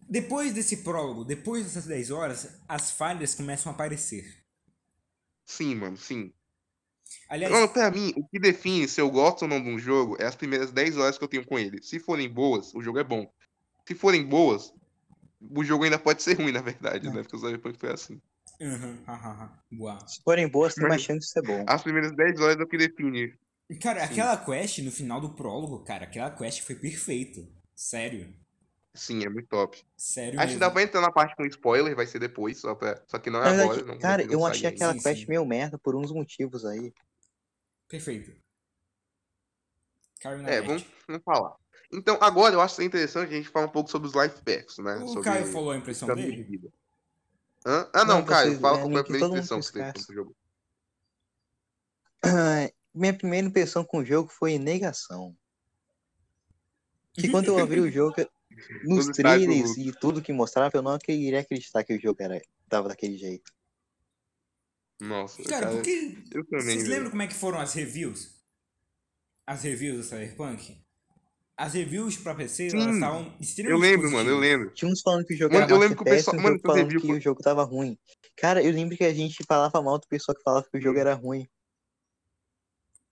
depois 0.00 0.52
desse 0.52 0.78
prólogo, 0.78 1.24
depois 1.24 1.64
dessas 1.64 1.86
10 1.86 2.10
horas, 2.10 2.48
as 2.68 2.90
falhas 2.92 3.34
começam 3.34 3.70
a 3.70 3.74
aparecer. 3.74 4.24
Sim, 5.46 5.74
mano, 5.76 5.96
sim. 5.96 6.32
Aliás, 7.28 7.52
Mano, 7.52 7.68
pra 7.68 7.90
mim, 7.90 8.12
o 8.16 8.26
que 8.26 8.38
define 8.38 8.86
se 8.88 9.00
eu 9.00 9.10
gosto 9.10 9.42
ou 9.42 9.48
não 9.48 9.62
de 9.62 9.68
um 9.68 9.78
jogo 9.78 10.16
é 10.20 10.24
as 10.26 10.36
primeiras 10.36 10.70
10 10.70 10.96
horas 10.96 11.18
que 11.18 11.24
eu 11.24 11.28
tenho 11.28 11.46
com 11.46 11.58
ele. 11.58 11.82
Se 11.82 11.98
forem 11.98 12.28
boas, 12.28 12.74
o 12.74 12.82
jogo 12.82 12.98
é 12.98 13.04
bom. 13.04 13.30
Se 13.86 13.94
forem 13.94 14.24
boas, 14.24 14.72
o 15.40 15.64
jogo 15.64 15.84
ainda 15.84 15.98
pode 15.98 16.22
ser 16.22 16.34
ruim, 16.38 16.52
na 16.52 16.60
verdade, 16.60 17.08
É. 17.08 17.10
né? 17.10 17.22
Porque 17.22 17.36
o 17.36 17.38
Cyberpunk 17.38 17.78
foi 17.78 17.92
assim. 17.92 18.20
Uhum, 18.60 19.02
hahaha, 19.06 19.52
uau. 19.78 20.08
Se 20.08 20.20
forem 20.22 20.48
boas, 20.48 20.74
tem 20.74 20.88
mais 20.88 21.02
chance 21.02 21.20
de 21.20 21.30
ser 21.30 21.42
bom. 21.42 21.64
As 21.66 21.82
primeiras 21.82 22.10
10 22.14 22.40
horas 22.40 22.56
é 22.58 22.62
o 22.62 22.66
que 22.66 22.76
define. 22.76 23.32
Cara, 23.80 24.00
Sim. 24.06 24.12
aquela 24.12 24.36
quest 24.36 24.78
no 24.78 24.90
final 24.90 25.20
do 25.20 25.34
prólogo, 25.34 25.84
cara, 25.84 26.04
aquela 26.04 26.30
quest 26.30 26.62
foi 26.62 26.74
perfeita. 26.74 27.40
Sério. 27.76 28.34
Sim, 28.98 29.24
é 29.24 29.28
muito 29.28 29.48
top. 29.48 29.82
Sério 29.96 30.40
Acho 30.40 30.54
que 30.54 30.58
dá 30.58 30.70
pra 30.70 30.82
entrar 30.82 31.00
na 31.00 31.12
parte 31.12 31.36
com 31.36 31.46
spoiler, 31.46 31.94
vai 31.94 32.06
ser 32.06 32.18
depois, 32.18 32.58
só, 32.60 32.74
pra... 32.74 33.02
só 33.06 33.18
que 33.18 33.30
não 33.30 33.42
é 33.42 33.48
agora. 33.62 33.84
Não, 33.84 33.98
cara, 33.98 34.24
não 34.24 34.32
eu 34.32 34.44
achei 34.44 34.66
ainda. 34.68 34.76
aquela 34.76 34.92
Sim, 34.94 35.00
quest 35.00 35.20
sim. 35.20 35.26
meio 35.28 35.46
merda 35.46 35.78
por 35.78 35.94
uns 35.94 36.10
motivos 36.10 36.64
aí. 36.64 36.92
Perfeito. 37.88 38.32
Caio 40.20 40.42
na 40.42 40.50
É, 40.50 40.60
vamos, 40.60 40.84
vamos 41.06 41.22
falar. 41.24 41.54
Então, 41.92 42.18
agora 42.20 42.54
eu 42.54 42.60
acho 42.60 42.82
interessante 42.82 43.32
a 43.32 43.36
gente 43.36 43.48
falar 43.48 43.66
um 43.66 43.70
pouco 43.70 43.90
sobre 43.90 44.08
os 44.08 44.14
life 44.14 44.42
packs, 44.42 44.78
né? 44.78 44.96
O 44.96 45.06
sobre 45.08 45.30
Caio 45.30 45.46
falou 45.46 45.70
a 45.70 45.76
impressão 45.76 46.14
dele? 46.14 46.42
vida. 46.42 46.70
Hã? 47.64 47.88
Ah, 47.94 48.04
não, 48.04 48.18
Não, 48.18 48.24
Caio, 48.24 48.50
vocês- 48.50 48.60
fala 48.60 48.76
é, 48.76 48.80
qual 48.80 48.90
foi 48.92 49.00
a 49.00 49.04
primeira 49.04 49.26
impressão 49.28 49.60
que 49.60 49.66
você 49.66 49.72
teve 49.72 49.92
com 49.92 50.12
o 50.12 50.14
jogo. 50.14 50.36
Minha 52.94 53.14
primeira 53.16 53.46
impressão 53.46 53.84
com 53.84 53.98
o 53.98 54.04
jogo 54.04 54.28
foi 54.28 54.58
negação. 54.58 55.36
Que 57.14 57.28
quando 57.28 57.48
eu 57.48 57.58
abri 57.58 57.80
o 57.80 57.90
jogo, 57.90 58.14
nos 58.84 59.08
Os 59.08 59.16
trailers 59.16 59.76
e 59.76 59.92
tudo 59.92 60.22
que 60.22 60.32
mostrava, 60.32 60.70
eu 60.76 60.82
não 60.82 60.98
iria 61.08 61.40
acreditar 61.40 61.84
que 61.84 61.94
o 61.94 62.00
jogo 62.00 62.22
era, 62.22 62.40
tava 62.68 62.88
daquele 62.88 63.16
jeito. 63.16 63.52
Nossa, 65.00 65.42
Cara, 65.44 65.66
cara, 65.66 65.76
porque. 65.76 66.18
eu 66.32 66.44
também. 66.46 66.76
Vocês 66.76 66.88
lembram 66.88 67.10
como 67.10 67.22
é 67.22 67.26
que 67.28 67.34
foram 67.34 67.58
as 67.60 67.72
reviews? 67.72 68.36
As 69.46 69.62
reviews 69.62 69.96
do 69.98 70.02
Cyberpunk? 70.02 70.76
As 71.56 71.74
reviews 71.74 72.16
pra 72.16 72.34
PC, 72.34 72.70
Sim, 72.70 72.80
elas 72.82 72.94
estavam 72.94 73.26
Eu 73.26 73.34
extremamente 73.40 73.80
lembro, 73.82 74.10
mano, 74.12 74.30
eu 74.30 74.36
positivas. 74.36 74.40
lembro. 74.60 74.74
Tinha 74.74 74.90
uns 74.92 75.00
falando 75.00 75.24
que 75.26 75.34
o 75.34 75.36
jogo 75.36 75.54
Mano, 75.54 75.64
era 75.64 75.72
eu 75.72 75.78
lembro 75.78 75.96
que 75.96 76.02
o 76.02 76.04
pessoal- 76.04 76.36
mano, 76.40 76.60
falando 76.60 76.82
review 76.82 77.00
que 77.00 77.12
o 77.12 77.20
jogo 77.20 77.42
tava 77.42 77.64
ruim. 77.64 77.98
Cara, 78.36 78.62
eu 78.62 78.72
lembro 78.72 78.96
que 78.96 79.04
a 79.04 79.12
gente 79.14 79.42
falava 79.44 79.82
mal 79.82 79.98
do 79.98 80.06
pessoal 80.06 80.36
que 80.36 80.42
falava 80.42 80.66
que 80.70 80.78
o 80.78 80.80
jogo 80.80 80.98
era 80.98 81.14
ruim. 81.14 81.48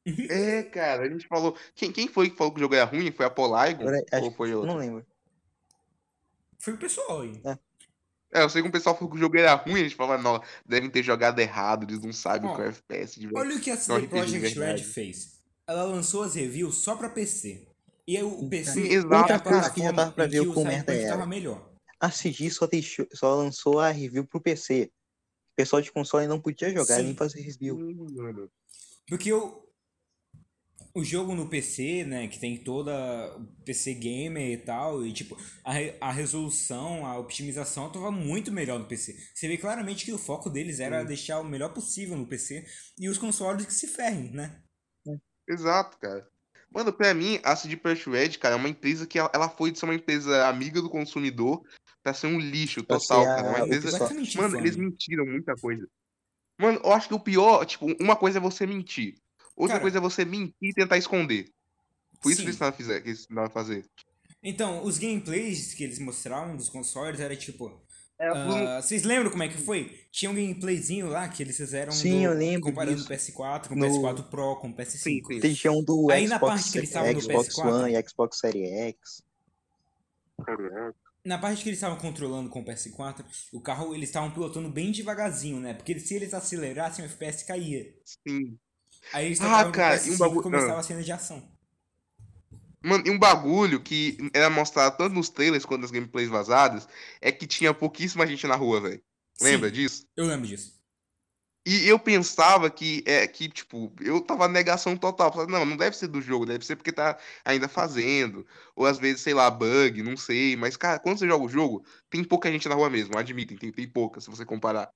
É, 0.30 0.62
cara, 0.62 1.02
a 1.04 1.08
gente 1.08 1.26
falou. 1.26 1.56
Quem, 1.74 1.90
quem 1.92 2.06
foi 2.06 2.30
que 2.30 2.36
falou 2.36 2.52
que 2.52 2.58
o 2.60 2.62
jogo 2.62 2.74
era 2.76 2.84
ruim? 2.84 3.10
Foi 3.10 3.26
a 3.26 3.30
Polygon? 3.30 3.82
Agora, 3.82 4.04
acho 4.12 4.24
Ou 4.24 4.30
foi 4.32 4.52
Eu 4.52 4.58
outro? 4.58 4.72
não 4.72 4.78
lembro. 4.78 5.04
Foi 6.66 6.74
o 6.74 6.78
pessoal 6.78 7.20
aí. 7.20 7.40
É, 8.34 8.42
eu 8.42 8.50
sei 8.50 8.60
que 8.60 8.68
o 8.68 8.72
pessoal 8.72 8.96
falou 8.96 9.08
que 9.08 9.16
o 9.16 9.20
jogo 9.20 9.38
era 9.38 9.54
ruim, 9.54 9.74
a 9.74 9.84
gente 9.84 9.94
falava, 9.94 10.20
não, 10.20 10.42
devem 10.66 10.90
ter 10.90 11.00
jogado 11.00 11.38
errado, 11.38 11.84
eles 11.84 12.02
não 12.02 12.12
sabem 12.12 12.52
que 12.56 12.60
é 12.60 12.66
FPS 12.66 13.20
de 13.20 13.28
verdade. 13.28 13.46
Olha 13.46 13.56
o 13.56 13.60
que 13.60 13.70
a 13.70 13.76
CD 13.76 14.08
Projekt 14.08 14.58
Red 14.58 14.78
fez. 14.78 15.38
Ela 15.64 15.84
lançou 15.84 16.24
as 16.24 16.34
reviews 16.34 16.78
só 16.78 16.96
pra 16.96 17.08
PC. 17.08 17.68
E 18.04 18.16
aí 18.16 18.24
o 18.24 18.48
PC 18.48 18.72
Sim, 18.72 18.88
é 18.88 18.92
exato, 18.94 19.14
a 19.14 19.20
Outra 19.20 19.38
coisa 19.38 19.70
que 19.70 19.80
já 19.80 19.92
plataforma 19.92 19.92
dava 19.92 20.10
pra 20.10 20.26
ver 20.26 20.40
o 20.40 20.52
quão 20.52 20.66
merda 20.66 20.92
era. 20.92 21.10
tava 21.10 21.24
melhor. 21.24 21.72
A 22.00 22.10
CG 22.10 22.50
só, 22.50 22.66
deixou, 22.66 23.06
só 23.12 23.32
lançou 23.36 23.78
a 23.78 23.90
review 23.90 24.26
pro 24.26 24.40
PC. 24.40 24.90
O 25.52 25.54
pessoal 25.54 25.80
de 25.80 25.92
console 25.92 26.26
não 26.26 26.40
podia 26.40 26.70
jogar 26.70 26.96
Sim. 26.96 27.04
nem 27.04 27.14
fazer 27.14 27.42
review. 27.42 27.78
Mano. 28.10 28.50
Porque 29.06 29.32
o, 29.32 29.65
o 30.96 31.04
jogo 31.04 31.34
no 31.34 31.46
PC, 31.46 32.06
né, 32.06 32.26
que 32.26 32.40
tem 32.40 32.56
toda 32.56 33.38
PC 33.66 33.92
gamer 33.92 34.50
e 34.50 34.56
tal, 34.56 35.04
e 35.04 35.12
tipo, 35.12 35.36
a, 35.62 35.74
a 36.00 36.10
resolução, 36.10 37.04
a 37.04 37.18
optimização 37.18 37.92
tava 37.92 38.10
muito 38.10 38.50
melhor 38.50 38.78
no 38.78 38.86
PC. 38.86 39.14
Você 39.34 39.46
vê 39.46 39.58
claramente 39.58 40.06
que 40.06 40.12
o 40.14 40.18
foco 40.18 40.48
deles 40.48 40.80
era 40.80 41.02
Sim. 41.02 41.06
deixar 41.06 41.40
o 41.40 41.44
melhor 41.44 41.74
possível 41.74 42.16
no 42.16 42.26
PC 42.26 42.64
e 42.98 43.10
os 43.10 43.18
consoles 43.18 43.66
que 43.66 43.74
se 43.74 43.88
ferrem, 43.88 44.30
né? 44.30 44.62
Exato, 45.46 45.98
cara. 45.98 46.26
Mano, 46.70 46.90
pra 46.90 47.12
mim, 47.12 47.38
a 47.44 47.54
CD 47.54 47.76
Projekt 47.76 48.08
Red, 48.08 48.38
cara, 48.38 48.54
é 48.54 48.58
uma 48.58 48.68
empresa 48.70 49.06
que 49.06 49.18
ela, 49.18 49.50
foi 49.50 49.70
de 49.70 49.78
ser 49.78 49.84
uma 49.84 49.94
empresa 49.94 50.48
amiga 50.48 50.80
do 50.80 50.88
consumidor 50.88 51.62
pra 52.02 52.14
ser 52.14 52.28
um 52.28 52.40
lixo 52.40 52.82
total, 52.82 53.20
a 53.20 53.26
cara. 53.26 53.48
É 53.48 53.50
Uma 53.50 53.66
empresa... 53.66 53.98
Mano, 53.98 54.56
eles 54.60 54.72
infame. 54.72 54.86
mentiram 54.86 55.26
muita 55.26 55.54
coisa. 55.56 55.86
Mano, 56.58 56.80
eu 56.82 56.92
acho 56.94 57.08
que 57.08 57.14
o 57.14 57.20
pior, 57.20 57.66
tipo, 57.66 57.86
uma 58.00 58.16
coisa 58.16 58.38
é 58.38 58.40
você 58.40 58.66
mentir. 58.66 59.14
Outra 59.56 59.74
Cara- 59.76 59.82
coisa 59.82 59.98
é 59.98 60.00
você 60.00 60.24
mentir 60.24 60.54
e 60.60 60.72
tentar 60.74 60.98
esconder. 60.98 61.50
Por 62.20 62.30
isso 62.30 62.42
Sim. 62.42 62.52
que 62.52 62.60
eles 63.08 63.26
estavam 63.26 63.50
fazer. 63.50 63.84
Então, 64.42 64.84
os 64.84 64.98
gameplays 64.98 65.74
que 65.74 65.82
eles 65.82 65.98
mostraram 65.98 66.56
dos 66.56 66.68
consoles 66.68 67.18
era 67.20 67.34
tipo. 67.34 67.84
É, 68.18 68.28
ah, 68.28 68.80
vocês 68.80 69.02
lembram 69.02 69.30
como 69.30 69.42
é 69.42 69.48
que 69.48 69.58
foi? 69.58 69.90
Tinha 70.10 70.30
um 70.30 70.34
gameplayzinho 70.34 71.06
lá 71.08 71.28
que 71.28 71.42
eles 71.42 71.56
fizeram 71.56 71.92
Sim, 71.92 72.18
do- 72.20 72.24
eu 72.24 72.32
lembro 72.32 72.62
comparando 72.62 73.02
o 73.02 73.06
PS4 73.06 73.68
com 73.68 73.74
o 73.74 73.78
No- 73.78 73.86
PS4 73.86 74.22
Pro 74.30 74.56
com 74.56 74.68
o 74.70 74.74
PS5. 74.74 75.40
Sim, 75.40 75.54
tinha 75.54 75.72
um 75.72 75.82
do 75.84 76.10
Aí 76.10 76.26
na 76.26 76.36
Xbox, 76.36 76.54
parte 76.54 76.72
que 76.72 76.78
eles 76.78 76.88
estavam 76.88 77.12
no 77.12 77.20
Xbox 77.20 77.48
PS4. 77.48 77.82
One 77.82 77.92
e 77.94 78.08
Xbox 78.08 78.38
Series 78.38 78.70
X. 78.70 79.22
Na 81.24 81.38
parte 81.38 81.62
que 81.62 81.68
eles 81.68 81.78
estavam 81.78 81.98
controlando 81.98 82.48
com 82.48 82.60
o 82.60 82.64
PS4, 82.64 83.24
o 83.52 83.60
carro 83.60 83.94
eles 83.94 84.08
estavam 84.08 84.30
pilotando 84.30 84.70
bem 84.70 84.92
devagarzinho, 84.92 85.58
né? 85.60 85.74
Porque 85.74 85.98
se 85.98 86.14
eles 86.14 86.32
acelerassem, 86.32 87.04
o 87.04 87.08
FPS 87.08 87.44
caía. 87.44 87.92
Sim. 88.26 88.56
Aí 89.12 89.26
eles 89.26 89.40
Ah, 89.40 89.44
cara, 89.44 89.66
no 89.68 89.72
PS5 89.72 90.10
e 90.10 90.14
um 90.14 90.18
bagulho- 90.18 90.42
começava 90.42 90.80
a 90.80 90.82
cena 90.82 91.02
de 91.02 91.12
ação. 91.12 91.42
Mano, 92.82 93.04
e 93.06 93.10
um 93.10 93.18
bagulho 93.18 93.80
que 93.80 94.16
era 94.32 94.48
mostrado 94.48 94.96
tanto 94.96 95.14
nos 95.14 95.28
trailers 95.28 95.64
quanto 95.64 95.82
nas 95.82 95.90
gameplays 95.90 96.28
vazadas 96.28 96.88
é 97.20 97.32
que 97.32 97.46
tinha 97.46 97.74
pouquíssima 97.74 98.26
gente 98.26 98.46
na 98.46 98.54
rua, 98.54 98.80
velho. 98.80 99.02
Lembra 99.40 99.68
Sim, 99.68 99.74
disso? 99.74 100.06
Eu 100.16 100.26
lembro 100.26 100.46
disso. 100.46 100.76
E 101.66 101.88
eu 101.88 101.98
pensava 101.98 102.70
que, 102.70 103.02
é, 103.04 103.26
que, 103.26 103.48
tipo, 103.48 103.92
eu 104.00 104.20
tava 104.20 104.46
negação 104.46 104.96
total. 104.96 105.32
Não, 105.48 105.64
não 105.66 105.76
deve 105.76 105.96
ser 105.96 106.06
do 106.06 106.22
jogo, 106.22 106.46
deve 106.46 106.64
ser 106.64 106.76
porque 106.76 106.92
tá 106.92 107.18
ainda 107.44 107.66
fazendo. 107.68 108.46
Ou 108.76 108.86
às 108.86 108.98
vezes, 108.98 109.20
sei 109.22 109.34
lá, 109.34 109.50
bug, 109.50 110.00
não 110.00 110.16
sei. 110.16 110.54
Mas, 110.54 110.76
cara, 110.76 111.00
quando 111.00 111.18
você 111.18 111.26
joga 111.26 111.44
o 111.44 111.48
jogo, 111.48 111.84
tem 112.08 112.22
pouca 112.22 112.52
gente 112.52 112.68
na 112.68 112.76
rua 112.76 112.88
mesmo, 112.88 113.18
admitem, 113.18 113.58
tem, 113.58 113.72
tem 113.72 113.88
pouca, 113.88 114.20
se 114.20 114.30
você 114.30 114.44
comparar. 114.44 114.88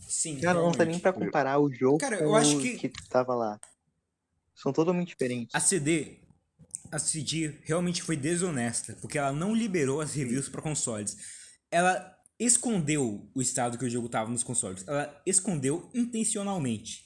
Sim, 0.00 0.40
Cara, 0.40 0.60
não 0.60 0.72
tá 0.72 0.84
nem 0.84 0.94
realmente. 0.94 1.02
pra 1.02 1.12
comparar 1.12 1.58
o 1.58 1.72
jogo 1.72 1.98
Cara, 1.98 2.18
com 2.18 2.24
eu 2.24 2.34
acho 2.34 2.58
o 2.58 2.60
que- 2.60 2.76
que 2.88 3.08
tava 3.08 3.34
lá. 3.34 3.58
São 4.54 4.72
totalmente 4.72 5.08
diferentes. 5.08 5.54
A 5.54 5.60
CD, 5.60 6.20
a 6.90 6.98
CD 6.98 7.58
realmente 7.64 8.02
foi 8.02 8.16
desonesta, 8.16 8.96
porque 9.00 9.18
ela 9.18 9.32
não 9.32 9.54
liberou 9.54 10.00
as 10.00 10.14
reviews 10.14 10.48
para 10.48 10.60
consoles. 10.62 11.16
Ela 11.70 12.14
escondeu 12.38 13.28
o 13.34 13.40
estado 13.40 13.78
que 13.78 13.84
o 13.84 13.90
jogo 13.90 14.08
tava 14.08 14.30
nos 14.30 14.42
consoles. 14.42 14.86
Ela 14.86 15.20
escondeu 15.24 15.88
intencionalmente. 15.94 17.04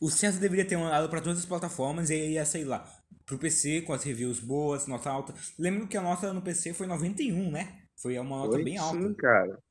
O 0.00 0.10
certo 0.10 0.38
deveria 0.40 0.64
ter 0.64 0.76
mandado 0.76 1.08
para 1.08 1.20
todas 1.20 1.38
as 1.38 1.46
plataformas 1.46 2.10
e 2.10 2.14
aí 2.14 2.32
ia 2.32 2.44
sair 2.44 2.64
lá 2.64 2.84
pro 3.24 3.38
PC 3.38 3.82
com 3.82 3.92
as 3.92 4.02
reviews 4.02 4.40
boas, 4.40 4.86
nota 4.88 5.08
alta. 5.10 5.32
Lembro 5.56 5.86
que 5.86 5.96
a 5.96 6.02
nota 6.02 6.32
no 6.32 6.42
PC 6.42 6.74
foi 6.74 6.86
91, 6.88 7.50
né? 7.52 7.82
Foi 7.96 8.18
uma 8.18 8.38
nota 8.38 8.54
Foi 8.54 8.64
bem 8.64 8.76
alta. 8.78 8.98
Sim, 9.00 9.14
cara. 9.14 9.62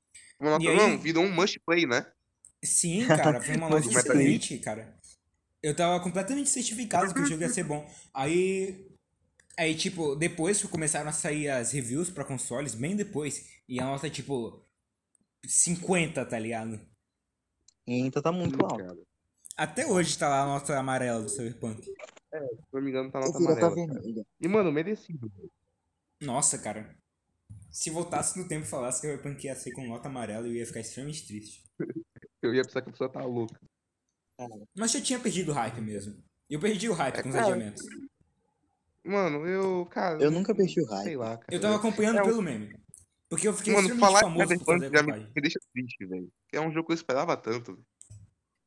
Uma 0.42 0.52
nota, 0.52 0.70
aí- 0.70 0.76
não, 0.76 0.98
virou 1.00 1.24
um 1.24 1.32
must 1.32 1.60
play, 1.66 1.86
né? 1.86 2.06
Sim, 2.64 3.06
cara, 3.08 3.42
foi 3.42 3.56
uma 3.56 3.70
nota 3.70 3.89
tá 3.89 4.00
excelente, 4.00 4.58
cara. 4.60 4.98
Eu 5.64 5.76
tava 5.76 6.04
completamente 6.04 6.50
certificado 6.50 7.14
que 7.14 7.20
o 7.22 7.26
jogo 7.26 7.42
ia 7.44 7.50
ser 7.50 7.64
bom. 7.64 7.88
Aí, 8.14 8.88
aí 9.58 9.76
tipo, 9.76 10.16
depois 10.16 10.62
começaram 10.64 11.10
a 11.10 11.14
sair 11.14 11.50
as 11.50 11.72
reviews 11.72 12.10
pra 12.10 12.26
consoles, 12.26 12.74
bem 12.74 12.96
depois. 12.96 13.48
E 13.70 13.80
a 13.80 13.86
nota, 13.86 14.10
tipo, 14.10 14.66
50, 15.46 16.26
tá 16.26 16.39
ligado? 16.39 16.80
Então 17.86 18.22
tá 18.22 18.32
muito 18.32 18.60
alto. 18.64 18.78
cara. 18.78 18.98
Até 19.56 19.86
hoje 19.86 20.18
tá 20.18 20.28
lá 20.30 20.42
a 20.44 20.46
nota 20.48 20.78
amarela 20.78 21.22
do 21.22 21.30
Cyberpunk. 21.30 21.84
Se 21.84 21.94
não 22.74 22.82
me 22.82 22.89
engano, 22.89 23.12
tá 23.12 23.20
nota 23.20 23.32
Esse 23.38 23.44
já 23.44 23.56
tá 23.56 23.68
amarela. 23.68 23.76
vermelho. 23.76 24.26
E, 24.39 24.48
mano, 24.48 24.72
merecido. 24.72 25.32
Nossa, 26.22 26.58
cara. 26.58 26.96
Se 27.72 27.90
voltasse 27.90 28.38
no 28.38 28.48
tempo 28.48 28.66
e 28.66 28.70
falasse 28.70 29.00
que 29.02 29.08
o 29.08 29.12
Cyberpunk 29.12 29.46
ia 29.46 29.56
ser 29.56 29.72
com 29.72 29.88
nota 29.88 30.10
amarela, 30.10 30.46
eu 30.48 30.54
ia 30.54 30.66
ficar 30.66 30.82
extremamente 30.82 31.26
triste. 31.26 31.64
Eu 32.44 32.56
ia 32.56 32.64
pensar 32.64 32.82
que 32.82 32.90
a 32.90 32.92
pessoa 32.92 33.08
tá 33.08 33.24
louca. 33.24 33.62
Mas 34.76 34.92
já 34.92 35.00
tinha 35.00 35.20
perdido 35.20 35.52
o 35.52 35.54
hype 35.54 35.80
mesmo. 35.80 36.18
Eu 36.50 36.60
perdi 36.60 36.90
o 36.90 36.94
hype 36.94 37.18
É, 37.20 37.22
com 37.22 37.30
os 37.30 37.36
cara, 37.36 37.48
adiamentos. 37.48 37.86
Mano, 39.04 39.46
eu, 39.46 39.86
cara. 39.86 40.20
Eu 40.20 40.32
nunca 40.32 40.56
perdi 40.56 40.82
o 40.82 40.88
Sei 40.88 40.96
hype. 40.98 41.16
lá, 41.18 41.38
cara. 41.38 41.54
Eu 41.56 41.62
tava 41.62 41.76
acompanhando 41.76 42.18
É 42.18 42.24
um- 42.24 42.26
pelo 42.26 42.42
meme. 42.42 42.76
Porque 43.30 43.48
eu 43.48 43.54
fiquei 43.54 43.74
Mano, 43.74 43.88
extremamente 43.88 44.14
falar 44.20 44.28
famoso 44.28 44.58
por 44.58 44.66
fazer 44.66 44.92
já 44.92 45.04
me, 45.04 45.20
me 45.36 45.40
deixa 45.42 45.60
triste, 45.72 46.04
velho. 46.08 46.32
É 46.52 46.60
um 46.60 46.72
jogo 46.72 46.88
que 46.88 46.94
eu 46.94 46.96
esperava 46.96 47.38
tanto. 47.38 47.74
velho. 47.74 47.86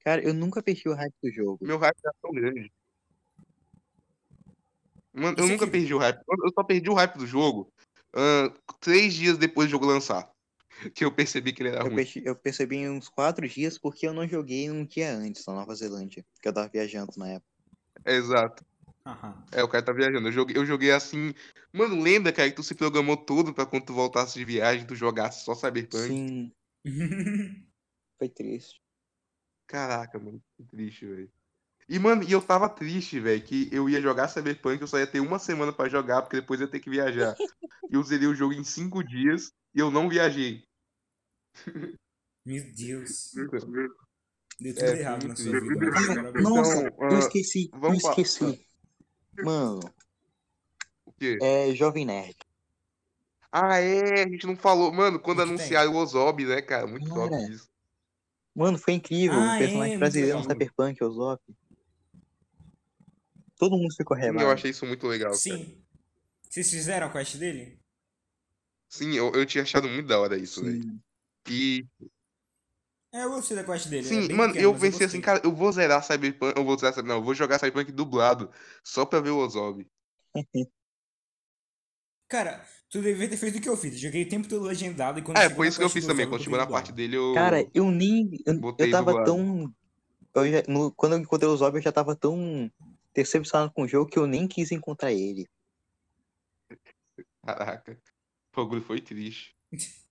Cara, 0.05 0.23
eu 0.23 0.33
nunca 0.33 0.63
perdi 0.63 0.89
o 0.89 0.95
hype 0.95 1.15
do 1.21 1.33
jogo. 1.33 1.59
Meu 1.61 1.77
hype 1.79 1.97
era 2.05 2.15
tão 2.23 2.31
grande. 2.31 2.73
Mano, 5.13 5.37
eu 5.39 5.49
nunca 5.49 5.65
aqui- 5.65 5.73
perdi 5.73 5.93
o 5.95 5.99
hype. 5.99 6.19
Eu 6.45 6.53
só 6.55 6.63
perdi 6.63 6.89
o 6.91 6.95
hype 6.95 7.17
do 7.19 7.27
jogo 7.27 7.73
ah, 8.15 8.53
três 8.81 9.15
dias 9.15 9.37
depois 9.39 9.69
do 9.69 9.73
jogo 9.73 9.87
lançar. 9.87 10.31
Que 10.95 11.05
eu 11.05 11.13
percebi 11.13 11.53
que 11.53 11.63
ele 11.63 11.69
era 11.71 11.81
Eu, 11.81 11.85
ruim. 11.87 11.95
perce- 11.97 12.23
eu 12.25 12.35
percebi 12.37 12.77
em 12.77 12.91
uns 12.91 13.09
quatro 13.09 13.49
dias 13.49 13.79
porque 13.79 14.07
eu 14.07 14.13
não 14.13 14.27
joguei 14.29 14.71
um 14.71 14.85
dia 14.85 15.15
antes 15.15 15.47
na 15.47 15.55
Nova 15.55 15.75
Zelândia. 15.75 16.25
Que 16.43 16.49
eu 16.49 16.53
tava 16.53 16.69
viajando 16.69 17.13
na 17.17 17.29
época. 17.29 17.49
Exato. 18.05 18.65
Aham. 19.07 19.45
É, 19.53 19.63
o 19.63 19.69
cara 19.69 19.85
tá 19.85 19.93
viajando. 19.93 20.29
Eu 20.29 20.33
joguei, 20.33 20.57
eu 20.57 20.67
joguei 20.67 20.91
assim. 20.91 21.33
Mano, 21.73 22.01
lembra, 22.01 22.33
cara, 22.33 22.49
que 22.51 22.57
tu 22.57 22.63
se 22.63 22.75
programou 22.75 23.17
todo 23.17 23.55
pra 23.55 23.65
quando 23.67 23.85
tu 23.87 23.95
voltasse 23.95 24.39
de 24.39 24.45
viagem, 24.45 24.87
tu 24.87 24.95
jogasse 24.97 25.45
só 25.45 25.55
Cyberpunk? 25.55 26.07
Sim, 26.09 26.53
foi 28.19 28.29
triste. 28.29 28.81
Caraca, 29.67 30.19
mano, 30.19 30.43
que 30.57 30.65
triste, 30.65 31.07
velho. 31.07 31.31
E, 31.89 31.99
mano, 31.99 32.23
e 32.23 32.33
eu 32.33 32.41
tava 32.41 32.69
triste, 32.69 33.21
velho, 33.21 33.43
que 33.43 33.69
eu 33.71 33.89
ia 33.89 34.01
jogar 34.01 34.29
Cyberpunk, 34.29 34.81
eu 34.81 34.87
só 34.87 34.99
ia 34.99 35.07
ter 35.07 35.21
uma 35.21 35.39
semana 35.39 35.73
pra 35.73 35.89
jogar, 35.89 36.23
porque 36.23 36.41
depois 36.41 36.61
ia 36.61 36.69
ter 36.69 36.81
que 36.81 36.89
viajar. 36.89 37.37
E 37.91 37.95
eu 37.95 38.03
zerei 38.03 38.27
o 38.27 38.35
jogo 38.35 38.55
em 38.55 38.65
cinco 38.65 39.03
dias 39.03 39.53
e 39.75 39.81
eu 39.81 39.91
não 39.91 40.09
viajei. 40.09 40.65
Meu 42.45 42.65
Deus. 42.73 43.35
Então, 43.37 43.59
Deu 44.61 44.75
tudo 44.75 44.85
É, 44.85 45.01
errado 45.01 45.29
na 45.29 45.37
sua 45.37 45.61
vida. 45.61 45.91
parabéns. 46.15 46.45
Nossa, 46.45 46.81
Então, 46.87 47.11
eu 47.11 47.19
esqueci, 47.19 47.71
eu 47.73 47.95
esqueci. 47.95 48.67
Mano, 49.43 49.81
O 51.05 51.13
quê? 51.13 51.39
é 51.43 51.75
Jovem 51.75 52.05
Nerd. 52.07 52.37
Ah, 53.51 53.79
é, 53.79 54.23
a 54.23 54.29
gente 54.29 54.47
não 54.47 54.57
falou. 54.57 54.93
Mano, 54.93 55.19
quando 55.19 55.43
anunciaram 55.43 55.93
o 55.93 55.97
Ozob, 55.97 56.45
né, 56.45 56.63
cara? 56.63 56.87
Muito 56.87 57.09
top 57.09 57.35
isso. 57.51 57.69
Mano, 58.55 58.79
foi 58.79 58.95
incrível. 58.95 59.39
Ah, 59.39 59.55
o 59.55 59.59
personagem 59.59 59.95
é, 59.95 59.99
brasileiro 59.99 60.39
no. 60.39 60.45
Cyberpunk, 60.45 61.03
o 61.03 61.11
Zop. 61.11 61.43
Todo 63.65 63.79
mundo 63.79 63.95
ficou 63.97 64.15
Sim, 64.15 64.23
arrebado. 64.23 64.45
eu 64.45 64.51
achei 64.51 64.71
isso 64.71 64.85
muito 64.85 65.07
legal. 65.07 65.31
cara. 65.31 65.39
Sim. 65.41 65.83
Vocês 66.51 66.71
fizeram 66.71 67.07
a 67.07 67.11
quest 67.11 67.37
dele? 67.37 67.79
Sim, 68.91 69.13
eu, 69.15 69.33
eu 69.33 69.47
tinha 69.47 69.63
achado 69.63 69.89
muito 69.89 70.07
da 70.07 70.21
hora 70.21 70.37
isso, 70.37 70.63
velho. 70.63 71.01
E, 71.49 71.87
É, 73.13 73.25
eu 73.25 73.31
gostei 73.31 73.57
da 73.57 73.65
quest 73.65 73.89
dele. 73.89 74.05
sim, 74.07 74.25
é 74.25 74.29
bem 74.29 74.37
mano, 74.37 74.53
pequeno, 74.53 74.75
eu 74.75 74.79
pensei 74.79 75.07
assim, 75.07 75.21
cara, 75.21 75.41
eu 75.43 75.55
vou 75.55 75.73
zerar 75.73 76.03
Cyberpunk, 76.05 76.59
eu 76.59 76.65
vou 76.65 76.79
zerar, 76.79 77.03
não, 77.05 77.17
eu 77.17 77.23
vou 77.23 77.35
jogar 77.35 77.59
Cyberpunk 77.59 77.91
dublado, 77.91 78.51
só 78.85 79.07
pra 79.07 79.21
ver 79.21 79.31
o 79.31 79.39
Ozob. 79.39 79.87
Cara, 82.29 82.65
tu 82.91 83.01
devia 83.01 83.29
ter 83.29 83.37
feito 83.37 83.59
o 83.59 83.61
que 83.61 83.69
eu 83.69 83.77
fiz. 83.77 83.99
Joguei 83.99 84.25
o 84.25 84.29
tempo 84.29 84.49
todo 84.49 84.65
legendado 84.65 85.19
e 85.19 85.23
quando 85.23 85.39
É, 85.39 85.49
foi 85.49 85.69
isso 85.69 85.79
que 85.79 85.85
eu 85.85 85.91
fiz 85.91 86.07
também, 86.07 86.29
quando 86.29 86.43
chegou 86.43 86.59
na 86.59 86.67
parte 86.67 86.93
dele, 86.93 87.17
eu... 87.17 87.33
Cara, 87.35 87.65
eu 87.73 87.91
nem. 87.91 88.31
Eu, 88.45 88.59
Botei 88.61 88.89
eu 88.89 88.93
tava 88.93 89.07
dublado. 89.13 89.27
tão. 89.33 89.75
eu 90.35 90.51
já- 90.53 90.63
no- 90.67 90.91
quando 90.93 91.13
eu 91.13 91.19
encontrei 91.21 91.49
o 91.49 91.57
Zob, 91.57 91.77
eu 91.79 91.83
já 91.83 91.93
tava 91.93 92.17
tão 92.17 92.71
decepcionado 93.15 93.73
com 93.73 93.83
o 93.83 93.89
jogo 93.89 94.11
que 94.11 94.19
eu 94.19 94.27
nem 94.27 94.47
quis 94.49 94.73
encontrar 94.73 95.13
ele. 95.13 95.49
Caraca, 97.45 97.99
o 98.53 98.57
bagulho 98.57 98.83
foi 98.83 99.01
triste. 99.01 99.55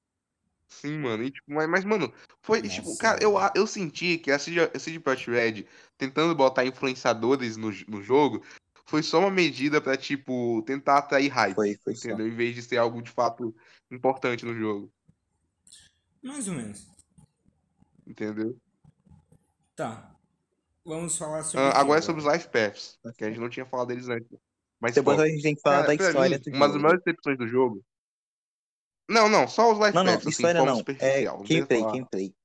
Sim, 0.70 0.98
mano, 0.98 1.24
e, 1.24 1.30
tipo, 1.30 1.54
mas, 1.54 1.70
mas, 1.70 1.86
mano, 1.86 2.12
foi, 2.42 2.62
Nossa, 2.62 2.74
tipo, 2.74 2.98
cara, 2.98 3.22
eu, 3.22 3.36
eu 3.56 3.68
senti 3.68 4.18
que 4.18 4.32
a 4.32 4.40
CD, 4.40 4.62
a 4.62 4.80
CD 4.80 5.00
Projekt 5.00 5.30
Red 5.30 5.68
tentando 5.98 6.34
botar 6.34 6.66
influenciadores 6.66 7.56
no, 7.58 7.70
no 7.88 8.02
jogo 8.02 8.44
foi 8.86 9.04
só 9.04 9.20
uma 9.20 9.30
medida 9.30 9.80
pra, 9.80 9.96
tipo, 9.96 10.64
tentar 10.64 10.98
atrair 10.98 11.32
hype, 11.32 11.56
Foi, 11.56 11.76
foi 11.84 11.96
só. 11.96 12.08
entendeu? 12.08 12.28
Em 12.28 12.36
vez 12.36 12.56
de 12.56 12.64
ser 12.64 12.78
algo 12.78 13.04
de 13.04 13.12
fato 13.12 13.56
importante 13.92 14.46
no 14.46 14.56
jogo, 14.56 14.92
Mais 16.24 16.48
ou 16.48 16.56
menos. 16.56 16.88
entendeu? 18.08 18.58
Tá. 19.76 20.13
Vamos 20.86 21.18
falar 21.18 21.44
sobre. 21.44 21.66
Ah, 21.66 21.80
agora 21.80 22.00
é 22.00 22.02
sobre 22.02 22.22
os 22.22 22.32
Life 22.32 22.50
Paths, 22.50 23.00
que 23.18 23.24
a 23.24 23.30
gente 23.30 23.40
não 23.40 23.50
tinha 23.50 23.66
falado 23.66 23.88
deles 23.88 24.10
antes. 24.10 24.28
Mas, 24.82 24.96
Depois 24.96 25.18
pô, 25.18 25.24
a 25.24 25.28
gente 25.30 25.42
tem 25.42 25.56
que 25.56 25.62
falar 25.62 25.86
cara, 25.86 25.88
da 25.88 25.94
história 25.94 26.38
mim, 26.38 26.44
do 26.52 26.58
uma 26.58 26.68
das 26.68 26.82
maiores 26.82 27.04
decepções 27.04 27.38
do 27.38 27.48
jogo. 27.48 27.82
Não, 29.10 29.30
não, 29.30 29.48
só 29.48 29.72
os 29.72 29.80
Life 29.80 29.94
Não, 29.94 30.04
não, 30.04 30.14
Paths, 30.14 30.28
assim, 30.28 30.30
de 30.30 30.36
história 30.36 30.60
não. 30.66 30.80
É 31.00 31.26
não 31.26 31.44
gameplay, 31.44 31.80
falar- 31.80 31.92
gameplay. 31.94 32.36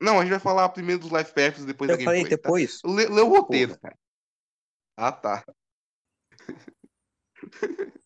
Não, 0.00 0.18
a 0.18 0.22
gente 0.22 0.30
vai 0.30 0.40
falar 0.40 0.68
primeiro 0.68 1.00
dos 1.00 1.10
Life 1.10 1.32
Paths 1.32 1.62
e 1.62 1.66
depois 1.66 1.88
da 1.88 1.94
Eu 1.94 2.04
falei 2.04 2.20
gameplay, 2.20 2.38
tá? 2.38 2.42
depois. 2.42 2.80
Lê, 2.84 3.06
lê 3.06 3.20
o 3.22 3.28
roteiro, 3.28 3.78
cara. 3.78 3.96
Ah, 4.96 5.12
tá. 5.12 5.44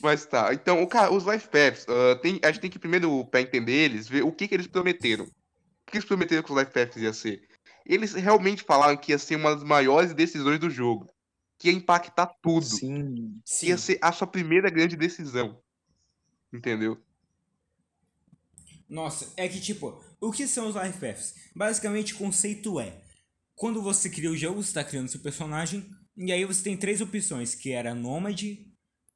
Mas 0.00 0.24
tá. 0.24 0.54
Então, 0.54 0.82
o 0.82 0.88
cara, 0.88 1.12
os 1.12 1.24
Life 1.24 1.48
Paths, 1.48 1.86
ah, 1.88 2.16
tem, 2.16 2.40
a 2.42 2.50
gente 2.50 2.60
tem 2.62 2.70
que 2.70 2.78
primeiro, 2.78 3.26
pra 3.26 3.40
entender 3.42 3.72
eles, 3.72 4.08
ver 4.08 4.22
o 4.22 4.32
que, 4.32 4.48
que 4.48 4.54
eles 4.54 4.66
prometeram. 4.66 5.28
O 5.92 5.94
que 5.94 5.98
eles 5.98 6.08
prometeram 6.08 6.42
que 6.42 6.50
os 6.50 6.58
Life 6.58 6.72
Paths 6.72 7.02
ia 7.02 7.12
ser? 7.12 7.46
Eles 7.84 8.14
realmente 8.14 8.62
falaram 8.62 8.96
que 8.96 9.12
ia 9.12 9.18
ser 9.18 9.36
uma 9.36 9.54
das 9.54 9.62
maiores 9.62 10.14
decisões 10.14 10.58
do 10.58 10.70
jogo. 10.70 11.06
Que 11.58 11.68
ia 11.68 11.74
impactar 11.74 12.28
tudo. 12.40 12.64
Sim. 12.64 13.38
Sim. 13.44 13.66
ia 13.66 13.76
ser 13.76 13.98
a 14.00 14.10
sua 14.10 14.26
primeira 14.26 14.70
grande 14.70 14.96
decisão. 14.96 15.62
Entendeu? 16.50 16.98
Nossa, 18.88 19.34
é 19.36 19.46
que 19.46 19.60
tipo, 19.60 20.02
o 20.18 20.32
que 20.32 20.46
são 20.48 20.66
os 20.66 20.76
Life 20.76 20.98
Paths? 20.98 21.34
Basicamente 21.54 22.14
o 22.14 22.16
conceito 22.18 22.80
é, 22.80 23.02
quando 23.54 23.82
você 23.82 24.08
cria 24.08 24.30
o 24.30 24.36
jogo, 24.36 24.62
você 24.62 24.70
está 24.70 24.82
criando 24.82 25.10
seu 25.10 25.20
personagem, 25.20 25.90
e 26.16 26.32
aí 26.32 26.46
você 26.46 26.62
tem 26.62 26.74
três 26.74 27.02
opções, 27.02 27.54
que 27.54 27.70
era 27.70 27.94
Nômade, 27.94 28.71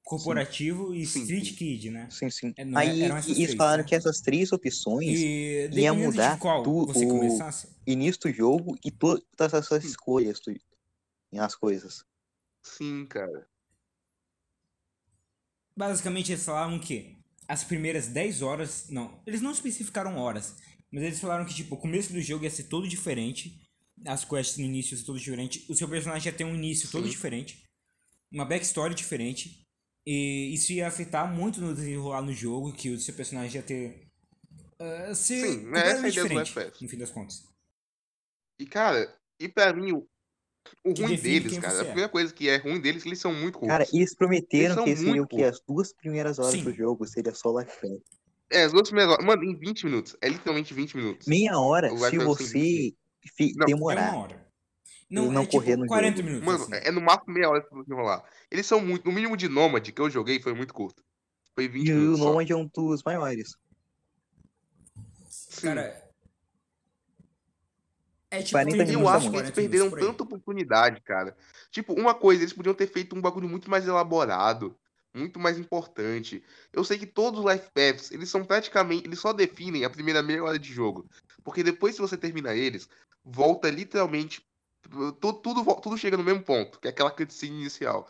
Corporativo 0.06 0.94
e 0.94 1.04
Sim, 1.04 1.22
Street 1.22 1.48
sim. 1.48 1.54
Kid, 1.56 1.90
né? 1.90 2.08
Sim, 2.10 2.30
sim. 2.30 2.54
É, 2.56 2.62
é- 2.62 2.66
Aí 2.76 3.02
eram 3.02 3.16
essas 3.16 3.32
eles 3.32 3.46
três, 3.46 3.58
falaram 3.58 3.82
né? 3.82 3.88
que 3.88 3.94
essas 3.96 4.20
três 4.20 4.52
opções, 4.52 5.18
E 5.18 5.68
ia 5.72 5.92
mudar 5.92 6.34
de 6.34 6.40
qual 6.40 6.62
tu- 6.62 6.86
você 6.86 7.04
o- 7.04 7.08
começasse, 7.08 7.68
início 7.84 8.20
do 8.22 8.32
jogo 8.32 8.78
e 8.84 8.90
todas 8.92 9.52
as 9.52 9.66
suas 9.66 9.84
escolhas, 9.84 10.38
tu, 10.38 10.54
as 11.36 11.56
coisas. 11.56 12.04
Sim, 12.62 13.04
cara. 13.06 13.48
basicamente 15.76 16.30
eles 16.32 16.44
falaram 16.44 16.78
que 16.78 17.18
as 17.48 17.64
primeiras 17.64 18.06
10 18.06 18.42
horas, 18.42 18.86
não, 18.88 19.20
eles 19.26 19.42
não 19.42 19.50
especificaram 19.50 20.16
horas, 20.16 20.56
mas 20.90 21.02
eles 21.02 21.20
falaram 21.20 21.44
que 21.44 21.52
tipo, 21.52 21.74
o 21.74 21.78
começo 21.78 22.12
do 22.12 22.20
jogo 22.22 22.44
ia 22.44 22.50
ser 22.50 22.64
todo 22.68 22.88
diferente, 22.88 23.60
as 24.06 24.24
quests 24.24 24.56
no 24.56 24.64
início 24.64 24.94
ia 24.94 24.98
ser 24.98 25.04
todo 25.04 25.18
diferente, 25.18 25.66
o 25.68 25.74
seu 25.74 25.88
personagem 25.88 26.30
ia 26.30 26.36
ter 26.38 26.44
um 26.44 26.54
início 26.54 26.88
todo 26.90 27.08
diferente, 27.08 27.64
uma 28.32 28.44
backstory 28.44 28.94
diferente, 28.94 29.65
e 30.06 30.54
isso 30.54 30.72
ia 30.72 30.86
afetar 30.86 31.32
muito 31.32 31.60
no 31.60 31.74
desenrolar 31.74 32.22
no 32.22 32.32
jogo, 32.32 32.72
que 32.72 32.90
o 32.90 33.00
seu 33.00 33.14
personagem 33.14 33.56
ia 33.56 33.66
ter 33.66 34.06
uh, 34.80 35.14
ser 35.14 35.46
Sim, 35.46 35.66
né, 35.66 35.80
essa 35.80 36.06
é 36.06 36.10
do 36.10 36.10
diferente, 36.12 36.82
no 36.82 36.88
fim 36.88 36.98
das 36.98 37.10
contas. 37.10 37.42
E, 38.58 38.66
cara, 38.66 39.12
e 39.40 39.48
pra 39.48 39.72
mim, 39.72 39.92
o, 39.92 40.08
o 40.84 40.92
ruim 40.92 41.16
deles, 41.16 41.58
cara, 41.58 41.78
a 41.78 41.82
é. 41.82 41.84
primeira 41.84 42.08
coisa 42.08 42.32
que 42.32 42.48
é 42.48 42.56
ruim 42.56 42.80
deles 42.80 43.02
é 43.02 43.04
que 43.04 43.08
eles 43.08 43.20
são 43.20 43.34
muito 43.34 43.58
curtos. 43.58 43.68
Cara, 43.68 43.86
eles 43.92 44.14
prometeram 44.14 44.76
são 44.76 44.84
que 44.84 44.90
esse 44.90 45.04
seria 45.04 45.22
o 45.22 45.26
que 45.26 45.42
as 45.42 45.60
duas 45.60 45.92
primeiras 45.92 46.38
horas 46.38 46.52
Sim. 46.52 46.64
do 46.64 46.72
jogo 46.72 47.06
seria 47.06 47.34
só 47.34 47.58
life 47.58 47.72
path. 47.80 48.02
É, 48.50 48.62
as 48.62 48.72
duas 48.72 48.88
primeiras 48.88 49.12
horas. 49.12 49.26
Mano, 49.26 49.44
em 49.44 49.56
20 49.56 49.86
minutos. 49.86 50.16
É 50.20 50.28
literalmente 50.28 50.72
20 50.72 50.96
minutos. 50.96 51.26
Meia 51.26 51.58
hora 51.58 51.90
se 51.90 52.18
você 52.18 52.94
fi- 53.36 53.52
Não, 53.56 53.64
É 53.64 53.66
demorar. 53.66 54.12
uma 54.12 54.22
hora. 54.22 54.45
Não, 55.08 55.30
não 55.30 55.42
é 55.42 55.46
correr 55.46 55.70
tipo 55.72 55.82
no 55.82 55.86
40 55.86 56.16
jogo. 56.16 56.28
minutos. 56.28 56.46
Mano, 56.46 56.64
assim. 56.64 56.86
é 56.88 56.90
no 56.90 57.00
máximo 57.00 57.32
meia 57.34 57.48
hora 57.48 57.62
pra 57.62 57.78
enrolar. 57.88 58.24
Eles 58.50 58.66
são 58.66 58.80
muito. 58.80 59.04
No 59.04 59.12
mínimo 59.12 59.36
de 59.36 59.48
Nomad 59.48 59.88
que 59.88 60.00
eu 60.00 60.10
joguei 60.10 60.40
foi 60.40 60.52
muito 60.52 60.74
curto. 60.74 61.02
Foi 61.54 61.68
20 61.68 61.88
E 61.88 61.92
o 61.92 61.96
minutos. 61.96 62.18
só. 62.18 62.24
Nomad 62.26 62.50
é 62.50 62.56
um 62.56 62.66
dos 62.66 63.02
maiores. 63.04 63.54
Sim. 65.28 65.62
Cara. 65.68 66.02
É 68.30 68.38
tipo 68.42 68.52
40 68.52 68.70
E 68.74 68.78
30 68.78 68.92
eu 68.92 68.98
minutos 68.98 69.12
é 69.12 69.16
acho 69.16 69.30
que 69.30 69.36
eles 69.36 69.50
40 69.50 69.54
perderam 69.54 69.84
minutos 69.86 70.06
tanta 70.06 70.22
oportunidade, 70.24 71.00
cara. 71.02 71.36
Tipo, 71.70 71.94
uma 71.94 72.14
coisa, 72.14 72.42
eles 72.42 72.52
podiam 72.52 72.74
ter 72.74 72.88
feito 72.88 73.14
um 73.16 73.20
bagulho 73.20 73.48
muito 73.48 73.70
mais 73.70 73.86
elaborado, 73.86 74.76
muito 75.14 75.38
mais 75.38 75.56
importante. 75.58 76.42
Eu 76.72 76.82
sei 76.82 76.98
que 76.98 77.06
todos 77.06 77.40
os 77.44 77.46
life 77.52 77.70
paths, 77.72 78.10
eles 78.10 78.28
são 78.28 78.44
praticamente, 78.44 79.06
eles 79.06 79.20
só 79.20 79.32
definem 79.32 79.84
a 79.84 79.90
primeira 79.90 80.22
meia 80.22 80.42
hora 80.42 80.58
de 80.58 80.72
jogo. 80.72 81.08
Porque 81.44 81.62
depois 81.62 81.94
que 81.94 82.00
você 82.00 82.16
termina 82.16 82.54
eles, 82.54 82.88
volta 83.24 83.70
literalmente 83.70 84.44
tudo, 84.88 85.32
tudo, 85.40 85.80
tudo 85.80 85.98
chega 85.98 86.16
no 86.16 86.24
mesmo 86.24 86.42
ponto, 86.42 86.78
que 86.80 86.88
é 86.88 86.90
aquela 86.90 87.10
cutscene 87.10 87.60
inicial. 87.60 88.04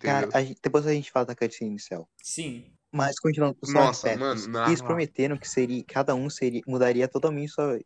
Cara, 0.00 0.26
Entendeu? 0.26 0.30
a 0.32 0.42
gente- 0.44 0.60
depois 0.62 0.86
a 0.86 0.92
gente 0.92 1.10
fala 1.10 1.26
da 1.26 1.34
cutscene 1.34 1.70
inicial. 1.70 2.08
Sim. 2.22 2.72
Mas 2.90 3.18
continuando 3.18 3.54
com 3.54 3.66
os 3.66 3.72
Nossa, 3.72 4.08
Life 4.08 4.20
mano, 4.20 4.34
Paths, 4.34 4.46
não. 4.46 4.66
eles 4.66 4.82
prometeram 4.82 5.36
que 5.38 5.48
seria, 5.48 5.82
cada 5.84 6.14
um 6.14 6.28
seria, 6.28 6.60
mudaria 6.66 7.08
totalmente 7.08 7.50
sua, 7.52 7.78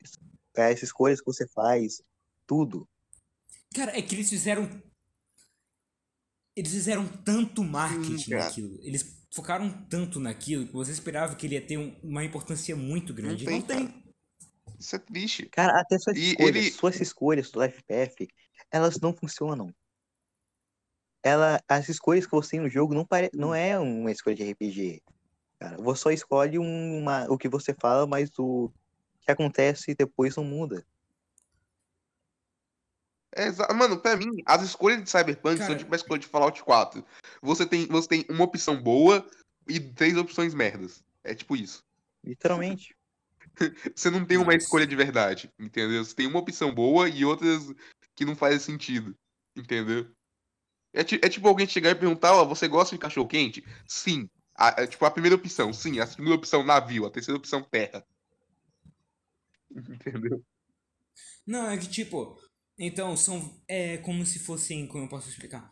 é, 0.57 0.67
as 0.73 0.83
escolhas 0.83 1.21
que 1.21 1.27
você 1.27 1.47
faz, 1.49 2.03
tudo. 2.47 2.89
Cara, 3.75 3.97
é 3.97 4.03
que 4.03 4.15
eles 4.15 4.29
fizeram. 4.29 4.69
Eles 6.57 6.73
fizeram 6.73 7.07
tanto 7.07 7.63
marketing 7.63 8.31
cara. 8.31 8.45
naquilo. 8.47 8.79
Eles 8.83 9.17
focaram 9.35 9.71
tanto 9.89 10.19
naquilo 10.19 10.67
que 10.67 10.73
você 10.73 10.91
esperava 10.91 11.35
que 11.37 11.47
ele 11.47 11.55
ia 11.55 11.67
ter 11.67 11.77
um- 11.77 11.95
uma 12.03 12.25
importância 12.25 12.75
muito 12.75 13.13
grande. 13.13 13.45
tem, 13.45 13.59
Não 13.61 13.67
tem. 13.67 14.06
Isso 14.79 14.97
é 14.97 14.99
triste. 14.99 15.47
Cara, 15.47 15.81
até 15.81 15.99
suas 15.99 16.17
E 16.17 16.31
escolhas, 16.31 16.57
ele- 16.57 16.71
suas 16.71 17.01
escolhas 17.01 17.51
do 17.51 17.61
Path, 17.61 18.29
elas 18.71 19.01
não 19.01 19.15
funcionam. 19.15 19.75
Ela, 21.23 21.61
as 21.69 21.89
escolhas 21.89 22.25
que 22.25 22.33
você 22.33 22.53
tem 22.53 22.61
no 22.61 22.69
jogo 22.69 22.95
não, 22.95 23.05
pare, 23.05 23.31
não 23.35 23.55
é 23.55 23.79
uma 23.79 24.13
escolha 24.13 24.37
de 24.37 24.45
RPG. 24.45 25.03
Cara, 25.59 25.77
você 25.79 26.03
só 26.03 26.11
escolhe 26.11 26.59
uma, 26.59 27.25
o 27.31 27.37
que 27.39 27.49
você 27.49 27.75
fala, 27.75 28.07
mas 28.07 28.31
o 28.39 28.71
que 29.23 29.31
acontece 29.33 29.95
depois 29.95 30.37
não 30.37 30.45
muda. 30.45 30.87
É 33.33 33.51
Mano, 33.75 34.01
pra 34.01 34.17
mim, 34.17 34.31
as 34.47 34.63
escolhas 34.63 35.03
de 35.03 35.11
Cyberpunk 35.11 35.59
Cara- 35.59 35.67
são 35.71 35.77
tipo 35.77 35.93
a 35.93 35.97
escolha 35.97 36.21
de 36.21 36.27
Fallout 36.27 36.63
4. 36.63 37.05
Você 37.43 37.67
tem, 37.67 37.87
você 37.87 38.09
tem 38.09 38.27
uma 38.31 38.45
opção 38.45 38.81
boa 38.83 39.29
e 39.69 39.79
três 39.79 40.17
opções 40.17 40.55
merdas. 40.55 41.05
É 41.23 41.35
tipo 41.35 41.55
isso. 41.57 41.85
Literalmente. 42.25 42.96
Você 43.95 44.11
não 44.11 44.25
tem 44.25 44.37
uma 44.37 44.53
Nossa. 44.53 44.59
escolha 44.59 44.87
de 44.87 44.97
verdade, 44.97 45.51
entendeu? 45.59 46.05
Você 46.05 46.15
tem 46.15 46.27
uma 46.27 46.39
opção 46.41 46.75
boa 46.75 47.09
e 47.09 47.25
outras 47.25 47.63
que 48.15 48.25
não 48.25 48.37
fazem 48.37 48.59
sentido, 48.59 49.15
entendeu? 49.57 50.11
É, 50.95 51.01
é 51.01 51.29
tipo 51.29 51.47
alguém 51.49 51.67
chegar 51.69 51.91
e 51.91 51.95
perguntar, 51.95 52.35
ó, 52.35 52.45
você 52.45 52.69
gosta 52.69 52.95
de 52.95 53.01
cachorro 53.01 53.29
quente? 53.29 53.65
Sim. 53.87 54.29
A, 54.57 54.83
é 54.83 54.87
tipo 54.87 55.05
a 55.05 55.11
primeira 55.11 55.37
opção, 55.37 55.73
sim. 55.73 56.01
A 56.01 56.07
segunda 56.07 56.35
opção, 56.35 56.63
navio. 56.65 57.05
A 57.07 57.11
terceira 57.11 57.39
opção, 57.39 57.63
terra. 57.63 58.05
Entendeu? 59.71 60.43
Não, 61.47 61.71
é 61.71 61.77
que 61.77 61.89
tipo. 61.89 62.39
Então, 62.79 63.17
são. 63.17 63.63
É 63.69 63.99
como 63.99 64.25
se 64.25 64.39
fossem. 64.39 64.87
Como 64.87 65.05
eu 65.05 65.09
posso 65.09 65.29
explicar? 65.29 65.71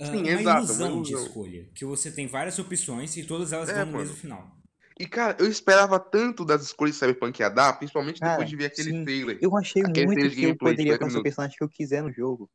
Ah, 0.00 0.06
Sim, 0.06 0.22
uma 0.22 0.28
exato, 0.40 0.64
ilusão 0.64 0.94
uma 0.94 1.02
de 1.04 1.10
ilusão. 1.12 1.28
escolha. 1.28 1.70
Que 1.74 1.84
você 1.84 2.10
tem 2.10 2.26
várias 2.26 2.58
opções 2.58 3.16
e 3.16 3.24
todas 3.24 3.52
elas 3.52 3.68
É, 3.68 3.74
vão 3.74 3.86
no 3.86 3.92
mano. 3.92 4.04
mesmo 4.04 4.16
final. 4.16 4.63
E, 4.98 5.06
cara, 5.08 5.36
eu 5.40 5.46
esperava 5.48 5.98
tanto 5.98 6.44
das 6.44 6.62
escolhas 6.62 6.94
que 6.94 7.00
Cyberpunk 7.00 7.40
ia 7.40 7.48
dar, 7.48 7.72
principalmente 7.78 8.20
Cara, 8.20 8.32
depois 8.32 8.48
de 8.48 8.56
ver 8.56 8.66
aquele 8.66 8.90
sim. 8.90 9.04
trailer. 9.04 9.38
Eu 9.42 9.56
achei 9.56 9.82
Aquele 9.82 10.06
muito 10.06 10.28
de 10.28 10.36
que 10.36 10.44
eu 10.44 10.52
de 10.52 10.58
poderia 10.58 10.92
50 10.92 11.04
fazer 11.06 11.18
o 11.18 11.22
personagem 11.22 11.56
que 11.58 11.64
eu 11.64 11.68
quiser 11.68 12.02
no 12.02 12.12
jogo. 12.12 12.48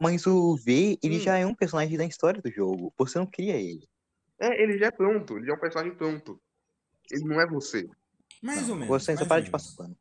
Mas 0.00 0.26
o 0.26 0.56
V, 0.56 0.98
ele 1.02 1.18
Sim. 1.18 1.24
já 1.24 1.36
é 1.36 1.44
um 1.44 1.54
personagem 1.54 1.98
da 1.98 2.06
história 2.06 2.40
do 2.40 2.50
jogo. 2.50 2.94
Você 2.96 3.18
não 3.18 3.26
cria 3.26 3.56
ele. 3.56 3.86
É, 4.40 4.62
ele 4.62 4.78
já 4.78 4.86
é 4.86 4.90
pronto, 4.90 5.36
ele 5.36 5.46
já 5.46 5.52
é 5.52 5.56
um 5.56 5.60
personagem 5.60 5.94
pronto. 5.94 6.40
Ele 7.10 7.24
não 7.24 7.40
é 7.40 7.46
você. 7.46 7.86
Mais 8.40 8.68
ou 8.68 8.76
menos. 8.76 8.88
Você 8.88 9.16
só 9.16 9.26
para 9.26 9.42
de 9.42 9.50
passar 9.50 9.76
pano. 9.76 9.96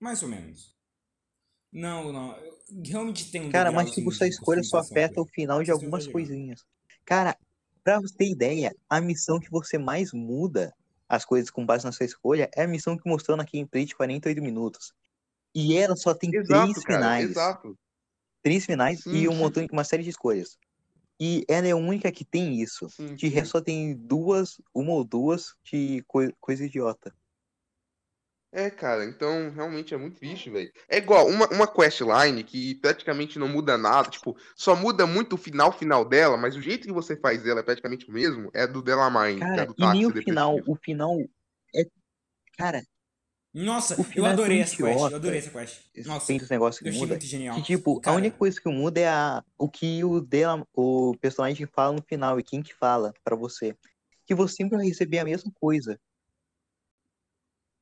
Mais 0.00 0.22
ou 0.22 0.28
menos. 0.28 0.76
Não, 1.72 2.12
não. 2.12 2.36
eu- 2.36 2.60
Realmente 2.84 3.30
tem 3.30 3.42
um 3.42 3.50
Cara, 3.50 3.70
mas 3.70 3.90
tipo, 3.94 4.10
sua 4.10 4.26
de 4.26 4.34
escolha 4.34 4.62
só 4.62 4.78
afeta 4.78 5.20
o 5.20 5.26
final 5.26 5.62
de 5.62 5.70
algumas 5.70 6.06
coisinhas. 6.06 6.64
Cara, 7.04 7.36
pra 7.84 8.00
você 8.00 8.14
ter 8.16 8.30
ideia, 8.30 8.74
a 8.88 9.00
missão 9.00 9.40
que 9.40 9.50
você 9.50 9.78
mais 9.78 10.12
muda 10.12 10.74
as 11.08 11.24
coisas 11.24 11.50
com 11.50 11.66
base 11.66 11.84
na 11.84 11.92
sua 11.92 12.06
escolha 12.06 12.50
é 12.56 12.62
a 12.62 12.68
missão 12.68 12.96
que 12.96 13.08
mostrou 13.08 13.36
na 13.36 13.44
gameplay 13.44 13.84
de 13.84 13.94
48 13.94 14.42
minutos. 14.42 14.92
E 15.54 15.76
ela 15.76 15.96
só 15.96 16.14
tem 16.14 16.30
Exato, 16.32 16.72
três 16.72 16.84
cara, 16.84 16.96
finais. 16.98 17.30
exato. 17.30 17.78
Três 18.42 18.64
finais 18.66 19.00
Sim, 19.02 19.16
e 19.16 19.28
um 19.28 19.36
montão, 19.36 19.66
uma 19.72 19.84
série 19.84 20.02
de 20.02 20.10
escolhas. 20.10 20.58
E 21.20 21.44
ela 21.48 21.68
é 21.68 21.72
a 21.72 21.76
única 21.76 22.10
que 22.12 22.24
tem 22.24 22.60
isso. 22.60 22.88
Sim, 22.88 23.16
De 23.16 23.28
sim. 23.30 23.44
só 23.44 23.60
tem 23.60 23.94
duas, 23.96 24.60
uma 24.74 24.92
ou 24.92 25.04
duas 25.04 25.54
de 25.64 26.02
coi- 26.08 26.34
coisa 26.40 26.64
idiota. 26.64 27.14
É, 28.54 28.68
cara, 28.68 29.06
então 29.06 29.50
realmente 29.50 29.94
é 29.94 29.96
muito 29.96 30.18
triste, 30.18 30.50
velho. 30.50 30.70
É 30.86 30.98
igual 30.98 31.26
uma, 31.26 31.48
uma 31.48 31.66
questline 31.66 32.44
que 32.44 32.74
praticamente 32.74 33.38
não 33.38 33.48
muda 33.48 33.78
nada, 33.78 34.10
tipo, 34.10 34.36
só 34.54 34.76
muda 34.76 35.06
muito 35.06 35.34
o 35.36 35.38
final 35.38 35.72
final 35.72 36.04
dela, 36.04 36.36
mas 36.36 36.54
o 36.54 36.60
jeito 36.60 36.86
que 36.86 36.92
você 36.92 37.16
faz 37.16 37.46
ela 37.46 37.60
é 37.60 37.62
praticamente 37.62 38.06
o 38.10 38.12
mesmo, 38.12 38.50
é 38.52 38.66
do 38.66 38.82
Delamain, 38.82 39.38
que 39.38 39.44
é 39.44 39.46
Cara, 39.46 39.66
do 39.66 39.74
e 39.78 39.86
nem 39.86 40.02
táxi 40.02 40.06
o 40.18 40.22
final, 40.22 40.60
o 40.66 40.76
final 40.76 41.18
é. 41.74 41.86
Cara, 42.58 42.82
Nossa, 43.54 43.94
O 43.96 44.00
eu 44.00 44.04
final 44.04 44.30
é 44.30 44.32
adorei 44.34 44.58
tão 44.58 44.64
essa 44.64 44.76
quest. 44.76 45.00
Eu 45.10 45.16
adorei 45.16 45.38
essa 45.38 45.50
quest. 45.50 45.80
Nossa, 46.04 46.26
tem 46.26 46.36
esse 46.36 46.50
negócio 46.50 46.80
eu 46.80 46.82
que 46.84 46.88
achei 46.90 47.00
muda. 47.00 47.14
muito 47.14 47.26
genial. 47.26 47.56
Que, 47.56 47.62
tipo, 47.62 48.00
Cara, 48.00 48.16
a 48.16 48.18
única 48.18 48.36
coisa 48.36 48.60
que 48.60 48.68
muda 48.68 49.00
é 49.00 49.08
a, 49.08 49.42
o 49.56 49.68
que 49.68 50.04
o, 50.04 50.20
dela, 50.20 50.66
o 50.74 51.16
personagem 51.22 51.66
fala 51.66 51.96
no 51.96 52.02
final 52.02 52.38
e 52.38 52.42
quem 52.42 52.62
que 52.62 52.74
fala 52.74 53.14
pra 53.24 53.34
você. 53.34 53.74
Que 54.26 54.34
você 54.34 54.56
sempre 54.56 54.76
vai 54.76 54.86
receber 54.86 55.20
a 55.20 55.24
mesma 55.24 55.50
coisa. 55.58 55.98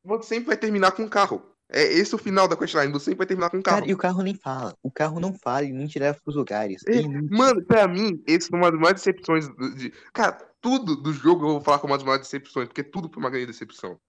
Você 0.04 0.28
sempre 0.28 0.46
vai 0.46 0.56
terminar 0.56 0.92
com 0.92 1.02
um 1.02 1.08
carro. 1.08 1.46
É 1.72 1.84
esse 1.84 2.12
o 2.14 2.18
final 2.18 2.48
da 2.48 2.56
questline, 2.56 2.92
você 2.92 3.06
sempre 3.06 3.18
vai 3.18 3.26
terminar 3.28 3.48
com 3.50 3.58
um 3.58 3.62
carro. 3.62 3.78
Cara, 3.78 3.90
e 3.90 3.94
o 3.94 3.96
carro 3.96 4.22
nem 4.22 4.34
fala. 4.34 4.76
O 4.82 4.90
carro 4.90 5.20
não 5.20 5.32
fala 5.32 5.64
e 5.64 5.72
nem 5.72 5.86
te 5.86 5.98
leva 6.00 6.18
pros 6.24 6.34
lugares. 6.34 6.82
É, 6.88 6.96
É. 6.98 7.02
Mano, 7.30 7.64
pra 7.64 7.86
mim, 7.86 8.20
esse 8.26 8.48
foi 8.48 8.58
uma 8.58 8.70
das 8.72 8.80
maiores 8.80 9.02
decepções. 9.02 9.46
De... 9.76 9.90
Cara, 10.12 10.32
tudo 10.60 10.96
do 10.96 11.12
jogo 11.12 11.44
eu 11.46 11.52
vou 11.52 11.60
falar 11.60 11.78
como 11.78 11.92
uma 11.92 11.98
das 11.98 12.04
maiores 12.04 12.26
decepções, 12.26 12.66
porque 12.66 12.82
tudo 12.82 13.08
foi 13.12 13.22
uma 13.22 13.30
grande 13.30 13.46
decepção. 13.46 14.00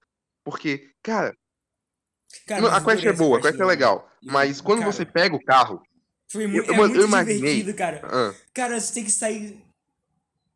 Porque, 0.44 0.90
cara, 1.04 1.36
cara, 2.48 2.74
a 2.76 2.80
eu 2.80 2.84
quest 2.86 3.06
é 3.06 3.14
boa, 3.14 3.38
a 3.38 3.42
quest 3.42 3.60
é 3.60 3.66
legal. 3.66 4.10
Mas 4.24 4.60
quando 4.60 4.80
cara, 4.80 4.92
você 4.92 5.06
pega 5.06 5.36
o 5.36 5.44
carro. 5.44 5.84
Foi 6.32 6.48
muito, 6.48 6.66
eu- 6.68 6.74
é 6.74 6.78
eu 6.78 6.88
muito 6.88 7.00
imaginei- 7.00 7.38
divertido, 7.38 7.74
cara. 7.78 8.02
ah, 8.06 8.34
Cara, 8.54 8.80
você 8.80 8.94
tem 8.94 9.04
que 9.04 9.12
sair. 9.12 9.64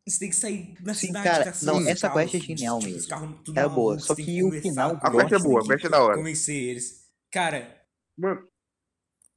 Você 0.08 0.18
tem 0.20 0.30
que 0.30 0.36
sair 0.36 0.74
na 0.82 0.94
Sim, 0.94 1.08
cidade, 1.08 1.24
cara, 1.28 1.44
caçando 1.46 1.80
não, 1.80 1.88
essa 1.88 2.08
carros, 2.08 2.30
quest 2.30 2.44
é 2.44 2.46
genial 2.46 2.78
tipo, 2.78 2.92
mesmo. 2.92 3.08
carros 3.08 3.36
tudo 3.44 3.58
É 3.58 3.62
boa, 3.68 3.74
malucos, 3.74 4.04
só 4.06 4.14
tem 4.14 4.24
que 4.24 4.44
o 4.44 4.52
final 4.62 4.90
a 5.02 5.10
quest 5.10 5.32
é 5.32 5.38
boa, 5.40 5.58
a 5.58 5.62
que 5.62 5.68
quest 5.68 5.84
é 5.84 5.88
da 5.88 6.02
hora. 6.02 6.16
Convencer 6.16 6.54
eles. 6.56 7.06
Cara, 7.32 7.82
Mano, 8.16 8.48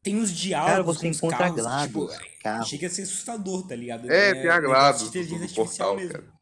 tem 0.03 0.15
uns 0.15 0.31
diálogos 0.31 0.71
Cara, 0.71 0.83
você 0.83 1.01
com 1.05 1.09
os 1.11 1.17
encontra 1.17 1.37
carros, 1.39 1.55
glados, 1.61 1.87
tipo, 2.15 2.39
carro. 2.43 2.65
chega 2.65 2.87
a 2.87 2.89
ser 2.91 3.01
assustador, 3.01 3.67
tá 3.67 3.75
ligado? 3.75 4.09
É, 4.11 4.33
tem 4.35 4.47
a 4.49 4.59
glados 4.59 5.09
do- 5.09 5.11
do 5.11 5.17
artificial 5.35 5.65
portal, 5.65 5.95
mesmo. 5.97 6.11
cara. 6.13 6.33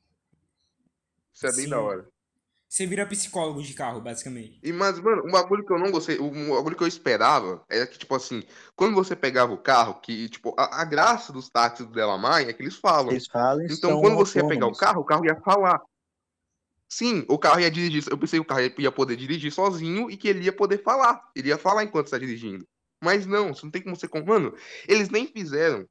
isso 1.33 1.47
é 1.47 1.51
bem 1.53 1.63
Sim. 1.63 1.69
da 1.69 1.79
hora. 1.79 2.07
Você 2.69 2.85
vira 2.85 3.05
psicólogo 3.05 3.63
de 3.63 3.73
carro, 3.73 4.01
basicamente. 4.01 4.59
E, 4.61 4.73
mas, 4.73 4.99
mano, 4.99 5.23
um 5.25 5.31
bagulho 5.31 5.65
que 5.65 5.71
eu 5.71 5.79
não 5.79 5.89
gostei, 5.89 6.19
um 6.19 6.49
bagulho 6.49 6.75
que 6.75 6.83
eu 6.83 6.87
esperava 6.87 7.63
era 7.69 7.87
que, 7.87 7.97
tipo 7.97 8.13
assim, 8.13 8.43
quando 8.75 8.93
você 8.93 9.15
pegava 9.15 9.53
o 9.53 9.57
carro, 9.57 10.01
que, 10.01 10.27
tipo, 10.27 10.53
a, 10.57 10.81
a 10.81 10.85
graça 10.85 11.31
dos 11.31 11.49
táxis 11.49 11.85
do 11.85 11.93
Delamai 11.93 12.43
é 12.43 12.53
que 12.53 12.61
eles 12.61 12.75
falam. 12.75 13.11
Eles 13.11 13.27
falam 13.27 13.65
Então, 13.69 14.01
quando 14.01 14.17
você 14.17 14.39
ia 14.39 14.47
pegar 14.47 14.67
o 14.67 14.75
carro, 14.75 15.01
o 15.01 15.05
carro 15.05 15.25
ia 15.25 15.35
falar. 15.37 15.81
Sim, 16.89 17.25
o 17.29 17.37
carro 17.37 17.59
ia 17.59 17.71
dirigir. 17.71 18.03
Eu 18.09 18.17
pensei 18.17 18.39
que 18.39 18.45
o 18.45 18.47
carro 18.47 18.61
ia 18.77 18.91
poder 18.91 19.15
dirigir 19.15 19.51
sozinho 19.51 20.11
e 20.11 20.17
que 20.17 20.27
ele 20.27 20.43
ia 20.43 20.53
poder 20.53 20.83
falar. 20.83 21.21
Ele 21.35 21.49
ia 21.49 21.57
falar 21.57 21.83
enquanto 21.83 22.07
está 22.07 22.17
dirigindo. 22.17 22.65
Mas 23.01 23.25
não, 23.25 23.53
você 23.53 23.65
não 23.65 23.71
tem 23.71 23.81
como 23.81 23.95
você. 23.95 24.07
Mano, 24.25 24.53
eles 24.87 25.09
nem 25.09 25.27
fizeram 25.27 25.87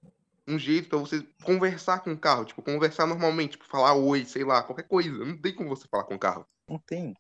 um 0.46 0.58
jeito 0.58 0.88
pra 0.88 0.98
você 0.98 1.26
conversar 1.42 2.00
com 2.00 2.12
o 2.12 2.18
carro. 2.18 2.44
Tipo, 2.44 2.62
conversar 2.62 3.06
normalmente. 3.06 3.52
Tipo, 3.52 3.66
falar 3.66 3.94
oi, 3.94 4.24
sei 4.24 4.44
lá, 4.44 4.62
qualquer 4.62 4.86
coisa. 4.88 5.10
Não 5.10 5.36
tem 5.38 5.54
como 5.54 5.70
você 5.70 5.86
falar 5.88 6.04
com 6.04 6.14
o 6.14 6.18
carro. 6.18 6.46
Não 6.68 6.78
tem. 6.78 7.14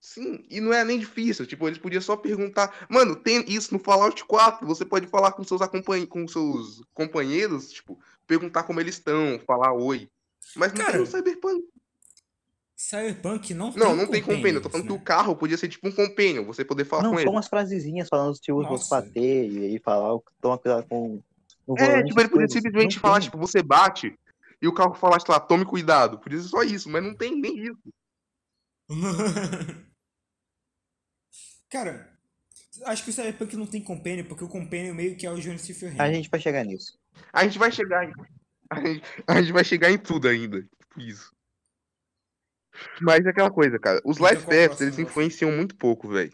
Sim, 0.00 0.44
e 0.48 0.58
não 0.58 0.72
é 0.72 0.84
nem 0.84 0.98
difícil. 0.98 1.46
Tipo, 1.46 1.68
eles 1.68 1.78
podiam 1.78 2.00
só 2.00 2.16
perguntar. 2.16 2.86
Mano, 2.88 3.14
tem 3.14 3.44
isso 3.46 3.74
no 3.74 3.78
Fallout 3.78 4.24
4. 4.24 4.66
Você 4.66 4.84
pode 4.84 5.06
falar 5.06 5.32
com 5.32 5.44
seus, 5.44 5.60
acompanh... 5.60 6.06
com 6.06 6.26
seus 6.26 6.82
companheiros, 6.94 7.70
tipo, 7.70 7.98
perguntar 8.26 8.62
como 8.62 8.80
eles 8.80 8.94
estão, 8.94 9.38
falar 9.46 9.74
oi. 9.74 10.08
Mas 10.56 10.72
não 10.72 10.78
Cara, 10.78 10.92
tem 10.92 11.00
no 11.00 11.06
Cyberpunk. 11.06 11.62
Cyberpunk 12.74 13.54
não 13.54 13.72
tem 13.72 13.82
Não, 13.82 13.96
não 13.96 14.06
tem 14.06 14.22
companion. 14.22 14.54
Eu 14.56 14.62
tô 14.62 14.70
falando 14.70 14.86
que 14.86 14.92
né? 14.92 14.98
o 14.98 15.02
carro 15.02 15.36
podia 15.36 15.58
ser 15.58 15.68
tipo 15.68 15.88
um 15.88 15.92
companion, 15.92 16.44
você 16.44 16.64
poder 16.64 16.84
falar 16.84 17.02
Não, 17.02 17.12
com 17.12 17.20
ele. 17.20 17.28
umas 17.28 17.48
frasezinhas 17.48 18.08
falando 18.08 18.34
tipo, 18.36 18.62
vamos 18.62 18.70
Nossa. 18.70 19.02
bater 19.02 19.50
e 19.50 19.58
aí 19.58 19.78
falar, 19.80 20.18
toma 20.40 20.56
cuidado 20.56 20.86
com 20.88 21.20
É, 21.76 22.02
tipo, 22.04 22.20
ele 22.20 22.28
podia 22.28 22.48
simplesmente 22.48 22.94
Não 22.94 23.02
falar, 23.02 23.20
tipo, 23.20 23.36
você 23.36 23.62
bate 23.62 24.16
e 24.60 24.68
o 24.68 24.74
carro 24.74 24.94
falar, 24.94 25.20
sei 25.20 25.32
lá, 25.32 25.40
tome 25.40 25.64
cuidado. 25.64 26.18
Podia 26.18 26.40
ser 26.40 26.48
só 26.48 26.62
isso, 26.62 26.88
mas 26.88 27.02
não 27.02 27.14
tem 27.14 27.38
nem 27.40 27.66
isso. 27.66 27.94
Cara, 31.70 32.18
Acho 32.84 33.04
que 33.04 33.10
o 33.10 33.12
Cyberpunk 33.12 33.56
não 33.56 33.66
tem 33.66 33.82
companion, 33.82 34.24
porque 34.24 34.44
o 34.44 34.48
companion 34.48 34.94
meio 34.94 35.16
que 35.16 35.26
é 35.26 35.30
o 35.30 35.40
Jonas 35.40 35.62
Silverhand. 35.62 36.00
A 36.00 36.12
gente 36.12 36.28
vai 36.28 36.40
chegar 36.40 36.64
nisso. 36.64 36.98
A 37.32 37.44
gente 37.44 37.58
vai 37.58 37.72
chegar 37.72 38.04
em. 38.04 38.12
A 38.70 38.80
gente, 38.80 39.02
a 39.26 39.40
gente 39.40 39.52
vai 39.52 39.64
chegar 39.64 39.90
em 39.90 39.98
tudo 39.98 40.28
ainda. 40.28 40.62
Tipo 40.62 41.00
isso. 41.00 41.32
Mas 43.00 43.24
é 43.24 43.30
aquela 43.30 43.50
coisa, 43.50 43.78
cara. 43.78 44.00
Os 44.04 44.18
Então, 44.18 44.28
o 44.28 44.44
paths, 44.44 44.80
eles 44.80 44.98
influenciam 44.98 45.50
muito 45.50 45.74
pouco, 45.74 46.08
velho. 46.08 46.32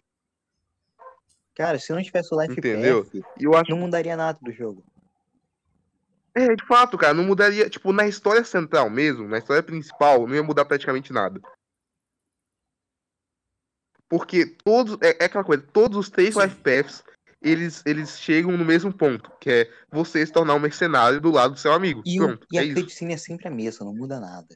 Cara, 1.55 1.79
se 1.79 1.93
não 1.93 2.03
tivesse 2.03 2.35
o 2.35 2.41
Life 2.41 2.59
Entendeu? 2.59 3.05
Path, 3.05 3.23
eu 3.39 3.55
acho. 3.55 3.71
não 3.71 3.79
mudaria 3.79 4.17
nada 4.17 4.39
do 4.43 4.53
jogo. 4.53 4.85
É, 6.37 6.55
de 6.57 6.67
fato, 6.67 6.99
cara, 6.99 7.15
não 7.15 7.25
mudaria. 7.25 7.71
Tipo, 7.71 7.93
na 7.93 8.07
história 8.09 8.45
central 8.45 8.91
mesmo, 8.91 9.29
na 9.29 9.39
história 9.39 9.63
principal, 9.63 10.27
não 10.27 10.35
ia 10.35 10.43
mudar 10.43 10.65
praticamente 10.65 11.13
nada. 11.13 11.41
Porque 14.09 14.45
todos. 14.47 14.99
É, 15.01 15.23
é 15.23 15.25
aquela 15.27 15.45
coisa, 15.45 15.63
todos 15.73 15.97
os 15.99 16.11
três 16.11 16.35
life 16.37 16.57
paths, 16.57 17.05
eles, 17.41 17.83
eles 17.87 18.19
chegam 18.19 18.57
no 18.57 18.65
mesmo 18.65 18.93
ponto, 18.93 19.31
que 19.41 19.51
é 19.51 19.71
você 19.91 20.25
se 20.27 20.33
tornar 20.33 20.55
um 20.55 20.61
mercenário 20.61 21.21
do 21.21 21.31
lado 21.31 21.55
do 21.55 21.61
seu 21.61 21.73
amigo. 21.73 22.03
E, 22.05 22.21
o- 22.21 22.27
Pronto, 22.27 22.47
e 22.53 22.59
é 22.59 22.61
a 22.61 22.65
isso. 22.65 22.75
cutscene 22.83 23.15
é 23.15 23.17
sempre 23.17 23.49
a 23.49 23.51
mesma, 23.51 23.87
não 23.87 23.95
muda 23.95 24.19
nada. 24.21 24.47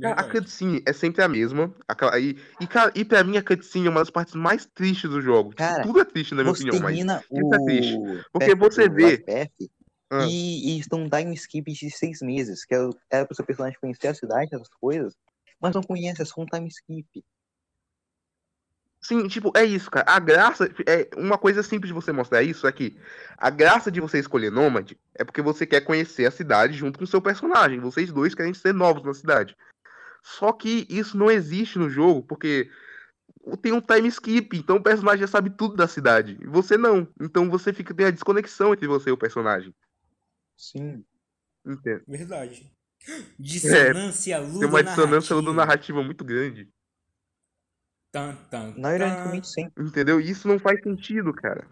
Cara, 0.00 0.14
a 0.14 0.22
Verdade. 0.22 0.40
cutscene 0.40 0.82
é 0.86 0.92
sempre 0.92 1.22
a 1.22 1.28
mesma. 1.28 1.74
aquela- 1.88 2.18
e, 2.18 2.36
e, 2.60 2.66
cara, 2.66 2.92
e 2.94 3.04
pra 3.04 3.24
mim 3.24 3.36
a 3.36 3.42
cutscene 3.42 3.86
é 3.86 3.90
uma 3.90 4.00
das 4.00 4.10
partes 4.10 4.34
mais 4.34 4.64
tristes 4.66 5.10
do 5.10 5.20
jogo. 5.20 5.50
Tipo, 5.50 5.58
Cara, 5.62 5.82
Tudo 5.82 6.00
é 6.00 6.04
triste, 6.04 6.34
na 6.34 6.42
minha 6.42 6.52
opinião, 6.52 6.78
mas. 6.80 6.96
isso 6.98 7.54
é 7.54 7.64
triste. 7.64 7.96
o. 7.96 8.24
Porque 8.32 8.54
você 8.54 8.88
vê- 8.88 9.24
Ah. 10.10 10.26
e, 10.28 10.72
e 10.76 10.80
estão 10.80 11.02
um 11.02 11.08
time 11.08 11.34
skip 11.34 11.72
de 11.72 11.90
seis 11.90 12.20
meses, 12.20 12.64
que 12.64 12.76
o- 12.76 12.94
era 13.08 13.24
pro 13.24 13.34
seu 13.34 13.44
personagem 13.44 13.78
conhecer 13.80 14.08
a 14.08 14.14
cidade, 14.14 14.54
essas 14.54 14.68
coisas, 14.68 15.16
mas 15.60 15.74
não 15.74 15.82
conhece, 15.82 16.20
é 16.20 16.24
só 16.24 16.40
um 16.40 16.46
time 16.46 16.68
skip. 16.68 17.24
Sim, 19.02 19.26
tipo, 19.28 19.50
é 19.56 19.64
isso, 19.64 19.90
cara. 19.90 20.04
A 20.10 20.18
graça. 20.18 20.70
É 20.86 21.08
uma 21.16 21.38
coisa 21.38 21.62
simples 21.62 21.88
de 21.88 21.94
você 21.94 22.12
mostrar 22.12 22.42
isso 22.42 22.66
é 22.66 22.72
que 22.72 22.98
a 23.38 23.48
graça 23.48 23.90
de 23.90 23.98
você 23.98 24.18
escolher 24.18 24.50
Nômade 24.50 24.98
é 25.14 25.24
porque 25.24 25.40
você 25.40 25.64
quer 25.64 25.80
conhecer 25.80 26.26
a 26.26 26.30
cidade 26.30 26.76
junto 26.76 26.98
com 26.98 27.04
o 27.04 27.08
seu 27.08 27.20
personagem. 27.22 27.80
Vocês 27.80 28.12
dois 28.12 28.34
querem 28.34 28.52
ser 28.52 28.74
novos 28.74 29.02
na 29.02 29.14
cidade. 29.14 29.56
Só 30.22 30.52
que 30.52 30.86
isso 30.90 31.16
não 31.16 31.30
existe 31.30 31.78
no 31.78 31.88
jogo, 31.88 32.22
porque 32.22 32.70
tem 33.62 33.72
um 33.72 33.80
time 33.80 34.06
skip, 34.08 34.54
então 34.54 34.76
o 34.76 34.82
personagem 34.82 35.20
já 35.20 35.26
sabe 35.26 35.48
tudo 35.48 35.76
da 35.76 35.88
cidade. 35.88 36.36
E 36.38 36.46
você 36.46 36.76
não. 36.76 37.08
Então 37.18 37.48
você 37.48 37.72
fica 37.72 37.94
tem 37.94 38.04
a 38.04 38.10
desconexão 38.10 38.74
entre 38.74 38.86
você 38.86 39.08
e 39.08 39.12
o 39.12 39.16
personagem. 39.18 39.74
Sim. 40.60 41.02
Entende? 41.64 42.04
Verdade. 42.06 42.70
Dissonância 43.40 44.36
É, 44.36 44.40
Tem 44.40 44.68
uma 44.68 44.82
dissonância 44.82 45.34
ludonarrativa. 45.34 45.54
narrativa 45.54 46.02
muito 46.02 46.22
grande. 46.22 46.68
Tan, 48.12 48.34
tan, 48.50 48.74
Não, 48.76 48.94
ironicamente, 48.94 49.48
sim. 49.48 49.70
Entendeu? 49.78 50.20
Isso 50.20 50.46
não 50.46 50.58
faz 50.58 50.82
sentido, 50.82 51.32
cara. 51.32 51.66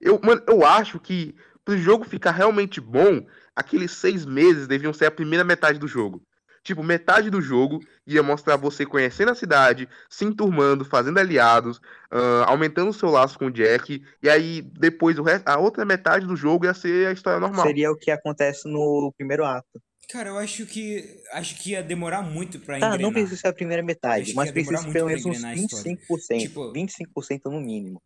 Eu, 0.00 0.20
mano, 0.22 0.42
eu 0.46 0.64
acho 0.64 1.00
que 1.00 1.34
pro 1.64 1.78
jogo 1.78 2.04
ficar 2.04 2.32
realmente 2.32 2.80
bom, 2.80 3.24
aqueles 3.54 3.92
seis 3.92 4.26
meses 4.26 4.66
deviam 4.66 4.92
ser 4.92 5.06
a 5.06 5.10
primeira 5.10 5.44
metade 5.44 5.78
do 5.78 5.88
jogo. 5.88 6.22
Tipo, 6.64 6.82
metade 6.82 7.28
do 7.28 7.40
jogo 7.40 7.80
ia 8.06 8.22
mostrar 8.22 8.56
você 8.56 8.86
conhecendo 8.86 9.32
a 9.32 9.34
cidade, 9.34 9.88
se 10.08 10.24
enturmando, 10.24 10.84
fazendo 10.84 11.18
aliados, 11.18 11.80
ah, 12.10 12.44
aumentando 12.46 12.90
o 12.90 12.94
seu 12.94 13.10
laço 13.10 13.36
com 13.38 13.46
o 13.46 13.50
Jack. 13.50 14.00
E 14.22 14.28
aí, 14.28 14.62
depois, 14.62 15.18
o 15.18 15.22
resto, 15.24 15.48
a 15.48 15.58
outra 15.58 15.84
metade 15.84 16.24
do 16.26 16.36
jogo 16.36 16.64
ia 16.64 16.74
ser 16.74 17.08
a 17.08 17.12
história 17.12 17.40
normal. 17.40 17.66
Seria 17.66 17.90
o 17.90 17.96
que 17.96 18.10
acontece 18.10 18.68
no 18.68 19.12
primeiro 19.16 19.44
ato. 19.44 19.66
Cara, 20.10 20.28
eu 20.28 20.38
acho 20.38 20.66
que 20.66 21.04
acho 21.32 21.58
que 21.60 21.70
ia 21.70 21.82
demorar 21.82 22.22
muito 22.22 22.58
pra 22.60 22.78
Tá, 22.78 22.86
engrenar. 22.88 23.00
não 23.00 23.12
precisa 23.12 23.36
ser 23.40 23.48
a 23.48 23.52
primeira 23.52 23.82
metade, 23.82 24.34
mas 24.34 24.50
precisa 24.52 24.82
pelo 24.92 25.06
menos 25.08 25.24
uns 25.24 25.36
engrenar 25.38 25.50
a 25.52 25.54
história. 25.54 25.84
25%. 25.84 26.38
Tipo- 26.42 26.72
25% 26.72 27.50
no 27.50 27.60
mínimo. 27.60 28.00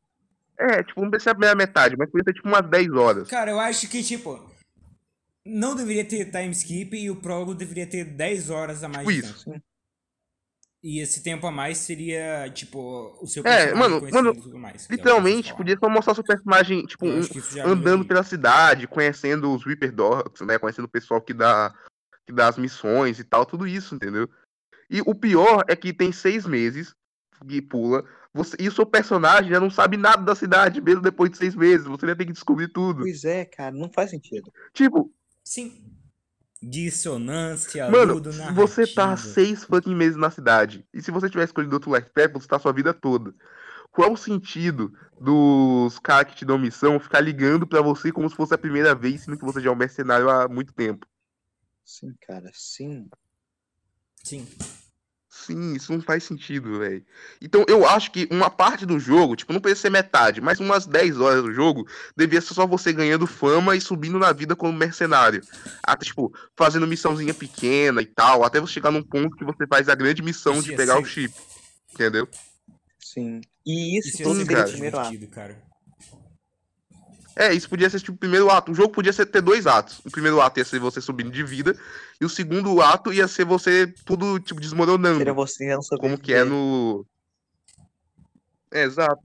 É, 0.59 0.83
tipo, 0.83 1.03
não 1.03 1.11
precisa 1.11 1.25
ser 1.25 1.31
a 1.31 1.35
primeira 1.35 1.57
metade, 1.57 1.97
mas 1.99 2.09
podia 2.11 2.25
ser 2.25 2.35
tipo 2.35 2.49
umas 2.49 2.67
10 2.71 2.89
horas. 2.93 3.29
Cara, 3.29 3.51
eu 3.51 3.59
acho 3.61 3.89
que, 3.89 4.03
tipo, 4.03 4.41
não 5.47 5.75
deveria 5.75 6.05
ter 6.05 6.31
time 6.31 6.51
skip 6.51 6.97
e 6.97 7.11
o 7.11 7.17
prólogo 7.17 7.55
deveria 7.55 7.87
ter 7.87 8.05
10 8.05 8.51
horas 8.51 8.83
a 8.83 8.89
mais 8.89 9.07
Tipo 9.09 9.23
de 9.23 9.33
isso. 9.33 9.45
tempo. 9.45 9.65
E 10.83 11.01
esse 11.01 11.23
tempo 11.23 11.47
a 11.47 11.51
mais 11.51 11.79
seria, 11.79 12.49
tipo, 12.55 13.19
o 13.21 13.27
seu 13.27 13.43
É, 13.43 13.67
personagem 13.67 13.79
mano, 13.79 13.99
conhecendo 14.01 14.25
mano, 14.25 14.39
e 14.39 14.43
tudo 14.43 14.59
mais. 14.59 14.89
é 14.89 14.93
Literalmente, 14.93 15.49
vocês 15.49 15.57
podia 15.57 15.77
só 15.79 15.89
mostrar 15.89 16.15
seu 16.15 16.23
personagem, 16.23 16.87
tipo, 16.87 17.07
um- 17.07 17.23
andando 17.65 18.05
pela 18.05 18.23
cidade, 18.23 18.87
conhecendo 18.87 19.53
os 19.53 19.65
Reaper 19.65 19.91
Dogs, 19.93 20.45
né? 20.45 20.59
Conhecendo 20.59 20.85
o 20.85 20.89
pessoal 20.91 21.21
que 21.21 21.35
dá, 21.35 21.75
que 22.25 22.33
dá 22.33 22.47
as 22.49 22.59
missões 22.59 23.19
e 23.19 23.25
tal, 23.25 23.45
tudo 23.45 23.67
isso, 23.67 23.95
entendeu? 23.97 24.31
E 24.89 25.01
o 25.01 25.15
pior 25.15 25.65
é 25.67 25.75
que 25.75 25.93
tem 25.93 26.13
seis 26.13 26.47
meses 26.47 26.95
que 27.49 27.61
pula, 27.61 28.05
você, 28.33 28.57
e 28.61 28.69
o 28.69 28.73
seu 28.73 28.87
personagem 28.87 29.51
já 29.51 29.59
não 29.59 29.71
sabe 29.71 29.97
nada 29.97 30.23
da 30.23 30.35
cidade, 30.35 30.81
mesmo 30.81 31.03
depois 31.03 31.31
de 31.31 31.37
seis 31.37 31.55
meses. 31.57 31.87
Você 31.87 32.07
vai 32.07 32.15
ter 32.15 32.27
que 32.27 32.33
descobrir 32.33 32.69
tudo. 32.69 33.01
Pois 33.01 33.25
é, 33.25 33.45
cara, 33.45 33.75
não 33.75 33.91
faz 33.91 34.11
sentido. 34.11 34.53
Tipo, 34.73 35.13
Sim. 35.47 35.81
Dissonância, 36.61 37.89
mano, 37.89 38.15
ludonarrativa. 38.15 38.67
você 38.67 38.85
tá 38.85 39.13
há 39.13 39.17
seis 39.17 39.63
fucking 39.63 39.95
meses 39.95 40.17
na 40.17 40.29
cidade. 40.29 40.85
E 40.93 41.01
se 41.01 41.13
você 41.13 41.31
tiver 41.31 41.45
escolhido 41.45 41.77
outro 41.77 41.95
Life 41.95 42.11
Path, 42.11 42.33
você 42.33 42.49
tá 42.49 42.57
a 42.57 42.59
sua 42.59 42.73
vida 42.73 42.93
toda. 42.93 43.33
Qual 43.93 44.13
o 44.13 44.17
sentido 44.17 44.93
dos 45.21 46.01
caras 46.01 46.33
que 46.33 46.39
te 46.39 46.45
dão 46.45 46.59
missão 46.59 46.99
ficar 46.99 47.21
ligando 47.21 47.65
pra 47.65 47.81
você 47.81 48.11
como 48.11 48.29
se 48.29 48.35
fosse 48.35 48.55
a 48.55 48.59
primeira 48.59 48.93
vez, 48.93 49.21
sendo 49.21 49.39
que 49.39 49.45
você 49.45 49.61
já 49.61 49.71
é 49.71 49.73
um 49.73 49.77
mercenário 49.77 50.29
há 50.29 50.49
muito 50.49 50.73
tempo? 50.73 51.07
Sim, 51.85 52.13
cara, 52.27 52.51
sim. 52.53 53.09
Sim. 54.25 54.49
Sim, 55.47 55.75
isso 55.75 55.93
não 55.93 56.01
faz 56.01 56.25
sentido, 56.25 56.81
velho. 56.81 57.05
Então 57.41 57.65
eu 57.69 57.87
acho 57.87 58.11
que 58.11 58.27
uma 58.33 58.51
parte 58.51 58.85
do 58.85 58.99
jogo, 58.99 59.37
tipo, 59.37 59.53
não 59.53 59.61
precisa 59.61 59.83
ser 59.83 59.91
metade, 59.91 60.41
mas 60.41 60.59
umas 60.59 60.87
10 60.87 61.21
horas 61.21 61.43
do 61.43 61.53
jogo, 61.53 61.87
devia 62.17 62.41
ser 62.41 62.53
só 62.55 62.67
você 62.67 62.93
ganhando 62.93 63.27
fama 63.29 63.77
e 63.77 63.81
subindo 63.81 64.19
na 64.19 64.33
vida 64.33 64.57
como 64.57 64.73
mercenário. 64.73 65.41
Até, 65.85 66.05
tipo, 66.05 66.35
fazendo 66.57 66.87
missãozinha 66.87 67.33
pequena 67.33 68.03
e 68.03 68.07
tal, 68.07 68.43
até 68.45 68.61
você 68.61 68.73
chegar 68.73 68.91
num 68.91 69.03
ponto 69.03 69.37
que 69.37 69.45
você 69.45 69.67
faz 69.69 69.89
a 69.89 69.95
grande 69.95 70.21
missão 70.21 70.61
de 70.61 70.75
pegar 70.75 70.99
o 70.99 71.05
ser- 71.05 71.11
chip. 71.29 71.35
Entendeu? 71.95 72.29
Sim. 72.99 73.41
E 73.65 73.99
isso, 73.99 74.09
Isso 74.09 74.23
tudo 74.25 74.37
Sim, 74.37 74.43
o 74.43 74.47
cara. 74.47 74.69
primeiro 74.69 74.99
ato. 74.99 75.11
divertido, 75.11 75.33
cara. 75.35 75.63
É, 77.39 77.53
isso 77.53 77.69
podia 77.69 77.91
ser 77.91 78.01
tipo 78.01 78.13
o 78.13 78.19
primeiro 78.19 78.51
ato. 78.51 78.73
O 78.73 78.75
jogo 78.75 78.89
podia 78.95 79.13
ser, 79.13 79.27
ter 79.27 79.43
dois 79.43 79.67
atos. 79.67 80.01
O 80.07 80.11
primeiro 80.11 80.41
ato 80.41 80.59
ia 80.59 80.65
ser 80.65 80.81
você 80.81 81.03
subindo 81.03 81.31
de 81.31 81.45
vida, 81.45 81.79
e 82.19 82.25
o 82.25 82.31
segundo 82.31 82.81
ato 82.81 83.13
ia 83.13 83.29
ser 83.29 83.45
você 83.45 83.87
tudo, 84.07 84.41
tipo, 84.41 84.59
desmoronando. 84.59 85.19
Seria 85.19 85.35
você 85.35 85.67
não 85.67 85.81
Como 86.01 86.19
que 86.19 86.33
é 86.33 86.43
no. 86.45 87.07
É, 88.73 88.85
exato. 88.85 89.23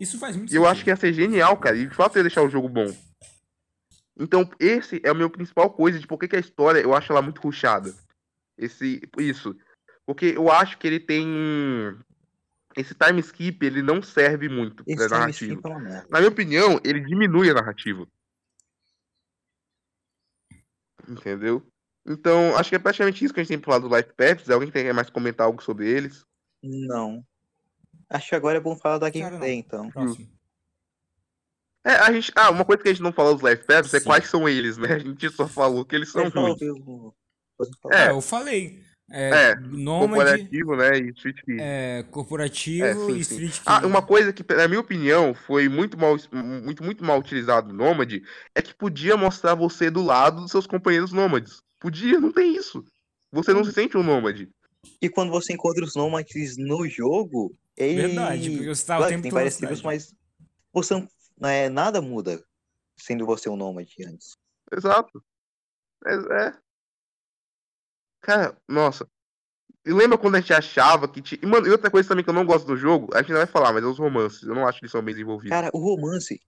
Isso 0.00 0.18
faz 0.18 0.36
muito 0.36 0.50
E 0.50 0.56
eu 0.56 0.62
sentido. 0.62 0.72
acho 0.72 0.84
que 0.84 0.90
ia 0.90 0.96
ser 0.96 1.12
genial, 1.12 1.56
cara. 1.58 1.76
E 1.76 1.86
de 1.86 1.94
fato 1.94 2.16
ia 2.16 2.22
deixar 2.22 2.42
o 2.42 2.48
jogo 2.50 2.68
bom. 2.68 2.90
Então, 4.18 4.48
esse 4.58 5.00
é 5.04 5.12
o 5.12 5.16
meu 5.16 5.28
principal 5.28 5.68
coisa 5.70 5.98
de 5.98 6.06
por 6.06 6.18
que 6.18 6.28
que 6.28 6.36
a 6.36 6.40
história 6.40 6.80
eu 6.80 6.94
acho 6.94 7.12
ela 7.12 7.20
muito 7.20 7.40
rushada. 7.42 7.94
Esse, 8.56 9.02
isso. 9.18 9.54
Porque 10.06 10.32
eu 10.34 10.50
acho 10.50 10.78
que 10.78 10.86
ele 10.86 11.00
tem. 11.00 11.94
Esse 12.76 12.94
time 12.94 13.20
skip, 13.20 13.64
ele 13.64 13.80
não 13.80 14.02
serve 14.02 14.48
muito 14.48 14.84
Esse 14.86 14.96
pra 14.96 15.06
time 15.06 15.18
narrativa. 15.20 15.54
skip 15.54 15.68
é. 15.68 16.06
Na 16.10 16.18
minha 16.18 16.30
opinião, 16.30 16.80
ele 16.84 17.00
diminui 17.00 17.50
a 17.50 17.54
narrativa. 17.54 18.06
Entendeu? 21.08 21.66
Então, 22.06 22.56
acho 22.56 22.70
que 22.70 22.76
é 22.76 22.78
praticamente 22.78 23.24
isso 23.24 23.32
que 23.32 23.40
a 23.40 23.42
gente 23.42 23.48
tem 23.48 23.58
pra 23.58 23.72
falar 23.72 23.88
do 23.88 23.96
Life 23.96 24.12
Paths. 24.14 24.50
Alguém 24.50 24.70
quer 24.70 24.92
mais 24.92 25.08
comentar 25.08 25.46
algo 25.46 25.62
sobre 25.62 25.88
eles? 25.88 26.24
Não. 26.62 27.24
Acho 28.10 28.28
que 28.28 28.34
agora 28.34 28.58
é 28.58 28.60
bom 28.60 28.76
falar 28.76 28.98
da 28.98 29.10
gameplay, 29.10 29.54
então. 29.54 29.90
Próximo. 29.90 30.28
É, 31.84 31.92
a 31.94 32.12
gente. 32.12 32.32
Ah, 32.34 32.50
uma 32.50 32.64
coisa 32.64 32.82
que 32.82 32.88
a 32.88 32.92
gente 32.92 33.02
não 33.02 33.12
falou 33.12 33.34
dos 33.34 33.48
Life 33.48 33.64
Paths 33.64 33.94
é 33.94 34.00
quais 34.00 34.28
são 34.28 34.48
eles, 34.48 34.76
né? 34.76 34.94
A 34.94 34.98
gente 34.98 35.30
só 35.30 35.46
falou 35.48 35.84
que 35.84 35.94
eles 35.94 36.10
são 36.10 36.28
ruins. 36.28 36.60
É. 37.92 38.08
É, 38.08 38.10
eu 38.10 38.20
falei. 38.20 38.84
É, 39.10 39.50
É, 39.52 39.54
Nômade, 39.56 40.42
Corporativo, 40.48 40.76
né? 40.76 40.98
E 40.98 41.10
Street 41.10 41.36
Kid. 41.44 41.58
é, 41.60 42.02
corporativo 42.10 42.84
É, 42.84 42.94
sim, 42.94 43.16
e 43.16 43.24
sim. 43.24 43.34
Street 43.34 43.52
Kid. 43.52 43.62
Ah, 43.64 43.86
uma 43.86 44.02
coisa 44.02 44.32
que, 44.32 44.44
na 44.54 44.66
minha 44.66 44.80
opinião, 44.80 45.32
foi 45.32 45.68
muito 45.68 45.96
mal, 45.96 46.16
muito, 46.32 46.82
muito 46.82 47.04
mal 47.04 47.18
utilizado 47.18 47.68
no 47.68 47.74
Nômade 47.84 48.22
é 48.54 48.60
que 48.60 48.74
podia 48.74 49.16
mostrar 49.16 49.54
você 49.54 49.90
do 49.90 50.02
lado 50.02 50.40
dos 50.42 50.50
seus 50.50 50.66
companheiros 50.66 51.12
nômades. 51.12 51.62
Podia, 51.80 52.18
não 52.20 52.32
tem 52.32 52.56
isso. 52.56 52.84
Você 53.30 53.52
não 53.52 53.64
se 53.64 53.72
sente 53.72 53.96
um 53.96 54.02
nômade. 54.02 54.48
E 55.00 55.08
quando 55.08 55.30
você 55.30 55.52
encontra 55.52 55.84
os 55.84 55.94
nômades 55.94 56.56
no 56.56 56.88
jogo, 56.88 57.54
ele... 57.76 58.08
Verdade, 58.08 58.50
porque 58.50 58.74
você 58.74 58.86
tá 58.86 58.94
o 58.94 58.98
Claro 58.98 59.10
que 59.10 59.14
tempo 59.14 59.22
tem 59.22 59.30
todo 59.30 59.38
na 59.38 59.44
parecidos, 59.44 59.78
cidade. 59.78 59.84
mas 59.84 60.14
você 60.72 60.94
não, 61.38 61.48
é, 61.48 61.68
nada 61.68 62.00
muda 62.00 62.42
sendo 62.96 63.26
você 63.26 63.48
um 63.48 63.56
nômade 63.56 63.94
antes. 64.06 64.36
Exato. 64.72 65.22
É, 66.06 66.14
é. 66.46 66.52
Cara, 68.20 68.56
nossa. 68.68 69.08
E 69.84 69.92
lembra 69.92 70.18
quando 70.18 70.34
a 70.34 70.40
gente 70.40 70.52
achava 70.52 71.06
que 71.06 71.22
tinha. 71.22 71.38
E, 71.42 71.46
mano, 71.46 71.66
e 71.66 71.70
outra 71.70 71.90
coisa 71.90 72.08
também 72.08 72.24
que 72.24 72.30
eu 72.30 72.34
não 72.34 72.44
gosto 72.44 72.66
do 72.66 72.76
jogo, 72.76 73.14
a 73.14 73.18
gente 73.20 73.30
não 73.30 73.38
vai 73.38 73.46
falar, 73.46 73.72
mas 73.72 73.84
é 73.84 73.86
os 73.86 73.98
romances. 73.98 74.42
Eu 74.42 74.54
não 74.54 74.66
acho 74.66 74.78
que 74.80 74.84
eles 74.86 74.92
são 74.92 75.02
bem 75.02 75.14
desenvolvidos. 75.14 75.50
Cara, 75.50 75.70
o 75.72 75.78
romance 75.78 76.40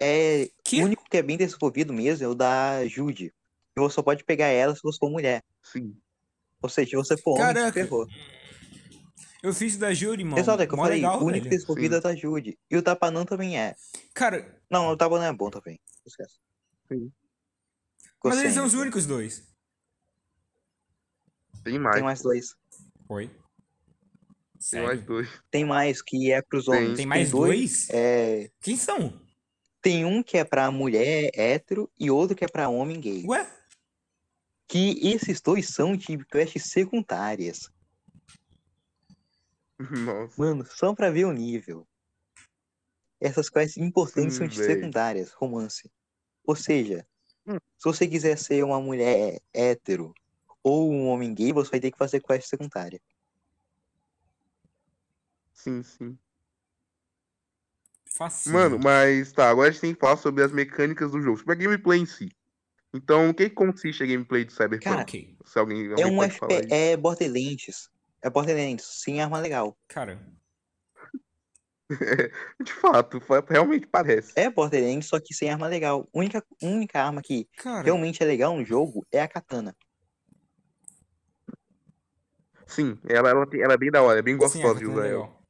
é 0.00 0.50
Que? 0.64 0.82
o 0.82 0.84
único 0.84 1.04
que 1.08 1.16
é 1.16 1.22
bem 1.22 1.38
desenvolvido 1.38 1.92
mesmo 1.92 2.24
é 2.24 2.28
o 2.28 2.34
da 2.34 2.86
Jude. 2.86 3.32
E 3.76 3.80
você 3.80 3.94
só 3.94 4.02
pode 4.02 4.24
pegar 4.24 4.46
ela 4.48 4.74
se 4.74 4.82
você 4.82 4.98
for 4.98 5.10
mulher. 5.10 5.42
Sim. 5.62 5.96
Ou 6.62 6.68
seja, 6.68 6.90
se 6.90 6.96
você 6.96 7.16
for 7.16 7.32
homem, 7.32 7.54
Caraca. 7.54 7.72
ferrou. 7.72 8.06
Eu 9.42 9.52
fiz 9.54 9.76
da 9.76 9.94
Judy, 9.94 10.24
mano. 10.24 10.38
Exato, 10.38 10.62
é 10.62 10.66
que 10.66 10.72
eu 10.72 10.76
Mó 10.76 10.84
falei, 10.84 10.98
legal, 10.98 11.20
o 11.20 11.24
único 11.24 11.44
velho. 11.44 11.50
desenvolvido 11.50 11.96
é 11.96 12.00
da 12.00 12.14
Jude. 12.16 12.58
E 12.70 12.76
o 12.76 12.82
Tapanã 12.82 13.24
também 13.24 13.58
é. 13.58 13.74
Cara, 14.12 14.60
Não, 14.70 14.88
o 14.88 14.96
Tapanã 14.96 15.26
é 15.26 15.32
bom 15.32 15.50
também. 15.50 15.78
Esquece. 16.04 16.36
Sim. 16.90 17.12
Mas 18.24 18.38
eles 18.40 18.54
são 18.54 18.66
os 18.66 18.74
únicos 18.74 19.06
dois. 19.06 19.46
Tem 21.66 21.78
mais. 21.80 21.94
Tem 21.96 22.04
mais 22.04 22.22
dois. 22.22 22.54
Oi. 23.08 23.26
Tem 23.26 23.36
Sério? 24.60 24.86
mais 24.86 25.02
dois. 25.04 25.28
Tem 25.50 25.64
mais 25.64 26.00
que 26.00 26.30
é 26.32 26.40
pros 26.40 26.66
Tem. 26.66 26.74
homens. 26.76 26.96
Tem 26.96 27.06
mais 27.06 27.30
dois? 27.32 27.90
É, 27.90 28.48
Quem 28.60 28.76
são? 28.76 29.20
tem 29.82 30.04
um 30.04 30.22
que 30.22 30.36
é 30.38 30.44
pra 30.44 30.70
mulher 30.70 31.30
hétero 31.34 31.90
e 31.98 32.08
outro 32.08 32.36
que 32.36 32.44
é 32.44 32.48
pra 32.48 32.68
homem 32.68 33.00
gay. 33.00 33.24
Ué? 33.26 33.52
Que 34.68 34.98
esses 35.08 35.40
dois 35.40 35.68
são 35.68 35.96
de 35.96 36.24
quests 36.26 36.66
secundárias. 36.70 37.68
Nossa. 39.78 40.34
Mano, 40.40 40.64
só 40.66 40.94
pra 40.94 41.10
ver 41.10 41.24
o 41.24 41.32
nível. 41.32 41.86
Essas 43.20 43.48
quests 43.50 43.76
importantes 43.76 44.34
Sim, 44.34 44.38
são 44.40 44.46
de 44.48 44.58
véi. 44.58 44.66
secundárias, 44.66 45.32
romance. 45.32 45.90
Ou 46.44 46.54
seja, 46.54 47.04
Hum. 47.48 47.58
se 47.78 47.84
você 47.84 48.06
quiser 48.08 48.36
ser 48.38 48.64
uma 48.64 48.80
mulher 48.80 49.40
hétero 49.52 50.12
ou 50.66 50.90
um 50.92 51.06
homem 51.06 51.32
gay, 51.32 51.52
você 51.52 51.70
vai 51.70 51.78
ter 51.80 51.92
que 51.92 51.96
fazer 51.96 52.20
quest 52.20 52.48
secundária. 52.48 53.00
Sim, 55.52 55.80
sim. 55.84 56.18
Facinho. 58.04 58.54
Mano, 58.54 58.78
mas 58.80 59.32
tá, 59.32 59.48
agora 59.48 59.68
a 59.68 59.70
gente 59.70 59.80
tem 59.80 59.94
que 59.94 60.00
falar 60.00 60.16
sobre 60.16 60.42
as 60.42 60.50
mecânicas 60.50 61.12
do 61.12 61.20
jogo, 61.20 61.38
sobre 61.38 61.52
a 61.52 61.56
gameplay 61.56 62.00
em 62.00 62.06
si. 62.06 62.30
Então, 62.92 63.30
o 63.30 63.34
que 63.34 63.48
consiste 63.48 64.02
a 64.02 64.06
gameplay 64.06 64.44
de 64.44 64.52
Cyberpunk? 64.52 64.80
Cara. 64.82 65.06
Se 65.44 65.58
alguém, 65.58 65.86
É 65.86 65.90
alguém 65.92 66.06
um 66.12 66.16
pode 66.16 66.36
falar 66.36 66.54
FP, 66.62 66.74
é 66.74 66.96
Borderlands. 66.96 67.88
É 68.20 68.28
Borderlands, 68.28 68.84
sem 68.86 69.20
arma 69.20 69.38
legal. 69.38 69.78
Cara, 69.86 70.20
De 72.64 72.72
fato, 72.72 73.20
fa- 73.20 73.44
realmente 73.48 73.86
parece. 73.86 74.32
É 74.34 74.50
Borderlands, 74.50 75.06
só 75.06 75.20
que 75.20 75.32
sem 75.32 75.48
arma 75.50 75.68
legal. 75.68 76.08
Única, 76.12 76.44
única 76.60 77.00
arma 77.00 77.22
que 77.22 77.48
cara. 77.56 77.84
realmente 77.84 78.20
é 78.20 78.26
legal 78.26 78.56
no 78.56 78.64
jogo 78.64 79.06
é 79.12 79.20
a 79.22 79.28
katana. 79.28 79.76
Sim, 82.66 82.98
ela, 83.08 83.30
ela, 83.30 83.46
ela 83.54 83.74
é 83.74 83.76
bem 83.76 83.90
da 83.90 84.02
hora, 84.02 84.18
é 84.18 84.22
bem 84.22 84.36
Sim, 84.36 84.38
gostosa 84.38 84.76
a 84.76 84.78
de 84.78 84.86
usar 84.86 85.06
é 85.06 85.10
ela. 85.10 85.22
legal. 85.22 85.42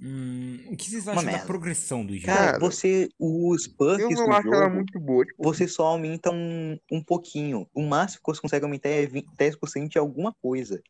Hum, 0.00 0.58
o 0.72 0.76
que 0.76 0.90
vocês 0.90 1.04
Uma 1.04 1.12
acham 1.12 1.24
da 1.24 1.30
merda. 1.32 1.46
progressão 1.46 2.04
do 2.04 2.14
jogo? 2.14 2.26
Cara, 2.26 2.58
você. 2.58 3.08
Os 3.18 3.68
não 3.78 4.26
do 4.26 4.32
acho 4.32 4.48
ela 4.48 4.64
jogo, 4.64 4.74
muito 4.76 5.00
boa. 5.00 5.24
Tipo, 5.24 5.42
você 5.42 5.68
só 5.68 5.86
aumenta 5.86 6.30
um, 6.30 6.78
um 6.90 7.02
pouquinho. 7.02 7.68
O 7.72 7.82
máximo 7.82 8.20
que 8.22 8.34
você 8.34 8.40
consegue 8.40 8.64
aumentar 8.64 8.88
é 8.88 9.06
20, 9.06 9.26
10% 9.36 9.88
de 9.88 9.98
alguma 9.98 10.32
coisa. 10.32 10.82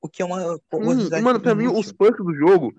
O 0.00 0.08
que 0.08 0.22
é 0.22 0.24
uma 0.24 0.40
sim, 0.40 0.60
possibilidade 0.70 1.22
mano, 1.22 1.40
pra 1.40 1.54
mim, 1.54 1.66
os 1.66 1.92
perks 1.92 2.24
do 2.24 2.34
jogo, 2.34 2.74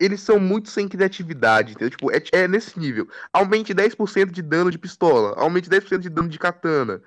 eles 0.00 0.20
são 0.20 0.40
muito 0.40 0.68
sem 0.68 0.88
criatividade, 0.88 1.72
entendeu? 1.72 1.90
Tipo, 1.90 2.10
é, 2.10 2.20
é 2.32 2.48
nesse 2.48 2.76
nível. 2.78 3.08
Aumente 3.32 3.72
10% 3.72 4.32
de 4.32 4.42
dano 4.42 4.70
de 4.70 4.78
pistola, 4.78 5.34
aumente 5.36 5.70
10% 5.70 6.00
de 6.00 6.08
dano 6.08 6.28
de 6.28 6.38
katana. 6.38 7.00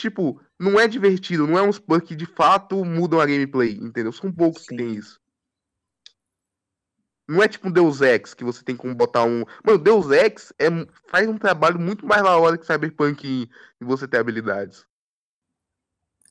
Tipo, 0.00 0.40
não 0.58 0.80
é 0.80 0.88
divertido, 0.88 1.46
não 1.46 1.58
é 1.58 1.62
uns 1.62 1.78
perks 1.78 2.08
que 2.08 2.16
de 2.16 2.24
fato 2.24 2.82
mudam 2.86 3.20
a 3.20 3.26
gameplay, 3.26 3.72
entendeu? 3.72 4.10
São 4.10 4.32
poucos 4.32 4.66
que 4.66 4.74
tem 4.74 4.94
Sim. 4.94 4.98
isso. 4.98 5.20
Não 7.28 7.42
é 7.42 7.46
tipo 7.46 7.68
um 7.68 7.70
Deus 7.70 8.00
Ex, 8.00 8.32
que 8.32 8.42
você 8.42 8.64
tem 8.64 8.74
como 8.74 8.94
botar 8.94 9.24
um. 9.24 9.44
Mano, 9.62 9.78
Deus 9.78 10.10
Ex 10.10 10.54
é, 10.58 10.68
faz 11.06 11.28
um 11.28 11.36
trabalho 11.36 11.78
muito 11.78 12.06
mais 12.06 12.22
da 12.22 12.34
hora 12.34 12.56
que 12.56 12.64
Cyberpunk 12.64 13.28
em, 13.28 13.42
em 13.78 13.84
você 13.84 14.08
ter 14.08 14.16
habilidades. 14.16 14.86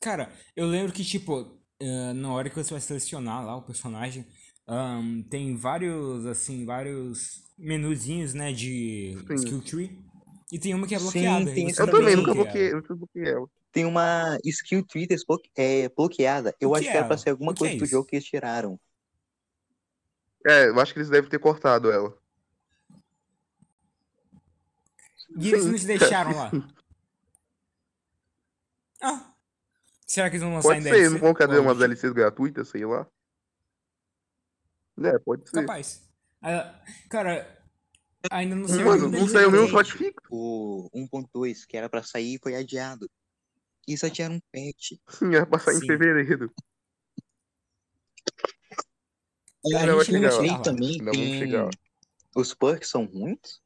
Cara, 0.02 0.34
eu 0.56 0.66
lembro 0.66 0.92
que, 0.92 1.06
tipo, 1.06 1.62
eh, 1.80 2.14
na 2.14 2.34
hora 2.34 2.50
que 2.50 2.56
você 2.56 2.72
vai 2.72 2.82
selecionar 2.82 3.46
lá 3.46 3.56
o 3.56 3.62
personagem, 3.62 4.26
ahn, 4.68 5.22
tem 5.30 5.56
vários, 5.56 6.26
assim, 6.26 6.66
vários 6.66 7.44
menuzinhos, 7.56 8.34
né, 8.34 8.52
de 8.52 9.16
Sim. 9.28 9.36
skill 9.36 9.62
tree. 9.62 10.00
E 10.52 10.58
tem 10.58 10.74
uma 10.74 10.88
que 10.88 10.96
é 10.96 11.00
Sim, 11.00 11.04
bloqueada. 11.04 11.52
e 11.52 11.54
tem 11.54 11.70
Eu 11.70 11.92
também, 11.92 12.16
nunca 12.16 12.34
bloqueei, 12.34 12.74
nunca 12.74 12.96
bloqueei 12.96 13.30
ela. 13.30 13.48
Tem 13.72 13.86
uma 13.86 14.38
skill 14.44 14.86
tree 14.86 15.06
desbloque- 15.08 15.52
é, 15.56 15.90
bloqueada. 15.90 16.56
Eu 16.60 16.74
acho 16.74 16.84
que 16.86 16.90
que 16.92 16.96
é 16.96 17.00
era 17.00 17.08
pra 17.08 17.18
ser 17.18 17.30
alguma 17.32 17.54
coisa 17.54 17.76
é 17.76 17.78
do 17.78 17.86
jogo 17.86 18.08
que 18.08 18.16
eles 18.16 18.26
tiraram. 18.26 18.80
É, 20.48 20.70
eu 20.70 20.80
acho 20.80 20.94
que 20.94 21.00
eles 21.00 21.10
devem 21.10 21.30
ter 21.30 21.40
cortado 21.40 21.92
ela. 21.92 22.18
E 25.38 25.50
eles 25.50 25.66
não 25.66 25.76
te 25.76 25.86
deixaram 25.86 26.36
lá. 26.36 26.52
Ah. 29.02 29.34
Será 30.06 30.30
que 30.30 30.36
eles 30.38 30.44
vão 30.44 30.56
lançar 30.56 30.70
Pode 30.70 30.80
em 30.80 30.84
ser, 30.84 30.90
DLC? 30.92 31.10
não 31.14 31.20
vão 31.20 31.34
cadê 31.34 31.54
Ou 31.58 31.62
umas 31.62 31.70
algo 31.74 31.80
do 31.80 31.88
tipo? 31.90 32.02
DLCs 32.02 32.14
gratuitas, 32.14 32.68
sei 32.70 32.86
lá. 32.86 33.08
É, 35.04 35.20
pode 35.20 35.48
ser. 35.48 35.62
Capaz. 35.62 36.10
Ah, 36.42 36.82
cara, 37.10 37.64
ainda 38.32 38.56
não 38.56 38.68
saiu 38.68 38.86
Mano, 38.86 39.10
não 39.10 39.28
saiu 39.28 39.52
nenhum 39.52 39.68
DLC. 39.68 39.90
shot 39.92 39.98
fix. 39.98 40.24
O 40.32 40.90
1.2, 40.94 41.66
que 41.68 41.78
era 41.78 41.88
pra 41.88 42.02
sair, 42.02 42.40
foi 42.42 42.56
adiado. 42.56 43.10
E 43.90 43.98
só 43.98 44.08
tinha 44.08 44.30
um 44.30 44.40
patch. 44.54 45.00
Sim, 45.10 45.34
era 45.34 45.48
pra 45.48 45.58
sair 45.58 45.78
em 45.78 45.80
Sim. 45.80 45.88
fevereiro. 45.88 46.54
E 49.66 49.76
A 49.76 49.80
gente 49.80 49.90
não 49.90 50.04
chegar 50.04 50.34
lá. 50.36 50.62
também 50.62 50.98
vamos 51.00 51.40
tem. 51.40 51.52
Os 52.36 52.54
perks 52.54 52.90
são 52.90 53.10
muitos? 53.12 53.60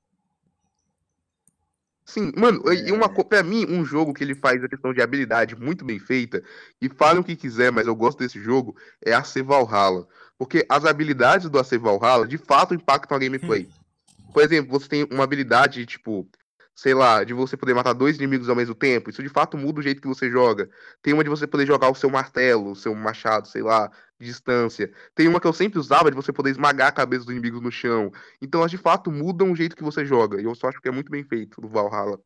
Sim, 2.05 2.31
mano, 2.37 2.61
e 2.71 2.91
uma, 2.91 3.07
É. 3.07 3.23
pra 3.23 3.43
mim, 3.43 3.65
um 3.65 3.83
jogo 3.83 4.13
que 4.13 4.23
ele 4.23 4.35
faz 4.35 4.63
a 4.63 4.69
questão 4.69 4.93
de 4.93 5.01
habilidade 5.01 5.55
muito 5.57 5.83
bem 5.83 5.99
feita, 5.99 6.41
e 6.81 6.87
falem 6.89 7.21
o 7.21 7.23
que 7.23 7.35
quiser, 7.35 7.71
mas 7.71 7.85
eu 7.85 7.95
gosto 7.95 8.19
desse 8.19 8.41
jogo, 8.41 8.77
é 9.01 9.13
AC 9.13 9.41
Valhalla. 9.41 10.07
Porque 10.37 10.65
as 10.69 10.85
habilidades 10.85 11.49
do 11.49 11.59
AC 11.59 11.77
Valhalla, 11.77 12.27
de 12.27 12.37
fato, 12.37 12.73
impactam 12.73 13.17
a 13.17 13.19
gameplay. 13.19 13.69
Por 14.33 14.41
exemplo, 14.41 14.71
você 14.71 14.87
tem 14.87 15.03
uma 15.11 15.23
habilidade, 15.23 15.85
tipo, 15.85 16.29
sei 16.75 16.93
lá, 16.93 17.23
de 17.23 17.33
você 17.33 17.55
poder 17.55 17.73
matar 17.73 17.93
dois 17.93 18.17
inimigos 18.17 18.49
ao 18.49 18.55
mesmo 18.55 18.73
tempo, 18.73 19.09
isso 19.09 19.21
de 19.21 19.29
fato 19.29 19.57
muda 19.57 19.79
o 19.79 19.83
jeito 19.83 20.01
que 20.01 20.07
você 20.07 20.29
joga. 20.29 20.69
Tem 21.01 21.13
uma 21.13 21.23
de 21.23 21.29
você 21.29 21.45
poder 21.45 21.65
jogar 21.65 21.89
o 21.89 21.95
seu 21.95 22.09
martelo, 22.09 22.71
o 22.71 22.75
seu 22.75 22.95
machado, 22.95 23.47
sei 23.47 23.61
lá, 23.61 23.91
de 24.19 24.25
distância. 24.25 24.91
Tem 25.13 25.27
uma 25.27 25.39
que 25.39 25.47
eu 25.47 25.53
sempre 25.53 25.79
usava 25.79 26.09
de 26.09 26.15
você 26.15 26.33
poder 26.33 26.51
esmagar 26.51 26.87
a 26.87 26.91
cabeça 26.91 27.25
dos 27.25 27.31
inimigos 27.31 27.61
no 27.61 27.71
chão. 27.71 28.11
Então 28.41 28.61
elas 28.61 28.71
de 28.71 28.77
fato 28.77 29.11
mudam 29.11 29.51
o 29.51 29.55
jeito 29.55 29.75
que 29.75 29.83
você 29.83 30.05
joga. 30.05 30.41
E 30.41 30.45
eu 30.45 30.55
só 30.55 30.67
acho 30.67 30.81
que 30.81 30.87
é 30.87 30.91
muito 30.91 31.11
bem 31.11 31.23
feito 31.23 31.61
do 31.61 31.67
Valhalla. 31.67 32.19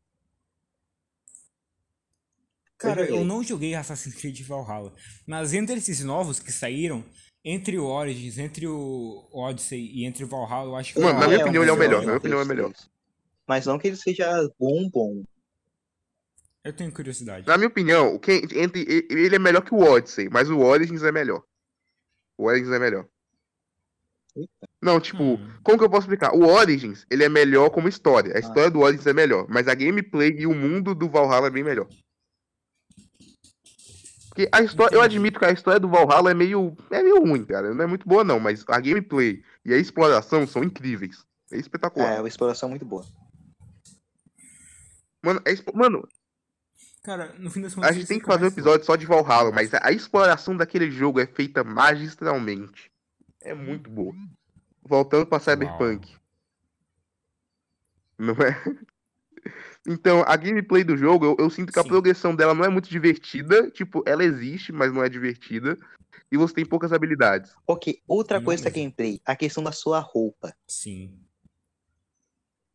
Cara, 2.77 3.05
eu 3.09 3.25
não 3.25 3.43
joguei 3.43 3.73
Assassin's 3.73 4.15
Creed 4.15 4.39
Valhalla. 4.43 4.93
Mas 5.25 5.53
entre 5.53 5.75
esses 5.75 6.03
novos 6.03 6.39
que 6.39 6.51
saíram, 6.51 7.03
entre 7.43 7.77
o 7.77 7.85
Origins, 7.85 8.37
entre 8.37 8.67
o 8.67 9.27
Odyssey 9.33 9.91
e 9.93 10.05
entre 10.05 10.23
o 10.23 10.27
Valhalla, 10.27 10.69
eu 10.69 10.75
acho 10.75 10.93
que 10.93 10.99
o 10.99 11.01
Mano, 11.01 11.19
na 11.19 11.25
Valhalla 11.25 11.33
minha 11.33 11.41
é 11.41 11.43
opinião, 11.43 11.63
ele 11.63 11.71
é 11.71 11.73
o 11.73 11.77
melhor, 11.77 11.99
na 12.01 12.05
minha 12.05 12.17
opinião, 12.17 12.41
é 12.41 12.45
melhor. 12.45 12.71
Mas 13.47 13.65
não 13.65 13.79
que 13.79 13.87
ele 13.87 13.95
seja 13.95 14.27
bom, 14.59 14.89
bom. 14.89 15.23
Eu 16.63 16.73
tenho 16.73 16.91
curiosidade. 16.91 17.47
Na 17.47 17.57
minha 17.57 17.69
opinião, 17.69 18.19
quem, 18.19 18.41
entre, 18.55 18.81
e- 18.81 19.07
ele 19.09 19.35
é 19.35 19.39
melhor 19.39 19.61
que 19.61 19.73
o 19.73 19.79
Odyssey, 19.79 20.29
mas 20.29 20.49
o 20.49 20.59
Origins 20.59 21.01
é 21.03 21.11
melhor. 21.11 21.41
O 22.37 22.45
Origins 22.45 22.71
é 22.73 22.79
melhor. 22.79 23.07
Não, 24.81 24.99
tipo, 24.99 25.23
Hum. 25.23 25.49
como 25.63 25.77
que 25.77 25.83
eu 25.85 25.89
posso 25.89 26.01
explicar? 26.05 26.35
O 26.35 26.45
Origins, 26.45 27.05
ele 27.09 27.23
é 27.23 27.29
melhor 27.29 27.69
como 27.69 27.87
história. 27.87 28.33
Ah. 28.33 28.37
A 28.37 28.39
história 28.39 28.69
do 28.69 28.81
Origins 28.81 29.07
é 29.07 29.13
melhor, 29.13 29.47
mas 29.49 29.67
a 29.67 29.73
gameplay 29.73 30.35
e 30.37 30.45
o 30.45 30.53
mundo 30.53 30.93
do 30.93 31.09
Valhalla 31.09 31.47
é 31.47 31.51
bem 31.51 31.63
melhor. 31.63 31.87
Porque 34.29 34.47
a 34.51 34.61
história, 34.61 34.93
eu 34.93 34.99
Entendi. 34.99 35.15
admito 35.15 35.39
que 35.39 35.45
a 35.45 35.51
história 35.51 35.79
do 35.79 35.87
Valhalla 35.89 36.29
é 36.29 36.33
meio, 36.33 36.75
é 36.91 37.01
meio 37.01 37.19
ruim, 37.21 37.43
cara. 37.45 37.73
Não 37.73 37.83
é 37.83 37.87
muito 37.87 38.07
boa 38.07 38.23
não, 38.23 38.39
mas 38.39 38.63
a 38.67 38.79
gameplay 38.79 39.41
e 39.65 39.73
a 39.73 39.77
exploração 39.77 40.45
são 40.45 40.63
incríveis. 40.63 41.25
É 41.51 41.57
espetacular. 41.57 42.11
É, 42.17 42.19
uma 42.19 42.27
exploração 42.27 42.69
muito 42.69 42.85
boa. 42.85 43.03
Mano, 45.27 45.41
é 45.45 45.51
expo- 45.51 45.75
mano, 45.75 46.07
Cara, 47.03 47.33
no 47.37 47.49
fim 47.51 47.61
das 47.61 47.73
contas. 47.75 47.89
a 47.89 47.93
gente 47.93 48.07
tem 48.07 48.17
que 48.19 48.25
fazer 48.25 48.45
um 48.45 48.47
episódio 48.47 48.85
só 48.85 48.95
de 48.95 49.05
Valhalla, 49.05 49.51
mas 49.51 49.73
a, 49.73 49.79
a 49.87 49.91
exploração 49.91 50.55
daquele 50.55 50.89
jogo 50.89 51.19
é 51.19 51.25
feita 51.27 51.63
magistralmente. 51.65 52.89
É 53.41 53.53
muito 53.53 53.89
boa. 53.89 54.13
Voltando 54.83 55.25
pra 55.25 55.39
Cyberpunk. 55.39 56.15
Não 58.17 58.33
é? 58.35 58.61
Então, 59.85 60.23
a 60.25 60.35
gameplay 60.37 60.83
do 60.83 60.97
jogo, 60.97 61.25
eu, 61.25 61.35
eu 61.39 61.49
sinto 61.49 61.71
que 61.71 61.79
a 61.79 61.83
Sim. 61.83 61.89
progressão 61.89 62.35
dela 62.35 62.53
não 62.53 62.63
é 62.65 62.69
muito 62.69 62.89
divertida. 62.89 63.69
Tipo, 63.71 64.03
ela 64.05 64.23
existe, 64.23 64.71
mas 64.71 64.91
não 64.93 65.03
é 65.03 65.09
divertida. 65.09 65.77
E 66.31 66.37
você 66.37 66.53
tem 66.55 66.65
poucas 66.65 66.91
habilidades. 66.91 67.53
Ok, 67.65 68.01
outra 68.07 68.37
Não 68.39 68.45
coisa 68.45 68.63
da 68.63 68.69
mesmo. 68.69 68.81
gameplay, 68.83 69.21
a 69.25 69.35
questão 69.35 69.63
da 69.63 69.71
sua 69.71 69.99
roupa. 69.99 70.53
Sim. 70.67 71.17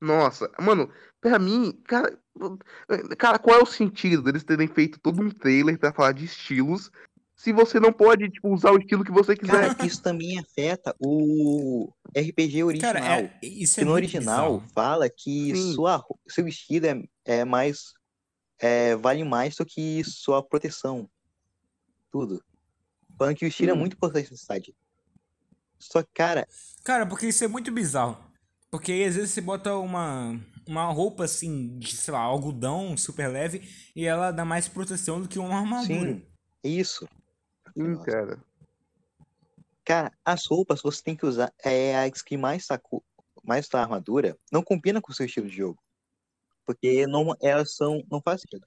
Nossa, 0.03 0.51
mano, 0.59 0.91
pra 1.21 1.39
mim, 1.39 1.81
cara, 1.85 2.19
cara, 3.17 3.39
qual 3.39 3.61
é 3.61 3.63
o 3.63 3.67
sentido 3.67 4.21
deles 4.21 4.43
terem 4.43 4.67
feito 4.67 4.99
todo 4.99 5.23
um 5.23 5.31
trailer 5.31 5.79
pra 5.79 5.93
falar 5.93 6.11
de 6.11 6.25
estilos, 6.25 6.91
se 7.37 7.53
você 7.53 7.79
não 7.79 7.93
pode, 7.93 8.29
tipo, 8.29 8.53
usar 8.53 8.73
o 8.73 8.79
estilo 8.79 9.05
que 9.05 9.13
você 9.13 9.37
quiser? 9.37 9.77
Cara, 9.77 9.87
isso 9.87 10.03
também 10.03 10.41
afeta 10.41 10.93
o 10.99 11.93
RPG 12.17 12.65
original. 12.65 12.93
Cara, 12.95 13.07
é, 13.07 13.39
isso 13.47 13.79
é 13.79 13.83
que 13.83 13.89
no 13.89 13.93
original 13.95 14.59
bizarro. 14.59 14.73
fala 14.75 15.09
que 15.09 15.55
Sim. 15.55 15.73
sua, 15.75 16.05
seu 16.27 16.49
estilo 16.49 16.87
é, 16.87 17.03
é 17.25 17.45
mais. 17.45 17.95
é, 18.59 18.97
vale 18.97 19.23
mais 19.23 19.55
do 19.55 19.65
que 19.65 20.03
sua 20.03 20.43
proteção. 20.43 21.09
tudo. 22.11 22.43
Falando 23.17 23.37
que 23.37 23.45
o 23.45 23.49
estilo 23.49 23.71
é 23.71 23.75
Sim. 23.75 23.79
muito 23.79 23.95
importante 23.95 24.33
na 24.33 24.37
cidade. 24.37 24.75
Só 25.79 26.03
que, 26.03 26.11
cara, 26.13 26.49
Cara, 26.83 27.07
porque 27.07 27.29
isso 27.29 27.45
é 27.45 27.49
muito 27.49 27.71
bizarro. 27.71 28.32
Porque 28.73 28.91
aí 28.91 29.05
às 29.05 29.17
vezes 29.17 29.33
você 29.33 29.43
bota 29.43 29.77
uma, 29.77 30.41
uma 30.67 30.87
roupa 30.87 31.25
assim, 31.25 31.79
de, 31.79 31.95
sei 31.95 32.15
lá, 32.15 32.21
algodão 32.21 32.97
super 32.97 33.29
leve 33.29 33.69
e 33.95 34.07
ela 34.07 34.31
dá 34.31 34.47
mais 34.47 34.67
proteção 34.67 35.21
do 35.21 35.29
que 35.29 35.39
uma 35.39 35.59
armadura. 35.59 36.15
sim, 36.15 36.27
é 36.65 36.69
isso. 36.71 37.07
Sim, 37.77 38.03
cara. 38.03 38.43
Cara, 39.85 40.11
as 40.25 40.47
roupas 40.47 40.81
você 40.81 41.03
tem 41.03 41.15
que 41.15 41.27
usar. 41.27 41.53
É 41.63 41.99
a 41.99 42.09
skin 42.09 42.39
mais 42.39 42.65
sacu, 42.65 43.05
mais 43.45 43.69
da 43.69 43.83
armadura. 43.83 44.39
Não 44.51 44.63
combina 44.63 45.03
com 45.03 45.13
o 45.13 45.15
seu 45.15 45.27
estilo 45.27 45.51
de 45.51 45.57
jogo. 45.57 45.79
Porque 46.65 47.07
não, 47.07 47.37
elas 47.43 47.77
são. 47.77 48.03
Não 48.11 48.23
faz 48.23 48.41
sentido. 48.41 48.67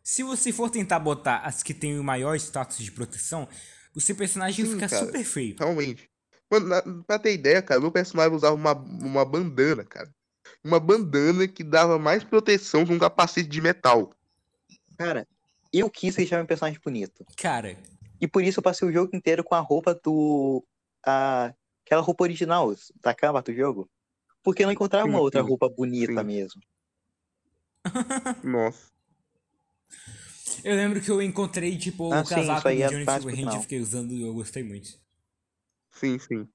Se 0.00 0.22
você 0.22 0.52
for 0.52 0.70
tentar 0.70 1.00
botar 1.00 1.38
as 1.38 1.60
que 1.62 1.74
têm 1.74 1.98
o 1.98 2.04
maior 2.04 2.36
status 2.36 2.78
de 2.78 2.92
proteção, 2.92 3.48
o 3.96 4.00
seu 4.00 4.14
personagem 4.14 4.64
Sim, 4.64 4.74
fica 4.74 4.88
cara. 4.88 5.06
super 5.06 5.24
feio. 5.24 5.56
Realmente. 5.58 6.09
Mano, 6.50 6.66
na, 6.66 6.82
pra 7.04 7.18
ter 7.18 7.32
ideia, 7.32 7.62
cara, 7.62 7.80
meu 7.80 7.92
personagem 7.92 8.34
usava 8.34 8.54
uma, 8.54 8.72
uma 8.72 9.24
bandana, 9.24 9.84
cara. 9.84 10.12
Uma 10.64 10.80
bandana 10.80 11.46
que 11.46 11.62
dava 11.62 11.98
mais 11.98 12.24
proteção 12.24 12.84
que 12.84 12.92
um 12.92 12.98
capacete 12.98 13.48
de 13.48 13.60
metal. 13.60 14.12
Cara, 14.98 15.26
eu 15.72 15.88
quis 15.88 16.16
deixar 16.16 16.38
meu 16.38 16.46
personagem 16.46 16.80
bonito. 16.84 17.24
Cara, 17.36 17.76
E 18.20 18.26
por 18.26 18.42
isso 18.42 18.58
eu 18.58 18.62
passei 18.62 18.86
o 18.88 18.92
jogo 18.92 19.14
inteiro 19.14 19.44
com 19.44 19.54
a 19.54 19.60
roupa 19.60 19.94
do. 19.94 20.64
A, 21.06 21.54
aquela 21.86 22.02
roupa 22.02 22.24
original 22.24 22.74
da 23.00 23.14
capa 23.14 23.40
do 23.40 23.54
jogo. 23.54 23.88
Porque 24.42 24.62
eu 24.62 24.66
não 24.66 24.72
encontrava 24.72 25.06
uma 25.06 25.18
Sim, 25.18 25.24
outra 25.24 25.42
sim, 25.42 25.48
roupa 25.48 25.68
bonita 25.68 26.20
sim. 26.20 26.26
mesmo. 26.26 26.60
Nossa. 28.44 28.90
eu 30.64 30.74
lembro 30.76 31.00
que 31.00 31.10
eu 31.10 31.22
encontrei, 31.22 31.76
tipo, 31.78 32.12
Ah, 32.12 32.20
o 32.20 32.24
sim, 32.24 32.34
casaco 32.34 32.68
aí 32.68 32.78
do 32.78 32.82
é 32.82 32.88
Johnny 32.88 33.06
Silverhand 33.06 33.56
e 33.56 33.62
fiquei 33.62 33.80
usando 33.80 34.12
e 34.12 34.22
eu 34.22 34.34
gostei 34.34 34.62
muito. 34.62 34.98
Sim, 35.90 36.18
sim. 36.18 36.48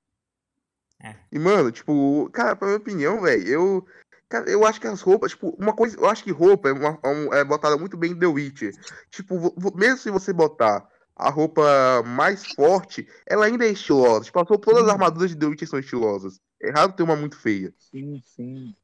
É. 1.03 1.15
E, 1.31 1.37
mano, 1.37 1.71
tipo, 1.71 2.29
cara, 2.31 2.55
pra 2.55 2.67
minha 2.67 2.77
opinião, 2.77 3.21
velho, 3.21 3.47
eu. 3.47 3.87
Cara, 4.27 4.49
eu 4.49 4.65
acho 4.65 4.81
que 4.81 4.87
as 4.87 5.01
roupas, 5.01 5.31
tipo, 5.31 5.49
uma 5.59 5.73
coisa. 5.73 5.97
Eu 5.97 6.07
acho 6.07 6.23
que 6.23 6.31
roupa 6.31 6.69
é, 6.69 6.71
uma, 6.73 6.99
é 7.33 7.39
é 7.39 7.43
botada 7.43 7.77
muito 7.77 7.95
bem 7.95 8.11
em 8.11 8.19
The 8.19 8.25
Witcher. 8.25 8.71
Tipo, 9.09 9.53
mesmo 9.77 9.97
se 9.97 10.09
você 10.09 10.33
botar 10.33 10.87
a 11.15 11.29
roupa 11.29 12.01
mais 12.03 12.45
forte, 12.53 13.07
ela 13.25 13.45
ainda 13.45 13.65
é 13.65 13.69
estilosa. 13.71 14.25
Tipo, 14.25 14.39
as- 14.39 14.47
todas 14.59 14.83
as 14.83 14.89
armaduras 14.89 15.29
de 15.29 15.37
The 15.37 15.45
Witcher 15.45 15.67
são 15.69 15.79
estilosas. 15.79 16.39
É 16.61 16.71
raro 16.71 16.93
ter 16.93 17.03
uma 17.03 17.15
muito 17.15 17.37
feia. 17.37 17.73
Sim, 17.77 18.21
sim. 18.25 18.75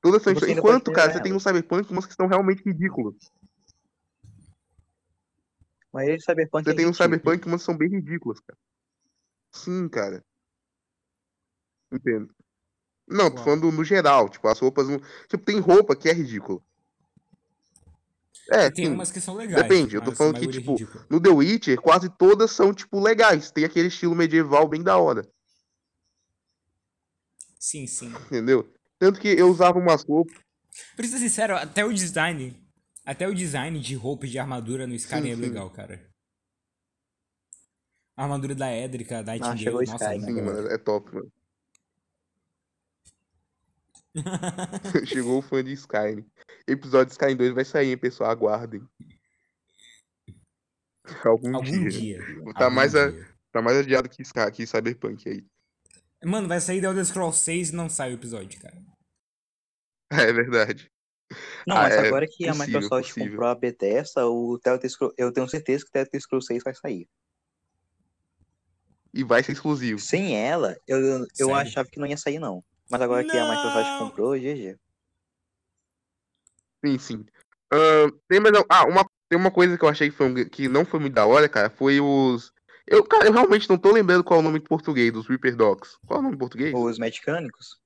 Todas 0.00 0.22
são 0.22 0.32
Você 0.32 0.38
esti- 0.38 0.50
ainda 0.50 0.62
pode 0.62 0.76
Enquanto, 0.76 0.92
cara, 0.92 1.12
você 1.12 1.20
tem 1.20 1.32
no. 1.32 1.38
Cyberpunk 1.40 1.90
umas 1.92 2.06
que 2.06 2.14
são 2.14 2.26
realmente 2.26 2.62
ridículas. 2.64 3.14
Mas 5.92 6.08
ele 6.08 6.20
Cyberpunk 6.20 6.64
Você 6.64 6.70
é 6.70 6.74
tem 6.74 6.86
ridículo. 6.86 6.94
Cyberpunk 6.94 7.46
umas 7.46 7.60
que 7.60 7.66
são 7.66 7.76
bem 7.76 7.88
ridículas, 7.88 8.40
cara. 8.40 8.58
Sim, 9.52 9.88
cara. 9.88 10.24
Entendo. 11.92 12.34
Não, 13.06 13.30
tô 13.30 13.42
falando 13.42 13.70
no 13.70 13.84
geral. 13.84 14.28
Tipo, 14.28 14.48
as 14.48 14.58
roupas. 14.58 14.88
não- 14.88 15.00
Tipo, 15.28 15.44
tem 15.44 15.58
roupa 15.60 15.94
que 15.94 16.08
é 16.08 16.12
ridícula. 16.12 16.60
É, 18.50 18.66
E 18.66 18.70
tem 18.72 18.86
sim. 18.86 18.92
umas 18.92 19.10
que 19.12 19.20
são 19.20 19.34
legais. 19.34 19.62
Depende, 19.62 19.94
eu 19.94 20.02
tô 20.02 20.12
falando 20.12 20.38
que, 20.38 20.46
é 20.46 20.50
tipo, 20.50 20.72
ridícula. 20.72 21.06
No 21.10 21.20
The 21.20 21.28
Witcher, 21.28 21.80
quase 21.80 22.08
todas 22.08 22.50
são, 22.50 22.72
tipo, 22.72 22.98
legais. 23.00 23.50
Tem 23.50 23.64
aquele 23.64 23.88
estilo 23.88 24.14
medieval 24.14 24.66
bem 24.66 24.82
da 24.82 24.96
hora. 24.96 25.28
Sim, 27.58 27.86
sim. 27.86 28.08
Entendeu? 28.26 28.72
Tanto 28.98 29.20
que 29.20 29.28
eu 29.28 29.48
usava 29.48 29.78
umas 29.78 30.02
roupas. 30.04 30.34
Pra 30.96 31.06
ser 31.06 31.18
sincero, 31.18 31.54
até 31.56 31.84
o 31.84 31.92
design. 31.92 32.58
Até 33.04 33.26
o 33.28 33.34
design 33.34 33.80
de 33.80 33.94
roupa 33.94 34.26
e 34.26 34.30
de 34.30 34.38
armadura 34.38 34.86
no 34.86 34.94
Skyrim 34.94 35.22
Sim, 35.24 35.30
é 35.32 35.34
legal, 35.34 35.70
cara. 35.70 36.08
A 38.16 38.22
armadura 38.24 38.54
da 38.54 38.72
Edrica, 38.76 39.22
da 39.22 39.32
Nightingale, 39.32 39.58
chegou 39.58 39.80
o 39.80 39.84
nossa, 39.84 39.94
Skyrim, 40.14 40.20
muito 40.32 40.38
Sim, 40.38 40.42
mano, 40.42 40.68
é 40.68 40.78
top, 40.78 41.14
mano. 41.14 41.32
Chegou 45.06 45.38
o 45.38 45.42
fã 45.42 45.64
de 45.64 45.72
Skyrim. 45.72 46.24
Episódio 46.68 47.06
de 47.06 47.12
Skyrim 47.12 47.36
2 47.36 47.54
vai 47.54 47.64
sair, 47.64 47.88
hein, 47.90 47.96
pessoal? 47.98 48.30
Aguardem. 48.30 48.86
Algum, 51.24 51.56
Algum 51.56 51.64
dia. 51.64 51.88
dia. 51.90 52.18
Tá 52.54 52.64
algum 52.66 52.76
mais, 52.76 52.94
a- 52.94 53.10
dia. 53.10 53.34
tá 53.50 53.62
mais 53.62 53.78
adiado 53.78 54.08
que, 54.08 54.22
Sky- 54.22 54.50
que 54.52 54.66
Cyberpunk 54.66 55.28
aí. 55.28 55.46
Mano, 56.24 56.46
vai 56.46 56.60
sair 56.60 56.80
The 56.80 56.86
Elder 56.88 57.04
Scrolls 57.06 57.40
6 57.40 57.70
e 57.70 57.74
não 57.74 57.88
sai 57.88 58.12
o 58.12 58.14
episódio, 58.14 58.60
cara. 58.60 58.76
É 60.12 60.30
verdade. 60.30 60.91
Não, 61.66 61.76
Ah, 61.76 61.82
mas 61.82 61.94
é 61.94 62.06
agora 62.06 62.26
que 62.26 62.46
a 62.48 62.52
possível, 62.52 62.80
Microsoft 62.80 63.08
possível. 63.08 63.30
comprou 63.30 63.48
a 63.48 63.54
Bethesda, 63.54 64.26
o 64.26 64.58
Telltale 64.58 64.90
Scroll- 64.90 65.14
eu 65.16 65.32
tenho 65.32 65.48
certeza 65.48 65.84
que 65.84 65.90
o 65.90 65.92
Telltale 65.92 66.20
Scrolls 66.20 66.46
6 66.46 66.62
vai 66.64 66.74
sair. 66.74 67.08
E 69.14 69.22
vai 69.22 69.42
ser 69.42 69.52
exclusivo. 69.52 69.98
Sem 70.00 70.36
ela, 70.36 70.76
eu, 70.88 70.98
eu 70.98 71.26
Sério? 71.34 71.54
achava 71.54 71.88
que 71.88 72.00
não 72.00 72.06
ia 72.06 72.16
sair, 72.16 72.38
não. 72.38 72.64
Mas 72.90 73.00
agora 73.00 73.22
que 73.24 73.36
a 73.36 73.44
Microsoft 73.48 73.90
Não! 74.00 74.08
comprou, 74.08 74.36
GG. 74.38 74.76
Sim, 76.84 76.98
sim. 76.98 77.26
Ahn, 77.70 78.10
tem 78.28 78.40
mais. 78.40 78.54
Ah, 78.68 78.84
uma, 78.86 79.06
tem 79.28 79.38
uma 79.38 79.50
coisa 79.50 79.78
que 79.78 79.84
eu 79.84 79.88
achei 79.88 80.10
que, 80.10 80.16
foi, 80.16 80.26
um- 80.26 80.48
que 80.48 80.68
não 80.68 80.84
foi 80.84 80.98
muito 80.98 81.14
da 81.14 81.26
hora, 81.26 81.48
cara. 81.48 81.70
Foi 81.70 82.00
os. 82.00 82.52
Eu, 82.86 83.04
cara, 83.04 83.26
eu 83.26 83.32
realmente 83.32 83.68
não 83.68 83.78
tô 83.78 83.92
lembrando 83.92 84.24
qual 84.24 84.38
é 84.38 84.40
o 84.40 84.44
nome 84.44 84.58
em 84.58 84.62
português 84.62 85.12
dos 85.12 85.26
Reaper 85.28 85.54
Dogs. 85.56 85.96
Qual 86.06 86.18
é 86.18 86.20
o 86.20 86.22
nome 86.24 86.34
em 86.34 86.38
português? 86.38 86.74
Os 86.74 86.98
mecânicos. 86.98 87.80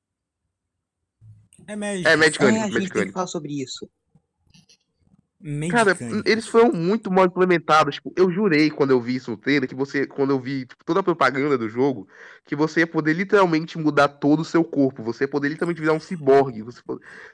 É 1.68 1.76
Magic. 1.76 2.06
É, 2.06 2.16
Magic 2.16 2.44
É, 2.44 2.47
a 2.47 2.68
gente 2.68 2.90
tem 2.90 3.06
que 3.06 3.12
falar 3.12 3.26
sobre 3.26 3.62
isso. 3.62 3.88
Cara, 5.70 5.97
eles 6.24 6.47
foram 6.48 6.72
muito 6.72 7.10
mal 7.10 7.26
implementados. 7.26 7.97
Tipo, 7.97 8.12
eu 8.16 8.30
jurei 8.30 8.70
quando 8.70 8.90
eu 8.90 9.01
vi 9.01 9.16
isso 9.16 9.30
no 9.30 9.36
trailer, 9.36 9.68
que 9.68 9.74
você, 9.74 10.06
quando 10.06 10.30
eu 10.30 10.40
vi 10.40 10.66
tipo, 10.66 10.84
toda 10.84 11.01
a 11.01 11.02
propaganda 11.02 11.56
do 11.56 11.68
jogo, 11.68 12.09
que 12.44 12.56
você 12.56 12.80
ia 12.80 12.86
poder 12.86 13.12
literalmente 13.12 13.78
mudar 13.78 14.09
todo 14.09 14.40
o 14.40 14.44
seu 14.44 14.64
corpo. 14.64 15.05
Você 15.05 15.24
ia 15.24 15.28
poder 15.28 15.51
literalmente 15.51 15.80
virar 15.80 15.93
um 15.93 16.01
ciborgue. 16.01 16.62
Você, 16.62 16.80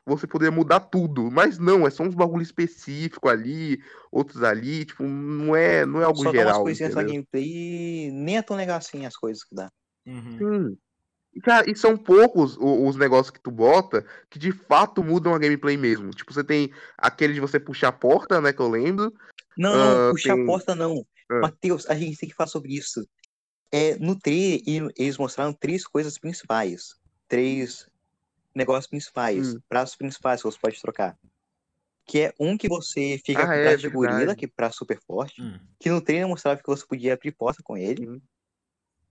você 0.04 0.26
poderia 0.26 0.50
mudar 0.54 0.80
tudo. 0.80 1.30
Mas 1.30 1.59
não, 1.59 1.86
é 1.86 1.90
só 1.90 2.02
uns 2.02 2.14
bagulho 2.14 2.42
específico 2.42 3.28
ali, 3.28 3.80
outros 4.10 4.42
ali. 4.42 4.84
Tipo, 4.84 5.04
não 5.04 5.54
é, 5.54 5.86
não 5.86 6.00
é 6.00 6.04
algo 6.04 6.18
Só 6.18 6.24
dá 6.24 6.30
umas 6.30 6.38
geral. 6.38 6.62
coisinhas 6.62 6.94
na 6.94 7.02
gameplay 7.04 7.44
e 7.44 8.10
nem 8.10 8.36
é 8.36 8.42
tão 8.42 8.56
legal 8.56 8.76
assim 8.76 9.06
as 9.06 9.16
coisas 9.16 9.42
que 9.44 9.54
dá. 9.54 9.70
Uhum. 10.04 10.38
Sim. 10.38 10.78
E, 11.34 11.40
Cara, 11.40 11.70
e 11.70 11.74
são 11.74 11.96
poucos 11.96 12.56
os 12.60 12.96
negócios 12.96 13.30
que 13.30 13.40
tu 13.40 13.50
bota 13.50 14.04
que 14.28 14.38
de 14.38 14.52
fato 14.52 15.02
mudam 15.02 15.34
a 15.34 15.38
gameplay 15.38 15.76
mesmo. 15.76 16.10
Tipo, 16.10 16.32
você 16.32 16.44
tem 16.44 16.70
aquele 16.98 17.32
de 17.34 17.40
você 17.40 17.59
puxar 17.59 17.88
a 17.88 17.92
porta, 17.92 18.40
né, 18.40 18.52
que 18.52 18.60
eu 18.60 18.68
lembro. 18.68 19.12
Não, 19.56 19.74
não, 19.74 20.09
Ah, 20.09 20.10
puxar 20.12 20.34
tem- 20.34 20.42
a 20.42 20.46
porta 20.46 20.74
não. 20.74 21.06
Ah. 21.30 21.40
Matheus, 21.40 21.88
a 21.88 21.94
gente 21.94 22.18
tem 22.18 22.28
que 22.28 22.34
falar 22.34 22.48
sobre 22.48 22.74
isso. 22.74 23.06
É, 23.70 23.96
no 23.98 24.14
trailer, 24.18 24.60
e- 24.66 24.92
eles 24.96 25.16
mostraram 25.16 25.52
três 25.54 25.86
coisas 25.86 26.18
principais. 26.18 26.94
Três 27.26 27.88
negócios 28.54 28.86
principais. 28.86 29.54
Hum. 29.54 29.60
Pratos 29.68 29.96
principais 29.96 30.42
que 30.42 30.50
você 30.50 30.59
pode 30.60 30.80
trocar. 30.80 31.16
Que 32.04 32.20
é 32.20 32.34
um 32.38 32.59
que 32.59 32.68
você 32.68 33.18
fica 33.24 33.42
Ah, 33.42 33.46
com 33.46 33.52
é 33.52 33.76
de 33.76 33.88
gorila, 33.88 34.34
que 34.34 34.44
é 34.44 34.48
prato 34.48 34.76
super 34.76 35.00
forte. 35.00 35.40
Hum. 35.40 35.59
Que 35.80 35.88
no 35.88 36.02
trailer 36.02 36.28
mostrava 36.28 36.60
que 36.60 36.66
você 36.66 36.84
podia 36.84 37.14
abrir 37.14 37.32
porta 37.32 37.62
com 37.62 37.74
ele. 37.76 38.04
Sim. 38.06 38.22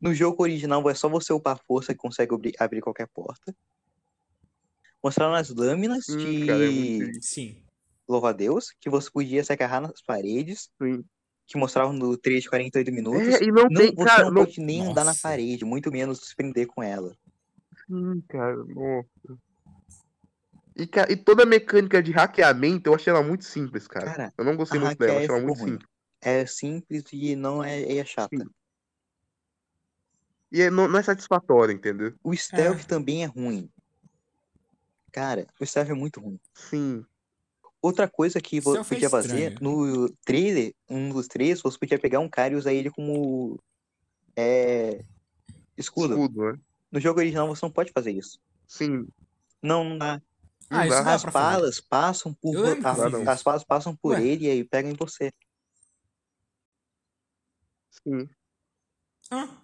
No 0.02 0.14
jogo 0.15 0.41
original 0.41 0.90
é 0.90 0.95
só 0.95 1.07
você 1.07 1.32
upar 1.32 1.60
força 1.68 1.94
que 1.94 1.99
consegue 1.99 2.34
abrir, 2.34 2.53
abrir 2.57 2.82
qualquer 2.82 3.07
porta. 3.07 3.56
Mostraram 5.03 5.36
as 5.36 5.49
lâminas 5.49 6.06
Hum, 6.10 6.18
de 6.18 6.48
cara, 6.48 6.65
é 6.65 7.22
Sim. 7.22 7.64
louva-a-Deus, 8.07 8.73
que 8.80 8.90
você 8.90 9.10
podia 9.11 9.44
se 9.44 9.53
agarrar 9.53 9.80
nas 9.80 10.02
paredes, 10.02 10.69
Sim. 10.82 11.03
que 11.45 11.57
mostravam 11.57 11.94
no 11.94 12.18
trailer 12.18 12.41
de 12.41 12.49
48 12.49 12.91
minutos. 12.91 13.28
É, 13.28 13.44
e 13.44 13.52
não, 13.52 13.64
Não, 13.69 13.69
tem, 13.69 13.94
você 13.94 14.06
cara, 14.06 14.26
não 14.26 14.34
não, 14.34 14.45
pode 14.45 14.60
nem 14.60 14.82
andar 14.82 15.06
na 15.06 15.11
Nossa. 15.11 15.22
parede, 15.22 15.65
muito 15.65 15.91
menos 15.91 16.19
se 16.19 16.36
prender 16.36 16.65
com 16.65 16.82
ela. 16.82 17.15
Sim, 17.88 18.22
cara, 18.28 18.57
nossa. 18.57 19.07
E, 20.76 20.90
e 21.10 21.15
toda 21.15 21.44
a 21.44 21.45
mecânica 21.45 22.02
de 22.02 22.11
hackeamento, 22.11 22.90
eu 22.90 22.95
achei 22.95 23.11
ela 23.11 23.22
muito 23.22 23.44
simples, 23.44 23.88
cara. 23.88 24.06
Cara, 24.06 24.34
eu 24.36 24.45
não 24.45 24.56
gostei 24.56 24.80
a 24.80 24.84
muito 24.84 24.98
dela, 24.98 25.14
eu 25.14 25.18
achei 25.19 25.36
ela 25.36 25.44
muito 25.44 25.60
ruim. 25.60 25.72
simples. 25.72 25.88
É 26.23 26.45
simples 26.45 27.03
e 27.11 27.36
não 27.36 27.64
é, 27.64 27.98
é 27.98 28.06
chata. 28.06 28.36
Sim. 28.36 28.49
E 30.52 30.61
é- 30.61 30.69
não, 30.69 30.88
não 30.88 30.99
é 30.99 31.03
satisfatória, 31.03 31.72
entendeu? 31.73 32.14
O 32.23 32.36
stealth 32.36 32.82
É. 32.82 32.84
também 32.84 33.23
é 33.23 33.28
ruim. 33.28 33.69
Cara, 35.11 35.48
o 35.60 35.65
stealth 35.65 35.90
é 35.90 35.94
muito 35.94 36.19
ruim. 36.19 36.40
Sim. 36.53 37.06
Outra 37.82 38.07
coisa 38.07 38.40
que 38.40 38.60
você 38.60 38.80
é 38.80 38.84
podia 38.84 39.10
fazer, 39.10 39.53
estranho. 39.53 39.57
no 39.61 40.10
trailer, 40.26 40.73
um 40.90 41.10
dos 41.10 41.28
trailers, 41.28 41.61
você 41.61 41.78
podia 41.80 41.98
pegar 41.99 42.19
um 42.19 42.30
cara 42.30 42.53
e 42.53 42.57
usar 42.57 42.73
ele 42.73 42.91
como 42.91 43.60
é, 44.36 45.03
escudo. 45.78 46.14
Escudo, 46.14 46.52
né? 46.52 46.60
No 46.91 46.99
jogo 46.99 47.19
original 47.19 47.48
você 47.48 47.65
não 47.65 47.72
pode 47.72 47.91
fazer 47.91 48.11
isso. 48.11 48.40
Sim. 48.68 49.07
Não, 49.64 49.84
não 49.84 49.98
dá. 49.98 50.22
Não 50.69 50.80
Ah, 50.80 50.88
isso 50.88 51.03
dá. 51.03 51.14
As 51.15 51.23
balas 51.23 51.82
passam 51.82 52.34
por 52.34 52.56
as, 52.57 52.99
eu 52.99 53.11
fiz 53.19 53.28
as 53.28 53.44
balas 53.44 53.64
passam 53.64 53.95
por 53.95 54.14
Ué. 54.14 54.23
ele 54.23 54.45
e 54.45 54.49
aí 54.52 54.64
pegam 54.64 54.91
em 54.91 54.95
você. 54.95 55.32
Sim. 57.90 58.30
Ah, 59.30 59.61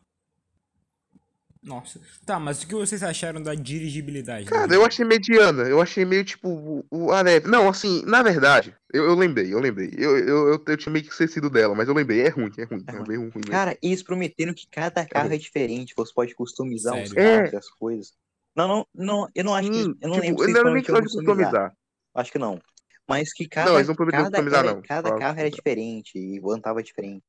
Nossa. 1.63 1.99
Tá, 2.25 2.39
mas 2.39 2.61
o 2.63 2.67
que 2.67 2.73
vocês 2.75 3.01
acharam 3.03 3.41
da 3.41 3.53
dirigibilidade? 3.55 4.45
do 4.45 4.49
Cara, 4.51 4.73
eu 4.73 4.85
achei 4.85 5.05
mediana. 5.05 5.63
Eu 5.63 5.81
achei 5.81 6.05
meio 6.05 6.23
tipo 6.23 6.49
o, 6.49 6.85
o 6.91 7.11
Aref. 7.11 7.47
Não, 7.47 7.67
assim, 7.69 8.03
na 8.05 8.21
verdade, 8.23 8.75
eu, 8.93 9.03
eu 9.05 9.15
lembrei, 9.15 9.53
eu 9.53 9.59
lembrei. 9.59 9.91
Eu, 9.97 10.17
eu, 10.17 10.47
eu, 10.53 10.63
eu 10.67 10.77
tinha 10.77 10.91
meio 10.91 11.03
que 11.05 11.11
esquecido 11.11 11.49
dela, 11.49 11.75
mas 11.75 11.87
eu 11.87 11.93
lembrei. 11.93 12.21
É 12.21 12.29
ruim, 12.29 12.51
é 12.57 12.63
ruim. 12.63 12.83
É 12.87 12.91
É, 12.91 12.95
ruim. 12.97 13.07
bem 13.07 13.17
ruim. 13.17 13.31
mesmo. 13.35 13.51
Cara, 13.51 13.77
eles 13.81 14.01
prometeram 14.03 14.53
que 14.53 14.67
cada 14.69 15.05
carro 15.05 15.29
bom. 15.29 15.35
é 15.35 15.37
diferente, 15.37 15.93
você 15.95 16.13
pode 16.13 16.33
customizar 16.35 16.93
os 16.95 17.09
Sério? 17.09 17.15
carros 17.15 17.53
É. 17.53 17.55
e 17.55 17.57
as 17.59 17.69
coisas. 17.69 18.13
Não, 18.55 18.67
não, 18.67 18.87
não, 18.95 19.27
eu 19.35 19.43
não 19.43 19.53
acho 19.53 19.69
que. 19.69 19.79
Eu 19.79 20.09
não 20.09 20.19
tipo, 20.19 20.21
lembro 20.41 20.45
se 20.45 20.51
não 20.51 20.59
era 20.61 20.73
nem 20.73 20.83
questão 20.83 21.01
de 21.01 21.13
customizar. 21.13 21.73
Acho 22.15 22.31
que 22.31 22.39
não. 22.39 22.59
Mas 23.07 23.31
que 23.31 23.47
cada, 23.47 23.71
eles 23.75 23.87
não 23.87 23.95
prometeram 23.95 24.23
cada, 24.25 24.35
customizar, 24.37 24.65
era- 24.65 24.73
não. 24.75 24.81
cada 24.81 25.15
carro 25.17 25.39
era 25.39 25.49
diferente 25.49 26.17
e 26.17 26.41
andava 26.51 26.81
diferente. 26.83 27.23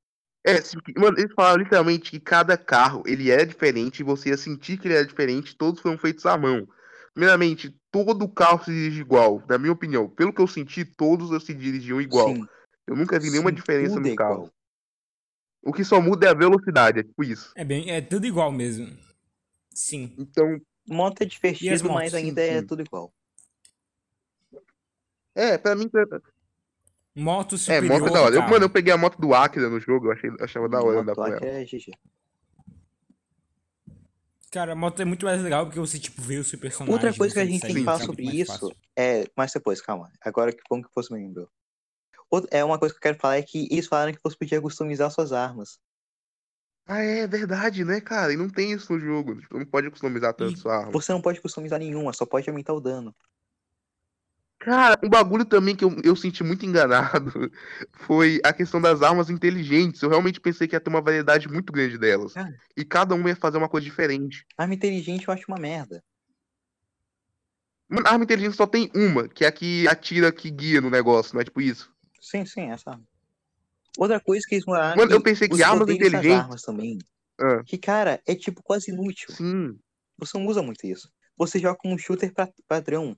É, 0.49 0.63
sim, 0.63 0.79
mano, 0.97 1.19
eles 1.19 1.33
falaram 1.35 1.63
literalmente 1.63 2.11
que 2.11 2.19
cada 2.19 2.57
carro 2.57 3.03
ele 3.07 3.31
é 3.31 3.45
diferente 3.45 4.01
e 4.01 4.05
você 4.05 4.31
ia 4.31 4.37
sentir 4.37 4.79
que 4.79 4.89
ele 4.89 4.95
era 4.95 5.07
diferente, 5.07 5.57
todos 5.57 5.81
foram 5.81 5.99
feitos 5.99 6.25
à 6.25 6.39
mão. 6.39 6.67
Primeiramente, 7.13 7.75
todo 7.91 8.29
carro 8.29 8.65
se 8.65 8.71
dirige 8.71 9.01
igual, 9.01 9.43
na 9.49 9.59
minha 9.59 9.73
opinião. 9.73 10.09
Pelo 10.09 10.33
que 10.33 10.41
eu 10.41 10.47
senti, 10.47 10.85
todos 10.85 11.45
se 11.45 11.53
dirigiam 11.53 12.01
igual. 12.01 12.35
Sim, 12.35 12.47
Eu 12.87 12.97
nunca 12.97 13.19
vi 13.19 13.31
nenhuma 13.31 13.51
sim, 13.51 13.57
diferença 13.57 13.95
tudo 13.97 14.07
no 14.07 14.13
é 14.13 14.17
carro. 14.17 14.35
igual. 14.35 14.51
O 15.63 15.73
que 15.73 15.85
só 15.85 16.01
muda 16.01 16.29
é 16.29 16.31
a 16.31 16.35
velocidade, 16.35 17.01
é 17.01 17.03
tipo 17.03 17.25
isso. 17.25 17.53
É 17.55 17.65
bem. 17.65 17.91
É 17.91 18.01
tudo 18.01 18.27
igual 18.27 18.51
mesmo. 18.51 18.97
Sim. 19.75 20.15
Então, 20.17 20.61
Moto 20.87 21.21
é 21.23 21.27
divertido, 21.27 21.85
motos? 21.85 21.95
mas 21.95 22.13
Sim, 22.13 22.17
ainda 22.17 22.41
é 22.41 22.61
sim. 22.61 22.67
tudo 22.67 22.83
igual. 22.83 23.13
é, 25.35 25.59
pra 25.59 25.75
mim. 25.77 25.91
Pra- 27.15 27.23
Moto 27.23 27.55
É, 27.55 27.59
superior. 27.59 28.01
moto 28.01 28.09
é 28.09 28.13
da 28.13 28.21
hora. 28.23 28.35
Eu, 28.37 28.43
mano, 28.43 28.65
eu 28.65 28.71
peguei 28.71 28.93
a 28.93 28.97
moto 28.97 29.19
do 29.21 29.35
Acre 29.35 29.61
no 29.69 29.81
jogo, 29.81 30.07
eu 30.07 30.13
achei, 30.13 30.31
achava 30.41 30.69
da 30.69 30.81
hora 30.81 31.01
andar 31.01 31.15
Moto 31.15 31.17
com 31.17 31.27
ela. 31.27 31.45
é 31.45 31.65
GG. 31.65 31.93
Cara, 34.51 34.73
a 34.73 34.77
moto 34.77 35.01
é 35.03 35.05
muito 35.05 35.27
mais 35.27 35.43
legal 35.43 35.67
porque 35.67 35.79
você, 35.79 35.99
tipo, 35.99 36.23
vê 36.23 36.39
o 36.39 36.45
seu 36.45 36.59
personagem. 36.59 36.95
Outra 36.95 37.15
coisa 37.17 37.35
que 37.35 37.41
a 37.41 37.45
gente 37.45 37.61
tem 37.61 37.75
que 37.75 37.85
falar 37.85 38.01
sobre 38.01 38.23
isso 38.25 38.73
é. 38.97 39.27
Mas 39.37 39.53
depois, 39.53 39.81
calma. 39.81 40.11
Agora 40.23 40.53
que 40.53 40.63
como 40.69 40.83
que 40.83 40.89
você 40.95 41.13
me 41.13 41.21
lembrou? 41.21 41.49
Outra- 42.31 42.49
É 42.57 42.65
uma 42.65 42.79
coisa 42.79 42.95
que 42.95 42.99
eu 42.99 43.03
quero 43.03 43.19
falar 43.19 43.37
é 43.37 43.43
que 43.43 43.69
eles 43.71 43.87
falaram 43.87 44.13
que 44.13 44.21
você 44.23 44.37
podia 44.37 44.61
customizar 44.61 45.11
suas 45.11 45.33
armas. 45.33 45.79
Ah, 46.87 47.01
é 47.03 47.27
verdade, 47.27 47.85
né, 47.85 48.01
cara? 48.01 48.33
E 48.33 48.37
não 48.39 48.49
tem 48.49 48.73
isso 48.73 48.91
no 48.91 48.99
jogo. 48.99 49.39
Tipo, 49.39 49.59
não 49.59 49.67
pode 49.67 49.91
customizar 49.91 50.33
tanto 50.33 50.55
E 50.55 50.57
sua 50.57 50.77
arma. 50.79 50.93
Você 50.93 51.13
não 51.13 51.21
pode 51.21 51.41
customizar 51.43 51.79
nenhuma, 51.79 52.15
só 52.15 52.25
pode 52.25 52.49
aumentar 52.49 52.73
o 52.73 52.81
dano. 52.81 53.15
Cara, 54.59 54.99
um 55.05 55.09
bagulho 55.09 55.45
também 55.45 55.77
que 55.77 55.85
eu, 55.85 55.97
eu 56.03 56.17
senti 56.17 56.43
muito 56.43 56.67
enganado 56.67 57.31
foi 58.07 58.41
a 58.45 58.53
questão 58.53 58.81
das 58.81 59.03
armas 59.03 59.31
inteligentes. 59.31 60.03
Eu 60.03 60.09
realmente 60.09 60.41
pensei 60.41 60.67
que 60.67 60.75
ia 60.75 60.81
ter 60.81 60.91
uma 60.91 61.01
variedade 61.01 61.49
muito 61.49 61.73
grande 61.73 61.97
delas. 61.97 62.33
Cara. 62.33 62.53
E 62.77 62.85
cada 62.85 63.15
uma 63.15 63.29
ia 63.29 63.37
fazer 63.37 63.57
uma 63.57 63.69
coisa 63.69 63.85
diferente. 63.85 64.45
Arma 64.57 64.75
inteligente 64.75 65.29
eu 65.29 65.35
acho 65.35 65.45
uma 65.49 65.59
merda. 65.59 66.03
Mano, 67.89 68.07
arma 68.07 68.25
inteligente 68.25 68.57
só 68.57 68.67
tem 68.67 68.91
uma, 68.95 69.29
que 69.29 69.45
é 69.45 69.49
a 69.49 69.53
que 69.53 69.87
atira, 69.89 70.31
que 70.31 70.51
guia 70.51 70.81
no 70.81 70.91
negócio, 70.91 71.35
não 71.35 71.41
é 71.41 71.45
tipo 71.45 71.61
isso? 71.61 71.91
Sim, 72.21 72.45
sim, 72.45 72.71
essa 72.71 72.91
arma. 72.91 73.05
Outra 73.97 74.21
coisa 74.21 74.45
que 74.47 74.57
eles 74.57 74.67
moraram 74.67 74.97
Mano, 74.97 75.11
eu 75.11 75.21
pensei 75.21 75.49
que 75.49 75.63
armas 75.63 75.89
inteligentes. 75.89 76.31
armas 76.31 76.63
também. 76.63 76.99
Ah. 77.41 77.63
Que, 77.65 77.79
cara, 77.79 78.21
é 78.27 78.35
tipo 78.35 78.63
quase 78.63 78.91
inútil. 78.91 79.33
Sim. 79.33 79.79
Você 80.19 80.37
não 80.37 80.47
usa 80.47 80.63
muito 80.63 80.85
isso. 80.87 81.09
Você 81.37 81.59
joga 81.59 81.79
como 81.79 81.99
shooter 81.99 82.33
pra- 82.35 82.51
padrão. 82.67 83.17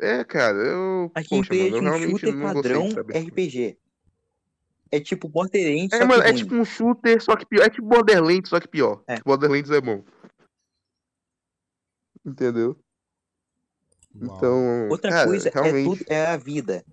É, 0.00 0.22
cara, 0.24 0.56
eu. 0.56 1.10
A 1.14 1.20
Poxa, 1.20 1.28
gameplay 1.30 1.70
mano, 1.70 1.88
eu 1.88 1.92
é 1.92 1.96
um 1.96 2.10
shooter 2.10 2.34
não 2.34 2.54
padrão. 2.54 2.88
RPG. 2.88 3.78
É 4.90 5.00
tipo 5.00 5.28
Borderlands, 5.28 6.00
É, 6.00 6.04
mano, 6.04 6.22
é 6.22 6.32
tipo 6.32 6.54
um 6.54 6.64
shooter, 6.64 7.22
só 7.22 7.36
que 7.36 7.44
pior. 7.44 7.64
É 7.64 7.70
tipo 7.70 7.86
Borderlands, 7.86 8.48
só 8.48 8.58
que 8.58 8.68
pior. 8.68 9.02
É. 9.06 9.20
Borderlands 9.20 9.70
é 9.70 9.80
bom. 9.80 10.02
Entendeu? 12.24 12.78
Uau. 14.14 14.36
Então. 14.36 14.88
Outra 14.88 15.10
cara, 15.10 15.26
coisa 15.26 15.48
é, 15.48 15.52
realmente. 15.52 15.98
tudo, 15.98 16.10
é 16.10 16.26
a 16.26 16.36
vida. 16.36 16.84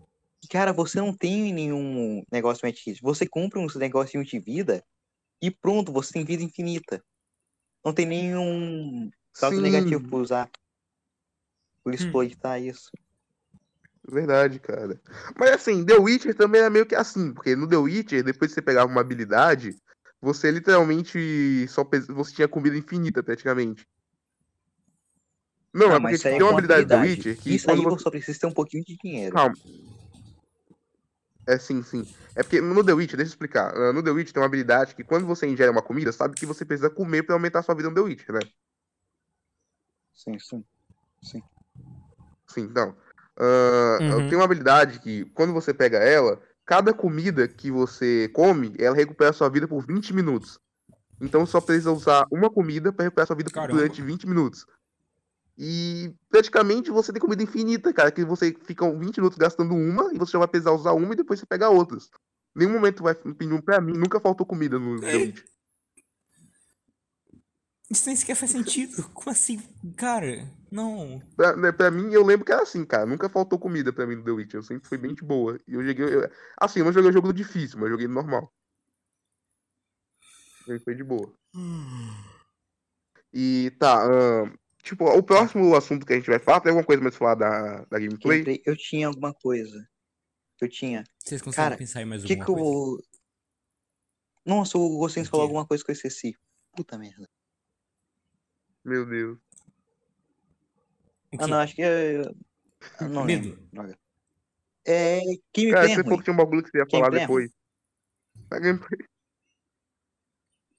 Cara, 0.49 0.73
você 0.73 0.99
não 0.99 1.13
tem 1.15 1.53
nenhum 1.53 2.23
negócio 2.31 2.61
mais 2.63 2.75
Você 3.01 3.27
compra 3.27 3.59
uns 3.59 3.75
negocinhos 3.75 4.27
de 4.27 4.39
vida 4.39 4.83
e 5.41 5.49
pronto, 5.49 5.91
você 5.91 6.13
tem 6.13 6.25
vida 6.25 6.43
infinita. 6.43 7.03
Não 7.83 7.93
tem 7.93 8.05
nenhum 8.05 9.09
saldo 9.33 9.61
negativo 9.61 10.07
pra 10.07 10.17
usar. 10.17 10.49
Por 11.85 11.93
Hum. 11.93 11.97
exploitar 11.97 12.59
isso. 12.59 12.89
Verdade, 14.07 14.59
cara. 14.59 14.99
Mas 15.39 15.51
assim, 15.51 15.85
The 15.85 15.97
Witcher 15.97 16.35
também 16.35 16.61
é 16.61 16.69
meio 16.69 16.85
que 16.85 16.95
assim, 16.95 17.31
porque 17.33 17.55
no 17.55 17.67
The 17.67 17.77
Witcher, 17.77 18.23
depois 18.23 18.51
que 18.51 18.55
você 18.55 18.61
pegava 18.61 18.91
uma 18.91 19.01
habilidade, 19.01 19.75
você 20.19 20.49
literalmente 20.49 21.67
só 21.67 21.83
pe- 21.83 21.99
você 21.99 22.33
tinha 22.33 22.47
comida 22.47 22.75
infinita 22.75 23.21
praticamente. 23.23 23.85
Não, 25.73 25.87
Não, 25.89 25.95
é 25.95 25.99
porque 25.99 26.17
tipo, 26.17 26.27
é 26.27 26.37
tem 26.37 26.41
uma 26.43 26.49
com 26.49 26.53
habilidade 26.53 26.85
do 26.85 26.89
The 26.89 26.95
habilidade. 26.95 27.19
Witcher 27.19 27.37
que 27.37 27.55
Isso 27.55 27.69
aí 27.69 27.77
quando 27.77 27.83
você 27.83 28.03
só 28.03 28.09
precisa 28.09 28.39
ter 28.39 28.47
um 28.47 28.53
pouquinho 28.53 28.83
de 28.83 28.97
dinheiro. 28.97 29.35
Calma. 29.35 29.55
É 31.47 31.57
sim, 31.59 31.83
sim. 31.83 32.07
É 32.35 32.41
porque 32.43 32.59
no 32.59 32.83
The 32.83 32.93
Witcher, 32.93 33.17
deixa 33.17 33.29
eu 33.31 33.33
explicar. 33.33 33.71
Ah, 33.75 33.93
No 33.93 34.01
The 34.03 34.11
Witcher 34.11 34.33
tem 34.33 34.41
uma 34.41 34.47
habilidade 34.47 34.95
que 34.95 35.03
quando 35.03 35.27
você 35.27 35.47
ingere 35.47 35.69
uma 35.69 35.81
comida, 35.81 36.11
sabe 36.11 36.35
que 36.37 36.45
você 36.45 36.65
precisa 36.65 36.89
comer 36.89 37.23
pra 37.23 37.35
aumentar 37.35 37.59
a 37.59 37.63
sua 37.63 37.75
vida 37.75 37.89
no 37.89 37.95
The 37.95 38.01
Witcher, 38.01 38.33
né? 38.33 38.39
Sim, 40.13 40.39
sim. 40.39 40.65
Sim, 41.21 41.43
então. 42.61 42.95
ah, 43.37 43.97
Uhum. 44.01 44.29
Tem 44.29 44.37
uma 44.37 44.45
habilidade 44.45 44.99
que, 44.99 45.25
quando 45.33 45.53
você 45.53 45.73
pega 45.73 45.97
ela, 45.97 46.41
cada 46.65 46.93
comida 46.93 47.47
que 47.47 47.69
você 47.69 48.29
come, 48.33 48.73
ela 48.79 48.95
recupera 48.95 49.33
sua 49.33 49.49
vida 49.49 49.67
por 49.67 49.85
20 49.85 50.13
minutos. 50.13 50.59
Então 51.21 51.45
só 51.45 51.61
precisa 51.61 51.91
usar 51.91 52.25
uma 52.31 52.49
comida 52.49 52.91
para 52.91 53.05
recuperar 53.05 53.27
sua 53.27 53.35
vida 53.35 53.51
Caramba. 53.51 53.79
durante 53.79 54.01
20 54.01 54.27
minutos. 54.27 54.65
E 55.57 56.13
praticamente 56.29 56.91
você 56.91 57.13
tem 57.13 57.21
comida 57.21 57.41
infinita, 57.43 57.93
cara, 57.93 58.11
que 58.11 58.25
você 58.25 58.53
fica 58.65 58.89
20 58.91 59.17
minutos 59.17 59.37
gastando 59.37 59.73
uma 59.73 60.13
e 60.13 60.17
você 60.17 60.33
já 60.33 60.39
vai 60.39 60.47
precisar 60.47 60.71
usar 60.71 60.91
uma 60.91 61.13
e 61.13 61.15
depois 61.17 61.39
você 61.39 61.45
pega 61.45 61.69
outras. 61.69 62.09
Nenhum 62.53 62.73
momento 62.73 63.03
vai, 63.03 63.15
pra 63.15 63.81
mim, 63.81 63.93
nunca 63.93 64.19
faltou 64.19 64.45
comida 64.45 64.77
no 64.77 64.99
The 64.99 65.15
Witcher. 65.15 65.45
Isso 67.89 68.07
nem 68.07 68.15
sequer 68.15 68.35
faz 68.35 68.51
sentido. 68.51 69.09
Como 69.13 69.29
assim? 69.29 69.61
Cara, 69.95 70.49
não. 70.75 71.21
Pra, 71.35 71.55
né, 71.55 71.71
pra 71.71 71.89
mim, 71.89 72.11
eu 72.11 72.23
lembro 72.23 72.45
que 72.45 72.51
era 72.51 72.61
assim, 72.63 72.85
cara. 72.85 73.05
Nunca 73.05 73.29
faltou 73.29 73.57
comida 73.57 73.91
pra 73.93 74.05
mim 74.05 74.15
no 74.15 74.23
The 74.23 74.31
Witcher. 74.31 74.59
Eu 74.59 74.63
sempre 74.63 74.87
fui 74.87 74.97
bem 74.97 75.13
de 75.13 75.23
boa. 75.23 75.57
E 75.67 75.73
eu 75.73 75.83
joguei. 75.83 76.05
eu- 76.05 76.29
assim, 76.59 76.79
eu 76.79 76.85
não 76.85 76.91
joguei 76.93 77.09
o 77.09 77.13
jogo 77.13 77.33
difícil, 77.33 77.77
mas 77.79 77.85
eu 77.85 77.91
joguei 77.91 78.07
no 78.07 78.13
normal. 78.13 78.53
Ele 80.67 80.79
foi 80.79 80.95
de 80.95 81.03
boa. 81.03 81.31
E 83.33 83.71
tá. 83.79 84.01
tipo, 84.81 85.05
o 85.05 85.23
próximo 85.23 85.75
assunto 85.75 86.05
que 86.05 86.13
a 86.13 86.15
gente 86.15 86.29
vai 86.29 86.39
falar, 86.39 86.61
tem 86.61 86.69
alguma 86.71 86.85
coisa 86.85 87.01
mais 87.01 87.15
pra 87.17 87.19
falar 87.19 87.35
da, 87.35 87.85
da 87.85 87.99
gameplay? 87.99 88.43
Gameplay, 88.43 88.61
Eu 88.65 88.75
tinha 88.77 89.07
alguma 89.07 89.33
coisa. 89.33 89.87
Eu 90.61 90.69
tinha. 90.69 91.03
Vocês 91.23 91.41
conseguem 91.41 91.65
Cara, 91.69 91.77
pensar 91.77 92.01
em 92.01 92.05
mais 92.05 92.23
alguma 92.23 92.45
que 92.45 92.51
coisa? 92.51 92.69
eu. 92.69 93.03
Nossa, 94.45 94.77
o 94.77 94.97
Gostens 94.97 95.27
O 95.27 95.31
falou 95.31 95.43
alguma 95.43 95.65
coisa 95.65 95.83
que 95.83 95.91
eu 95.91 95.93
esqueci. 95.93 96.35
Puta 96.75 96.97
merda. 96.97 97.27
Meu 98.83 99.05
Deus. 99.05 99.39
Ah, 101.39 101.47
não, 101.47 101.59
acho 101.59 101.75
que. 101.75 101.81
Eu... 101.81 102.35
eu 103.01 103.09
Não 103.09 103.25
Medo. 103.25 103.57
lembro. 103.73 103.97
É. 104.87 105.19
Gameplay 105.55 105.71
Cara, 105.71 105.85
é 105.85 105.95
você 105.95 106.03
falou 106.03 106.17
que 106.19 106.23
tinha 106.23 106.33
um 106.33 106.37
bagulho 106.37 106.63
que 106.63 106.69
você 106.69 106.77
ia 106.77 106.89
falar 106.89 107.13
é 107.13 107.19
depois. 107.19 107.51
A 108.51 108.59
gameplay. 108.59 108.99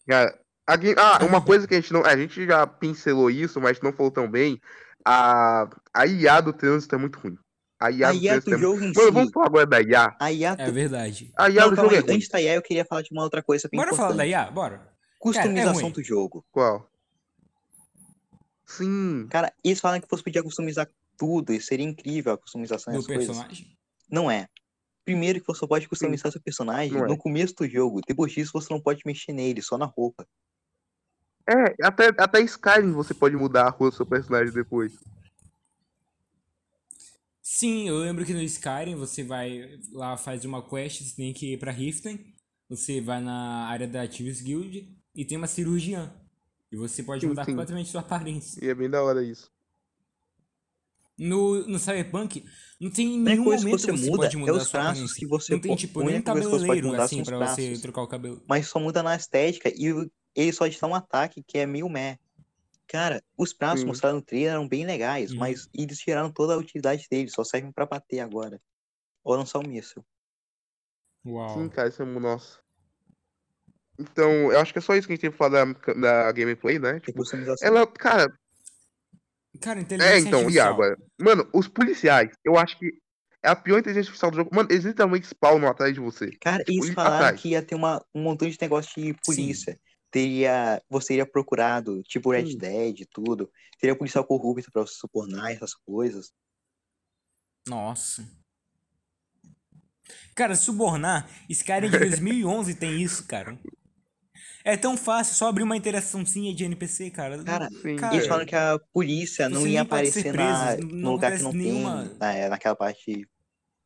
Cara, 0.06 0.40
a 0.66 0.76
game... 0.76 0.94
Ah, 0.98 1.24
uma 1.24 1.44
coisa 1.44 1.66
que 1.66 1.74
a 1.74 1.80
gente 1.80 1.92
não. 1.92 2.04
A 2.04 2.16
gente 2.16 2.46
já 2.46 2.66
pincelou 2.66 3.30
isso, 3.30 3.60
mas 3.60 3.80
não 3.80 3.92
falou 3.92 4.12
tão 4.12 4.30
bem. 4.30 4.60
A, 5.04 5.68
a 5.92 6.06
IA 6.06 6.40
do 6.40 6.52
trânsito 6.52 6.94
é 6.94 6.98
muito 6.98 7.18
ruim. 7.18 7.36
A 7.78 7.90
IA 7.90 8.08
A 8.08 8.12
do 8.12 8.18
IA 8.18 8.30
trânsito 8.32 8.50
do 8.50 8.56
é 8.56 8.60
jogo 8.60 8.78
em 8.78 8.92
Mano, 8.94 9.08
si. 9.08 9.10
vamos 9.12 9.32
falar 9.32 9.46
agora 9.46 9.66
da 9.66 9.80
IA. 9.80 10.16
A 10.18 10.32
IA. 10.32 10.56
É 10.58 10.70
verdade. 10.70 11.32
A 11.36 11.50
IA 11.50 11.62
Não, 11.62 11.70
do 11.70 11.76
jogo 11.76 11.94
é 11.94 11.96
aí. 11.98 12.02
ruim. 12.02 12.14
Antes 12.14 12.28
da 12.28 12.40
IA, 12.40 12.54
eu 12.54 12.62
queria 12.62 12.84
falar 12.84 13.02
de 13.02 13.12
uma 13.12 13.22
outra 13.22 13.42
coisa 13.42 13.68
bem 13.70 13.80
Bora 13.80 13.94
falar 13.94 14.14
da 14.14 14.26
importante. 14.26 14.30
IA? 14.30 14.50
Bora. 14.50 14.92
Customização 15.18 15.82
ruim. 15.82 15.92
do 15.92 16.02
jogo. 16.02 16.44
Qual? 16.50 16.90
Sim. 18.66 19.26
Cara, 19.30 19.52
eles 19.62 19.80
falam 19.80 20.00
que 20.00 20.08
você 20.10 20.22
podia 20.22 20.42
customizar 20.42 20.90
tudo 21.16 21.52
e 21.52 21.60
seria 21.60 21.86
incrível 21.86 22.32
a 22.32 22.38
customização 22.38 22.92
Do 22.92 22.98
das 22.98 23.06
coisas. 23.06 23.26
personagem. 23.26 23.76
Não 24.10 24.30
é. 24.30 24.48
Primeiro 25.04 25.40
que 25.40 25.46
você 25.46 25.60
só 25.60 25.66
pode 25.66 25.88
customizar 25.88 26.32
seu 26.32 26.40
personagem 26.40 26.92
Não 26.98 27.04
é. 27.04 27.08
no 27.08 27.16
começo 27.16 27.54
do 27.54 27.68
jogo. 27.68 28.00
Depois 28.06 28.32
disso, 28.32 28.50
você 28.52 28.72
não 28.72 28.80
pode 28.80 29.02
mexer 29.06 29.32
nele, 29.32 29.62
só 29.62 29.78
na 29.78 29.86
roupa. 29.86 30.26
É, 31.48 31.86
até, 31.86 32.08
até 32.18 32.40
Skyrim 32.40 32.90
você 32.92 33.14
pode 33.14 33.36
mudar 33.36 33.66
a 33.66 33.70
rua 33.70 33.90
do 33.90 33.96
seu 33.96 34.04
personagem 34.04 34.52
depois. 34.52 34.98
Sim, 37.40 37.88
eu 37.88 37.98
lembro 37.98 38.26
que 38.26 38.34
no 38.34 38.42
Skyrim 38.42 38.96
você 38.96 39.22
vai 39.22 39.78
lá, 39.92 40.16
faz 40.16 40.44
uma 40.44 40.68
quest, 40.68 41.02
você 41.02 41.14
tem 41.14 41.32
que 41.32 41.52
ir 41.52 41.58
pra 41.58 41.70
Riften, 41.70 42.34
você 42.68 43.00
vai 43.00 43.20
na 43.20 43.68
área 43.68 43.86
da 43.86 44.08
Thieves 44.08 44.40
Guild 44.40 44.92
e 45.14 45.24
tem 45.24 45.38
uma 45.38 45.46
cirurgiã. 45.46 46.12
E 46.70 46.76
você 46.76 47.02
pode 47.02 47.20
Sim, 47.20 47.28
mudar 47.28 47.44
sim. 47.44 47.52
completamente 47.52 47.88
sua 47.90 48.00
aparência. 48.00 48.64
E 48.64 48.68
é 48.68 48.74
bem 48.74 48.90
da 48.90 49.02
hora 49.02 49.22
isso. 49.22 49.50
No, 51.18 51.66
no 51.66 51.78
Cyberpunk, 51.78 52.44
não 52.78 52.90
tem 52.90 53.18
nenhum 53.18 53.44
coisa 53.44 53.64
que 53.64 53.64
momento 53.64 53.80
você 53.80 53.92
que 53.92 53.96
você 53.96 54.10
muda 54.10 54.22
pode 54.24 54.36
é 54.36 54.38
mudar 54.38 54.52
os 54.52 54.62
sua 54.68 54.80
traços 54.80 55.12
que 55.14 55.26
você 55.26 55.54
Não 55.54 55.60
tem, 55.60 55.70
po- 55.72 55.76
tipo, 55.80 56.00
um 56.00 56.04
você 56.04 56.12
pode 56.12 56.22
cabeleireiro, 56.22 56.88
mudar 56.88 57.04
assim, 57.04 57.22
os 57.22 57.26
pra 57.26 57.38
você 57.38 57.62
traços. 57.68 57.80
trocar 57.80 58.02
o 58.02 58.06
cabelo. 58.08 58.42
Mas 58.46 58.68
só 58.68 58.78
muda 58.78 59.02
na 59.02 59.16
estética 59.16 59.70
e 59.74 60.10
ele 60.34 60.52
só 60.52 60.68
te 60.68 60.78
dá 60.78 60.86
um 60.86 60.94
ataque 60.94 61.42
que 61.42 61.56
é 61.56 61.64
meio 61.64 61.88
meh. 61.88 62.18
Cara, 62.86 63.22
os 63.38 63.54
pratos 63.54 63.80
Sim. 63.80 63.86
mostrados 63.86 64.20
no 64.20 64.26
trailer 64.26 64.52
eram 64.52 64.68
bem 64.68 64.84
legais, 64.84 65.32
Uhum. 65.32 65.38
mas 65.38 65.68
eles 65.72 65.98
tiraram 65.98 66.30
toda 66.30 66.52
a 66.54 66.58
utilidade 66.58 67.06
deles, 67.10 67.32
só 67.32 67.42
servem 67.42 67.72
pra 67.72 67.86
bater 67.86 68.20
agora. 68.20 68.60
Ou 69.24 69.34
lançar 69.36 69.60
um 69.60 69.62
míssil. 69.66 70.04
Uau. 71.24 71.48
Sim, 71.48 71.68
cara, 71.70 71.88
isso 71.88 72.02
é 72.02 72.04
nossa. 72.06 72.60
Então, 73.98 74.52
eu 74.52 74.60
acho 74.60 74.72
que 74.72 74.78
é 74.78 74.82
só 74.82 74.94
isso 74.94 75.06
que 75.06 75.12
a 75.12 75.16
gente 75.16 75.22
tem 75.22 75.30
pra 75.30 75.38
falar 75.38 75.64
da, 75.64 75.94
da 75.94 76.32
gameplay, 76.32 76.78
né? 76.78 77.00
Tipo, 77.00 77.22
ela, 77.62 77.86
cara, 77.86 78.26
Cara, 79.60 79.80
é, 79.80 79.82
inteligência 79.82 80.18
então, 80.28 80.40
e 80.40 80.44
artificial. 80.44 80.72
agora? 80.74 80.98
Mano, 81.18 81.48
os 81.52 81.68
policiais, 81.68 82.30
eu 82.44 82.58
acho 82.58 82.78
que 82.78 82.92
é 83.42 83.48
a 83.48 83.56
pior 83.56 83.78
inteligência 83.78 84.08
artificial 84.10 84.30
do 84.30 84.36
jogo. 84.36 84.54
Mano, 84.54 84.68
eles 84.70 84.84
literalmente 84.84 85.26
spawnam 85.26 85.68
atrás 85.68 85.94
de 85.94 86.00
você. 86.00 86.30
Cara, 86.40 86.64
Tipo, 86.64 86.72
eles 86.72 86.90
e 86.90 86.94
falaram 86.94 87.16
atrás. 87.16 87.40
que 87.40 87.50
ia 87.50 87.62
ter 87.62 87.74
uma, 87.74 88.04
um 88.14 88.22
montão 88.22 88.48
de 88.48 88.58
negócio 88.60 89.02
de 89.02 89.14
polícia. 89.24 89.78
Teria, 90.10 90.82
você 90.88 91.14
iria 91.14 91.26
procurado, 91.26 92.02
tipo 92.04 92.30
Red 92.30 92.46
Sim. 92.52 92.58
Dead 92.58 93.00
e 93.00 93.06
tudo. 93.06 93.50
Teria 93.78 93.96
policial 93.96 94.24
corrupto 94.24 94.70
pra 94.72 94.82
você 94.82 94.94
subornar 94.94 95.50
essas 95.52 95.74
coisas. 95.74 96.32
Nossa. 97.68 98.26
Cara, 100.34 100.54
subornar, 100.54 101.28
Skyrim 101.48 101.90
de 101.90 101.98
2011 101.98 102.74
tem 102.74 103.02
isso, 103.02 103.26
cara. 103.26 103.58
É 104.68 104.76
tão 104.76 104.96
fácil, 104.96 105.36
só 105.36 105.46
abrir 105.48 105.62
uma 105.62 105.76
interaçãozinha 105.76 106.52
de 106.52 106.64
NPC, 106.64 107.08
cara. 107.12 107.40
Cara, 107.44 107.68
Cara, 108.00 108.12
Eles 108.14 108.24
é. 108.26 108.28
falaram 108.28 108.44
que 108.46 108.56
a 108.56 108.80
polícia 108.92 109.48
não 109.48 109.64
ia 109.64 109.82
aparecer 109.82 110.34
na, 110.34 110.72
preso, 110.74 110.88
no 110.92 111.12
lugar 111.12 111.36
que 111.36 111.42
não 111.44 111.52
nenhuma- 111.52 112.02
tem, 112.08 112.18
na- 112.18 112.48
naquela 112.48 112.74
parte 112.74 113.28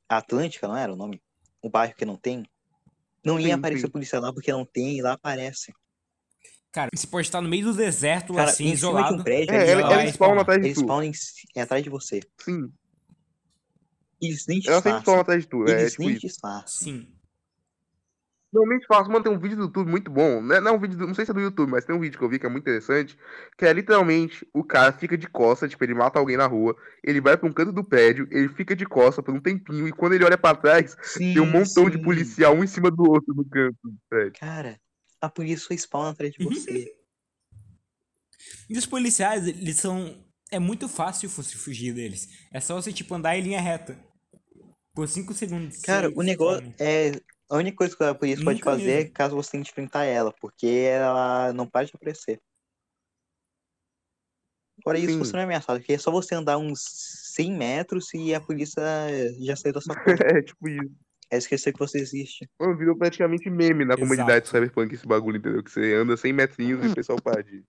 Atlântica, 0.09 0.66
não 0.66 0.74
era 0.74 0.90
o 0.90 0.97
nome? 0.97 1.20
O 1.61 1.69
bairro 1.69 1.94
que 1.94 2.07
não 2.07 2.16
tem. 2.16 2.44
Não 3.23 3.39
ia 3.39 3.48
Sim, 3.48 3.52
aparecer 3.52 3.86
sim. 3.86 3.93
polícia 3.93 4.19
lá 4.19 4.32
porque 4.32 4.51
não 4.51 4.65
tem 4.65 4.97
e 4.97 5.02
lá 5.02 5.12
aparece. 5.12 5.70
Cara, 6.73 6.89
você 6.94 7.07
pode 7.07 7.27
estar 7.27 7.43
no 7.43 7.48
meio 7.51 7.66
do 7.66 7.74
deserto, 7.74 8.32
Cara, 8.32 8.48
assim, 8.48 8.69
em 8.69 8.74
cima 8.77 8.90
de 8.93 8.97
um 8.97 9.01
isolado. 9.01 9.23
prédio, 9.24 9.52
É, 9.55 9.57
eles, 9.59 9.69
ela, 9.69 9.81
ela 9.82 9.93
ela 9.93 9.97
vai 9.97 10.07
spawn 10.09 10.15
spawnar. 10.15 10.40
atrás 10.43 10.61
de 10.62 10.66
eles 10.69 10.78
tu. 10.78 10.81
spawnam 10.85 11.05
em- 11.05 11.12
é, 11.57 11.61
atrás 11.61 11.85
de 11.85 11.90
você. 11.90 12.20
Sim, 12.43 12.73
Eles 14.23 14.47
nem 14.47 14.61
ela 14.66 14.77
sempre 14.81 14.90
spawn 14.90 14.98
disfarçam. 15.01 15.20
atrás 15.20 15.43
de 15.43 15.48
tu. 15.51 15.65
É 15.69 15.81
Eles 15.82 15.93
tipo 15.93 16.05
nem 16.05 16.16
disfarçam. 16.19 16.85
Sim. 16.89 17.09
Normalmente 18.52 18.86
faço, 18.86 19.09
mano, 19.09 19.22
tem 19.22 19.32
um 19.32 19.39
vídeo 19.39 19.56
do 19.56 19.62
YouTube 19.64 19.89
muito 19.89 20.10
bom. 20.10 20.40
Não 20.43 20.56
é, 20.56 20.60
não 20.60 20.72
é 20.72 20.74
um 20.74 20.81
vídeo, 20.81 20.98
do- 20.98 21.06
não 21.06 21.14
sei 21.14 21.24
se 21.24 21.31
é 21.31 21.35
do 21.35 21.40
YouTube, 21.40 21.70
mas 21.70 21.85
tem 21.85 21.94
um 21.94 22.01
vídeo 22.01 22.18
que 22.18 22.24
eu 22.24 22.28
vi 22.28 22.39
que 22.39 22.47
é 22.47 22.48
muito 22.48 22.64
interessante. 22.64 23.16
Que 23.56 23.64
é 23.64 23.72
literalmente 23.72 24.44
o 24.52 24.64
cara 24.64 24.93
fica 24.93 25.16
de 25.16 25.28
costas, 25.28 25.70
tipo, 25.70 25.85
ele 25.85 25.94
mata 25.94 26.18
alguém 26.18 26.36
na 26.36 26.47
rua, 26.47 26.77
ele 27.05 27.20
vai 27.20 27.36
pra 27.36 27.48
um 27.48 27.52
canto 27.52 27.72
do 27.72 27.85
prédio, 27.85 28.27
ele 28.31 28.48
fica 28.48 28.74
de 28.74 28.85
costas 28.86 29.24
por 29.24 29.32
um 29.32 29.40
tempinho, 29.40 29.86
e 29.86 29.93
quando 29.93 30.14
ele 30.14 30.24
olha 30.24 30.36
pra 30.36 30.55
trás, 30.56 30.97
Sim, 31.02 31.32
tem 31.35 31.40
um 31.43 31.47
montão 31.47 31.89
de 31.89 31.97
sim. 31.97 32.02
policial 32.02 32.55
um 32.55 32.64
em 32.64 32.66
cima 32.66 32.90
do 32.90 33.09
outro 33.09 33.32
no 33.35 33.44
canto 33.44 33.77
do 33.85 33.97
prédio. 34.09 34.32
Cara, 34.40 34.81
a 35.20 35.28
polícia 35.28 35.68
só 35.68 35.74
spawna 35.74 36.10
atrás 36.10 36.32
de 36.32 36.43
você. 36.43 36.93
E 38.68 38.77
os 38.77 38.86
policiais, 38.86 39.47
eles 39.47 39.77
são. 39.77 40.24
É 40.51 40.59
muito 40.59 40.89
fácil 40.89 41.28
você 41.28 41.56
fugir 41.56 41.94
deles. 41.94 42.28
É 42.52 42.60
só 42.60 42.74
você, 42.74 42.93
tipo, 42.93 43.14
andar 43.14 43.36
em 43.36 43.43
linha 43.43 43.60
reta. 43.60 43.97
Por 44.93 45.06
5 45.09 45.32
segundos. 45.32 45.81
Cara, 45.82 46.10
o 46.16 46.22
negócio 46.22 46.64
é. 46.78 47.12
A 47.51 47.56
única 47.56 47.78
coisa 47.78 47.97
que 47.97 48.05
a 48.05 48.14
polícia 48.14 48.44
pode 48.44 48.60
Nunca 48.60 48.70
fazer 48.70 48.85
mesmo. 48.85 49.10
é 49.10 49.12
caso 49.12 49.35
você 49.35 49.51
tenha 49.51 49.64
que 49.64 49.70
enfrentar 49.70 50.05
ela, 50.05 50.32
porque 50.40 50.68
ela 50.68 51.52
não 51.52 51.66
para 51.66 51.85
de 51.85 51.93
aparecer. 51.93 52.40
Fora 54.85 54.98
isso, 54.98 55.12
Sim. 55.12 55.18
você 55.18 55.32
não 55.32 55.40
é 55.40 55.44
ameaçado, 55.44 55.81
porque 55.81 55.93
é 55.93 55.98
só 55.98 56.12
você 56.12 56.35
andar 56.35 56.59
uns 56.59 56.81
100 57.35 57.52
metros 57.52 58.14
e 58.14 58.32
a 58.32 58.40
polícia 58.40 58.82
já 59.40 59.56
saiu 59.56 59.74
da 59.74 59.81
sua 59.81 59.94
conta. 59.98 60.24
É, 60.24 60.43
tipo 60.43 60.68
isso. 60.68 60.94
É 61.28 61.36
esquecer 61.36 61.72
que 61.72 61.78
você 61.78 61.98
existe. 61.98 62.48
Mano, 62.59 62.77
virou 62.77 62.97
praticamente 62.97 63.51
meme 63.51 63.85
na 63.85 63.94
Exato. 63.94 64.01
comunidade 64.01 64.48
Cyberpunk 64.48 64.94
esse 64.94 65.06
bagulho, 65.06 65.36
entendeu? 65.39 65.62
Que 65.62 65.70
você 65.70 65.94
anda 65.94 66.16
100 66.16 66.32
metrinhos 66.32 66.85
e 66.85 66.89
o 66.89 66.94
pessoal 66.94 67.20
para 67.20 67.43
de. 67.43 67.64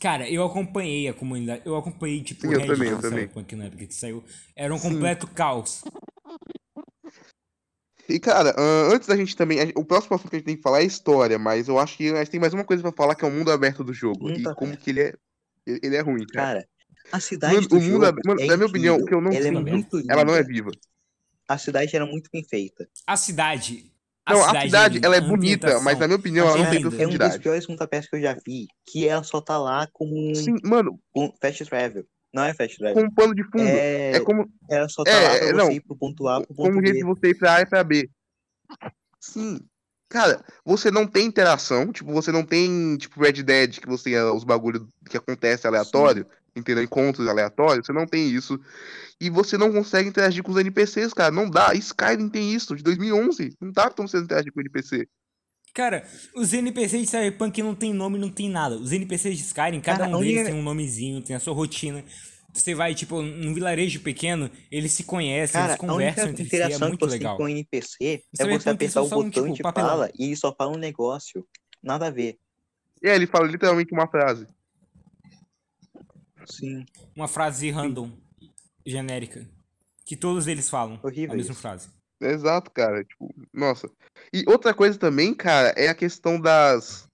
Cara, 0.00 0.28
eu 0.28 0.44
acompanhei 0.44 1.08
a 1.08 1.14
comunidade. 1.14 1.62
Eu 1.64 1.76
acompanhei, 1.76 2.22
tipo, 2.22 2.42
Sim, 2.42 2.48
o 2.48 2.52
eu 2.52 2.58
Reddit 2.60 2.74
também, 2.74 2.90
eu 2.90 3.00
também. 3.00 3.20
Cyberpunk 3.20 3.56
na 3.56 3.64
época 3.64 3.86
que 3.86 3.94
saiu. 3.94 4.24
Era 4.54 4.74
um 4.74 4.78
Sim. 4.78 4.90
completo 4.90 5.26
caos. 5.28 5.82
E, 8.08 8.18
cara, 8.18 8.54
antes 8.92 9.06
da 9.08 9.16
gente 9.16 9.36
também. 9.36 9.72
o 9.76 9.84
próximo 9.84 10.16
assunto 10.16 10.30
que 10.30 10.36
a 10.36 10.38
gente 10.38 10.46
tem 10.46 10.56
que 10.56 10.62
falar 10.62 10.80
é 10.80 10.84
história, 10.84 11.38
mas 11.38 11.68
eu 11.68 11.78
acho 11.78 11.96
que 11.96 12.10
a 12.10 12.18
gente 12.18 12.30
tem 12.30 12.40
mais 12.40 12.52
uma 12.52 12.64
coisa 12.64 12.82
pra 12.82 12.92
falar 12.92 13.14
que 13.14 13.24
é 13.24 13.28
o 13.28 13.30
mundo 13.30 13.50
aberto 13.50 13.84
do 13.84 13.92
jogo. 13.94 14.28
E 14.28 14.40
aberto. 14.40 14.56
como 14.56 14.76
que 14.76 14.90
ele 14.90 15.00
é. 15.02 15.14
Ele 15.66 15.94
é 15.96 16.00
ruim, 16.00 16.26
cara. 16.26 16.54
Cara, 16.54 16.68
a 17.12 17.20
cidade 17.20 17.54
Mano, 17.54 17.68
do 17.68 17.76
o 17.76 17.80
mundo 17.80 17.90
jogo 17.92 18.04
abe- 18.06 18.22
mano, 18.26 18.40
é 18.40 18.46
na 18.46 18.56
minha 18.56 18.68
opinião, 18.68 18.96
o 18.96 19.04
que 19.04 19.14
eu 19.14 19.20
não. 19.20 19.32
Ela 19.32 19.46
é 19.46 19.50
muito 19.52 19.96
linda. 19.98 20.12
Ela 20.12 20.24
não 20.24 20.34
é 20.34 20.42
viva. 20.42 20.70
A 21.48 21.58
cidade 21.58 21.94
era 21.94 22.04
muito 22.06 22.28
bem 22.32 22.42
feita. 22.44 22.88
A 23.06 23.16
cidade. 23.16 23.92
A 24.24 24.34
Não, 24.34 24.40
a 24.42 24.46
cidade, 24.46 24.66
cidade, 24.66 25.00
ela 25.02 25.16
é 25.16 25.20
bonita, 25.20 25.80
mas 25.80 25.98
na 25.98 26.06
minha 26.06 26.16
opinião, 26.18 26.46
ela 26.46 26.56
não 26.58 26.70
tem 26.70 26.78
linda. 26.78 26.86
É 26.86 26.86
um 26.86 26.90
dos 26.90 26.96
profundidade. 26.96 27.38
piores 27.42 27.66
abertos 27.80 28.08
que 28.08 28.16
eu 28.16 28.20
já 28.20 28.34
vi, 28.46 28.68
que 28.86 29.08
ela 29.08 29.22
só 29.24 29.40
tá 29.40 29.58
lá 29.58 29.88
como 29.92 30.12
um, 30.30 30.34
Sim, 30.34 30.54
mano, 30.62 31.00
um 31.14 31.32
fast 31.40 31.64
travel. 31.66 32.04
Não 32.32 32.44
é 32.44 32.54
fast 32.54 32.78
travel. 32.78 32.94
com 32.94 33.08
um 33.08 33.14
pano 33.14 33.34
de 33.34 33.44
fundo. 33.44 33.62
É, 33.62 34.12
É 34.12 34.20
como, 34.20 34.50
ela 34.70 34.88
só 34.88 35.04
tá 35.04 35.10
é, 35.10 35.14
lá 35.14 35.28
pra 35.28 35.36
é, 35.36 35.46
você 35.46 35.52
não, 35.52 35.70
ir 35.70 35.80
pro 35.80 35.96
ponto 35.96 36.26
A 36.28 36.40
pro 36.40 36.54
como 36.54 36.72
ponto 36.72 36.86
jeito 36.86 36.94
B. 36.94 36.98
de 36.98 37.04
você 37.04 37.28
ir 37.28 37.38
pra 37.38 37.56
A 37.56 37.60
e 37.60 37.66
pra 37.66 37.84
B. 37.84 38.10
Sim. 39.20 39.60
Cara, 40.08 40.44
você 40.64 40.90
não 40.90 41.06
tem 41.06 41.26
interação, 41.26 41.90
tipo, 41.90 42.12
você 42.12 42.30
não 42.30 42.44
tem, 42.44 42.96
tipo, 42.98 43.20
Red 43.20 43.42
Dead, 43.42 43.80
que 43.80 43.86
você 43.86 44.10
tem 44.10 44.20
os 44.20 44.44
bagulhos 44.44 44.86
que 45.08 45.16
acontece 45.16 45.66
aleatório, 45.66 46.26
entendeu? 46.54 46.84
Encontros 46.84 47.26
aleatórios, 47.26 47.86
você 47.86 47.92
não 47.92 48.06
tem 48.06 48.28
isso. 48.28 48.60
E 49.18 49.30
você 49.30 49.56
não 49.56 49.72
consegue 49.72 50.08
interagir 50.08 50.42
com 50.42 50.52
os 50.52 50.58
NPCs, 50.58 51.14
cara, 51.14 51.30
não 51.30 51.48
dá. 51.48 51.74
Skyrim 51.74 52.28
tem 52.28 52.52
isso, 52.52 52.76
de 52.76 52.82
2011. 52.82 53.56
Não 53.60 53.72
dá 53.72 53.88
como 53.88 54.06
você 54.08 54.18
interagir 54.18 54.52
com 54.52 54.60
o 54.60 54.62
NPC. 54.62 55.08
Cara, 55.74 56.06
os 56.34 56.52
NPCs 56.52 57.02
de 57.02 57.06
Cyberpunk 57.06 57.62
não 57.62 57.74
tem 57.74 57.94
nome, 57.94 58.18
não 58.18 58.30
tem 58.30 58.48
nada. 58.48 58.76
Os 58.76 58.92
NPCs 58.92 59.38
de 59.38 59.44
Skyrim, 59.44 59.80
cada 59.80 60.04
Cara, 60.04 60.16
um 60.16 60.20
deles 60.20 60.44
tem 60.46 60.54
um 60.54 60.62
nomezinho, 60.62 61.22
tem 61.22 61.34
a 61.34 61.40
sua 61.40 61.54
rotina. 61.54 62.04
Você 62.52 62.74
vai, 62.74 62.94
tipo, 62.94 63.22
num 63.22 63.54
vilarejo 63.54 64.00
pequeno, 64.00 64.50
eles 64.70 64.92
se 64.92 65.04
conhecem, 65.04 65.54
Cara, 65.54 65.72
eles 65.72 65.80
a 65.80 65.82
única 65.82 65.92
conversam 65.92 66.28
entre 66.28 66.36
si, 66.36 66.42
é 66.42 66.46
interação 66.46 66.80
que 66.80 66.88
muito 66.88 67.06
você 67.06 67.12
legal. 67.12 67.36
tem 67.36 67.38
com 67.38 67.44
o 67.44 67.48
NPC 67.48 68.24
é 68.38 68.58
você 68.58 68.68
apertar 68.68 69.02
o 69.02 69.08
botão 69.08 69.30
tipo, 69.30 69.54
de 69.54 69.62
papelão. 69.62 69.88
fala 69.88 70.10
e 70.18 70.24
ele 70.26 70.36
só 70.36 70.54
fala 70.54 70.72
um 70.72 70.78
negócio. 70.78 71.46
Nada 71.82 72.08
a 72.08 72.10
ver. 72.10 72.38
E 73.02 73.08
aí 73.08 73.16
ele 73.16 73.26
fala 73.26 73.46
literalmente 73.46 73.92
uma 73.94 74.06
frase. 74.06 74.46
Sim. 76.44 76.84
Uma 77.16 77.26
frase 77.26 77.70
random, 77.70 78.10
genérica. 78.84 79.48
Que 80.04 80.16
todos 80.16 80.46
eles 80.46 80.68
falam 80.68 81.00
Horrível 81.02 81.32
a 81.32 81.36
mesma 81.36 81.52
isso. 81.52 81.60
frase. 81.60 81.88
Exato, 82.22 82.70
cara. 82.70 83.04
Tipo, 83.04 83.34
nossa. 83.52 83.90
E 84.32 84.44
outra 84.46 84.72
coisa 84.72 84.98
também, 84.98 85.34
cara, 85.34 85.68
é 85.76 85.88
a 85.88 85.94
questão 85.94 86.40
das. 86.40 87.06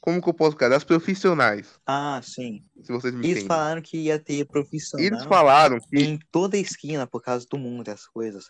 Como 0.00 0.20
que 0.20 0.28
eu 0.28 0.34
posso, 0.34 0.56
cara? 0.56 0.74
Das 0.74 0.82
profissionais. 0.84 1.78
Ah, 1.86 2.20
sim. 2.24 2.64
Se 2.82 2.90
vocês 2.90 3.14
me 3.14 3.20
Eles 3.20 3.30
entendem. 3.30 3.46
falaram 3.48 3.80
que 3.80 3.96
ia 3.96 4.18
ter 4.18 4.44
profissional 4.46 5.06
Eles 5.06 5.24
falaram 5.24 5.78
que. 5.78 5.96
em 5.96 6.18
toda 6.32 6.56
esquina 6.58 7.06
por 7.06 7.22
causa 7.22 7.46
do 7.48 7.56
mundo 7.56 7.84
das 7.84 8.04
coisas. 8.06 8.48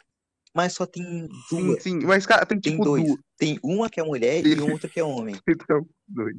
Mas 0.54 0.72
só 0.74 0.86
tem 0.86 1.28
Sim, 1.48 1.66
duas. 1.66 1.82
sim. 1.82 1.98
Mas, 2.00 2.24
cara, 2.26 2.44
tem 2.46 2.58
Tem 2.60 2.72
tipo 2.72 2.84
dois. 2.84 3.04
duas. 3.04 3.18
Tem 3.38 3.58
uma 3.62 3.88
que 3.90 4.00
é 4.00 4.02
mulher 4.04 4.46
e 4.46 4.58
outra 4.60 4.88
que 4.88 4.98
é 5.00 5.04
homem. 5.04 5.34
Então, 5.48 5.86
dois. 6.08 6.36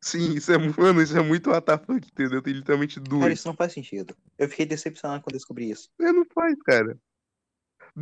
Sim, 0.00 0.34
isso 0.34 0.52
é, 0.52 0.58
mano, 0.58 1.02
isso 1.02 1.16
é 1.18 1.22
muito 1.22 1.50
WTF, 1.50 1.84
entendeu? 2.12 2.40
Tem 2.40 2.52
literalmente 2.54 3.00
Cara, 3.00 3.08
duas. 3.08 3.32
isso 3.32 3.48
não 3.48 3.54
faz 3.56 3.72
sentido. 3.72 4.14
Eu 4.38 4.48
fiquei 4.48 4.64
decepcionado 4.64 5.22
quando 5.22 5.34
descobri 5.34 5.70
isso. 5.70 5.88
É, 6.00 6.12
não 6.12 6.24
faz, 6.32 6.54
cara. 6.64 6.96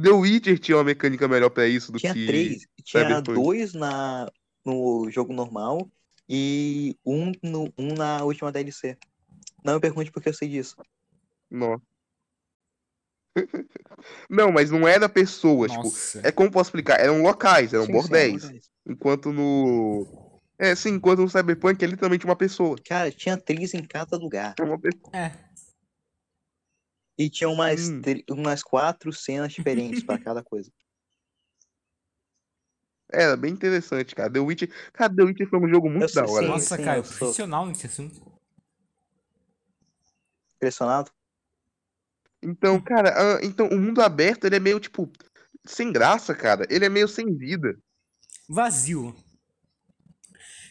The 0.01 0.10
Witcher 0.10 0.59
tinha 0.59 0.77
uma 0.77 0.85
mecânica 0.85 1.27
melhor 1.27 1.51
pra 1.51 1.66
isso 1.66 1.90
do 1.90 1.98
Tinha 1.98 2.12
que. 2.12 2.27
três. 2.27 2.66
Tinha 2.85 3.05
Cyberpunk. 3.05 3.35
dois 3.35 3.73
na, 3.73 4.31
no 4.64 5.10
jogo 5.10 5.32
normal 5.32 5.89
e 6.28 6.97
um, 7.05 7.32
no, 7.43 7.73
um 7.78 7.94
na 7.94 8.23
última 8.23 8.52
DLC. 8.52 8.97
Não 9.64 9.74
me 9.74 9.81
pergunte 9.81 10.10
porque 10.10 10.28
eu 10.28 10.35
sei 10.35 10.48
disso. 10.48 10.77
Nossa. 11.51 11.82
não, 14.28 14.52
mas 14.52 14.70
não 14.70 14.86
era 14.86 15.09
pessoas, 15.09 15.73
tipo. 15.73 15.90
É 16.23 16.31
como 16.31 16.51
posso 16.51 16.68
explicar? 16.68 17.01
Eram 17.01 17.23
locais, 17.23 17.73
eram 17.73 17.86
Sim, 17.86 17.93
sim, 17.93 17.98
bordéis. 17.98 18.43
locais. 18.44 18.70
Enquanto 18.86 19.32
no. 19.32 20.40
É, 20.59 20.74
sim, 20.74 20.90
enquanto 20.90 21.20
no 21.20 21.28
Cyberpunk 21.28 21.82
é 21.82 21.86
literalmente 21.86 22.24
uma 22.24 22.36
pessoa. 22.36 22.77
Cara, 22.86 23.10
tinha 23.10 23.35
atriz 23.35 23.74
em 23.74 23.82
cada 23.85 24.16
lugar. 24.16 24.55
É 24.59 24.62
uma 24.62 24.78
pessoa. 24.78 25.10
É. 25.12 25.45
E 27.18 27.30
tinha 27.30 27.48
umas, 27.48 27.88
Hum. 27.88 28.02
umas 28.30 28.62
quatro 28.62 29.12
cenas 29.12 29.52
diferentes 29.52 30.02
pra 30.02 30.18
cada 30.18 30.43
coisa. 30.43 30.70
Era 33.10 33.36
bem 33.36 33.52
interessante, 33.52 34.14
cara. 34.14 34.30
The 34.30 34.40
Witcher. 34.40 34.68
Cara, 34.93 35.14
The 35.14 35.22
Witcher 35.22 35.48
foi 35.48 35.60
um 35.60 35.68
jogo 35.68 35.88
muito 35.88 36.10
sei, 36.10 36.22
da 36.22 36.28
hora. 36.28 36.43
sim. 36.44 36.52
Nossa, 36.52 36.76
cara, 36.76 36.98
eu 36.98 37.05
sou- 37.05 37.18
profissional 37.18 37.64
nesse 37.66 37.86
assunto. 37.86 38.32
Impressionado? 40.56 41.10
Então, 42.43 42.80
cara, 42.80 43.14
ah, 43.36 43.40
então 43.43 43.68
o 43.68 43.78
mundo 43.78 44.01
aberto 44.02 44.44
ele 44.44 44.56
é 44.56 44.60
meio 44.60 44.78
tipo 44.80 45.10
sem 45.64 45.93
graça, 45.93 46.34
cara. 46.34 46.66
Ele 46.68 46.84
é 46.84 46.88
meio 46.88 47.09
sem 47.09 47.34
vida. 47.36 47.78
Vazio. 48.48 49.14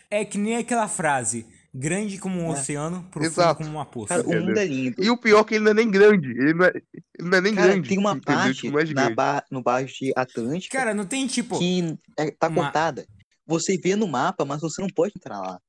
É 0.10 0.24
que 0.24 0.38
nem 0.38 0.58
aquela 0.58 0.88
frase, 0.88 1.46
grande 1.78 2.18
como 2.18 2.40
um 2.42 2.48
É. 2.48 2.50
oceano, 2.52 3.04
profundo 3.12 3.32
Exato. 3.32 3.58
como 3.58 3.70
uma 3.70 3.86
poça. 3.86 4.16
Cara, 4.16 4.28
o 4.28 4.42
mundo 4.46 4.58
é 4.58 4.66
lindo. 4.66 5.04
E 5.04 5.10
o 5.10 5.18
pior 5.18 5.42
é 5.42 5.44
que 5.44 5.56
ele 5.56 5.64
não 5.66 5.72
é 5.72 5.74
nem 5.74 5.92
grande. 5.92 6.30
Ele 6.32 6.54
não 6.54 6.66
é, 6.66 6.70
ele 7.20 7.30
não 7.30 7.38
é 7.38 7.42
nem 7.42 7.54
Cara, 7.56 7.68
grande. 7.74 7.90
tem 7.90 7.98
uma 7.98 8.12
entendeu? 8.12 8.36
parte 8.36 8.54
Tipo, 8.62 8.72
não 8.74 8.80
é 8.80 8.86
na 8.94 9.10
ba 9.10 9.44
no 9.52 9.62
bairro 9.62 9.88
de 9.90 10.14
Atlântica 10.16 10.78
Cara, 10.78 10.94
não 10.94 11.06
tem 11.06 11.28
tipo. 11.28 11.60
que 11.60 11.98
é- 12.18 12.32
tá 12.32 12.48
uma- 12.48 12.64
cortada. 12.64 13.06
Você 13.46 13.78
vê 13.78 13.96
no 13.96 14.08
mapa, 14.08 14.44
mas 14.46 14.62
você 14.62 14.82
não 14.82 14.90
pode 14.90 15.14
entrar 15.18 15.40
lá. 15.40 15.60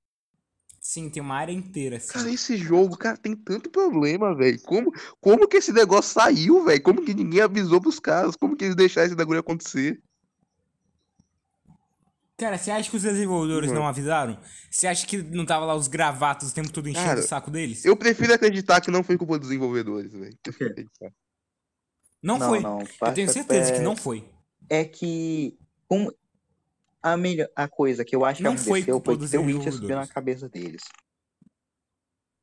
Sim, 0.81 1.11
tem 1.11 1.20
uma 1.20 1.35
área 1.35 1.53
inteira. 1.53 1.97
Assim. 1.97 2.12
Cara, 2.12 2.31
esse 2.31 2.57
jogo, 2.57 2.97
cara, 2.97 3.16
tem 3.16 3.35
tanto 3.35 3.69
problema, 3.69 4.35
velho. 4.37 4.61
Como, 4.62 4.93
como 5.20 5.49
que 5.49 5.57
esse 5.57 5.73
negócio 5.73 6.12
saiu, 6.15 6.65
velho? 6.65 6.81
Como 6.81 7.05
que 7.05 7.12
ninguém 7.12 7.41
avisou 7.41 7.81
pros 7.81 7.99
caras? 7.99 8.37
Como 8.37 8.57
que 8.57 8.65
eles 8.66 8.77
deixaram 8.77 9.07
esse 9.09 9.16
bagulho 9.16 9.41
acontecer? 9.41 10.01
Cara, 12.39 12.59
você 12.59 12.71
acha 12.71 12.91
que 12.91 12.97
os 12.97 13.03
desenvolvedores 13.03 13.71
Mano. 13.71 13.81
não 13.81 13.89
avisaram? 13.89 14.39
Você 14.71 14.87
acha 14.87 15.07
que 15.07 15.17
não 15.23 15.47
tava 15.47 15.65
lá 15.65 15.75
os 15.75 15.89
gravatos 15.89 16.51
o 16.51 16.55
tempo 16.55 16.71
todo 16.71 16.87
enchendo 16.89 17.07
Cara, 17.07 17.21
o 17.21 17.23
saco 17.23 17.51
deles? 17.51 17.85
Eu 17.85 17.97
prefiro 17.97 18.35
acreditar 18.35 18.81
que 18.83 18.91
não 18.91 19.03
foi 19.03 19.17
culpa 19.17 19.39
dos 19.39 19.49
desenvolvedores, 19.49 20.13
velho. 20.13 20.39
Não, 22.23 22.39
Não, 22.39 22.49
foi. 22.49 22.61
não, 22.61 22.81
Eu 22.81 23.15
tenho 23.15 23.31
certeza 23.31 23.73
que 23.73 23.79
é- 23.79 23.83
não 23.83 23.97
foi. 23.97 24.29
É 24.69 24.85
que 24.85 25.57
como 25.89 26.13
a 27.03 27.17
melhor 27.17 27.49
a 27.55 27.69
coisa 27.69 28.05
que 28.05 28.15
eu 28.15 28.25
acho 28.25 28.39
que 28.39 28.43
Não 28.43 28.59
foi 28.59 28.81
aconteceu 28.81 28.95
culpa 28.97 29.11
foi 29.13 29.19
dos 29.19 29.31
que 29.31 29.39
o 29.39 29.43
Witcher 29.43 29.97
na 29.97 30.07
cabeça 30.07 30.49
deles. 30.49 30.83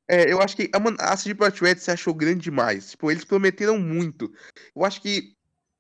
É, 0.08 0.32
eu 0.32 0.42
acho 0.42 0.56
que 0.56 0.70
a, 0.74 0.80
mano, 0.80 0.98
a 1.00 1.16
CD 1.16 1.36
Projekt 1.36 1.64
Red 1.64 1.76
se 1.78 1.92
achou 1.92 2.14
grande 2.14 2.42
demais. 2.42 2.92
Tipo, 2.92 3.12
eles 3.12 3.24
prometeram 3.26 3.78
muito. 3.78 4.34
Eu 4.76 4.84
acho 4.86 5.02
que 5.02 5.36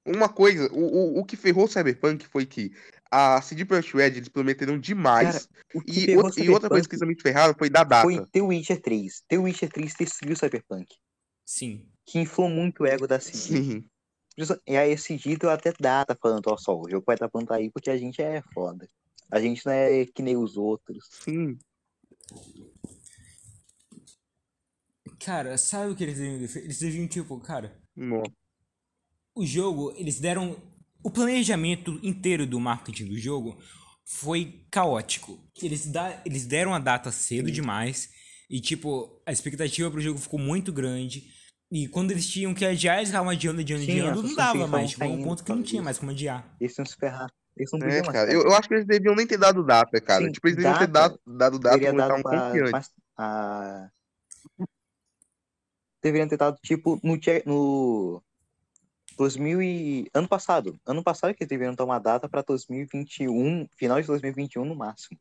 uma 0.05 0.27
coisa, 0.29 0.69
o, 0.71 0.79
o, 1.17 1.19
o 1.19 1.25
que 1.25 1.35
ferrou 1.35 1.65
o 1.65 1.67
Cyberpunk 1.67 2.25
foi 2.27 2.45
que 2.45 2.71
a 3.13 3.41
CD 3.41 3.63
Projekt 3.65 3.95
Red 3.95 4.17
eles 4.17 4.29
prometeram 4.29 4.79
demais. 4.79 5.47
O 5.73 5.81
que 5.81 6.11
e, 6.11 6.17
outra, 6.17 6.43
e 6.43 6.49
outra 6.49 6.69
coisa 6.69 6.87
que 6.87 6.95
eles 6.95 6.99
também 6.99 7.17
ferraram 7.19 7.53
foi 7.57 7.69
da 7.69 7.83
data. 7.83 8.03
foi 8.03 8.25
The 8.27 8.41
Witcher 8.41 8.81
3. 8.81 9.23
The 9.27 9.37
Witcher 9.37 9.69
3 9.69 9.93
destruiu 9.99 10.33
o 10.33 10.37
Cyberpunk, 10.37 10.95
Sim. 11.45 11.85
que 12.05 12.19
inflou 12.19 12.49
muito 12.49 12.83
o 12.83 12.85
ego 12.85 13.07
da 13.07 13.19
CD. 13.19 13.37
Sim. 13.37 13.89
E 14.65 14.75
aí 14.75 14.91
esse 14.91 15.15
deu 15.37 15.51
até 15.51 15.71
data 15.79 16.17
falando, 16.19 16.47
ó 16.47 16.57
só, 16.57 16.75
o 16.75 16.89
jogo 16.89 17.03
vai 17.05 17.15
estar 17.15 17.29
pronto 17.29 17.53
aí 17.53 17.69
porque 17.69 17.91
a 17.91 17.97
gente 17.97 18.21
é 18.21 18.41
foda. 18.53 18.89
A 19.31 19.39
gente 19.39 19.65
não 19.65 19.73
é 19.73 20.05
que 20.05 20.21
nem 20.21 20.35
os 20.35 20.57
outros. 20.57 21.07
Sim. 21.11 21.57
Cara, 25.19 25.57
sabe 25.57 25.91
o 25.91 25.95
que 25.95 26.03
eles 26.03 26.17
deviam? 26.17 26.63
Eles 26.63 26.79
deviam, 26.79 27.07
tipo, 27.07 27.39
cara, 27.39 27.79
Nossa. 27.95 28.31
o 29.35 29.45
jogo, 29.45 29.93
eles 29.95 30.19
deram. 30.19 30.57
O 31.03 31.11
planejamento 31.11 31.99
inteiro 32.01 32.47
do 32.47 32.59
marketing 32.59 33.07
do 33.07 33.17
jogo 33.17 33.57
foi 34.05 34.65
caótico. 34.71 35.39
Eles, 35.61 35.85
da, 35.87 36.21
eles 36.25 36.45
deram 36.45 36.73
a 36.73 36.79
data 36.79 37.11
cedo 37.11 37.51
demais. 37.51 38.09
E, 38.49 38.61
tipo, 38.61 39.21
a 39.25 39.31
expectativa 39.31 39.89
pro 39.89 40.01
jogo 40.01 40.19
ficou 40.19 40.39
muito 40.39 40.71
grande. 40.71 41.25
E 41.71 41.87
quando 41.87 42.11
eles 42.11 42.27
tinham 42.29 42.53
que 42.53 42.63
adiar, 42.63 42.97
eles 42.97 43.09
ficavam 43.09 43.31
adiando, 43.31 43.61
adiando, 43.61 43.83
Sim, 43.83 43.99
adiando, 43.99 44.23
não 44.23 44.35
dava 44.35 44.67
mais. 44.67 44.91
Chegou 44.91 45.07
um 45.07 45.11
caindo 45.11 45.23
ponto 45.27 45.43
que 45.43 45.51
não 45.51 45.63
tinha 45.63 45.81
mais 45.81 45.97
como 45.97 46.11
adiar. 46.11 46.55
Eles 46.61 46.77
iam 46.77 46.85
se 46.85 46.95
ferrar. 46.95 47.27
Eles 47.57 47.71
não 47.73 47.87
É, 47.87 48.01
cara. 48.01 48.31
Eu, 48.31 48.43
eu 48.43 48.53
acho 48.53 48.67
que 48.67 48.75
eles 48.75 48.85
deviam 48.85 49.15
nem 49.15 49.27
ter 49.27 49.37
dado 49.37 49.63
data, 49.63 49.99
cara. 49.99 50.23
Sim, 50.23 50.31
tipo, 50.31 50.47
eles 50.47 50.57
deviam 50.57 50.77
ter 50.77 50.87
dado, 50.87 51.19
dado 51.25 51.59
data 51.59 51.79
quando 51.79 51.99
estavam 51.99 52.23
confiantes. 52.23 52.91
a... 53.17 53.89
Deveriam 56.01 56.27
ter 56.27 56.37
dado, 56.37 56.57
tipo, 56.61 56.99
no, 57.03 57.17
no 57.45 58.23
2000 59.17 59.61
e... 59.61 60.09
Ano 60.13 60.27
passado. 60.27 60.79
Ano 60.85 61.03
passado 61.03 61.33
que 61.33 61.43
eles 61.43 61.49
deveriam 61.49 61.75
tomar 61.75 61.99
data 61.99 62.27
pra 62.27 62.41
2021, 62.41 63.67
final 63.75 64.01
de 64.01 64.07
2021 64.07 64.65
no 64.65 64.75
máximo. 64.75 65.19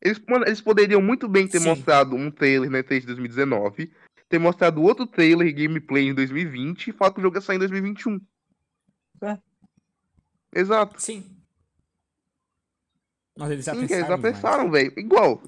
Eles, 0.00 0.20
mano, 0.28 0.46
eles 0.46 0.60
poderiam 0.60 1.02
muito 1.02 1.28
bem 1.28 1.48
ter 1.48 1.60
Sim. 1.60 1.68
mostrado 1.68 2.14
um 2.14 2.30
trailer 2.30 2.70
na 2.70 2.78
E3 2.78 3.00
de 3.00 3.06
2019, 3.06 3.92
ter 4.28 4.38
mostrado 4.38 4.82
outro 4.82 5.06
trailer 5.06 5.46
e 5.46 5.52
gameplay 5.52 6.08
em 6.08 6.14
2020 6.14 6.88
e 6.88 6.92
falar 6.92 7.12
que 7.12 7.20
o 7.20 7.22
jogo 7.22 7.36
ia 7.36 7.40
sair 7.40 7.56
em 7.56 7.60
2021. 7.60 8.20
É. 9.22 9.38
Exato. 10.54 11.00
Sim. 11.00 11.36
Mas 13.36 13.50
eles 13.50 13.64
Sim, 13.64 13.72
que 13.72 13.78
eles 13.78 13.92
apressaram 13.92 14.14
apressaram, 14.14 14.70
velho. 14.70 14.92
Igual. 14.96 15.42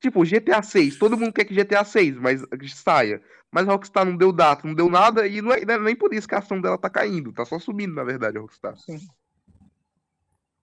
Tipo, 0.00 0.24
GTA 0.24 0.62
6. 0.62 0.96
Todo 0.96 1.16
mundo 1.16 1.32
quer 1.32 1.44
que 1.44 1.54
GTA 1.54 1.84
6 1.84 2.16
mas, 2.16 2.42
saia. 2.74 3.22
Mas 3.52 3.68
a 3.68 3.72
Rockstar 3.72 4.06
não 4.06 4.16
deu 4.16 4.32
data, 4.32 4.66
não 4.66 4.74
deu 4.74 4.88
nada, 4.88 5.26
e 5.26 5.42
não 5.42 5.52
é, 5.52 5.64
não 5.64 5.74
é 5.74 5.78
nem 5.78 5.96
por 5.96 6.14
isso 6.14 6.26
que 6.26 6.34
a 6.34 6.38
ação 6.38 6.60
dela 6.60 6.78
tá 6.78 6.88
caindo. 6.88 7.32
Tá 7.32 7.44
só 7.44 7.58
subindo, 7.58 7.94
na 7.94 8.04
verdade, 8.04 8.38
a 8.38 8.40
Rockstar. 8.40 8.74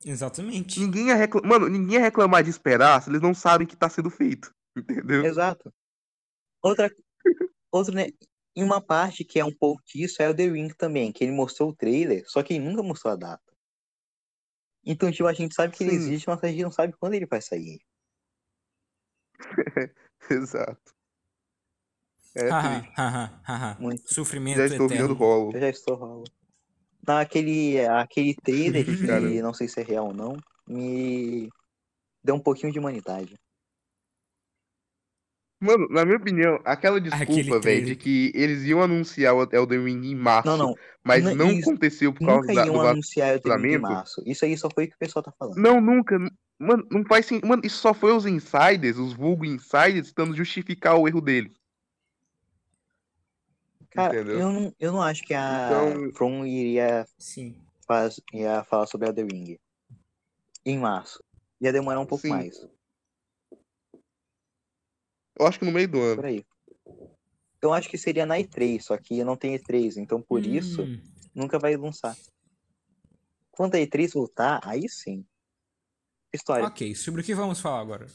Exatamente. 0.03 0.79
Ninguém 0.79 1.07
ia 1.07 1.15
reclamar. 1.15 1.49
Mano, 1.49 1.69
ninguém 1.69 1.95
ia 1.95 2.01
reclamar 2.01 2.43
de 2.43 2.49
esperar 2.49 3.01
se 3.01 3.09
eles 3.09 3.21
não 3.21 3.33
sabem 3.33 3.67
que 3.67 3.75
tá 3.75 3.89
sendo 3.89 4.09
feito. 4.09 4.53
Entendeu? 4.75 5.25
Exato. 5.25 5.71
Outra, 6.61 6.91
outro, 7.71 7.93
né? 7.93 8.07
Em 8.55 8.63
uma 8.63 8.81
parte 8.81 9.23
que 9.23 9.39
é 9.39 9.45
um 9.45 9.53
pouco 9.53 9.83
disso 9.85 10.21
é 10.21 10.29
o 10.29 10.35
The 10.35 10.47
Ring 10.47 10.69
também, 10.69 11.11
que 11.11 11.23
ele 11.23 11.31
mostrou 11.31 11.69
o 11.69 11.75
trailer, 11.75 12.23
só 12.27 12.41
que 12.41 12.55
ele 12.55 12.65
nunca 12.65 12.81
mostrou 12.81 13.13
a 13.13 13.15
data. 13.15 13.43
Então, 14.83 15.11
tipo, 15.11 15.27
a 15.27 15.33
gente 15.33 15.53
sabe 15.53 15.75
que 15.75 15.83
ele 15.83 15.91
Sim. 15.91 15.97
existe, 15.97 16.27
mas 16.27 16.43
a 16.43 16.47
gente 16.47 16.63
não 16.63 16.71
sabe 16.71 16.93
quando 16.99 17.13
ele 17.13 17.25
vai 17.25 17.41
sair. 17.41 17.79
Exato. 20.29 20.93
É 22.35 22.49
triste. 23.89 24.13
Sofrimento 24.13 24.57
Já 24.57 24.65
estou 24.65 24.87
virando 24.87 25.13
eterno. 25.13 25.25
rolo. 25.25 25.51
Eu 25.55 25.59
já 25.59 25.69
estou 25.69 25.95
rolo. 25.95 26.23
Naquele 27.05 27.79
aquele 27.85 28.35
trailer, 28.35 28.85
que 28.85 29.41
não 29.41 29.53
sei 29.53 29.67
se 29.67 29.79
é 29.79 29.83
real 29.83 30.07
ou 30.07 30.13
não, 30.13 30.37
me 30.67 31.49
deu 32.23 32.35
um 32.35 32.39
pouquinho 32.39 32.71
de 32.71 32.79
humanidade. 32.79 33.35
Mano, 35.59 35.87
na 35.89 36.05
minha 36.05 36.17
opinião, 36.17 36.59
aquela 36.63 37.01
desculpa, 37.01 37.59
velho, 37.59 37.87
de 37.87 37.95
que 37.95 38.31
eles 38.35 38.63
iam 38.65 38.79
anunciar 38.83 39.33
o 39.33 39.41
Elden 39.51 39.85
Ring 39.85 40.05
em 40.11 40.15
março, 40.15 40.47
Não, 40.49 40.57
não. 40.57 40.75
mas 41.03 41.23
Não, 41.23 41.33
não 41.33 41.49
aconteceu 41.57 42.13
por 42.13 42.23
causa 42.27 42.41
Nunca 42.41 42.53
da, 42.53 42.65
iam 42.67 42.75
do 42.75 42.81
anunciar 42.87 43.35
o 43.37 43.39
The 43.41 43.49
Ring 43.49 43.55
em 43.55 43.59
vazamento. 43.71 43.81
março. 43.81 44.23
Isso 44.27 44.45
aí 44.45 44.55
só 44.55 44.69
foi 44.69 44.85
o 44.85 44.87
que 44.89 44.93
o 44.95 44.99
pessoal 44.99 45.23
tá 45.23 45.33
falando. 45.39 45.55
Não, 45.57 45.81
nunca. 45.81 46.15
Mano, 46.59 46.87
não 46.91 47.03
faz 47.05 47.25
sentido. 47.25 47.47
Mano, 47.47 47.61
isso 47.65 47.77
só 47.77 47.93
foi 47.93 48.11
os 48.13 48.25
insiders, 48.25 48.97
os 48.97 49.13
vulgo 49.13 49.45
insiders, 49.45 50.07
tentando 50.07 50.35
justificar 50.35 50.95
o 50.97 51.07
erro 51.07 51.21
deles. 51.21 51.53
Cara, 53.91 54.13
entendeu? 54.15 54.39
eu 54.39 54.51
não, 54.51 54.75
eu 54.79 54.91
não 54.91 55.01
acho 55.01 55.23
que 55.23 55.33
a 55.33 55.65
Então- 55.65 56.11
From 56.13 56.45
iria, 56.45 57.07
Sim. 57.17 57.59
faz, 57.87 58.19
ia 58.33 58.63
falar 58.65 58.85
sobre 58.87 59.07
Elden 59.07 59.27
Ring 59.31 59.59
em 60.65 60.77
março. 60.77 61.23
Ia 61.61 61.71
demorar 61.71 61.99
um 61.99 62.05
pouco 62.05 62.21
Sim. 62.23 62.29
mais, 62.29 62.67
Eu 65.39 65.45
acho 65.45 65.59
que 65.59 65.65
no 65.65 65.71
meio 65.71 65.87
do 65.87 66.01
ano. 66.01 66.15
por 66.15 66.25
aí. 66.25 66.43
Eu 67.61 67.71
acho 67.73 67.89
que 67.89 67.97
seria 67.97 68.25
na 68.25 68.37
E3, 68.39 68.81
só 68.83 68.97
que 68.97 69.23
não 69.23 69.35
tem 69.37 69.55
E3, 69.55 69.97
então 69.97 70.21
por 70.21 70.43
isso 70.45 70.83
Hum, 70.83 70.99
nunca 71.33 71.57
vai 71.59 71.75
lançar. 71.75 72.15
Quando 73.51 73.75
a 73.75 73.79
E3 73.79 74.13
voltar, 74.13 74.59
aí 74.63 74.87
sim. 74.89 75.25
História. 76.37 76.65
Ok, 76.65 76.95
sobre 76.95 77.21
o 77.21 77.23
que 77.23 77.35
vamos 77.35 77.59
falar 77.59 77.81
agora? 77.81 78.07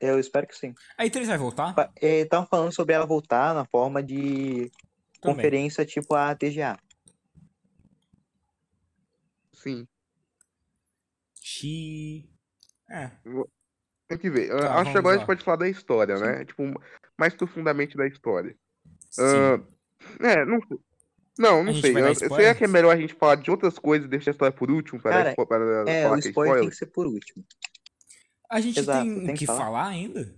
Eu 0.00 0.18
espero 0.18 0.46
que 0.46 0.56
sim. 0.56 0.74
A 0.96 1.04
E3 1.04 1.26
vai 1.26 1.38
voltar? 1.38 1.74
Estavam 2.00 2.46
falando 2.46 2.72
sobre 2.72 2.94
ela 2.94 3.06
voltar 3.06 3.54
na 3.54 3.64
forma 3.64 4.02
de 4.02 4.70
Também. 5.20 5.36
conferência 5.36 5.84
tipo 5.84 6.14
a 6.14 6.34
TGA. 6.34 6.78
Sim. 9.52 9.86
Xi... 11.40 12.28
É. 12.90 13.10
Tem 14.06 14.18
que 14.18 14.30
ver. 14.30 14.48
Tá, 14.48 14.80
acho 14.80 14.92
que 14.92 14.98
agora 14.98 15.14
a 15.14 15.16
lá. 15.16 15.18
gente 15.18 15.26
pode 15.26 15.44
falar 15.44 15.56
da 15.56 15.68
história, 15.68 16.16
né? 16.18 16.44
Tipo, 16.44 16.62
mais 17.18 17.34
profundamente 17.34 17.96
da 17.96 18.06
história. 18.06 18.56
Sim. 19.10 19.22
Ah, 19.22 20.28
é, 20.28 20.44
não 20.44 20.60
sei. 20.68 20.78
Não, 21.38 21.60
A 21.60 21.64
não 21.64 21.72
gente 21.72 21.82
sei. 21.92 21.96
Eu- 22.02 22.14
Será 22.14 22.54
que 22.54 22.64
é 22.64 22.68
melhor 22.68 22.94
a 22.94 22.98
gente 23.00 23.14
falar 23.14 23.34
de 23.36 23.50
outras 23.50 23.78
coisas 23.78 24.06
e 24.06 24.10
deixar 24.10 24.30
a 24.30 24.32
história 24.32 24.56
por 24.56 24.70
último 24.70 25.00
para, 25.00 25.34
Cara, 25.34 25.46
para 25.46 25.90
É, 25.90 26.02
falar 26.04 26.18
o 26.18 26.20
que 26.20 26.28
é 26.28 26.30
spoiler 26.30 26.30
tem 26.30 26.30
spoiler? 26.30 26.70
que 26.70 26.76
ser 26.76 26.86
por 26.86 27.06
último. 27.06 27.44
A 28.50 28.60
gente 28.60 28.78
Exato, 28.78 29.04
tem 29.04 29.14
tem 29.14 29.24
o 29.24 29.26
que 29.28 29.38
que 29.40 29.46
falar. 29.46 29.58
falar 29.64 29.86
ainda? 29.88 30.34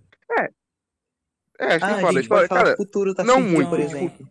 É, 1.59 1.65
a 1.65 1.69
gente 1.73 1.83
Ah, 1.83 1.87
vai 1.95 2.03
a 2.05 2.11
gente 2.11 2.21
história. 2.23 2.27
pode 2.27 2.47
falar 2.47 2.61
Cara, 2.63 2.71
do 2.71 2.77
futuro 2.77 3.13
da 3.13 3.23
não 3.23 3.41
muito, 3.41 3.69
por 3.69 3.79
exemplo. 3.79 4.27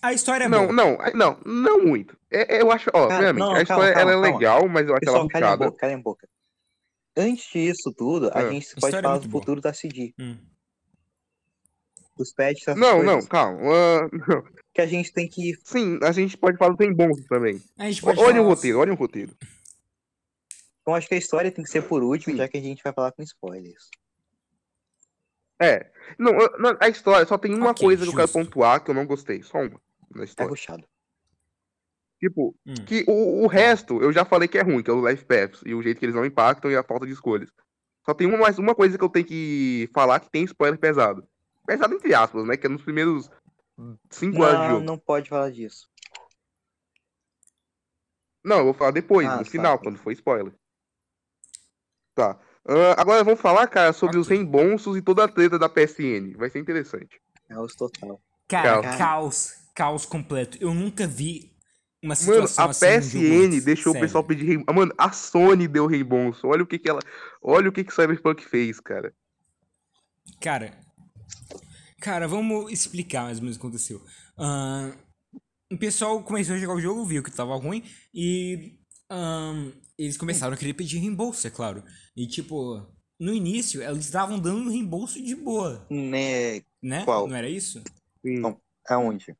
A 0.00 0.12
história 0.12 0.44
é 0.44 0.48
não, 0.48 0.66
boa. 0.68 0.72
não, 0.72 0.98
não, 1.14 1.40
não 1.44 1.82
muito. 1.84 2.16
É, 2.30 2.56
é, 2.58 2.62
eu 2.62 2.70
acho, 2.70 2.88
ó, 2.94 3.08
Cara, 3.08 3.32
não, 3.32 3.52
a 3.52 3.62
história 3.62 3.92
calma, 3.94 4.00
ela 4.00 4.10
é 4.12 4.14
calma. 4.14 4.26
legal, 4.38 4.68
mas 4.68 4.86
eu 4.88 4.94
acho 4.94 5.04
ela 5.04 5.12
Pessoal, 5.24 5.28
calem 5.28 5.46
a 5.48 5.50
ruchada. 5.50 5.64
boca, 5.66 5.78
calem 5.78 5.96
a 5.96 5.98
boca. 6.00 6.28
Antes 7.16 7.50
disso 7.50 7.92
tudo, 7.96 8.28
a 8.32 8.38
Ah, 8.38 8.50
gente 8.50 8.74
pode 8.80 8.94
é 8.96 9.02
falar 9.02 9.18
do 9.18 9.28
boa. 9.28 9.40
futuro 9.42 9.60
da 9.60 9.72
CD. 9.74 10.14
Hum. 10.18 10.38
Dos 12.18 12.32
patches, 12.32 12.68
essas 12.68 12.76
Não, 12.80 12.96
coisas. 12.98 13.06
não, 13.06 13.22
calma. 13.26 13.60
ah, 13.62 14.08
não. 14.12 14.42
Que 14.74 14.80
a 14.82 14.86
gente 14.86 15.12
tem 15.12 15.28
que. 15.28 15.54
Sim, 15.64 15.98
a 16.02 16.12
gente 16.12 16.36
pode 16.36 16.58
falar 16.58 16.72
do 16.72 16.76
tem 16.76 16.92
bons 16.92 17.24
também. 17.26 17.62
Olha 18.18 18.42
o 18.42 18.46
roteiro, 18.46 18.78
olha 18.80 18.92
o 18.92 18.96
roteiro. 18.96 19.34
Eu 20.86 20.94
acho 20.94 21.06
que 21.08 21.14
a 21.14 21.18
história 21.18 21.50
tem 21.52 21.64
que 21.64 21.70
ser 21.70 21.82
por 21.82 22.02
último, 22.02 22.32
Sim. 22.32 22.38
já 22.38 22.48
que 22.48 22.56
a 22.56 22.60
gente 22.60 22.82
vai 22.82 22.92
falar 22.92 23.12
com 23.12 23.22
spoilers. 23.22 23.88
É. 25.60 25.90
Não, 26.18 26.32
a 26.80 26.88
história 26.88 27.26
só 27.26 27.36
tem 27.36 27.54
uma 27.54 27.70
Ok, 27.70 27.84
coisa 27.86 28.02
que 28.04 28.08
eu 28.10 28.14
quero 28.14 28.26
justo. 28.28 28.38
pontuar 28.38 28.82
que 28.82 28.90
eu 28.90 28.94
não 28.94 29.06
gostei. 29.06 29.42
Só 29.42 29.58
uma 29.58 29.80
na 30.14 30.22
É 30.22 30.24
história. 30.24 30.50
ruxado. 30.50 30.84
Tipo, 32.20 32.54
Hum. 32.66 32.74
que 32.86 33.04
o, 33.06 33.44
o 33.44 33.46
resto 33.46 34.00
eu 34.02 34.12
já 34.12 34.24
falei 34.24 34.48
que 34.48 34.58
é 34.58 34.62
ruim, 34.62 34.82
que 34.82 34.90
é 34.90 34.92
o 34.94 35.06
life 35.08 35.24
paths 35.24 35.60
e 35.64 35.74
o 35.74 35.82
jeito 35.82 35.98
que 35.98 36.04
eles 36.06 36.14
não 36.16 36.24
impactam 36.24 36.70
e 36.70 36.76
a 36.76 36.82
falta 36.82 37.06
de 37.06 37.12
escolhas. 37.12 37.50
Só 38.04 38.14
tem 38.14 38.26
uma, 38.26 38.38
mais 38.38 38.58
uma 38.58 38.74
coisa 38.74 38.96
que 38.96 39.04
eu 39.04 39.08
tenho 39.08 39.26
que 39.26 39.88
falar 39.92 40.18
que 40.20 40.30
tem 40.30 40.42
spoiler 40.44 40.78
pesado. 40.78 41.22
Pesado 41.68 41.94
entre 41.94 42.14
aspas, 42.14 42.46
né? 42.46 42.56
Que 42.56 42.66
é 42.66 42.70
nos 42.70 42.80
primeiros 42.82 43.30
5 44.10 44.42
horas 44.42 44.56
de 44.56 44.62
Não, 44.64 44.70
jogo. 44.70 44.84
não 44.86 44.98
pode 44.98 45.28
falar 45.28 45.50
disso. 45.50 45.86
Não, 48.42 48.58
eu 48.58 48.64
vou 48.64 48.72
falar 48.74 48.90
depois, 48.92 49.28
Ah, 49.28 49.36
no 49.36 49.44
tá, 49.44 49.50
final, 49.50 49.76
tá. 49.76 49.84
quando 49.84 49.98
for 49.98 50.10
spoiler. 50.12 50.54
Tá. 52.14 52.38
Ah, 52.66 52.94
agora 53.00 53.22
vamos 53.22 53.38
falar, 53.40 53.66
cara, 53.66 53.92
sobre 53.92 54.16
os 54.16 54.26
Ok. 54.26 54.36
reembolsos 54.36 54.96
e 54.96 55.02
toda 55.02 55.24
a 55.24 55.28
treta 55.28 55.58
da 55.58 55.68
PSN. 55.68 56.34
Vai 56.38 56.48
ser 56.48 56.58
interessante. 56.58 57.20
Caos 57.48 57.74
total. 57.74 58.18
Cara, 58.48 58.80
Caos. 58.82 58.96
caos. 58.96 59.54
Caos 59.74 60.06
completo. 60.06 60.56
Eu 60.60 60.72
nunca 60.72 61.06
vi 61.06 61.54
uma 62.02 62.14
Mano, 62.14 62.48
situação 62.48 62.64
a 62.64 62.70
assim 62.70 62.86
PSN 62.86 63.60
deixou 63.60 63.90
o 63.90 63.92
sério. 63.92 64.06
pessoal 64.08 64.24
pedir 64.24 64.46
reembolso. 64.46 64.74
Mano, 64.74 64.94
a 64.96 65.12
Sony 65.12 65.68
deu 65.68 65.86
reembolso. 65.86 66.46
Olha 66.48 66.62
o 66.62 66.66
que 66.66 66.78
que 66.78 66.88
ela. 66.88 67.00
Olha 67.42 67.68
o 67.68 67.72
que 67.72 67.84
que 67.84 67.92
Cyberpunk 67.94 68.42
fez, 68.44 68.80
cara. 68.80 69.14
Cara, 70.40 70.72
cara, 72.00 72.26
vamos 72.28 72.70
explicar 72.72 73.24
mais 73.24 73.38
ou 73.38 73.42
menos 73.44 73.56
o 73.56 73.60
que 73.60 73.66
aconteceu. 73.66 74.02
Ahn, 74.36 74.92
o 75.72 75.78
pessoal 75.78 76.22
começou 76.22 76.54
a 76.54 76.58
jogar 76.58 76.74
o 76.74 76.80
jogo, 76.80 77.04
viu 77.04 77.22
que 77.22 77.30
tava 77.30 77.54
ruim 77.56 77.82
e 78.14 78.78
ahn, 79.10 79.72
eles 79.98 80.16
começaram 80.16 80.54
a 80.54 80.56
querer 80.56 80.74
pedir 80.74 80.98
reembolso, 80.98 81.46
é 81.46 81.50
claro. 81.50 81.82
E 82.16 82.26
tipo, 82.26 82.86
no 83.18 83.32
início 83.34 83.82
eles 83.82 84.04
estavam 84.06 84.38
dando 84.38 84.70
reembolso 84.70 85.22
de 85.22 85.34
boa, 85.34 85.86
Né? 85.90 86.62
né? 86.82 87.04
Qual? 87.04 87.26
Não 87.28 87.36
era 87.36 87.48
isso? 87.48 87.82
Não. 88.24 88.60
Aonde? 88.88 89.36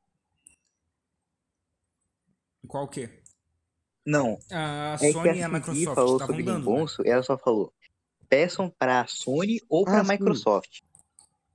Qual 2.66 2.84
o 2.84 2.88
quê? 2.88 3.08
Não. 4.04 4.38
A 4.50 4.94
É 4.94 4.98
que 4.98 5.12
Sony 5.12 5.38
e 5.38 5.42
a 5.42 5.46
a 5.46 5.48
Microsoft 5.48 5.94
falou 5.94 6.12
estavam 6.16 6.26
sobre 6.26 6.42
dando. 6.42 6.58
né? 6.58 6.64
reembolso, 6.66 7.02
ela 7.06 7.22
só 7.22 7.38
falou. 7.38 7.72
Peçam 8.28 8.68
pra 8.78 9.06
Sony 9.06 9.60
ou 9.68 9.84
pra 9.84 10.00
Ah, 10.00 10.04
sim. 10.04 10.10
Microsoft. 10.12 10.80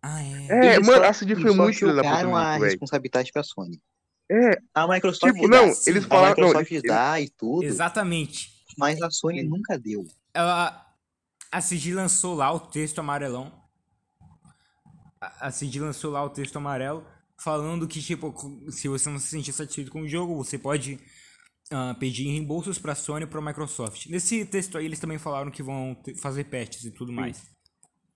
Ah, 0.03 0.21
é. 0.21 0.47
É, 0.67 0.75
Eles 0.75 0.85
mano, 0.87 1.01
só- 1.01 1.09
a 1.09 1.13
CD 1.13 1.31
eles 1.31 1.43
foi 1.43 1.55
muito 1.55 1.77
filha 1.79 1.93
da 1.93 2.01
puta 2.03 2.37
a 2.37 2.57
responsabilidade 2.57 3.31
pra 3.31 3.41
Sony. 3.43 3.81
É, 4.29 4.57
A 4.73 4.87
Microsoft 4.87 5.33
tipo, 5.33 5.47
dá, 5.49 5.57
não, 5.65 5.73
sim. 5.73 5.89
eles 5.91 6.03
a 6.03 6.07
falaram. 6.07 6.35
Não, 6.37 6.47
Microsoft 6.47 6.71
eles- 6.71 6.83
dá 6.83 7.19
e 7.21 7.29
tudo, 7.29 7.63
Exatamente. 7.63 8.49
mas 8.77 9.01
a 9.01 9.09
Sony 9.09 9.41
Sim. 9.41 9.47
nunca 9.47 9.77
deu. 9.79 10.05
Ela, 10.33 10.85
a 11.51 11.61
CID 11.61 11.93
lançou 11.93 12.35
lá 12.35 12.51
o 12.51 12.59
texto 12.59 12.99
amarelão. 12.99 13.51
A, 15.21 15.47
a 15.47 15.51
CID 15.51 15.79
lançou 15.79 16.11
lá 16.11 16.23
o 16.23 16.29
texto 16.29 16.55
amarelo 16.57 17.05
falando 17.39 17.87
que, 17.87 18.01
tipo, 18.01 18.33
se 18.71 18.87
você 18.87 19.09
não 19.09 19.19
se 19.19 19.27
sentir 19.27 19.53
satisfeito 19.53 19.91
com 19.91 20.01
o 20.01 20.07
jogo, 20.09 20.35
você 20.35 20.57
pode 20.57 20.99
ah, 21.71 21.95
pedir 21.99 22.27
reembolsos 22.27 22.77
pra 22.77 22.95
Sony 22.95 23.23
e 23.23 23.27
pra 23.27 23.41
Microsoft. 23.41 24.07
Nesse 24.07 24.43
texto 24.45 24.77
aí, 24.77 24.85
eles 24.85 24.99
também 24.99 25.17
falaram 25.17 25.49
que 25.51 25.63
vão 25.63 25.95
fazer 26.21 26.45
patches 26.45 26.83
e 26.85 26.91
tudo 26.91 27.11
mais. 27.11 27.52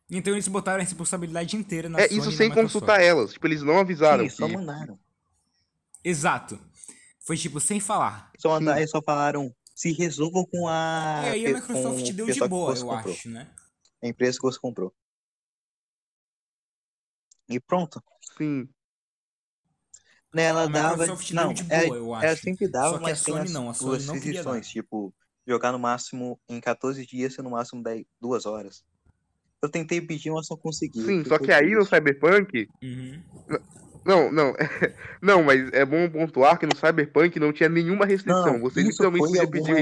Então 0.09 0.33
eles 0.33 0.47
botaram 0.47 0.79
a 0.79 0.83
responsabilidade 0.83 1.55
inteira 1.55 1.89
na 1.89 1.99
É, 1.99 2.07
Sony 2.07 2.19
isso 2.19 2.31
sem 2.31 2.49
consultar 2.49 3.01
elas. 3.01 3.33
Tipo, 3.33 3.47
eles 3.47 3.61
não 3.61 3.77
avisaram. 3.79 4.23
Sim, 4.23 4.35
só 4.35 4.47
que- 4.47 4.53
mandaram. 4.55 4.99
Exato. 6.03 6.59
Foi 7.19 7.35
tipo, 7.35 7.59
sem 7.59 7.79
falar. 7.79 8.31
Só 8.37 8.49
mandaram, 8.51 8.79
eles 8.79 8.89
só 8.91 9.01
falaram, 9.01 9.53
se 9.75 9.91
resolvam 9.91 10.45
com 10.45 10.67
a. 10.67 11.23
e 11.25 11.29
aí 11.29 11.45
a 11.47 11.53
Microsoft 11.55 12.09
deu 12.13 12.25
de 12.25 12.39
boa, 12.47 12.73
eu 12.73 12.85
comprou. 12.85 13.13
acho, 13.13 13.29
né? 13.29 13.49
A 14.01 14.07
empresa 14.07 14.37
que 14.37 14.43
você 14.43 14.57
comprou. 14.59 14.93
E 17.49 17.59
pronto. 17.59 18.01
Sim. 18.37 18.67
Né, 20.33 20.43
ela 20.43 20.63
A 20.63 20.67
dava. 20.67 20.89
Microsoft 20.97 21.31
deu 21.33 21.35
Não, 21.43 21.53
de 21.53 21.65
ela, 21.69 21.85
boa, 21.87 21.97
eu 21.97 22.15
ela 22.15 22.33
acho. 22.33 22.41
sempre 22.43 22.67
dava, 22.67 22.89
Só 22.91 22.97
que 22.99 23.03
a 23.05 23.09
mas 23.09 23.23
tem 23.23 23.33
Sony 23.33 23.45
as 23.45 23.51
não, 23.51 23.69
a 23.69 23.73
Sony 23.73 23.89
duas 23.89 24.05
não 24.05 24.19
queria 24.19 24.61
tipo, 24.61 25.13
jogar 25.45 25.71
no 25.71 25.79
máximo 25.79 26.39
em 26.47 26.59
14 26.59 27.05
dias 27.05 27.35
e 27.37 27.41
no 27.41 27.49
máximo 27.51 27.81
10, 27.81 28.05
duas 28.21 28.45
horas. 28.45 28.83
Eu 29.61 29.69
tentei 29.69 29.99
pedir, 29.99 30.31
mas 30.31 30.47
não 30.49 30.57
consegui. 30.57 31.01
Sim, 31.01 31.25
só 31.25 31.39
que 31.39 31.51
aí 31.51 31.73
no. 31.73 31.85
Cyberpunk. 31.85 32.69
Uhum. 32.81 33.21
Não, 34.05 34.31
não. 34.31 34.53
não, 35.21 35.43
mas 35.43 35.69
é 35.73 35.83
bom 35.83 36.09
pontuar 36.09 36.57
que 36.57 36.65
no 36.65 36.75
Cyberpunk 36.75 37.39
não 37.39 37.51
tinha 37.51 37.67
nenhuma 37.67 38.05
restrição. 38.05 38.53
Não, 38.53 38.59
Você 38.61 38.81
literalmente 38.81 39.25
podia 39.25 39.49
pedir 39.49 39.73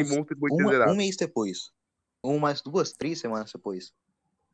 Uma, 0.51 0.71
zerado. 0.71 0.91
um 0.91 0.95
mês 0.95 1.15
depois. 1.15 1.71
Umas 2.23 2.61
duas, 2.61 2.93
três 2.93 3.19
semanas 3.19 3.51
depois. 3.51 3.91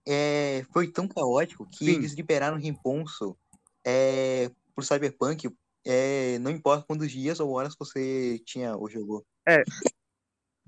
É, 0.06 0.65
foi 0.73 0.88
tão 0.88 1.07
caótico 1.07 1.65
que 1.68 1.85
Sim. 1.85 1.91
eles 1.91 2.14
liberaram 2.14 2.57
reembolso 2.57 3.38
é, 3.85 4.52
pro 4.76 4.84
Cyberpunk. 4.84 5.49
É, 5.85 6.38
não 6.39 6.52
importa 6.52 6.85
quantos 6.85 7.11
dias 7.11 7.39
ou 7.39 7.52
horas 7.52 7.76
você 7.77 8.39
tinha 8.45 8.76
ou 8.76 8.89
jogou. 8.89 9.23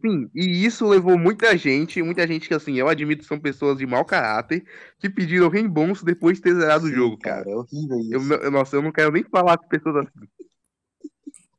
Sim, 0.05 0.29
e 0.35 0.65
isso 0.65 0.85
levou 0.85 1.17
muita 1.17 1.57
gente, 1.57 2.03
muita 2.03 2.27
gente 2.27 2.49
que, 2.49 2.53
assim, 2.53 2.75
eu 2.75 2.89
admito 2.89 3.21
que 3.21 3.27
são 3.27 3.39
pessoas 3.39 3.77
de 3.77 3.85
mau 3.85 4.03
caráter, 4.03 4.65
que 4.99 5.09
pediram 5.09 5.47
reembolso 5.47 6.03
depois 6.03 6.35
de 6.37 6.43
ter 6.43 6.55
zerado 6.55 6.85
o 6.85 6.89
Sim, 6.89 6.95
jogo, 6.95 7.17
cara. 7.17 7.49
É 7.49 7.55
horrível 7.55 7.97
isso. 7.99 8.33
Eu, 8.33 8.51
nossa, 8.51 8.75
eu 8.75 8.81
não 8.81 8.91
quero 8.91 9.13
nem 9.13 9.23
falar 9.23 9.57
com 9.57 9.65
pessoas 9.69 10.05
assim. 10.05 10.27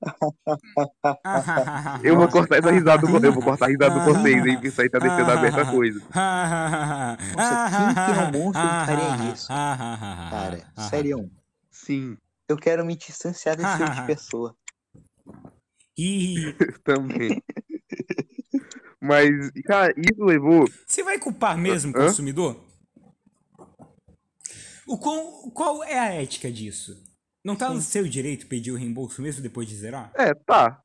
Eu 2.05 2.17
vou 2.17 2.29
cortar 2.29 2.59
essa 2.59 2.71
risada, 2.71 3.07
do- 3.07 3.25
eu 3.25 3.33
vou 3.33 3.43
cortar 3.43 3.65
a 3.65 3.69
risada 3.69 3.99
de 3.99 4.05
vocês, 4.05 4.45
hein, 4.45 4.53
porque 4.55 4.69
isso 4.69 4.83
aí 4.83 4.91
tá 4.91 4.99
deixando 4.99 5.31
aberta 5.31 5.63
a 5.63 5.65
coisa. 5.65 5.99
Nossa, 7.35 7.71
quem 7.71 7.95
que 7.95 8.13
é 8.13 8.19
um 8.23 8.31
monstro 8.31 8.69
faria 8.85 9.17
isso? 9.33 9.49
Cara, 9.49 10.71
sério. 10.91 11.31
Sim, 11.71 12.19
Eu 12.47 12.59
quero 12.59 12.85
me 12.85 12.95
distanciar 12.95 13.57
desse 13.57 13.79
tipo 13.79 13.95
de 13.95 14.03
pessoa. 14.07 14.55
Também. 16.85 17.43
Mas, 19.05 19.51
cara, 19.67 19.93
isso 19.99 20.25
levou. 20.25 20.67
Você 20.87 21.03
vai 21.03 21.19
culpar 21.19 21.59
mesmo 21.59 21.91
o 21.91 21.95
consumidor? 21.95 22.59
O 24.87 24.97
qual, 24.97 25.51
qual 25.51 25.85
é 25.85 25.99
a 25.99 26.07
ética 26.15 26.51
disso? 26.51 26.97
Não 27.45 27.55
tá 27.55 27.69
no 27.69 27.83
seu 27.83 28.09
direito 28.09 28.47
pedir 28.47 28.73
o 28.73 28.77
reembolso 28.77 29.21
mesmo 29.21 29.43
depois 29.43 29.69
de 29.69 29.77
zerar? 29.77 30.11
É, 30.17 30.33
tá. 30.33 30.81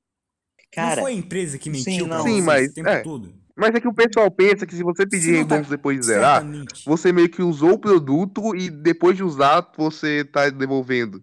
Cara, 0.70 0.98
não 0.98 1.04
foi 1.04 1.14
a 1.14 1.16
empresa 1.16 1.58
que 1.58 1.70
mentiu 1.70 1.94
sim, 1.94 2.00
pra 2.00 2.18
não. 2.18 2.24
vocês 2.24 2.36
Sim, 2.36 2.42
mas- 2.42 2.70
o 2.70 2.74
tempo 2.74 2.90
é. 2.90 3.02
todo? 3.02 3.34
Mas 3.58 3.76
é 3.76 3.80
que 3.80 3.88
o 3.88 3.94
pessoal 3.94 4.30
pensa 4.30 4.66
que 4.66 4.76
se 4.76 4.84
você 4.84 5.06
pedir 5.08 5.46
tá 5.46 5.56
reembolso 5.56 5.70
depois 5.70 5.98
de 6.00 6.06
zerar, 6.06 6.42
certamente. 6.42 6.86
você 6.86 7.12
meio 7.14 7.30
que 7.30 7.42
usou 7.42 7.74
o 7.74 7.80
produto 7.80 8.54
e 8.56 8.70
depois 8.70 9.16
de 9.16 9.24
usar, 9.24 9.70
você 9.78 10.26
tá 10.26 10.50
devolvendo. 10.50 11.22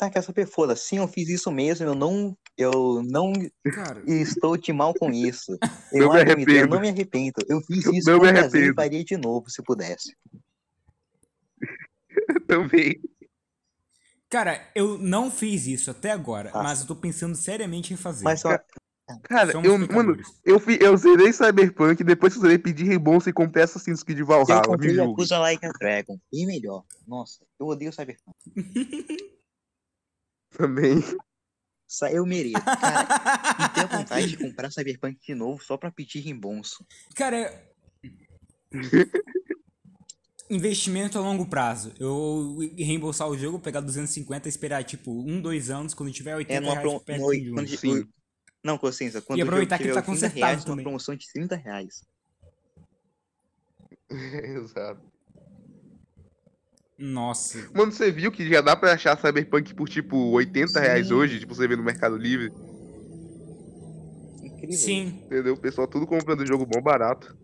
Tá, 0.00 0.10
quer 0.10 0.22
saber? 0.22 0.46
Foda, 0.46 0.74
sim, 0.74 0.96
eu 0.98 1.06
fiz 1.06 1.28
isso 1.28 1.50
mesmo, 1.50 1.86
eu 1.86 1.94
não, 1.94 2.36
eu 2.56 3.02
não 3.04 3.32
Cara, 3.72 4.02
estou 4.06 4.56
de 4.56 4.72
mal 4.72 4.92
com 4.94 5.10
isso. 5.12 5.56
Não 5.92 6.00
Eu 6.02 6.12
me 6.12 6.20
admito, 6.20 6.50
eu 6.50 6.56
arrependo. 6.56 6.74
não 6.74 6.80
me 6.80 6.88
arrependo. 6.88 7.32
Eu 7.48 7.60
fiz 7.62 7.84
isso 7.86 8.10
Não 8.10 8.20
me 8.20 8.28
prazer 8.32 8.60
e 8.60 8.64
arrependo. 8.64 8.74
faria 8.74 9.04
de 9.04 9.16
novo, 9.16 9.50
se 9.50 9.62
pudesse. 9.62 10.16
Também. 12.46 13.00
cara, 14.28 14.70
eu 14.74 14.96
não 14.98 15.30
fiz 15.30 15.66
isso 15.66 15.90
até 15.90 16.10
agora, 16.12 16.50
Tá. 16.52 16.62
mas 16.62 16.80
eu 16.80 16.86
tô 16.86 16.94
pensando 16.96 17.34
seriamente 17.36 17.92
em 17.92 17.96
fazer. 17.96 18.24
Mas 18.24 18.40
só, 18.40 18.58
Cara, 19.24 19.50
Somos 19.50 19.66
eu, 19.68 19.76
mano, 19.92 20.16
eu, 20.44 20.60
fi- 20.60 20.78
eu 20.80 20.96
zerei 20.96 21.32
Cyberpunk, 21.32 22.04
depois 22.04 22.36
eu 22.36 22.42
zerei, 22.42 22.56
pedi 22.58 22.84
reembolso 22.84 23.28
e 23.28 23.32
comprei 23.32 23.64
Assassin's 23.64 24.04
Creed 24.04 24.20
eu 24.20 24.26
Valhalla. 24.26 24.60
Me 24.60 24.66
comprei. 24.68 24.94
Yakuza 24.94 25.36
Like 25.40 25.66
a 25.66 25.72
Dragon. 25.72 26.16
E 26.32 26.46
melhor. 26.46 26.84
Nossa, 27.08 27.44
eu 27.58 27.66
odeio 27.66 27.92
Cyberpunk. 27.92 28.36
Também. 30.56 31.02
Só 31.86 32.06
eu 32.08 32.24
mereço. 32.24 32.54
Cara, 32.64 33.06
e 33.64 33.68
tenho 33.74 33.88
vontade 33.98 34.28
de 34.28 34.36
comprar 34.36 34.70
Cyberpunk 34.70 35.18
de 35.26 35.34
novo 35.34 35.62
só 35.62 35.76
pra 35.76 35.90
pedir 35.90 36.20
reembolso. 36.20 36.86
Cara, 37.16 37.68
investimento 40.48 41.18
a 41.18 41.20
longo 41.20 41.46
prazo. 41.46 41.92
Eu 41.98 42.58
reembolsar 42.78 43.28
o 43.28 43.36
jogo, 43.36 43.58
pegar 43.58 43.80
250 43.80 44.46
e 44.46 44.50
esperar, 44.50 44.84
tipo, 44.84 45.10
um, 45.12 45.40
dois 45.40 45.70
anos, 45.70 45.94
quando 45.94 46.12
tiver 46.12 46.36
80 46.36 46.54
É 46.54 46.60
numa 46.60 46.72
reais 46.80 47.02
pro... 47.04 47.18
no- 47.18 47.32
de 47.32 47.50
um. 47.50 47.54
quando, 47.54 47.68
Sim. 47.76 48.04
Não, 48.62 48.76
consciência, 48.78 49.22
quando 49.22 49.38
E 49.38 49.42
aproveitar 49.42 49.78
que 49.78 49.84
tiver 49.84 49.94
tá 49.94 50.00
80 50.00 50.12
consertado 50.12 50.38
reais, 50.40 50.58
uma 50.60 50.66
também. 50.66 50.84
promoção 50.84 51.16
de 51.16 51.26
30 51.32 51.56
reais. 51.56 52.02
Exato. 54.10 55.09
Nossa. 57.02 57.70
Mano, 57.74 57.90
você 57.90 58.12
viu 58.12 58.30
que 58.30 58.46
já 58.46 58.60
dá 58.60 58.76
pra 58.76 58.92
achar 58.92 59.18
Cyberpunk 59.18 59.72
por 59.74 59.88
tipo 59.88 60.16
80 60.32 60.78
reais 60.78 61.08
Sim. 61.08 61.14
hoje? 61.14 61.40
Tipo, 61.40 61.54
você 61.54 61.66
vê 61.66 61.74
no 61.74 61.82
Mercado 61.82 62.14
Livre. 62.16 62.52
Incrível. 64.42 64.76
Sim. 64.76 65.06
Entendeu? 65.24 65.54
O 65.54 65.60
pessoal 65.60 65.88
tudo 65.88 66.06
comprando 66.06 66.46
jogo 66.46 66.66
bom 66.66 66.82
barato. 66.82 67.34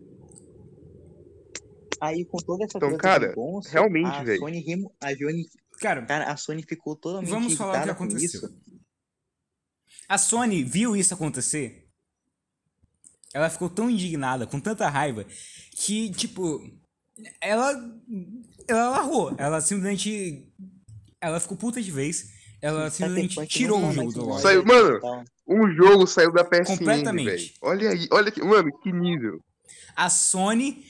Aí 1.99 2.23
com 2.25 2.37
toda 2.37 2.65
essa 2.65 2.77
Então, 2.77 2.89
coisa 2.89 3.01
cara, 3.01 3.19
de 3.19 3.25
reembolso, 3.35 3.69
realmente, 3.71 4.07
a 4.15 4.23
velho. 4.23 4.39
Sony, 4.39 4.59
remo- 4.59 4.93
a 5.01 5.09
Sony, 5.15 5.45
Cara, 5.79 6.05
cara, 6.05 6.31
a 6.31 6.37
Sony 6.37 6.63
ficou 6.63 6.95
totalmente 6.95 7.29
vamos 7.31 7.53
falar 7.55 7.79
o 7.81 7.83
que 7.85 7.89
aconteceu. 7.89 8.25
isso. 8.25 8.55
A 10.07 10.17
Sony 10.19 10.63
viu 10.63 10.95
isso 10.95 11.13
acontecer. 11.15 11.87
Ela 13.33 13.49
ficou 13.49 13.69
tão 13.69 13.89
indignada, 13.89 14.45
com 14.45 14.59
tanta 14.59 14.87
raiva, 14.87 15.25
que, 15.71 16.11
tipo, 16.11 16.61
ela. 17.41 17.73
Ela 18.67 18.89
largou. 18.89 19.33
Ela 19.37 19.61
simplesmente. 19.61 20.47
Ela 21.21 21.39
ficou 21.39 21.57
puta 21.57 21.81
de 21.81 21.91
vez. 21.91 22.31
Ela 22.61 22.89
simplesmente 22.89 23.29
Cyberpunk 23.35 23.53
tirou 23.53 23.85
o 23.87 23.91
jogo 23.93 24.11
do 24.11 24.25
LoL. 24.25 24.39
Saiu- 24.39 24.65
mano, 24.65 24.89
digital. 24.89 25.23
Um 25.47 25.71
jogo 25.71 26.07
saiu 26.07 26.31
da 26.31 26.43
PSN, 26.43 26.77
Completamente. 26.77 27.25
velho. 27.29 27.51
Olha 27.61 27.89
aí, 27.91 28.07
olha 28.11 28.31
que, 28.31 28.43
mano, 28.43 28.69
que 28.79 28.91
nível. 28.91 29.39
A 29.95 30.09
Sony 30.09 30.83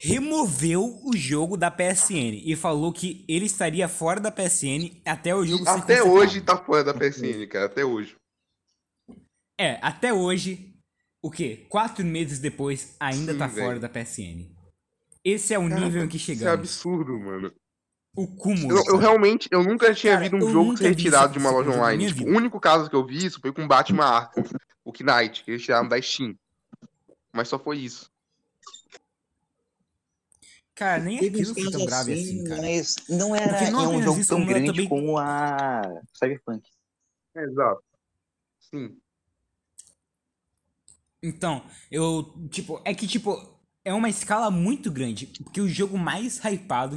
removeu 0.00 0.98
o 1.04 1.16
jogo 1.16 1.56
da 1.56 1.70
PSN 1.70 2.42
e 2.44 2.56
falou 2.56 2.92
que 2.92 3.24
ele 3.28 3.46
estaria 3.46 3.86
fora 3.88 4.18
da 4.18 4.32
PSN 4.32 5.00
até 5.04 5.34
o 5.34 5.46
jogo 5.46 5.64
ser 5.64 5.70
Até 5.70 6.02
hoje 6.02 6.40
tá 6.40 6.56
fora 6.56 6.82
da 6.82 6.92
PSN, 6.92 7.46
cara, 7.46 7.66
até 7.66 7.84
hoje. 7.84 8.16
É, 9.60 9.78
até 9.80 10.12
hoje 10.12 10.74
o 11.22 11.30
quê? 11.30 11.66
Quatro 11.68 12.04
meses 12.04 12.40
depois 12.40 12.96
ainda 12.98 13.32
Sim, 13.32 13.38
tá 13.38 13.46
velho. 13.46 13.66
fora 13.66 13.78
da 13.78 13.88
PSN. 13.88 14.50
Esse 15.24 15.54
é 15.54 15.58
o 15.58 15.68
Cara, 15.68 15.80
nível 15.80 16.04
em 16.04 16.08
que 16.08 16.16
Isso 16.16 16.32
é 16.32 16.34
chegamos. 16.34 16.58
absurdo, 16.60 17.18
mano. 17.18 17.52
O 18.14 18.26
cúmulo. 18.26 18.76
Eu, 18.78 18.84
eu 18.94 18.96
realmente, 18.98 19.48
eu 19.50 19.62
nunca 19.62 19.94
tinha 19.94 20.14
Cara, 20.14 20.28
visto 20.28 20.36
um 20.36 20.50
jogo 20.50 20.76
ser 20.76 20.88
retirado 20.88 21.32
de 21.32 21.38
uma 21.38 21.50
loja 21.50 21.70
online. 21.70 22.08
Tipo, 22.12 22.24
o 22.28 22.36
único 22.36 22.60
caso 22.60 22.90
que 22.90 22.96
eu 22.96 23.06
vi 23.06 23.24
isso 23.24 23.40
foi 23.40 23.52
com 23.52 23.66
Batman 23.66 24.04
Arkham, 24.04 24.44
o 24.84 24.92
Knight, 24.92 25.44
que 25.44 25.50
eles 25.52 25.62
tiraram 25.62 25.88
da 25.88 26.00
Steam. 26.02 26.36
Mas 27.32 27.48
só 27.48 27.58
foi 27.58 27.78
isso. 27.78 28.10
Cara, 30.74 31.02
nem 31.02 31.16
aquilo 31.18 31.54
foi 31.54 31.70
tão 31.70 31.86
grave 31.86 32.12
assim, 32.12 32.44
cara. 32.44 32.60
Mas 32.62 32.96
não 33.08 33.36
era 33.36 33.48
Porque 33.56 33.70
não 33.70 33.80
é 33.84 33.88
um 33.88 34.02
jogo 34.02 34.20
isso, 34.20 34.28
tão 34.34 34.44
grande 34.44 34.66
também- 34.66 34.88
como 34.88 35.18
a 35.18 35.82
Cyberpunk. 36.12 36.68
Exato. 37.34 37.82
Sim. 38.58 38.98
Então, 41.22 41.64
eu, 41.90 42.34
tipo, 42.50 42.80
é 42.84 42.92
que, 42.94 43.06
tipo, 43.06 43.38
é 43.84 43.92
uma 43.92 44.08
escala 44.08 44.50
muito 44.50 44.90
grande. 44.90 45.26
Porque 45.26 45.60
o 45.60 45.68
jogo 45.68 45.98
mais 45.98 46.38
hypado, 46.44 46.96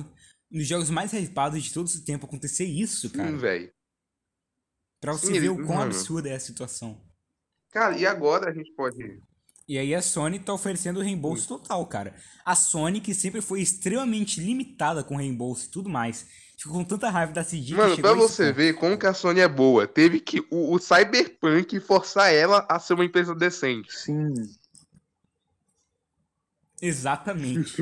um 0.52 0.58
dos 0.58 0.68
jogos 0.68 0.90
mais 0.90 1.12
hypados 1.14 1.64
de 1.64 1.74
todo 1.74 1.88
esse 1.88 2.04
tempo, 2.06 2.26
acontecer 2.26 2.66
isso, 2.66 3.10
cara. 3.12 3.30
Sim, 3.32 3.38
velho. 3.38 3.72
Pra 5.02 5.14
você 5.14 5.28
Sim, 5.28 5.34
ver 5.34 5.38
ele- 5.40 5.50
o 5.50 5.56
quão 5.58 5.78
mano. 5.80 5.82
absurda 5.92 6.30
é 6.30 6.36
a 6.36 6.40
situação. 6.40 7.02
Cara, 7.72 7.98
e 7.98 8.06
agora 8.06 8.50
a 8.50 8.54
gente 8.54 8.72
pode. 8.74 8.98
E 9.68 9.78
aí 9.78 9.94
a 9.96 10.02
Sony 10.02 10.40
tá 10.40 10.54
oferecendo 10.54 11.02
reembolso 11.02 11.48
total, 11.48 11.86
cara. 11.88 12.16
A 12.46 12.56
Sony, 12.56 13.02
que 13.02 13.14
sempre 13.14 13.42
foi 13.42 13.62
extremamente 13.62 14.40
limitada 14.40 15.04
com 15.04 15.16
reembolso 15.16 15.66
e 15.66 15.72
tudo 15.72 15.90
mais, 15.90 16.26
ficou 16.58 16.74
com 16.78 16.84
tanta 16.84 17.10
raiva 17.10 17.34
da 17.34 17.44
CD 17.44 17.74
Mano, 17.74 17.98
pra 17.98 18.14
você 18.14 18.46
ponto. 18.48 18.56
ver 18.56 18.74
como 18.76 18.98
que 18.98 19.08
a 19.08 19.14
Sony 19.14 19.40
é 19.42 19.48
boa, 19.48 19.88
teve 19.88 20.20
que 20.20 20.40
o, 20.52 20.74
o 20.74 20.80
Cyberpunk 20.80 21.80
forçar 21.80 22.32
ela 22.32 22.66
a 22.70 22.80
ser 22.80 22.94
uma 22.94 23.06
empresa 23.06 23.34
decente. 23.36 23.92
Sim. 23.92 24.34
Exatamente. 26.82 27.82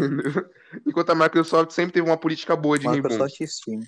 Enquanto 0.86 1.10
a 1.12 1.16
Microsoft 1.16 1.72
sempre 1.72 1.94
teve 1.94 2.08
uma 2.08 2.18
política 2.18 2.56
boa 2.56 2.78
de 2.78 2.88
reembolso. 2.88 3.18
Microsoft 3.18 3.42
e 3.42 3.48
Steam. 3.48 3.80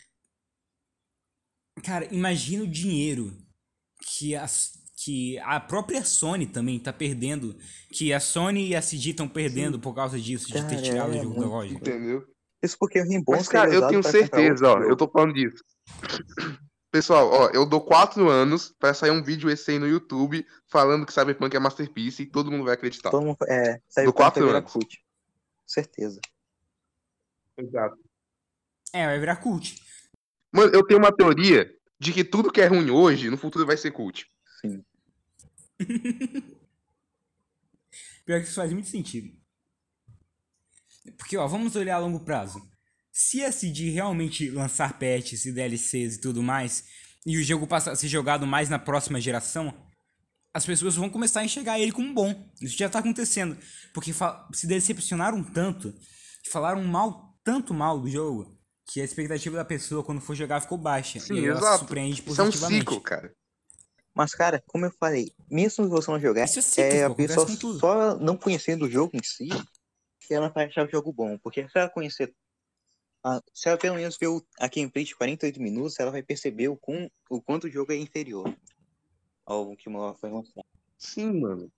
Cara, 1.83 2.07
imagina 2.13 2.63
o 2.63 2.67
dinheiro 2.67 3.35
que 4.01 4.35
a, 4.35 4.45
que 5.03 5.37
a 5.39 5.59
própria 5.59 6.03
Sony 6.03 6.47
também 6.47 6.79
tá 6.79 6.93
perdendo. 6.93 7.55
Que 7.91 8.13
a 8.13 8.19
Sony 8.19 8.69
e 8.69 8.75
a 8.75 8.81
CD 8.81 9.11
estão 9.11 9.27
perdendo 9.27 9.79
por 9.79 9.93
causa 9.93 10.19
disso, 10.19 10.47
de 10.47 10.67
ter 10.67 10.81
tirado 10.81 11.11
o 11.11 11.15
é 11.15 11.23
jogo 11.23 11.39
da 11.39 11.47
loja. 11.47 11.73
Entendeu? 11.73 12.25
Isso 12.63 12.77
porque 12.79 12.99
o 12.99 13.03
reembolso 13.03 13.41
Mas, 13.41 13.47
cara, 13.47 13.71
é 13.71 13.75
eu 13.75 13.87
tenho 13.87 14.01
certeza, 14.01 14.67
ó. 14.67 14.81
Eu 14.81 14.95
tô 14.95 15.07
falando 15.07 15.33
disso. 15.33 15.63
Pessoal, 16.95 17.29
ó, 17.29 17.49
eu 17.49 17.65
dou 17.65 17.81
quatro 17.81 18.29
anos 18.29 18.73
pra 18.79 18.93
sair 18.93 19.11
um 19.11 19.21
vídeo 19.21 19.49
esse 19.49 19.69
aí 19.69 19.77
no 19.77 19.85
YouTube 19.85 20.47
falando 20.65 21.05
que 21.05 21.11
Cyberpunk 21.11 21.53
é 21.53 21.59
Masterpiece 21.59 22.23
e 22.23 22.25
todo 22.25 22.49
mundo 22.49 22.63
vai 22.63 22.73
acreditar. 22.73 23.11
Todo 23.11 23.25
mundo, 23.25 23.35
é, 23.49 23.73
Do 23.73 23.81
Cyberpunk 23.89 24.15
quatro 24.15 24.39
vai 24.39 24.47
virar 24.47 24.59
anos. 24.59 24.71
cult. 24.71 25.03
Certeza. 25.67 26.21
Exato. 27.57 27.97
É, 28.93 29.07
vai 29.07 29.19
virar 29.19 29.35
cult. 29.35 29.75
Mano, 30.53 30.73
eu 30.73 30.87
tenho 30.87 30.97
uma 30.97 31.13
teoria 31.13 31.69
de 31.99 32.13
que 32.13 32.23
tudo 32.23 32.49
que 32.49 32.61
é 32.61 32.67
ruim 32.67 32.89
hoje, 32.89 33.29
no 33.29 33.35
futuro 33.35 33.65
vai 33.65 33.75
ser 33.75 33.91
cult. 33.91 34.25
Sim. 34.61 34.81
Pior 38.23 38.39
que 38.39 38.45
isso 38.45 38.55
faz 38.55 38.71
muito 38.71 38.87
sentido. 38.87 39.37
Porque, 41.17 41.35
ó, 41.35 41.45
vamos 41.45 41.75
olhar 41.75 41.97
a 41.97 41.99
longo 41.99 42.21
prazo. 42.21 42.65
Se 43.17 43.41
a 43.45 43.49
CD 43.49 43.91
realmente 43.91 44.49
lançar 44.49 44.99
patches 44.99 45.45
e 45.45 45.53
DLCs 45.53 46.15
e 46.15 46.19
tudo 46.19 46.43
mais, 46.43 46.83
e 47.25 47.37
o 47.37 47.43
jogo 47.45 47.65
passar 47.65 47.93
a 47.93 47.95
ser 47.95 48.09
jogado 48.09 48.45
mais 48.45 48.67
na 48.67 48.77
próxima 48.77 49.21
geração, 49.21 49.73
as 50.53 50.65
pessoas 50.65 50.97
vão 50.97 51.09
começar 51.09 51.39
a 51.39 51.45
enxergar 51.45 51.79
ele 51.79 51.93
como 51.93 52.13
bom. 52.13 52.35
Isso 52.61 52.77
já 52.77 52.89
tá 52.89 52.99
acontecendo. 52.99 53.57
Porque 53.93 54.11
se 54.51 54.67
decepcionaram 54.67 55.41
tanto, 55.41 55.93
falaram 56.51 56.83
mal, 56.83 57.33
tanto 57.41 57.73
mal 57.73 57.97
do 58.01 58.09
jogo, 58.09 58.53
que 58.85 58.99
a 58.99 59.05
expectativa 59.05 59.55
da 59.55 59.63
pessoa 59.63 60.03
quando 60.03 60.19
for 60.19 60.35
jogar 60.35 60.59
ficou 60.59 60.77
baixa. 60.77 61.17
Sim, 61.21 61.35
e 61.35 61.45
ela 61.45 61.55
se 61.55 61.63
exato. 61.63 61.79
surpreende 61.79 62.19
Isso 62.19 62.41
é 62.41 62.43
um 62.43 62.47
positivamente. 62.47 62.79
ciclo, 62.79 62.99
cara. 62.99 63.33
Mas, 64.13 64.35
cara, 64.35 64.61
como 64.67 64.87
eu 64.87 64.91
falei, 64.99 65.31
mesmo 65.49 65.85
que 65.85 65.89
você 65.89 66.11
não 66.11 66.19
jogar, 66.19 66.43
Isso 66.43 66.81
é 66.81 66.97
é, 66.97 67.03
a 67.05 67.15
pessoa 67.15 67.47
só 67.79 68.19
não 68.19 68.35
conhecendo 68.35 68.83
o 68.83 68.91
jogo 68.91 69.11
em 69.15 69.23
si, 69.23 69.47
que 70.19 70.33
ela 70.33 70.49
vai 70.49 70.65
achar 70.65 70.85
o 70.85 70.91
jogo 70.91 71.13
bom. 71.13 71.37
Porque 71.37 71.65
se 71.69 71.79
ela 71.79 71.89
conhecer. 71.89 72.35
Se 73.53 73.69
ela 73.69 73.77
pelo 73.77 73.95
menos 73.95 74.17
ver 74.17 74.27
o- 74.27 74.45
a 74.59 74.67
gameplay 74.67 75.03
de 75.03 75.15
48 75.15 75.61
minutos, 75.61 75.99
ela 75.99 76.11
vai 76.11 76.21
perceber 76.21 76.67
o, 76.67 76.77
quão, 76.77 77.09
o 77.29 77.41
quanto 77.41 77.65
o 77.65 77.69
jogo 77.71 77.91
é 77.91 77.95
inferior 77.95 78.55
ao 79.45 79.75
que 79.75 79.89
uma 79.89 80.13
foi 80.15 80.29
mostrado. 80.29 80.67
Sim, 80.97 81.39
mano. 81.39 81.71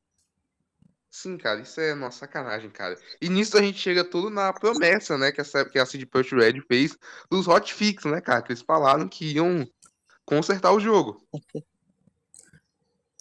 Sim, 1.09 1.37
cara, 1.37 1.61
isso 1.61 1.79
é 1.79 1.93
uma 1.93 2.11
sacanagem, 2.11 2.69
cara. 2.69 2.95
E 3.21 3.29
nisso 3.29 3.57
a 3.57 3.61
gente 3.61 3.79
chega 3.79 4.03
tudo 4.03 4.29
na 4.29 4.51
promessa, 4.53 5.17
né, 5.17 5.31
que 5.31 5.41
a, 5.41 5.65
que 5.65 5.79
a 5.79 5.85
CD 5.85 6.05
Projekt 6.05 6.35
Red 6.35 6.61
fez 6.67 6.97
dos 7.31 7.47
hotfix, 7.47 8.03
né, 8.05 8.21
cara? 8.21 8.41
Que 8.41 8.51
eles 8.51 8.61
falaram 8.61 9.07
que 9.07 9.33
iam 9.33 9.65
consertar 10.25 10.73
o 10.73 10.79
jogo. 10.79 11.25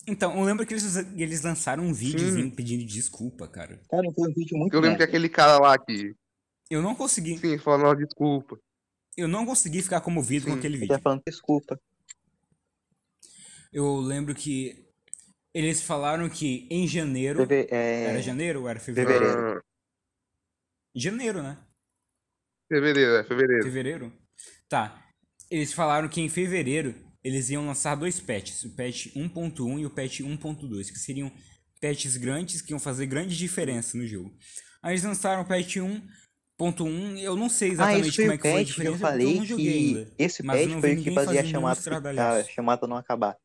Então, 0.07 0.37
eu 0.39 0.45
lembro 0.45 0.67
que 0.67 0.75
eles, 0.75 0.97
eles 0.97 1.43
lançaram 1.43 1.85
um 1.85 1.93
videozinho 1.95 2.55
pedindo 2.55 2.85
desculpa, 2.85 3.49
cara. 3.49 3.81
Cara, 3.89 4.13
foi 4.15 4.31
um 4.31 4.35
vídeo 4.35 4.57
muito 4.59 4.75
Eu 4.75 4.81
lembro 4.81 4.99
que 4.99 5.03
aquele 5.05 5.29
cara 5.29 5.59
lá 5.59 5.79
que, 5.79 6.15
Eu 6.71 6.83
não 6.83 6.95
consegui. 6.95 7.39
sim, 7.39 7.59
falou, 7.59 7.95
desculpa. 7.95 8.59
Eu 9.17 9.29
não 9.29 9.47
consegui 9.47 9.83
ficar 9.83 10.01
comovido 10.01 10.47
com 10.47 10.53
Sim, 10.53 10.59
aquele 10.59 10.75
Ele 10.75 10.81
vídeo. 10.83 10.97
tá 10.97 11.03
falando 11.03 11.23
desculpa. 11.27 11.81
Eu 13.73 13.97
lembro 13.99 14.35
que 14.35 14.87
eles 15.55 15.83
falaram 15.83 16.29
que 16.29 16.67
em 16.71 16.87
janeiro. 16.87 17.47
É, 17.51 18.05
Era 18.11 18.23
janeiro 18.23 18.63
ou 18.63 18.69
era 18.69 18.79
fevereiro? 18.81 19.25
Fevereiro. 19.25 19.59
Ah, 19.59 19.63
Janeiro, 20.95 21.43
né? 21.43 21.59
fevereiro, 22.69 23.17
é, 23.17 23.25
fevereiro. 23.25 23.63
Fevereiro? 23.65 24.13
Tá. 24.69 25.03
Eles 25.51 25.73
falaram 25.73 26.09
que 26.09 26.21
em 26.21 26.29
fevereiro 26.29 26.95
eles 27.23 27.49
iam 27.51 27.67
lançar 27.67 27.95
dois 27.95 28.19
patches, 28.21 28.65
o 28.65 28.75
patch 28.75 29.07
1.1 29.15 29.81
e 29.81 29.87
o 29.87 29.91
patch 29.91 30.21
1.2, 30.21 30.91
que 30.93 30.99
seriam 30.99 31.31
patches 31.81 32.17
grandes 32.17 32.61
que 32.63 32.73
iam 32.73 32.81
fazer 32.81 33.07
grande 33.07 33.37
diferença 33.37 33.97
no 33.97 34.07
jogo. 34.07 34.37
Aí 34.83 34.93
eles 34.93 35.05
lançaram 35.05 35.43
o 35.43 35.47
patch 35.47 35.77
1.1, 36.59 37.19
eu 37.19 37.37
não 37.37 37.49
sei 37.49 37.71
Ah, 37.71 37.73
exatamente 37.73 38.09
isso 38.09 38.17
foi 38.17 38.25
como 38.25 38.33
é 38.33 38.37
que 38.39 38.43
foi 38.43 38.51
a 38.51 38.65
patch 38.65 38.77
que 38.81 38.87
eu 38.87 38.95
diferença, 38.95 38.99
porque 38.99 39.25
eu 39.25 39.31
falei 39.31 39.37
não 39.37 39.45
joguei 39.45 39.73
que 39.73 39.99
ainda. 39.99 40.15
esse 40.19 40.43
Mas 40.43 40.57
eu 40.57 40.63
patch 40.65 40.75
não 40.75 40.81
foi 40.81 40.95
o 40.95 41.03
que 41.03 41.11
fazia 41.13 41.41
a 41.41 41.45
chamada, 41.45 42.41
a 42.41 42.45
chamada 42.45 42.87
não 42.87 42.97
acabar. 42.97 43.37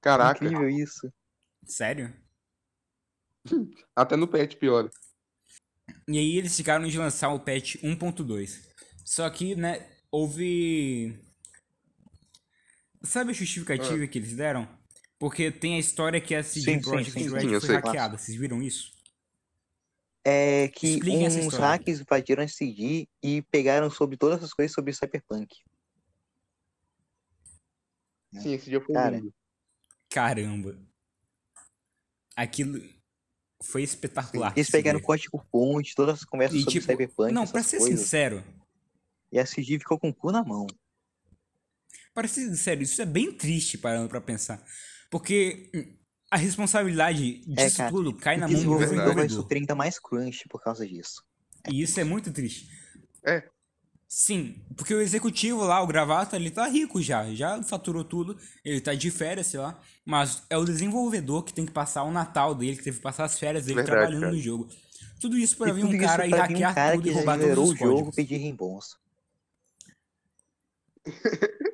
Caraca, 0.00 0.44
Incrível 0.44 0.68
isso. 0.70 1.12
Sério? 1.64 2.14
até 3.96 4.16
no 4.16 4.28
pet 4.28 4.56
pior. 4.56 4.88
E 6.08 6.18
aí 6.18 6.36
eles 6.36 6.56
ficaram 6.56 6.86
de 6.86 6.96
lançar 6.96 7.30
o 7.30 7.40
patch 7.40 7.76
1.2. 7.82 8.60
Só 9.04 9.28
que, 9.30 9.56
né, 9.56 9.84
houve. 10.10 11.18
Sabe 13.02 13.30
a 13.30 13.34
justificativa 13.34 14.06
que 14.06 14.18
eles 14.18 14.34
deram? 14.34 14.68
Porque 15.18 15.50
tem 15.50 15.76
a 15.76 15.78
história 15.78 16.20
que 16.20 16.34
a 16.34 16.42
CD 16.42 16.74
Sim, 16.74 16.80
Projekt 16.80 17.12
sim, 17.12 17.32
Red 17.32 17.40
sim, 17.40 17.54
eu 17.54 17.60
foi 17.60 17.74
hackeada. 17.76 18.18
Vocês 18.18 18.36
viram 18.36 18.62
isso? 18.62 18.95
É 20.28 20.66
que 20.68 20.94
Expliquem 20.94 21.24
essa 21.24 21.38
uns 21.38 21.54
hackers 21.54 22.00
invadiram 22.00 22.42
a 22.42 22.48
CD 22.48 23.06
e 23.22 23.42
pegaram 23.42 23.88
sobre 23.88 24.16
todas 24.16 24.38
essas 24.38 24.52
coisas 24.52 24.74
sobre 24.74 24.92
Cyberpunk. 24.92 25.54
Sim, 28.34 28.52
esse 28.54 28.68
dia 28.68 28.80
foi 28.80 28.92
Cara, 28.92 29.16
lindo. 29.18 29.32
Caramba. 30.10 30.76
Aquilo 32.34 32.82
foi 33.62 33.82
espetacular. 33.84 34.52
Eles 34.56 34.68
pegaram 34.68 34.98
ver. 34.98 35.04
código 35.04 35.38
fonte, 35.50 35.94
todas 35.94 36.16
as 36.16 36.24
conversas 36.24 36.58
E, 36.58 36.62
sobre 36.62 36.80
tipo, 36.80 36.86
Cyberpunk, 36.92 37.32
Não, 37.32 37.46
pra 37.46 37.62
ser 37.62 37.78
coisas. 37.78 38.00
sincero, 38.00 38.44
E 39.32 39.38
a 39.38 39.46
CD 39.46 39.78
ficou 39.78 39.98
com 39.98 40.08
o 40.08 40.14
cu 40.14 40.32
na 40.32 40.42
mão. 40.44 40.66
para 42.12 42.26
ser 42.26 42.46
sincero, 42.48 42.82
isso 42.82 43.00
é 43.00 43.06
bem 43.06 43.32
triste 43.32 43.78
parando 43.78 44.08
pra 44.08 44.20
pensar. 44.20 44.60
Porque 45.10 45.70
hum, 45.74 45.95
a 46.30 46.36
responsabilidade 46.36 47.40
disso 47.46 47.76
cara, 47.78 47.90
tudo 47.90 48.12
cai 48.14 48.36
na 48.36 48.46
o 48.46 48.50
mão 48.50 48.52
do 48.52 48.54
desenvolvedor 48.56 48.88
vai 49.14 49.26
desenvolvedor. 49.26 49.42
sofrer 49.42 49.58
ainda 49.60 49.74
mais 49.74 49.98
crunch 49.98 50.48
por 50.48 50.62
causa 50.62 50.86
disso. 50.86 51.22
E 51.70 51.82
isso 51.82 51.98
é 52.00 52.04
muito 52.04 52.32
triste. 52.32 52.68
É. 53.24 53.48
Sim, 54.08 54.62
porque 54.76 54.94
o 54.94 55.00
executivo 55.00 55.64
lá, 55.64 55.82
o 55.82 55.86
gravata, 55.86 56.36
ele 56.36 56.50
tá 56.50 56.66
rico 56.68 57.02
já, 57.02 57.32
já 57.34 57.60
faturou 57.62 58.04
tudo, 58.04 58.38
ele 58.64 58.80
tá 58.80 58.94
de 58.94 59.10
férias, 59.10 59.48
sei 59.48 59.58
lá, 59.58 59.80
mas 60.04 60.44
é 60.48 60.56
o 60.56 60.64
desenvolvedor 60.64 61.42
que 61.42 61.52
tem 61.52 61.66
que 61.66 61.72
passar 61.72 62.04
o 62.04 62.10
Natal 62.12 62.54
dele, 62.54 62.76
que 62.76 62.84
teve 62.84 62.98
que 62.98 63.02
passar 63.02 63.24
as 63.24 63.36
férias 63.38 63.64
dele 63.66 63.82
Verdade, 63.82 63.96
trabalhando 63.98 64.20
cara. 64.22 64.32
no 64.32 64.38
jogo. 64.40 64.68
Tudo 65.20 65.36
isso 65.36 65.56
pra 65.56 65.70
e 65.70 65.72
vir 65.72 65.84
um 65.84 65.98
cara 65.98 66.24
e 66.24 66.28
vir 66.30 66.34
um 66.36 66.38
hackear 66.38 66.74
cara 66.74 66.92
tudo 66.94 67.02
que 67.02 67.08
e 67.08 67.12
roubar 67.12 67.38
todos 67.40 67.58
os 67.58 67.70
o 67.70 67.76
jogo 67.76 67.92
códigos. 67.94 68.14
pedir 68.14 68.36
reembolso. 68.36 68.96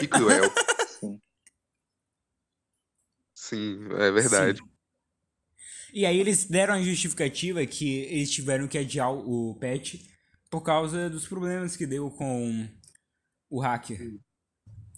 Que 0.00 0.06
cruel. 0.06 0.50
Sim. 3.48 3.88
É 3.92 4.10
verdade. 4.10 4.58
Sim. 4.58 4.64
E 5.92 6.04
aí 6.04 6.20
eles 6.20 6.44
deram 6.44 6.74
a 6.74 6.82
justificativa 6.82 7.64
que 7.64 8.00
eles 8.00 8.30
tiveram 8.30 8.68
que 8.68 8.76
adiar 8.76 9.10
o 9.10 9.54
patch 9.58 9.94
por 10.50 10.62
causa 10.62 11.08
dos 11.08 11.26
problemas 11.26 11.76
que 11.76 11.86
deu 11.86 12.10
com 12.10 12.68
o 13.48 13.60
hacker. 13.60 14.18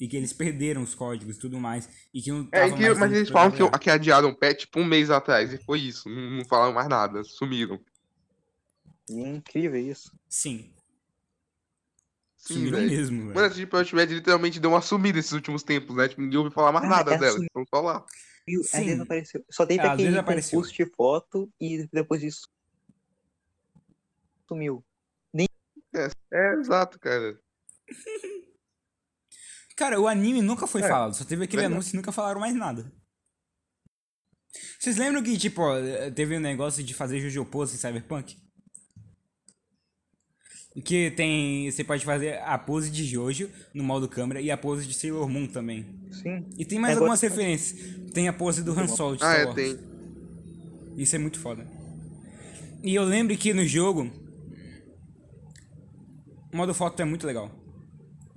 E 0.00 0.08
que 0.08 0.16
eles 0.16 0.32
perderam 0.32 0.82
os 0.82 0.94
códigos 0.94 1.36
e 1.36 1.38
tudo 1.38 1.60
mais. 1.60 1.88
E 2.12 2.20
que 2.20 2.32
não 2.32 2.48
É, 2.50 2.70
que, 2.70 2.80
mais 2.80 2.98
mas 2.98 3.12
eles 3.12 3.28
falam 3.28 3.52
que, 3.52 3.78
que 3.78 3.90
adiaram 3.90 4.30
o 4.30 4.36
patch 4.36 4.60
tipo 4.60 4.80
um 4.80 4.84
mês 4.84 5.10
atrás. 5.10 5.52
E 5.52 5.58
foi 5.58 5.80
isso. 5.80 6.08
Não, 6.08 6.30
não 6.38 6.44
falaram 6.44 6.72
mais 6.72 6.88
nada. 6.88 7.22
Sumiram. 7.22 7.78
E 9.08 9.20
é 9.22 9.28
incrível 9.28 9.78
isso. 9.78 10.10
Sim, 10.28 10.72
Sim, 12.40 12.54
sumiram 12.54 12.80
mesmo, 12.80 13.20
velho. 13.20 13.34
Mano, 13.34 13.46
essa 13.46 13.56
Deep 13.56 13.76
Web 13.76 14.14
literalmente 14.14 14.58
deu 14.58 14.70
uma 14.70 14.80
sumida 14.80 15.18
esses 15.18 15.32
últimos 15.32 15.62
tempos, 15.62 15.94
né? 15.94 16.08
Tipo, 16.08 16.22
ninguém 16.22 16.38
ouviu 16.38 16.52
falar 16.52 16.72
mais 16.72 16.88
Cara, 16.88 16.96
nada 16.96 17.10
ela 17.12 17.20
dela. 17.20 17.44
Então 17.44 17.64
só 17.68 18.06
Sim. 18.48 18.76
Ela 18.78 18.86
desapareceu. 18.86 19.44
Só 19.50 19.66
teve 19.66 19.80
Ela 19.80 19.92
aquele 19.92 20.42
concurso 20.42 20.72
de 20.72 20.86
foto 20.86 21.52
e 21.60 21.88
depois 21.92 22.20
disso 22.20 22.48
sumiu. 24.48 24.84
É, 26.32 26.52
exato, 26.54 26.98
cara. 26.98 27.38
Cara, 29.76 30.00
o 30.00 30.06
anime 30.06 30.42
nunca 30.42 30.66
foi 30.66 30.82
É, 30.82 30.88
falado, 30.88 31.14
só 31.14 31.24
teve 31.24 31.44
aquele 31.44 31.64
anúncio 31.64 31.94
e 31.94 31.96
nunca 31.96 32.12
falaram 32.12 32.40
mais 32.40 32.54
nada. 32.54 32.92
Vocês 34.78 34.96
lembram 34.96 35.22
que, 35.22 35.36
tipo, 35.38 35.62
teve 36.14 36.36
um 36.36 36.40
negócio 36.40 36.82
de 36.82 36.94
fazer 36.94 37.20
Jojo 37.20 37.44
Pose 37.46 37.74
em 37.74 37.78
Cyberpunk? 37.78 38.36
Que 40.84 41.10
tem. 41.10 41.70
Você 41.70 41.82
pode 41.82 42.04
fazer 42.04 42.38
a 42.44 42.56
pose 42.56 42.90
de 42.90 43.04
Jojo 43.04 43.50
no 43.74 43.82
modo 43.82 44.08
câmera 44.08 44.40
e 44.40 44.50
a 44.50 44.56
pose 44.56 44.86
de 44.86 44.94
Sailor 44.94 45.28
Moon 45.28 45.46
também. 45.48 45.84
Sim. 46.12 46.46
E 46.56 46.64
tem 46.64 46.78
mais 46.78 46.92
Agora- 46.96 47.06
algumas 47.12 47.20
referências. 47.20 48.10
Tem 48.12 48.28
a 48.28 48.32
pose 48.32 48.62
do 48.62 48.72
Han 48.72 48.86
Solo 48.86 49.16
de 49.16 49.22
Ah, 49.24 49.26
Star 49.32 49.40
é, 49.40 49.44
Wars. 49.46 49.54
tem. 49.56 49.78
Isso 50.96 51.16
é 51.16 51.18
muito 51.18 51.40
foda. 51.40 51.66
E 52.82 52.94
eu 52.94 53.04
lembro 53.04 53.36
que 53.36 53.52
no 53.52 53.66
jogo. 53.66 54.10
O 56.52 56.56
modo 56.56 56.74
foto 56.74 57.00
é 57.00 57.04
muito 57.04 57.26
legal. 57.26 57.50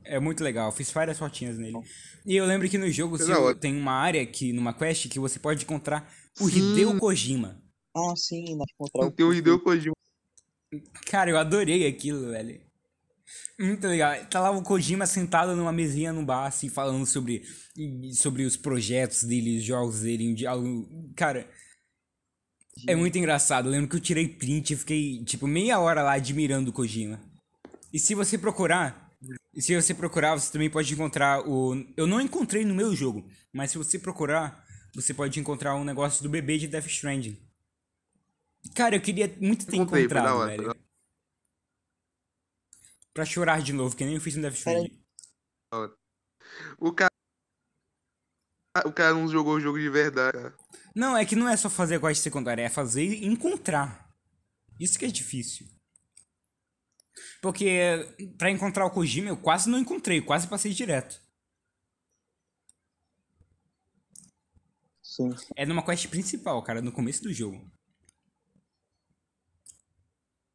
É 0.03 0.19
muito 0.19 0.43
legal. 0.43 0.72
Fiz 0.72 0.91
várias 0.91 1.18
fotinhas 1.18 1.57
nele. 1.57 1.77
E 2.26 2.35
eu 2.35 2.45
lembro 2.45 2.68
que 2.69 2.77
no 2.77 2.89
jogo 2.91 3.15
É 3.15 3.19
se 3.19 3.27
da 3.27 3.39
hora. 3.39 3.55
tem 3.55 3.76
uma 3.76 3.93
área 3.93 4.26
que, 4.26 4.51
numa 4.53 4.73
quest, 4.73 5.07
que 5.10 5.19
você 5.19 5.39
pode 5.39 5.64
encontrar 5.64 6.11
o 6.39 6.49
Sim. 6.49 6.73
Hideo 6.73 6.97
Kojima. 6.99 7.61
Ah, 7.95 8.14
sim, 8.15 8.55
nós 8.55 8.68
encontramos. 8.73 9.15
Tem 9.15 9.26
o 9.26 9.34
Hideo 9.34 9.60
Kojima. 9.60 9.93
Cara, 11.06 11.30
eu 11.30 11.38
adorei 11.38 11.88
aquilo, 11.88 12.32
velho. 12.32 12.62
Muito 13.60 13.88
legal. 13.88 14.26
Tá 14.26 14.40
lá 14.40 14.52
o 14.52 14.64
Kojima 14.64 15.06
sentado 15.06 15.56
numa 15.56 15.72
mesinha 15.72 16.12
no 16.12 16.26
bar, 16.26 16.48
assim, 16.48 16.70
falando 16.70 17.06
sobre, 17.06 17.44
sobre 18.14 18.44
os 18.44 18.58
projetos 18.58 19.24
dele, 19.24 19.58
os 19.58 19.64
jogos 19.64 20.02
dele, 20.02 20.30
um 20.30 20.34
diálogo. 20.34 21.14
Cara, 21.16 21.48
é 22.88 22.95
muito 22.95 23.18
engraçado. 23.18 23.68
Eu 23.68 23.72
lembro 23.72 23.90
que 23.90 23.95
eu 23.95 24.02
tirei 24.02 24.28
print 24.28 24.74
e 24.74 24.78
fiquei, 24.78 25.24
tipo, 25.24 25.48
meia 25.48 25.80
hora 25.80 26.02
lá 26.02 26.14
admirando 26.14 26.72
o 26.72 26.74
Kojima. 26.74 27.20
E 27.94 28.00
se 28.00 28.16
você 28.16 28.38
procurar, 28.38 29.12
se 29.58 29.76
você 29.76 29.94
procurar, 29.94 30.34
você 30.34 30.52
também 30.52 30.70
pode 30.70 30.91
encontrar 30.91 31.48
o. 31.48 31.76
Eu 31.95 32.08
não 32.08 32.20
encontrei 32.20 32.66
no 32.66 32.74
meu 32.74 32.95
jogo, 32.95 33.30
mas 33.54 33.72
se 33.72 33.78
você 33.78 34.00
procurar, 34.00 34.66
você 34.95 35.14
pode 35.14 35.40
encontrar 35.40 35.76
um 35.76 35.84
negócio 35.84 36.24
do 36.24 36.30
bebê 36.30 36.58
de 36.58 36.68
Death 36.68 36.88
Stranding. 36.88 37.38
Cara, 38.76 38.95
eu 38.95 39.02
queria 39.02 39.27
muito 39.40 39.65
ter 39.65 39.77
da 39.77 39.84
encontrado, 39.84 40.38
hora, 40.38 40.52
velho. 40.52 40.68
da 40.68 40.76
Pra 43.14 43.26
chorar 43.26 43.61
de 43.61 43.73
novo, 43.73 43.95
que 43.95 44.03
nem 44.03 44.15
eu 44.15 44.22
fiz 44.22 44.35
no 44.35 44.41
Death 44.41 44.56
Stranding. 44.56 45.03
O 46.80 46.91
cara. 46.91 47.11
O 48.85 48.91
cara 48.91 49.14
não 49.14 49.27
jogou 49.27 49.56
o 49.56 49.60
jogo 49.60 49.77
de 49.77 49.90
verdade, 49.90 50.38
cara. 50.38 50.57
Não, 50.95 51.15
é 51.15 51.26
que 51.26 51.35
não 51.35 51.48
é 51.48 51.56
só 51.56 51.69
fazer 51.69 51.95
a 51.95 51.99
quest 51.99 52.23
secundária, 52.23 52.64
é 52.64 52.69
fazer 52.69 53.03
e 53.03 53.26
encontrar. 53.26 54.11
Isso 54.80 54.98
que 54.98 55.06
é 55.06 55.10
difícil. 55.10 55.68
Porque 57.41 58.34
pra 58.38 58.49
encontrar 58.49 58.85
o 58.85 58.91
Kojima 58.91 59.30
eu 59.30 59.38
quase 59.38 59.69
não 59.69 59.77
encontrei, 59.77 60.22
quase 60.22 60.48
passei 60.48 60.72
direto. 60.73 61.22
Sim. 65.03 65.30
É 65.56 65.65
numa 65.65 65.85
quest 65.85 66.07
principal, 66.07 66.64
cara, 66.64 66.81
no 66.81 66.91
começo 66.91 67.22
do 67.22 67.31
jogo. 67.31 67.72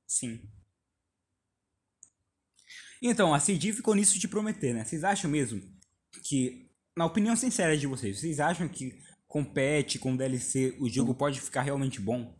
Sim. 0.09 0.41
Então, 3.01 3.35
a 3.35 3.39
CD 3.39 3.73
ficou 3.73 3.95
nisso 3.95 4.19
de 4.19 4.27
prometer, 4.27 4.75
né? 4.75 4.85
Vocês 4.85 5.05
acham 5.05 5.31
mesmo 5.31 5.63
que, 6.25 6.69
na 6.97 7.05
opinião 7.05 7.37
sincera 7.37 7.77
de 7.77 7.87
vocês, 7.87 8.19
vocês 8.19 8.41
acham 8.41 8.67
que 8.67 8.99
com 9.29 9.45
patch, 9.45 9.99
com 9.99 10.17
DLC, 10.17 10.77
o 10.81 10.89
jogo 10.89 11.15
pode 11.15 11.41
ficar 11.41 11.61
realmente 11.63 12.01
bom? 12.01 12.35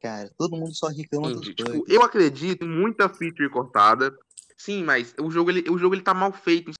Cara, 0.00 0.30
todo 0.36 0.56
mundo 0.56 0.74
só 0.74 0.88
reclama 0.88 1.32
dos? 1.32 1.46
Tipo, 1.46 1.84
eu 1.88 2.02
acredito 2.02 2.64
em 2.64 2.68
muita 2.68 3.08
feature 3.08 3.48
cortada. 3.48 4.16
Sim, 4.56 4.84
mas 4.84 5.14
o 5.18 5.30
jogo, 5.30 5.50
ele, 5.50 5.68
o 5.70 5.78
jogo 5.78 5.94
ele 5.94 6.02
tá 6.02 6.12
mal 6.12 6.30
feito, 6.30 6.68
no 6.68 6.74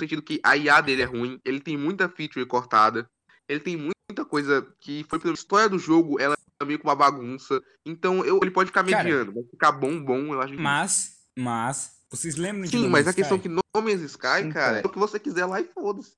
sentido 0.00 0.22
que 0.22 0.38
a 0.44 0.56
IA 0.56 0.82
dele 0.82 1.02
é 1.02 1.06
ruim, 1.06 1.40
ele 1.44 1.58
tem 1.58 1.76
muita 1.76 2.08
feature 2.08 2.44
cortada, 2.46 3.08
ele 3.48 3.60
tem 3.60 3.76
muita 3.76 4.24
coisa 4.28 4.62
que 4.78 5.04
foi 5.08 5.18
pela 5.18 5.34
história 5.34 5.68
do 5.68 5.78
jogo, 5.78 6.20
ela 6.20 6.36
meio 6.64 6.78
que 6.78 6.84
uma 6.84 6.96
bagunça. 6.96 7.60
Então 7.84 8.24
eu, 8.24 8.38
ele 8.40 8.50
pode 8.50 8.68
ficar 8.68 8.84
Cara, 8.84 9.04
mediano, 9.04 9.32
vai 9.32 9.44
ficar 9.44 9.72
bom, 9.72 10.02
bom, 10.02 10.32
eu 10.32 10.40
acho 10.40 10.54
que. 10.54 10.60
Mas, 10.60 11.18
mas, 11.36 12.02
vocês 12.10 12.36
lembram 12.36 12.64
de 12.64 12.70
Sim, 12.70 12.84
No 12.84 12.90
mas 12.90 13.04
Man's 13.04 13.08
a 13.08 13.14
questão 13.14 13.36
é 13.36 13.40
Sky? 13.40 13.48
que 13.48 13.54
No 13.54 13.82
Man's 13.82 14.02
Sky, 14.02 14.42
Sim, 14.42 14.52
cara, 14.52 14.78
é 14.78 14.86
o 14.86 14.88
que 14.88 14.98
você 14.98 15.18
quiser 15.20 15.44
lá 15.44 15.60
e 15.60 15.64
foda-se. 15.64 16.16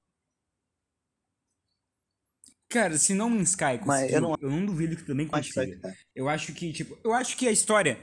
Cara, 2.69 2.99
se 2.99 3.15
No 3.15 3.31
Man's 3.31 3.51
Sky 3.51 3.81
Mas 3.85 4.03
conseguiu, 4.03 4.17
eu 4.17 4.37
eu 4.41 4.51
não 4.51 4.61
não, 4.61 4.67
duvido 4.67 4.97
que 4.97 5.05
também 5.05 5.27
consiga. 5.27 5.97
Eu 6.15 6.29
acho 6.29 6.53
que, 6.53 6.73
tipo, 6.73 6.99
eu 7.03 7.13
acho 7.13 7.37
que 7.37 7.49
a 7.49 7.53
história. 7.53 7.99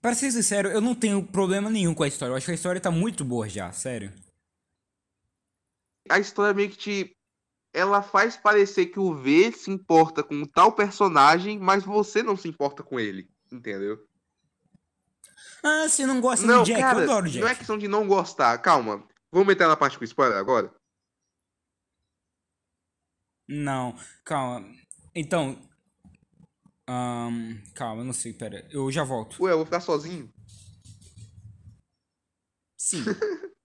Pra 0.00 0.14
ser 0.14 0.30
sincero, 0.30 0.68
eu 0.68 0.80
não 0.80 0.94
tenho 0.94 1.22
problema 1.26 1.68
nenhum 1.68 1.92
com 1.92 2.04
a 2.04 2.08
história. 2.08 2.32
Eu 2.32 2.36
acho 2.36 2.46
que 2.46 2.52
a 2.52 2.54
história 2.54 2.80
tá 2.80 2.90
muito 2.90 3.24
boa 3.24 3.48
já, 3.48 3.72
sério. 3.72 4.12
A 6.08 6.18
história 6.18 6.54
meio 6.54 6.70
que 6.70 6.76
te. 6.76 7.17
Ela 7.78 8.02
faz 8.02 8.36
parecer 8.36 8.86
que 8.86 8.98
o 8.98 9.14
V 9.14 9.52
se 9.52 9.70
importa 9.70 10.22
com 10.24 10.44
tal 10.44 10.72
personagem, 10.72 11.58
mas 11.58 11.84
você 11.84 12.22
não 12.22 12.36
se 12.36 12.48
importa 12.48 12.82
com 12.82 12.98
ele. 12.98 13.30
Entendeu? 13.52 14.04
Ah, 15.62 15.88
você 15.88 16.04
não 16.04 16.20
gosta 16.20 16.44
Não, 16.46 16.62
do 16.62 16.66
Jack? 16.66 16.80
cara, 16.80 16.98
eu 16.98 17.04
adoro 17.04 17.26
o 17.26 17.28
Jack. 17.28 17.40
não 17.40 17.48
é 17.48 17.54
questão 17.54 17.78
de 17.78 17.86
não 17.88 18.06
gostar. 18.06 18.58
Calma. 18.58 19.06
Vamos 19.30 19.52
entrar 19.52 19.68
na 19.68 19.76
parte 19.76 19.96
com 19.98 20.04
spoiler 20.04 20.36
agora? 20.36 20.74
Não, 23.48 23.96
calma. 24.24 24.66
Então. 25.14 25.56
ahn, 26.88 27.56
calma, 27.74 28.04
não 28.04 28.12
sei, 28.12 28.32
pera. 28.32 28.66
Eu 28.70 28.90
já 28.90 29.04
volto. 29.04 29.42
Ué, 29.42 29.52
eu 29.52 29.56
vou 29.58 29.64
ficar 29.66 29.80
sozinho? 29.80 30.32
Sim. 32.76 33.04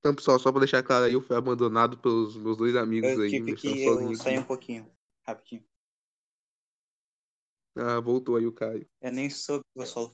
Então, 0.00 0.14
pessoal, 0.14 0.38
só 0.38 0.52
pra 0.52 0.60
deixar 0.60 0.82
claro 0.82 1.06
aí, 1.06 1.12
eu 1.12 1.20
fui 1.20 1.36
abandonado 1.36 1.98
pelos 1.98 2.36
meus 2.36 2.56
dois 2.56 2.76
amigos 2.76 3.10
Eu 3.10 3.22
aí. 3.22 3.30
tive 3.30 3.54
que 3.54 3.66
eu 3.66 3.98
aqui. 4.12 4.38
um 4.38 4.44
pouquinho. 4.44 4.90
Rapidinho. 5.26 5.64
Ah, 7.76 8.00
voltou 8.00 8.36
aí 8.36 8.46
o 8.46 8.52
Caio. 8.52 8.88
Eu 9.00 9.12
nem 9.12 9.28
soube 9.30 9.64
o 9.74 9.84
só. 9.84 10.12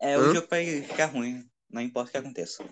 É, 0.00 0.16
Hã? 0.16 0.30
o 0.30 0.34
jogo 0.34 0.48
vai 0.48 0.82
ficar 0.82 1.06
ruim. 1.06 1.48
Não 1.70 1.80
importa 1.80 2.08
o 2.08 2.12
que 2.12 2.18
aconteça. 2.18 2.64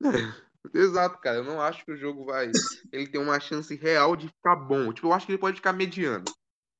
Exato, 0.74 1.18
cara. 1.18 1.38
Eu 1.38 1.44
não 1.44 1.60
acho 1.60 1.84
que 1.84 1.92
o 1.92 1.96
jogo 1.96 2.24
vai. 2.24 2.50
Ele 2.92 3.06
tem 3.08 3.20
uma 3.20 3.40
chance 3.40 3.74
real 3.74 4.16
de 4.16 4.28
ficar 4.28 4.56
bom. 4.56 4.92
Tipo, 4.92 5.08
eu 5.08 5.12
acho 5.12 5.26
que 5.26 5.32
ele 5.32 5.38
pode 5.38 5.56
ficar 5.56 5.72
mediano. 5.72 6.24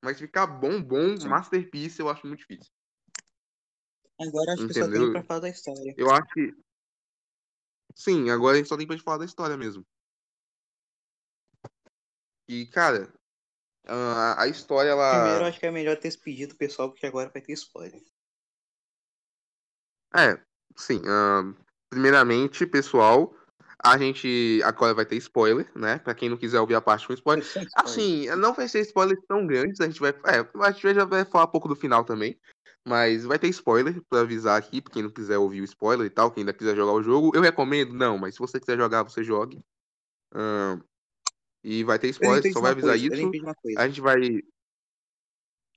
Mas 0.03 0.19
ficar 0.19 0.47
bom, 0.47 0.81
bom, 0.81 1.15
masterpiece, 1.27 2.01
eu 2.01 2.09
acho 2.09 2.25
muito 2.25 2.39
difícil. 2.39 2.71
Agora 4.21 4.53
acho 4.53 4.67
que 4.67 4.73
só 4.73 4.81
Entendeu? 4.81 5.03
tem 5.03 5.11
pra 5.13 5.23
falar 5.23 5.39
da 5.39 5.49
história. 5.49 5.95
Eu 5.97 6.11
acho 6.11 6.33
que. 6.33 6.53
Sim, 7.95 8.29
agora 8.29 8.55
a 8.55 8.57
gente 8.57 8.69
só 8.69 8.77
tem 8.77 8.85
pra 8.85 8.95
gente 8.95 9.03
falar 9.03 9.17
da 9.17 9.25
história 9.25 9.57
mesmo. 9.57 9.85
E, 12.47 12.65
cara, 12.67 13.11
a, 13.85 14.43
a 14.43 14.47
história, 14.47 14.91
Primeiro, 14.91 15.39
ela. 15.39 15.47
acho 15.47 15.59
que 15.59 15.65
é 15.65 15.71
melhor 15.71 15.95
ter 15.97 16.09
despedido 16.09 16.53
o 16.53 16.57
pessoal, 16.57 16.89
porque 16.89 17.05
agora 17.05 17.29
vai 17.29 17.41
ter 17.41 17.53
spoiler. 17.53 18.01
É, 20.13 20.39
sim. 20.75 21.01
ahn, 21.05 21.55
primeiramente, 21.89 22.65
pessoal, 22.65 23.33
a 23.83 23.97
gente 23.97 24.61
agora 24.63 24.93
vai 24.93 25.05
ter 25.05 25.15
spoiler, 25.15 25.69
né? 25.75 25.97
Pra 25.99 26.13
quem 26.13 26.29
não 26.29 26.37
quiser 26.37 26.59
ouvir 26.59 26.75
a 26.75 26.81
parte 26.81 27.07
com 27.07 27.13
spoiler. 27.13 27.43
Spoiler. 27.43 27.69
Assim, 27.75 28.27
não 28.35 28.53
vai 28.53 28.67
ser 28.67 28.81
spoilers 28.81 29.21
tão 29.27 29.47
grandes, 29.47 29.81
a 29.81 29.85
gente 29.85 29.99
vai. 29.99 30.11
É, 30.11 30.65
a 30.65 30.71
gente 30.71 30.93
já 30.93 31.05
vai 31.05 31.25
falar 31.25 31.45
um 31.45 31.51
pouco 31.51 31.67
do 31.67 31.75
final 31.75 32.03
também. 32.03 32.39
Mas 32.87 33.25
vai 33.25 33.37
ter 33.37 33.47
spoiler 33.49 34.01
pra 34.09 34.21
avisar 34.21 34.57
aqui, 34.57 34.81
pra 34.81 34.91
quem 34.91 35.03
não 35.03 35.11
quiser 35.11 35.37
ouvir 35.37 35.61
o 35.61 35.65
spoiler 35.65 36.05
e 36.07 36.09
tal, 36.09 36.31
quem 36.31 36.41
ainda 36.41 36.53
quiser 36.53 36.75
jogar 36.75 36.93
o 36.93 37.03
jogo. 37.03 37.31
Eu 37.35 37.41
recomendo? 37.41 37.93
Não, 37.93 38.17
mas 38.17 38.33
se 38.35 38.39
você 38.39 38.59
quiser 38.59 38.77
jogar, 38.77 39.03
você 39.03 39.23
jogue. 39.23 39.63
Ahn, 40.33 40.81
e 41.63 41.83
vai 41.83 41.99
ter 41.99 42.09
spoiler, 42.09 42.51
só 42.51 42.59
vai 42.59 42.71
avisar 42.71 42.97
coisa, 42.97 43.13
isso. 43.15 43.77
A 43.77 43.87
gente 43.87 44.01
vai. 44.01 44.19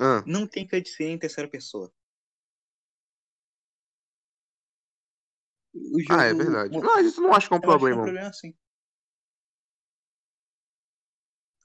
Ah, 0.00 0.22
Não 0.26 0.46
tem 0.46 0.66
cutscene 0.66 1.12
em 1.12 1.18
terceira 1.18 1.48
pessoa. 1.48 1.92
Jogo, 5.74 6.20
ah, 6.20 6.24
é 6.24 6.34
verdade. 6.34 6.78
Mas 6.78 7.06
isso 7.06 7.20
não 7.20 7.34
acho 7.34 7.48
que 7.48 7.54
é 7.54 7.56
um 7.58 7.60
eu 7.62 7.70
acho 7.70 7.78
que 7.84 7.90
é 7.92 7.94
um 7.94 7.98
problema. 7.98 8.02
problema 8.02 8.32
sim. 8.32 8.54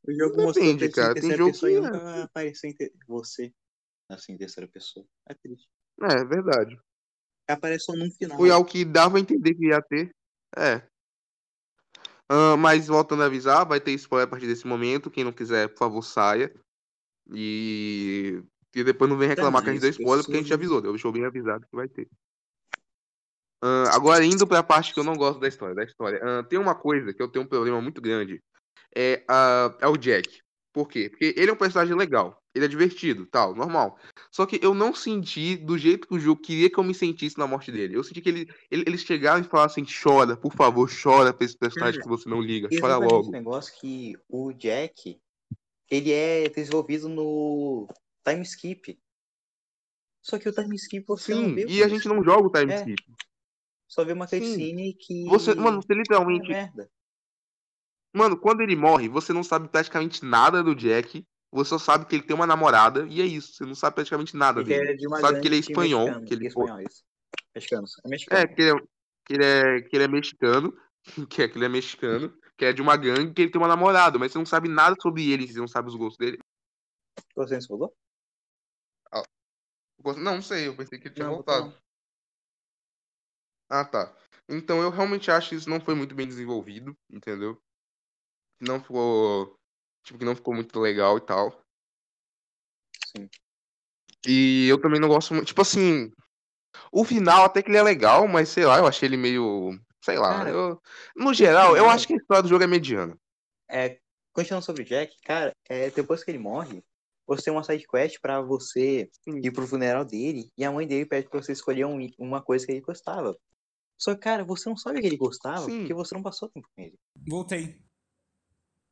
O 0.08 0.14
jogo 0.14 0.42
mostrou 0.42 0.66
Depende, 0.66 0.88
cutscene 0.88 1.08
cara. 1.08 1.18
em 1.18 1.22
Tem 1.22 1.38
jogo 1.38 1.52
pessoa 1.52 1.72
que. 1.72 1.78
nunca 1.82 2.00
vai 2.00 2.22
aparecer 2.22 2.68
em 2.68 2.76
ter- 2.76 2.94
você 3.08 3.54
assim 4.10 4.34
em 4.34 4.38
terceira 4.38 4.68
pessoa. 4.68 5.06
É 5.28 5.34
triste. 5.34 5.68
É, 6.02 6.22
é 6.22 6.26
verdade. 6.26 6.80
aparece 7.48 7.86
só 7.86 7.94
no 7.94 8.10
final. 8.12 8.38
Foi 8.38 8.50
algo 8.52 8.68
que 8.70 8.84
dava 8.86 9.18
a 9.18 9.22
entender 9.22 9.54
que 9.54 9.68
ia 9.68 9.82
ter. 9.82 10.14
É. 10.58 10.82
Ah, 12.28 12.56
mas 12.58 12.88
voltando 12.88 13.24
a 13.24 13.26
avisar, 13.26 13.66
vai 13.66 13.80
ter 13.80 13.92
spoiler 13.94 14.28
a 14.28 14.30
partir 14.30 14.48
desse 14.48 14.68
momento. 14.68 15.10
Quem 15.10 15.24
não 15.24 15.32
quiser, 15.32 15.68
por 15.70 15.78
favor, 15.80 16.02
saia. 16.04 16.54
E, 17.32 18.44
e 18.76 18.84
depois 18.84 19.10
não 19.10 19.18
vem 19.18 19.28
reclamar 19.28 19.64
que 19.64 19.70
a 19.70 19.74
gente 19.74 19.82
deu 19.82 19.90
spoiler, 19.92 20.24
porque 20.24 20.34
a 20.38 20.42
gente 20.42 20.46
pessoas- 20.46 20.60
avisou. 20.60 20.78
Eu 20.84 20.92
deixou 20.94 21.12
bem 21.12 21.26
avisado 21.26 21.66
que 21.68 21.76
vai 21.76 21.88
ter. 21.88 22.08
Ah, 23.62 23.94
agora, 23.96 24.24
indo 24.24 24.48
pra 24.48 24.64
parte 24.64 24.94
que 24.94 25.00
eu 25.00 25.04
não 25.04 25.16
gosto 25.16 25.40
da 25.40 25.48
história. 25.48 25.76
Da 25.76 25.84
história. 25.84 26.20
Ah, 26.24 26.44
tem 26.44 26.58
uma 26.58 26.76
coisa 26.76 27.14
que 27.14 27.22
eu 27.22 27.28
tenho 27.28 27.46
um 27.46 27.48
problema 27.48 27.82
muito 27.82 28.02
grande. 28.02 28.42
É, 28.96 29.24
é 29.80 29.88
o 29.88 29.98
Jack. 29.98 30.42
Por 30.80 30.88
quê? 30.88 31.10
Porque 31.10 31.34
ele 31.36 31.50
é 31.52 31.54
um 31.54 31.58
personagem 31.58 31.94
legal. 31.94 32.42
Ele 32.56 32.64
é 32.64 32.68
divertido, 32.70 33.26
tal, 33.26 33.54
normal. 33.54 34.00
Só 34.32 34.46
que 34.46 34.58
eu 34.64 34.74
não 34.74 34.96
senti 34.96 35.58
do 35.58 35.78
jeito 35.78 36.08
que 36.08 36.14
o 36.16 36.20
jogo 36.20 36.40
queria 36.42 36.70
que 36.70 36.80
eu 36.80 36.84
me 36.86 36.94
sentisse 36.96 37.38
na 37.38 37.46
morte 37.46 37.70
dele. 37.70 37.98
Eu 37.98 38.04
senti 38.06 38.22
que 38.22 38.30
ele, 38.30 38.50
ele- 38.72 38.86
eles 38.88 39.02
chegaram 39.02 39.42
e 39.42 39.44
falaram 39.44 39.70
assim: 39.70 39.84
chora, 39.84 40.38
por 40.38 40.54
favor, 40.54 40.90
chora 40.90 41.34
pra 41.34 41.44
esse 41.44 41.58
personagem 41.58 42.00
Cara, 42.00 42.10
que 42.10 42.18
você 42.18 42.30
não 42.30 42.42
liga, 42.42 42.70
chora 42.70 42.94
Exatamente 42.94 43.12
logo. 43.12 43.28
o 43.28 43.32
negócio 43.32 43.74
que 43.78 44.16
o 44.30 44.54
Jack, 44.54 45.20
ele 45.92 46.14
é 46.14 46.48
desenvolvido 46.48 47.10
no 47.10 47.86
time 48.26 48.44
skip. 48.44 48.98
Só 50.22 50.40
que 50.40 50.48
o 50.48 50.54
time 50.54 50.78
skip 50.78 51.06
você 51.06 51.36
não 51.36 51.42
Sim, 51.42 51.56
vê 51.56 51.66
o 51.66 51.70
e 51.70 51.84
a 51.84 51.90
gente 51.90 52.08
não 52.08 52.24
joga 52.24 52.48
o 52.48 52.52
time 52.54 52.72
É. 52.72 52.76
skip. 52.78 53.04
Só 53.86 54.06
vê 54.06 54.14
uma 54.14 54.28
cutscene 54.30 54.94
que. 54.94 55.26
Você, 55.26 55.54
mano, 55.56 55.82
você 55.82 55.92
é 55.92 55.96
literalmente. 55.98 56.48
merda. 56.48 56.90
Mano, 58.14 58.38
quando 58.40 58.62
ele 58.62 58.76
morre, 58.76 59.08
você 59.08 59.32
não 59.32 59.44
sabe 59.44 59.68
praticamente 59.70 60.24
nada 60.26 60.64
do 60.64 60.76
Jack. 60.76 61.26
Você 61.52 61.70
só 61.70 61.78
sabe 61.80 62.06
que 62.06 62.16
ele 62.16 62.24
tem 62.24 62.36
uma 62.36 62.46
namorada 62.48 63.06
e 63.10 63.22
é 63.22 63.26
isso. 63.26 63.54
Você 63.54 63.66
não 63.66 63.76
sabe 63.76 63.96
praticamente 63.96 64.36
nada 64.36 64.62
Ele 64.62 64.70
dele. 64.70 64.92
é 64.92 64.94
de 64.96 65.08
uma 65.08 65.20
Sabe 65.20 65.42
que 65.42 65.48
ele 65.48 65.58
é 65.58 65.62
de 65.62 65.70
espanhol, 65.70 66.06
mexicano. 66.06 66.26
que 66.28 66.34
ele- 66.34 66.48
Espanhol, 66.48 66.82
isso. 66.82 67.04
Mexicanos. 67.56 67.92
É 68.04 68.08
mexicano. 68.10 68.42
É, 68.42 68.48
que 68.48 68.62
ele 68.62 68.70
é, 68.72 68.76
que 69.26 69.34
ele 69.34 69.46
é, 69.46 69.82
que 69.82 69.96
ele 69.96 70.04
é 70.04 70.08
mexicano, 70.08 70.78
que, 71.30 71.42
é, 71.44 71.48
que 71.48 71.58
ele 71.58 71.66
é 71.66 71.70
mexicano, 71.70 72.38
que 72.58 72.66
é 72.66 72.74
de 72.74 72.82
uma 72.82 72.96
gangue, 72.98 73.34
que 73.34 73.42
ele 73.44 73.52
tem 73.52 73.62
uma 73.62 73.68
namorada, 73.68 74.18
mas 74.20 74.32
você 74.32 74.38
não 74.38 74.46
sabe 74.46 74.70
nada 74.70 74.96
sobre 75.02 75.32
ele, 75.32 75.48
você 75.48 75.60
não 75.60 75.68
sabe 75.68 75.88
os 75.88 75.96
gostos 75.96 76.18
dele. 76.18 76.40
Você 77.36 77.56
não 77.56 77.62
falou? 77.62 77.96
Não, 80.02 80.36
não 80.36 80.42
sei, 80.42 80.68
eu 80.68 80.76
pensei 80.78 80.98
que 80.98 81.08
ele 81.10 81.16
tinha 81.16 81.28
Não, 81.28 81.36
voltado. 81.36 81.68
não. 81.68 81.78
Ah, 83.70 83.84
tá. 83.86 84.16
Então 84.48 84.82
eu 84.82 84.90
realmente 84.90 85.30
acho 85.30 85.50
que 85.50 85.56
isso 85.56 85.70
não 85.70 85.80
foi 85.80 85.94
muito 85.94 86.16
bem 86.16 86.26
desenvolvido, 86.26 86.98
entendeu? 87.10 87.62
Não 88.60 88.80
ficou. 88.82 89.56
Tipo, 90.04 90.20
que 90.20 90.26
não 90.26 90.36
ficou 90.36 90.54
muito 90.54 90.80
legal 90.80 91.18
e 91.18 91.22
tal. 91.22 91.62
Sim. 93.16 93.30
E 94.28 94.68
eu 94.68 94.80
também 94.82 95.00
não 95.00 95.08
gosto 95.08 95.34
muito. 95.34 95.48
Tipo 95.48 95.62
assim. 95.62 96.12
O 96.92 97.04
final 97.04 97.46
até 97.46 97.62
que 97.64 97.70
ele 97.70 97.78
é 97.78 97.84
legal, 97.84 98.28
mas 98.28 98.50
sei 98.50 98.66
lá, 98.66 98.78
eu 98.78 98.88
achei 98.88 99.08
ele 99.08 99.18
meio. 99.18 99.80
Sei 100.04 100.18
lá. 100.18 100.38
Cara, 100.40 100.50
eu, 100.50 100.82
no 101.16 101.34
geral, 101.34 101.76
eu 101.76 101.90
acho 101.90 102.08
que 102.08 102.14
a 102.14 102.18
história 102.18 102.44
do 102.44 102.50
jogo 102.50 102.64
é 102.64 102.68
mediana. 102.68 103.18
É, 103.70 104.00
continuando 104.34 104.66
sobre 104.66 104.84
o 104.84 104.86
Jack, 104.86 105.14
cara, 105.24 105.52
é, 105.68 105.90
depois 105.92 106.24
que 106.24 106.32
ele 106.32 106.38
morre, 106.38 106.84
você 107.28 107.44
tem 107.44 107.54
uma 107.54 107.64
side 107.64 107.86
quest 107.88 108.20
pra 108.22 108.42
você 108.42 109.10
Sim. 109.24 109.40
ir 109.44 109.52
pro 109.52 109.68
funeral 109.68 110.06
dele 110.06 110.50
e 110.58 110.64
a 110.64 110.72
mãe 110.72 110.88
dele 110.88 111.06
pede 111.06 111.28
pra 111.30 111.42
você 111.42 111.52
escolher 111.52 111.86
um- 111.86 112.10
uma 112.18 112.42
coisa 112.42 112.66
que 112.66 112.72
ele 112.72 112.82
gostava. 112.82 113.38
Só 114.00 114.16
que, 114.16 114.22
cara, 114.22 114.44
você 114.46 114.70
não 114.70 114.78
sabe 114.78 114.98
o 115.00 115.02
que 115.02 115.08
ele 115.08 115.18
gostava 115.18 115.66
Sim. 115.66 115.80
porque 115.80 115.94
você 115.94 116.16
não 116.16 116.24
passou 116.24 116.50
tempo 116.50 116.68
com 116.74 116.82
ele. 116.82 116.96
Voltei. 117.28 117.80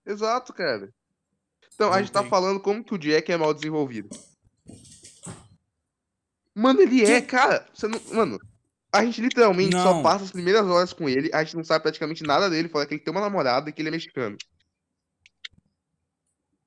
Exato, 0.08 0.54
cara. 0.54 0.90
Então, 1.76 1.92
a 1.94 2.00
gente 2.02 2.12
tá 2.12 2.24
falando 2.24 2.60
como 2.60 2.84
que 2.84 2.96
o 2.96 2.98
Jack 2.98 3.32
é 3.32 3.38
mal 3.38 3.54
desenvolvido. 3.54 4.10
Mano, 6.56 6.82
ele 6.82 7.04
é, 7.06 7.22
cara. 7.22 7.68
Você 7.74 7.88
não... 7.88 8.00
Mano, 8.14 8.40
a 8.92 9.06
gente 9.06 9.22
literalmente 9.22 9.74
só 9.76 9.94
Não. 9.96 10.02
passa 10.02 10.24
as 10.26 10.32
primeiras 10.32 10.66
horas 10.66 10.92
com 10.94 11.08
ele, 11.08 11.30
a 11.34 11.44
gente 11.44 11.56
não 11.56 11.64
sabe 11.64 11.84
praticamente 11.84 12.24
nada 12.24 12.50
dele, 12.50 12.70
fala 12.70 12.86
que 12.86 12.96
ele 12.96 13.02
tem 13.04 13.12
uma 13.12 13.22
namorada 13.22 13.70
e 13.70 13.74
que 13.74 13.82
ele 13.82 13.90
é 13.90 13.92
mexicano. 13.92 14.36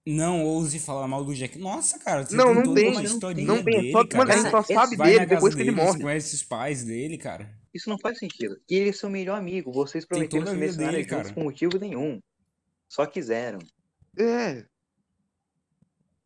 Não 0.06 0.44
ouse 0.44 0.78
falar 0.78 1.06
mal 1.08 1.24
do 1.24 1.34
Jack. 1.34 1.58
Nossa, 1.58 1.98
cara, 1.98 2.24
você 2.24 2.34
Não, 2.34 2.46
tem 2.46 2.54
não 2.54 2.62
toda 2.62 2.80
tem. 2.80 2.90
uma 2.92 3.02
historinha 3.02 3.46
Não 3.46 3.62
tem. 3.62 3.80
dele, 3.80 3.92
Só, 3.92 4.06
cara. 4.06 4.18
mano, 4.18 4.32
a 4.32 4.36
gente 4.36 4.50
só 4.50 4.62
sabe 4.62 4.96
dele 4.96 5.26
depois 5.26 5.54
que 5.54 5.60
ele 5.60 5.70
morre. 5.70 6.00
conhece 6.00 6.34
os 6.34 6.42
pais 6.42 6.84
dele, 6.84 7.18
cara. 7.18 7.50
Isso 7.72 7.88
não 7.88 7.98
faz 7.98 8.18
sentido. 8.18 8.56
E 8.68 8.74
ele 8.76 8.90
é 8.90 8.92
seu 8.92 9.10
melhor 9.10 9.38
amigo. 9.38 9.72
Vocês 9.72 10.04
prometeram 10.06 10.46
se 10.46 10.54
mencionar 10.54 10.92
dele, 10.92 11.04
cara. 11.04 11.32
por 11.32 11.44
motivo 11.44 11.78
nenhum. 11.78 12.20
Só 12.90 13.06
quiseram. 13.06 13.60
É. 14.18 14.66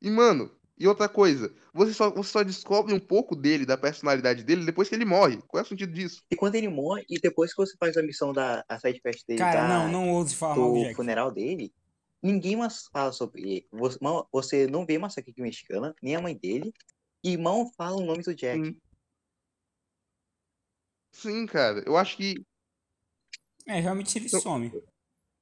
E, 0.01 0.11
mano, 0.11 0.51
e 0.79 0.89
outra 0.89 1.09
coisa, 1.11 1.55
você 1.75 1.93
só, 1.93 2.11
você 2.11 2.31
só 2.33 2.43
descobre 2.43 2.95
um 2.95 2.99
pouco 2.99 3.37
dele, 3.37 3.67
da 3.67 3.77
personalidade 3.77 4.43
dele, 4.43 4.65
depois 4.65 4.89
que 4.89 4.95
ele 4.95 5.05
morre. 5.05 5.41
Qual 5.47 5.63
é 5.63 5.65
o 5.65 5.69
sentido 5.69 5.93
disso? 5.93 6.23
E 6.31 6.37
quando 6.37 6.55
ele 6.55 6.69
morre, 6.69 7.05
e 7.09 7.21
depois 7.21 7.51
que 7.53 7.59
você 7.59 7.77
faz 7.77 7.97
a 7.99 8.03
missão 8.03 8.33
da 8.33 8.65
a 8.67 8.79
side 8.81 8.99
quest 9.01 9.27
dele 9.27 9.39
Cara, 9.41 9.61
da- 9.61 9.69
não, 9.69 9.93
não 9.93 10.11
ouse 10.15 10.35
falar 10.35 10.55
do 10.57 10.81
Jack. 10.81 10.95
funeral 10.95 11.31
dele, 11.31 11.71
ninguém 12.23 12.57
mais 12.57 12.87
fala 12.91 13.13
sobre 13.13 13.43
ele. 13.43 13.69
Você, 14.33 14.67
não 14.67 14.87
vê 14.87 14.97
Massacre 14.99 15.35
Mexicana, 15.37 15.95
nem 16.03 16.17
a 16.17 16.21
mãe 16.23 16.35
dele, 16.35 16.73
e 17.23 17.37
mal 17.37 17.71
fala 17.77 17.97
o 17.97 18.07
nome 18.07 18.23
do 18.23 18.35
Jack. 18.35 18.65
Sim. 18.65 18.81
Sim, 21.13 21.47
cara. 21.47 21.83
Eu 21.87 21.97
acho 21.97 22.17
que. 22.17 22.43
É, 23.67 23.81
realmente 23.81 24.19
ele 24.19 24.29
Eu- 24.33 24.41
some. 24.41 24.73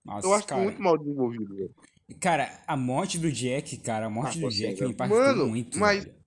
Nossa, 0.05 0.27
Eu 0.27 0.35
acho 0.35 0.43
que 0.45 0.49
cara. 0.51 0.63
muito 0.63 0.83
mal 0.83 0.99
desenvolvido, 0.99 1.55
velho. 1.55 1.75
Cara, 2.21 2.63
a 2.67 2.77
morte 2.77 3.19
do 3.19 3.31
Jack, 3.33 3.77
cara, 3.79 4.07
a 4.07 4.11
morte 4.11 4.39
Ah, 4.39 4.41
do 4.43 4.51
você, 4.51 4.69
Jack 4.69 4.83
me 4.83 4.91
impactou 4.91 5.19
Mano, 5.19 5.47
muito. 5.47 5.79
mas- 5.79 6.05
velho. 6.05 6.23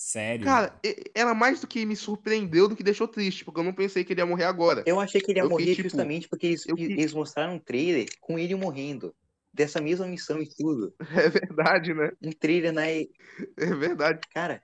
Sério. 0.00 0.44
Cara, 0.44 0.78
ela 1.12 1.34
mais 1.34 1.60
do 1.60 1.66
que 1.66 1.84
me 1.84 1.96
surpreendeu 1.96 2.68
do 2.68 2.76
que 2.76 2.84
deixou 2.84 3.08
triste, 3.08 3.44
porque 3.44 3.58
eu 3.58 3.64
não 3.64 3.72
pensei 3.74 4.04
que 4.04 4.12
ele 4.12 4.20
ia 4.20 4.26
morrer 4.26 4.44
agora. 4.44 4.84
Eu 4.86 5.00
achei 5.00 5.20
que 5.20 5.32
ele 5.32 5.40
ia 5.40 5.42
Eu 5.42 5.48
fiquei, 5.50 5.64
morrer 5.64 5.74
tipo, 5.74 5.88
justamente 5.88 6.28
porque 6.28 6.46
eles, 6.46 6.64
eles 6.68 7.12
mostraram 7.12 7.54
um 7.56 7.58
trailer 7.58 8.06
com 8.20 8.38
ele 8.38 8.54
morrendo. 8.54 9.12
Dessa 9.52 9.80
mesma 9.80 10.06
missão 10.06 10.40
e 10.40 10.48
tudo. 10.48 10.94
É 11.26 11.28
verdade, 11.28 11.92
né? 11.94 12.12
Um 12.22 12.30
trailer 12.30 12.72
na. 12.72 12.86
É 12.86 13.06
verdade. 13.56 14.20
Cara, 14.32 14.62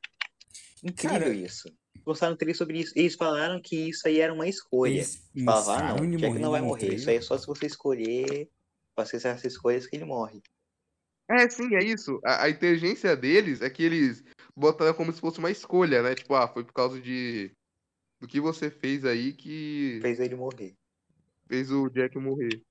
incrível 0.85 1.19
Cara- 1.19 1.35
isso. 1.35 1.69
Mostraram 2.06 2.35
um 2.35 2.36
trailer 2.36 2.56
sobre 2.56 2.81
isso. 2.81 2.93
Eles 2.97 3.14
falaram 3.14 3.60
que 3.60 3.89
isso 3.89 4.06
aí 4.06 4.20
era 4.20 4.32
uma 4.32 4.47
escolha. 4.47 4.93
Eles 4.93 5.22
ah, 5.47 5.94
não, 5.94 6.16
Jack 6.16 6.39
não 6.39 6.51
vai 6.51 6.60
morrer. 6.60 6.94
Isso 6.94 7.09
aí 7.09 7.16
é 7.16 7.20
só 7.20 7.39
se 7.39 7.47
você 7.47 7.66
escolher. 7.66 8.48
Fazer 8.97 9.16
essas 9.16 9.44
escolhas 9.44 9.89
que 9.89 9.97
ele 9.97 10.05
morre. 10.05 10.40
É, 11.28 11.48
sim, 11.48 11.74
é 11.74 11.82
isso. 11.82 12.20
A, 12.24 12.44
a 12.44 12.51
inteligência 12.51 13.16
deles 13.16 13.60
é 13.60 13.68
que 13.68 13.82
eles 13.82 14.22
botaram 14.55 14.94
como 14.94 15.12
se 15.12 15.20
fosse 15.20 15.40
uma 15.40 15.51
escolha, 15.51 16.01
né? 16.01 16.14
Tipo, 16.14 16.35
ah, 16.35 16.47
foi 16.47 16.64
por 16.64 16.72
causa 16.72 17.01
de. 17.01 17.51
Do 18.20 18.28
que 18.28 18.40
você 18.40 18.70
fez 18.70 19.05
aí 19.05 19.32
que 19.32 19.98
Fez 20.01 20.20
ele 20.20 20.36
morrer. 20.36 20.76
fez 21.48 21.72
o 21.72 21.89
Jack 21.90 22.16
morrer. 22.18 22.62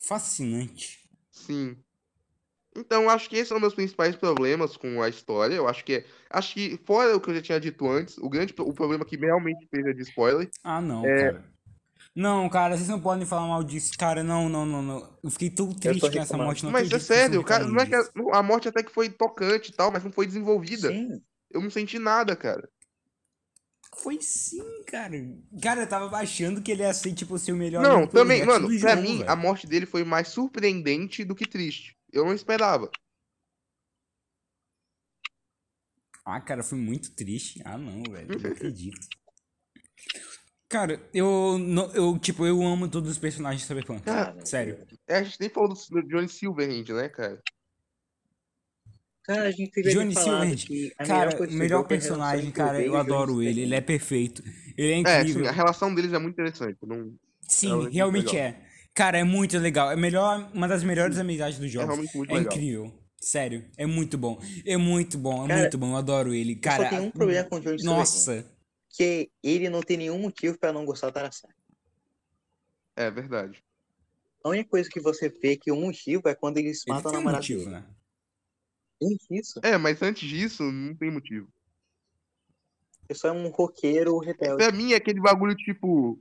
Fascinante. 0.00 1.08
Sim. 1.30 1.76
Então, 2.78 3.10
acho 3.10 3.28
que 3.28 3.36
esses 3.36 3.48
são 3.48 3.58
meus 3.60 3.74
principais 3.74 4.14
problemas 4.16 4.76
com 4.76 5.02
a 5.02 5.08
história. 5.08 5.54
Eu 5.54 5.66
acho 5.68 5.84
que 5.84 5.94
é. 5.94 6.04
Acho 6.30 6.54
que, 6.54 6.78
fora 6.86 7.16
o 7.16 7.20
que 7.20 7.30
eu 7.30 7.34
já 7.34 7.42
tinha 7.42 7.60
dito 7.60 7.88
antes, 7.88 8.16
o 8.18 8.28
grande 8.28 8.54
o 8.58 8.72
problema 8.72 9.04
que 9.04 9.16
realmente 9.16 9.66
fez 9.70 9.84
é 9.86 9.92
de 9.92 10.02
spoiler. 10.02 10.48
Ah, 10.62 10.80
não, 10.80 11.04
É. 11.04 11.32
cara. 11.32 11.44
Não, 12.14 12.48
cara, 12.48 12.76
vocês 12.76 12.88
não 12.88 13.00
podem 13.00 13.24
falar 13.26 13.46
mal 13.46 13.62
disso. 13.62 13.92
Cara, 13.96 14.24
não, 14.24 14.48
não, 14.48 14.66
não, 14.66 14.82
não. 14.82 15.18
Eu 15.22 15.30
fiquei 15.30 15.50
tão 15.50 15.72
triste 15.72 16.10
com 16.10 16.18
essa 16.18 16.36
morte. 16.36 16.64
Não 16.64 16.72
mas 16.72 16.90
é 16.90 16.98
sério, 16.98 17.44
cara, 17.44 17.64
não 17.64 17.80
é 17.80 17.86
que 17.86 17.94
a, 17.94 18.02
a 18.32 18.42
morte 18.42 18.68
até 18.68 18.82
que 18.82 18.90
foi 18.90 19.08
tocante 19.08 19.70
e 19.70 19.74
tal, 19.74 19.92
mas 19.92 20.02
não 20.02 20.10
foi 20.10 20.26
desenvolvida. 20.26 20.88
Sim. 20.88 21.22
Eu 21.50 21.60
não 21.60 21.70
senti 21.70 21.98
nada, 21.98 22.34
cara. 22.34 22.68
Foi 23.96 24.18
sim, 24.20 24.62
cara. 24.86 25.14
Cara, 25.62 25.82
eu 25.82 25.86
tava 25.88 26.16
achando 26.16 26.60
que 26.62 26.70
ele 26.72 26.82
ia 26.82 26.92
ser, 26.94 27.12
tipo, 27.14 27.38
ser 27.38 27.52
o 27.52 27.56
melhor 27.56 27.82
Não, 27.82 28.06
também, 28.06 28.38
resto 28.38 28.50
mano, 28.52 28.68
pra 28.80 28.90
jogo, 28.96 29.02
mim, 29.02 29.18
velho. 29.18 29.30
a 29.30 29.36
morte 29.36 29.66
dele 29.66 29.86
foi 29.86 30.04
mais 30.04 30.28
surpreendente 30.28 31.24
do 31.24 31.34
que 31.34 31.46
triste. 31.46 31.96
Eu 32.18 32.24
não 32.26 32.34
esperava. 32.34 32.90
Ah, 36.24 36.40
cara, 36.40 36.62
foi 36.62 36.76
muito 36.78 37.14
triste. 37.14 37.62
Ah, 37.64 37.78
não, 37.78 38.02
velho. 38.02 38.28
Não 38.28 38.50
acredito. 38.52 39.00
Cara, 40.68 41.02
eu, 41.14 41.56
não- 41.58 41.90
eu, 41.94 42.18
tipo, 42.18 42.44
eu 42.44 42.62
amo 42.62 42.88
todos 42.90 43.10
os 43.10 43.18
personagens 43.18 43.62
de 43.62 43.66
Cyberpunk. 43.66 44.02
Cara, 44.02 44.44
Sério. 44.44 44.86
É, 45.06 45.16
a 45.16 45.22
gente 45.22 45.40
nem 45.40 45.48
falou 45.48 45.70
do, 45.70 46.02
Johnny 46.06 46.28
Silverhand, 46.28 46.84
né, 46.94 47.08
cara? 47.08 47.40
Cara, 49.24 49.42
a 49.44 49.50
gente 49.50 49.70
devia 49.72 49.92
Johnny 49.92 50.14
Silverhand, 50.14 50.96
Cara, 51.06 51.42
o 51.42 51.52
melhor 51.52 51.84
é 51.84 51.88
personagem, 51.88 52.50
cara, 52.50 52.82
eu 52.82 52.96
adoro 52.96 53.32
Johnny 53.34 53.46
ele. 53.46 53.60
Ele 53.62 53.74
é 53.74 53.80
perfeito. 53.80 54.42
Ele 54.76 54.92
é 54.92 54.94
É, 54.96 55.20
incrível. 55.20 55.42
sim, 55.44 55.48
a 55.48 55.52
relação 55.52 55.94
deles 55.94 56.12
é 56.12 56.18
muito 56.18 56.34
interessante. 56.34 56.78
Não, 56.82 57.14
Sim, 57.42 57.68
realmente 57.68 57.94
realmente 57.94 58.36
legal. 58.36 58.50
é. 58.62 58.67
Cara, 58.98 59.16
é 59.16 59.22
muito 59.22 59.56
legal. 59.58 59.92
É 59.92 59.96
melhor, 59.96 60.50
uma 60.52 60.66
das 60.66 60.82
melhores 60.82 61.18
amizades 61.18 61.56
do 61.56 61.66
é 61.66 61.68
jogo. 61.68 61.86
realmente 61.86 62.16
muito 62.16 62.32
É 62.32 62.34
legal. 62.34 62.52
incrível. 62.52 62.92
Sério, 63.20 63.64
é 63.76 63.86
muito 63.86 64.18
bom. 64.18 64.40
É 64.66 64.76
muito 64.76 65.16
bom, 65.16 65.44
é 65.44 65.48
Cara, 65.48 65.60
muito 65.60 65.78
bom. 65.78 65.90
Eu 65.92 65.96
adoro 65.96 66.34
ele. 66.34 66.56
Cara, 66.56 66.82
só 66.82 66.90
tem 66.90 67.00
um 67.06 67.10
problema 67.12 67.48
com 67.48 67.56
o 67.56 67.62
Silverhand, 67.62 67.84
nossa. 67.84 68.44
que 68.90 69.30
ele 69.40 69.68
não 69.70 69.82
tem 69.82 69.96
nenhum 69.98 70.18
motivo 70.18 70.58
pra 70.58 70.72
não 70.72 70.84
gostar 70.84 71.10
do 71.10 71.16
Arasaka. 71.16 71.54
É 72.96 73.08
verdade. 73.08 73.62
A 74.42 74.48
única 74.48 74.68
coisa 74.68 74.90
que 74.90 74.98
você 75.00 75.28
vê 75.28 75.56
que 75.56 75.70
o 75.70 75.76
motivo 75.76 76.28
é 76.28 76.34
quando 76.34 76.58
eles 76.58 76.82
Ele 76.84 76.96
matam 76.96 77.10
a 77.12 77.14
um 77.14 77.18
namorada 77.18 77.38
motivo, 77.38 77.60
dele. 77.60 77.70
né? 77.70 77.84
Antes 79.00 79.26
disso, 79.30 79.60
É, 79.62 79.78
mas 79.78 80.02
antes 80.02 80.28
disso, 80.28 80.64
não 80.64 80.92
tem 80.96 81.08
motivo. 81.12 81.48
Você 83.06 83.14
só 83.14 83.28
é 83.28 83.32
um 83.32 83.48
roqueiro 83.48 84.18
rebelde. 84.18 84.56
Pra 84.56 84.72
mim 84.72 84.92
é 84.92 84.96
aquele 84.96 85.20
bagulho 85.20 85.54
tipo. 85.54 86.20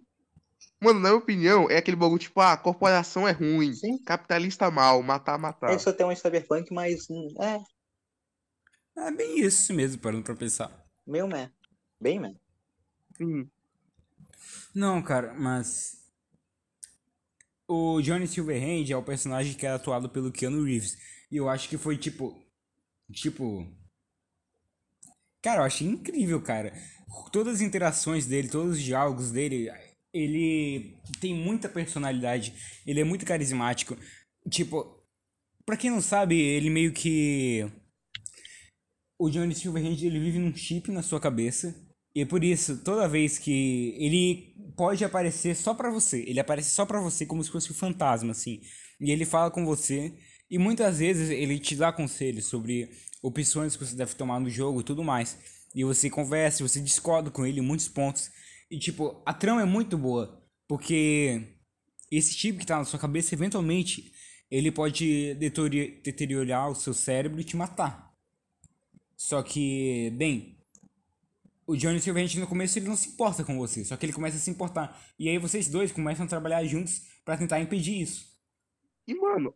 Mano, 0.82 1.00
na 1.00 1.10
minha 1.10 1.20
opinião, 1.20 1.70
é 1.70 1.78
aquele 1.78 1.98
bagulho 1.98 2.20
tipo, 2.20 2.40
ah, 2.40 2.56
corporação 2.58 3.28
é 3.28 3.32
ruim, 3.32 3.74
Sim. 3.74 3.98
capitalista 4.04 4.70
mal, 4.72 5.02
matar, 5.04 5.38
matar. 5.38 5.72
É 5.74 5.78
só 5.80 5.92
ter 5.92 6.04
um 6.06 6.16
cyberpunk, 6.16 6.74
mas 6.74 7.08
hum, 7.10 7.28
é, 7.42 7.60
É 8.98 9.12
bem 9.12 9.40
isso 9.40 9.74
mesmo, 9.74 10.02
parando 10.02 10.24
pra 10.24 10.36
pensar. 10.36 10.72
meio 11.06 11.28
man. 11.28 11.52
Bem 12.00 12.20
man. 12.20 12.36
Sim. 13.18 13.50
Não, 14.74 15.02
cara, 15.02 15.34
mas. 15.34 15.98
O 17.68 18.02
Johnny 18.02 18.28
Silverhand 18.28 18.90
é 18.92 18.96
o 18.96 19.04
personagem 19.04 19.54
que 19.54 19.66
é 19.66 19.70
atuado 19.72 20.10
pelo 20.10 20.32
Keanu 20.32 20.64
Reeves. 20.64 20.98
E 21.32 21.38
eu 21.38 21.50
acho 21.50 21.68
que 21.70 21.78
foi 21.78 21.98
tipo. 21.98 22.34
Tipo. 23.12 23.68
Cara, 25.42 25.62
eu 25.62 25.66
achei 25.66 25.88
incrível, 25.88 26.42
cara. 26.42 26.74
Todas 27.32 27.56
as 27.56 27.62
interações 27.62 28.26
dele, 28.26 28.50
todos 28.50 28.78
os 28.78 28.82
diálogos 28.82 29.32
dele, 29.32 29.70
ele 30.14 30.98
tem 31.20 31.34
muita 31.34 31.70
personalidade. 31.70 32.54
Ele 32.86 33.00
é 33.02 33.04
muito 33.04 33.26
carismático. 33.26 33.98
Tipo, 34.50 35.04
pra 35.66 35.78
quem 35.78 35.92
não 35.92 36.02
sabe, 36.02 36.40
ele 36.40 36.70
meio 36.70 36.94
que. 36.94 37.66
O 39.20 39.30
Johnny 39.30 39.56
Silverhand 39.56 39.98
ele 40.02 40.20
vive 40.20 40.40
num 40.40 40.56
chip 40.56 40.92
na 40.92 41.02
sua 41.02 41.20
cabeça. 41.20 41.76
E 42.16 42.26
por 42.26 42.44
isso, 42.44 42.78
toda 42.84 43.08
vez 43.08 43.38
que 43.38 43.96
ele 44.00 44.56
pode 44.76 45.04
aparecer 45.06 45.56
só 45.56 45.74
pra 45.74 45.92
você, 45.92 46.24
ele 46.28 46.40
aparece 46.40 46.72
só 46.72 46.86
pra 46.86 47.00
você 47.00 47.26
como 47.26 47.44
se 47.44 47.52
fosse 47.52 47.72
um 47.72 47.76
fantasma, 47.76 48.32
assim. 48.32 48.62
E 49.00 49.12
ele 49.12 49.26
fala 49.26 49.52
com 49.52 49.66
você. 49.66 50.14
E 50.50 50.58
muitas 50.58 51.00
vezes 51.00 51.30
ele 51.30 51.60
te 51.60 51.76
dá 51.76 51.92
conselhos 51.92 52.46
sobre 52.46 52.90
opções 53.22 53.76
que 53.76 53.86
você 53.86 53.96
deve 53.96 54.16
tomar 54.16 54.40
no 54.40 54.50
jogo 54.50 54.82
e 54.82 54.84
tudo 54.84 55.04
mais. 55.04 55.38
E 55.76 55.84
você 55.84 56.10
conversa, 56.10 56.68
você 56.68 56.80
discorda 56.80 57.30
com 57.30 57.46
ele 57.46 57.60
em 57.60 57.64
muitos 57.64 57.88
pontos. 57.88 58.32
E 58.70 58.78
tipo, 58.78 59.22
a 59.26 59.34
trama 59.34 59.62
é 59.62 59.66
muito 59.66 59.98
boa. 59.98 60.44
Porque 60.68 61.42
esse 62.12 62.34
chip 62.34 62.60
que 62.60 62.66
tá 62.66 62.78
na 62.78 62.86
sua 62.86 63.00
cabeça, 63.00 63.34
eventualmente, 63.34 64.12
ele 64.52 64.72
pode 64.72 65.34
deteriorar 65.36 66.70
o 66.70 66.76
seu 66.76 66.94
cérebro 66.94 67.40
e 67.40 67.44
te 67.44 67.56
matar. 67.56 68.14
Só 69.16 69.42
que, 69.42 70.12
bem, 70.16 70.58
o 71.66 71.76
Johnny 71.76 72.00
Silverhand 72.00 72.36
no 72.40 72.48
começo 72.48 72.78
ele 72.78 72.88
não 72.88 72.96
se 72.96 73.10
importa 73.10 73.44
com 73.44 73.58
você, 73.58 73.84
só 73.84 73.98
que 73.98 74.06
ele 74.06 74.14
começa 74.14 74.38
a 74.38 74.40
se 74.40 74.50
importar. 74.50 75.02
E 75.18 75.28
aí 75.28 75.38
vocês 75.38 75.68
dois 75.68 75.92
começam 75.92 76.26
a 76.26 76.30
trabalhar 76.30 76.64
juntos 76.66 77.02
pra 77.26 77.38
tentar 77.38 77.60
impedir 77.60 78.02
isso. 78.02 78.28
E, 79.08 79.16
mano, 79.16 79.54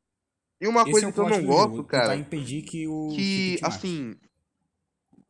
e 0.59 0.67
uma 0.67 0.81
Esse 0.81 0.91
coisa 0.91 1.07
é 1.07 1.11
que 1.11 1.19
eu 1.19 1.29
não 1.29 1.45
gosto, 1.45 1.75
jogo, 1.75 1.83
cara, 1.85 2.09
tentar 2.09 2.17
impedir 2.17 2.61
que 2.63 2.87
o 2.87 3.09
que, 3.09 3.59
assim, 3.63 4.15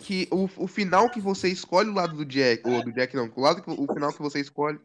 que 0.02 0.28
o, 0.32 0.46
o 0.64 0.68
final 0.68 1.10
que 1.10 1.22
você 1.22 1.48
escolhe 1.48 1.90
o 1.90 1.94
lado 1.94 2.16
do 2.16 2.26
Jack, 2.26 2.68
ou 2.68 2.84
do 2.84 2.92
Jack 2.92 3.16
não, 3.16 3.32
o, 3.34 3.42
lado 3.42 3.62
que, 3.62 3.70
o 3.70 3.94
final 3.94 4.12
que 4.12 4.22
você 4.22 4.40
escolhe... 4.40 4.80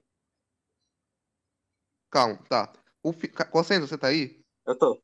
Calma, 2.11 2.39
tá. 2.49 2.73
O 3.03 3.13
fi... 3.13 3.29
Consenso, 3.29 3.89
você 3.89 3.99
tá 3.99 4.09
aí? 4.09 4.41
Eu 4.67 4.79
tô. 4.79 5.01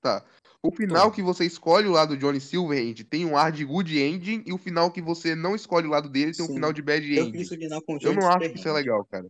Tá. 0.00 0.24
O 0.62 0.70
final 0.70 1.10
que 1.10 1.22
você 1.22 1.44
escolhe 1.44 1.88
o 1.88 1.92
lado 1.92 2.10
do 2.14 2.20
Johnny 2.20 2.40
Silverhand 2.40 3.04
tem 3.10 3.26
um 3.26 3.36
ar 3.36 3.50
de 3.50 3.64
good 3.64 3.98
ending, 3.98 4.44
e 4.46 4.52
o 4.52 4.58
final 4.58 4.92
que 4.92 5.02
você 5.02 5.34
não 5.34 5.56
escolhe 5.56 5.86
o 5.86 5.90
lado 5.90 6.08
dele 6.08 6.32
tem 6.32 6.44
um 6.44 6.48
Sim. 6.48 6.54
final 6.54 6.72
de 6.72 6.82
bad 6.82 7.04
Eu 7.12 7.24
ending. 7.24 7.38
fiz 7.38 7.50
o 7.50 7.56
final 7.56 7.82
com 7.82 7.94
o 7.94 7.96
Eu 7.96 8.00
Johnny 8.00 8.16
não 8.16 8.28
acho 8.28 8.50
que 8.50 8.58
isso 8.58 8.68
é 8.68 8.72
legal, 8.72 9.04
cara. 9.06 9.26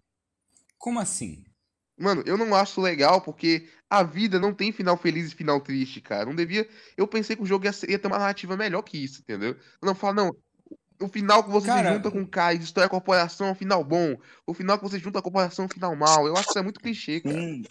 Como 0.77 1.01
assim? 1.01 1.45
Mano, 1.99 2.23
eu 2.27 2.37
não 2.37 2.55
acho 2.55 2.81
legal 2.81 3.21
porque 3.21 3.69
a 3.89 4.03
vida 4.03 4.41
não 4.41 4.55
tem 4.55 4.73
final 4.73 4.97
feliz 4.97 5.31
e 5.31 5.35
final 5.35 5.61
triste, 5.61 6.01
cara. 6.01 6.25
Não 6.25 6.35
devia. 6.35 6.69
Eu 6.97 7.07
pensei 7.07 7.37
que 7.37 7.43
o 7.43 7.47
jogo 7.47 7.65
ia, 7.65 7.73
ser- 7.73 7.91
ia 7.91 7.99
ter 7.99 8.09
uma 8.09 8.19
narrativa 8.19 8.57
melhor 8.57 8.83
que 8.83 8.97
isso, 8.97 9.21
entendeu? 9.21 9.51
Eu 9.81 9.87
não 9.87 9.95
falo, 9.95 10.15
não. 10.15 10.37
O 11.01 11.09
final 11.09 11.43
que 11.45 11.51
você 11.51 11.67
Cara, 11.67 11.89
se 11.89 11.95
junta 11.95 12.11
com 12.11 12.23
o 12.23 12.29
Kai, 12.29 12.59
destrói 12.59 12.87
a 12.87 12.89
corporação, 12.89 13.49
é 13.49 13.51
um 13.51 13.55
final 13.57 13.83
bom. 13.85 14.17
O 14.47 14.55
final 14.55 14.79
que 14.79 14.85
você 14.85 14.99
junta 14.99 15.19
a 15.19 15.23
corporação, 15.23 15.65
é 15.65 15.67
um 15.67 15.71
final 15.71 15.95
mal. 15.97 16.27
Eu 16.27 16.35
acho 16.35 16.45
que 16.45 16.51
isso 16.51 16.59
é 16.59 16.63
muito 16.63 16.81
clichê, 16.81 17.21
cara. 17.21 17.35
Hum. 17.35 17.63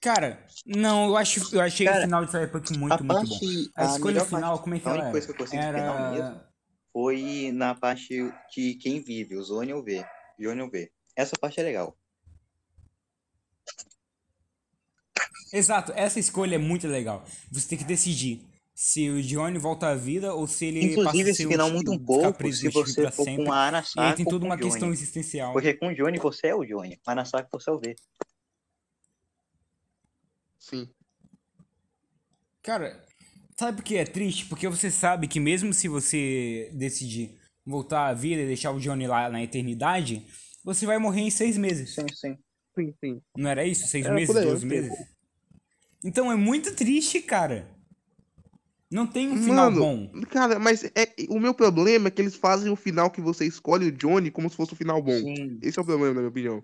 Cara, 0.00 0.46
não, 0.64 1.08
eu 1.08 1.16
acho, 1.16 1.54
eu 1.54 1.60
achei 1.60 1.84
Cara, 1.84 1.98
o 1.98 2.02
final 2.02 2.24
de 2.24 2.30
Cyberpunk 2.30 2.78
muito, 2.78 2.94
a 2.94 2.98
muito 2.98 3.26
bom. 3.26 3.38
parte, 3.38 3.70
A 3.74 3.84
escolha 3.84 4.12
melhor 4.12 4.26
final, 4.26 4.42
parte, 4.52 4.62
como 4.62 4.74
é 4.74 4.78
que 4.78 4.88
a 4.88 4.90
ela 4.90 4.94
única 4.94 5.08
era? 5.08 5.12
coisa 5.12 5.34
que 5.34 5.42
eu 5.42 5.46
final 5.46 6.10
mesmo 6.10 6.26
Era... 6.26 6.48
foi 6.92 7.52
na 7.52 7.74
parte 7.74 8.32
de 8.54 8.74
quem 8.74 9.02
vive, 9.02 9.36
o 9.36 9.42
Zone 9.42 9.72
ou 9.74 9.82
V. 9.82 10.04
Johnny 10.38 10.62
ou 10.62 10.70
V. 10.70 10.90
Essa 11.18 11.36
parte 11.36 11.58
é 11.58 11.64
legal. 11.64 11.98
Exato, 15.52 15.92
essa 15.96 16.20
escolha 16.20 16.54
é 16.54 16.58
muito 16.58 16.86
legal. 16.86 17.24
Você 17.50 17.68
tem 17.70 17.78
que 17.78 17.84
decidir 17.84 18.46
se 18.72 19.10
o 19.10 19.20
Johnny 19.20 19.58
volta 19.58 19.88
à 19.88 19.94
vida 19.96 20.32
ou 20.32 20.46
se 20.46 20.66
ele 20.66 20.84
Inclusive, 20.84 21.30
a 21.30 21.32
esse 21.32 21.44
final 21.48 21.68
o 21.68 21.72
muda 21.72 21.90
um 21.90 21.98
pouco 21.98 22.52
se 22.52 22.68
você 22.70 23.02
pra 23.02 23.10
for 23.10 23.24
sempre. 23.24 23.44
com 23.46 23.52
a 23.52 23.82
E 23.96 24.00
aí 24.00 24.14
tem 24.14 24.24
toda 24.24 24.44
uma 24.44 24.54
o 24.54 24.58
Johnny. 24.58 24.70
questão 24.70 24.92
existencial. 24.92 25.52
Porque 25.52 25.74
com 25.74 25.88
o 25.88 25.94
Johnny 25.94 26.18
você 26.18 26.48
é 26.48 26.54
o 26.54 26.64
Johnny, 26.64 27.00
mas 27.04 27.16
na 27.16 27.24
Saka 27.24 27.48
você 27.50 27.68
é 27.68 27.72
o 27.72 27.78
V. 27.80 27.96
Sim. 30.60 30.88
Cara, 32.62 33.04
sabe 33.58 33.78
por 33.78 33.84
que 33.84 33.96
é 33.96 34.04
triste? 34.04 34.44
Porque 34.46 34.68
você 34.68 34.88
sabe 34.88 35.26
que 35.26 35.40
mesmo 35.40 35.74
se 35.74 35.88
você 35.88 36.70
decidir 36.74 37.40
voltar 37.66 38.06
à 38.06 38.14
vida 38.14 38.42
e 38.42 38.46
deixar 38.46 38.70
o 38.70 38.78
Johnny 38.78 39.06
lá 39.08 39.28
na 39.28 39.42
eternidade, 39.42 40.24
você 40.74 40.84
vai 40.84 40.98
morrer 40.98 41.22
em 41.22 41.30
seis 41.30 41.56
meses. 41.56 41.94
Sim, 41.94 42.06
sim. 42.14 42.38
Sim, 42.78 42.94
sim. 43.00 43.22
Não 43.36 43.48
era 43.48 43.64
isso? 43.66 43.86
Seis 43.86 44.04
É, 44.04 44.12
meses, 44.12 44.34
sei. 44.34 44.66
meses? 44.66 44.92
Então 46.04 46.30
é 46.30 46.36
muito 46.36 46.74
triste, 46.74 47.22
cara. 47.22 47.74
Não 48.90 49.06
tem 49.06 49.30
um 49.30 49.36
final 49.42 49.70
Mano, 49.70 49.80
bom. 49.80 50.22
cara, 50.30 50.58
mas 50.58 50.84
é, 50.84 51.14
o 51.28 51.40
meu 51.40 51.54
problema 51.54 52.08
é 52.08 52.10
que 52.10 52.20
eles 52.20 52.34
fazem 52.34 52.70
o 52.70 52.76
final 52.76 53.10
que 53.10 53.20
você 53.20 53.46
escolhe 53.46 53.86
o 53.86 53.92
Johnny 53.92 54.30
como 54.30 54.48
se 54.48 54.56
fosse 54.56 54.74
o 54.74 54.76
final 54.76 55.02
bom. 55.02 55.18
Sim. 55.18 55.58
Esse 55.62 55.78
é 55.78 55.82
o 55.82 55.84
problema, 55.84 56.12
na 56.14 56.20
minha 56.20 56.28
opinião. 56.28 56.62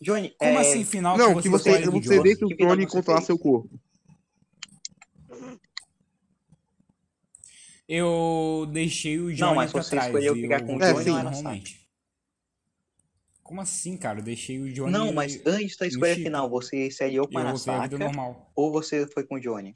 Johnny, 0.00 0.34
Como 0.38 0.58
é... 0.58 0.60
assim, 0.60 0.84
final 0.84 1.16
Não, 1.16 1.36
que 1.36 1.42
que 1.42 1.48
você, 1.48 1.70
você, 1.70 1.70
escolhe 1.70 1.84
do 1.84 1.90
você 2.02 2.14
Johnny? 2.16 2.22
deixa 2.22 2.44
o 2.44 2.48
Que 2.48 2.56
final 2.56 2.70
Johnny 2.72 2.84
você 2.84 2.96
controlar 2.96 3.22
seu 3.22 3.38
corpo. 3.38 3.80
Eu 7.88 8.68
deixei 8.72 9.18
o 9.18 9.32
Johnny 9.32 9.56
mas 9.56 9.72
pra 9.72 9.82
você 9.82 9.90
trás. 9.90 10.06
escolheu 10.06 10.36
e 10.36 10.42
ficar 10.42 10.60
eu 10.60 10.66
com 10.66 10.76
o 10.76 10.78
Johnny 10.78 11.10
a 11.10 11.14
Arasaka? 11.14 11.22
normalmente. 11.22 11.87
Como 13.48 13.62
assim, 13.62 13.96
cara? 13.96 14.18
Eu 14.18 14.22
deixei 14.22 14.60
o 14.60 14.70
Johnny. 14.70 14.92
Não, 14.92 15.10
mas 15.10 15.40
antes 15.46 15.74
da 15.78 15.86
escolha 15.86 16.14
final, 16.14 16.50
você 16.50 16.90
se 16.90 17.02
aliou 17.02 17.26
com 17.26 17.38
a 17.38 17.40
eu 17.40 17.46
Arasaka 17.46 17.96
normal. 17.96 18.52
ou 18.54 18.70
você 18.70 19.06
foi 19.06 19.24
com 19.24 19.36
o 19.36 19.40
Johnny? 19.40 19.74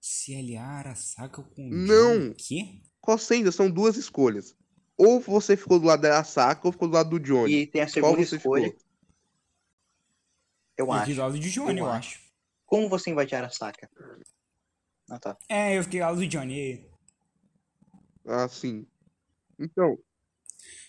Se 0.00 0.36
aliar 0.36 0.86
a 0.86 0.94
saca 0.94 1.42
com 1.42 1.68
o 1.68 1.74
Não. 1.74 2.18
Johnny? 2.20 2.34
Quê? 2.36 2.80
Cossenda, 3.00 3.50
são 3.50 3.68
duas 3.68 3.96
escolhas. 3.96 4.56
Ou 4.96 5.18
você 5.18 5.56
ficou 5.56 5.80
do 5.80 5.86
lado 5.88 6.02
da 6.02 6.20
Asaka 6.20 6.68
ou 6.68 6.70
ficou 6.72 6.86
do 6.86 6.94
lado 6.94 7.10
do 7.10 7.18
Johnny. 7.18 7.52
E 7.62 7.66
tem 7.66 7.82
a 7.82 7.84
Qual 7.86 7.92
segunda 7.92 8.24
você 8.24 8.36
escolha, 8.36 8.68
ficou? 8.68 8.84
eu 10.78 10.86
Eu 10.86 10.92
acho. 10.92 11.00
fiquei 11.00 11.14
do 11.16 11.20
lado 11.20 11.38
de 11.40 11.50
Johnny, 11.50 11.80
Eu 11.80 11.86
eu 11.86 11.90
acho. 11.90 12.14
acho. 12.18 12.24
Como 12.64 12.88
você 12.88 13.10
invade 13.10 13.34
a 13.34 13.38
Arasaka? 13.38 13.90
Ah, 15.10 15.18
tá. 15.18 15.36
É, 15.48 15.76
eu 15.76 15.82
fiquei 15.82 15.98
do 15.98 16.04
lado 16.04 16.18
do 16.18 16.26
Johnny. 16.28 16.88
Ah, 18.24 18.46
sim. 18.48 18.86
Então, 19.58 19.98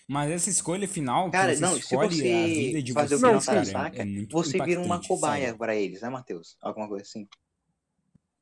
Mas 0.08 0.30
essa 0.30 0.50
escolha 0.50 0.86
final, 0.86 1.30
Cara, 1.32 1.52
que 1.52 1.58
você 1.58 1.64
não, 1.64 1.72
se 1.72 1.80
escolhe 1.80 2.08
você 2.22 2.32
a 2.32 2.46
vida 2.46 2.82
de 2.82 2.92
fazer 2.92 3.14
o 3.16 3.18
você, 3.18 3.26
final 3.26 3.40
cara, 3.40 3.46
da 3.46 3.52
Arasaka, 3.52 4.02
é 4.02 4.04
muito 4.04 4.32
Você 4.32 4.60
vira 4.60 4.80
uma 4.80 5.00
cobaia 5.02 5.42
sério. 5.46 5.58
pra 5.58 5.74
eles, 5.74 6.00
né, 6.02 6.08
Matheus? 6.08 6.56
Alguma 6.62 6.88
coisa 6.88 7.02
assim. 7.02 7.26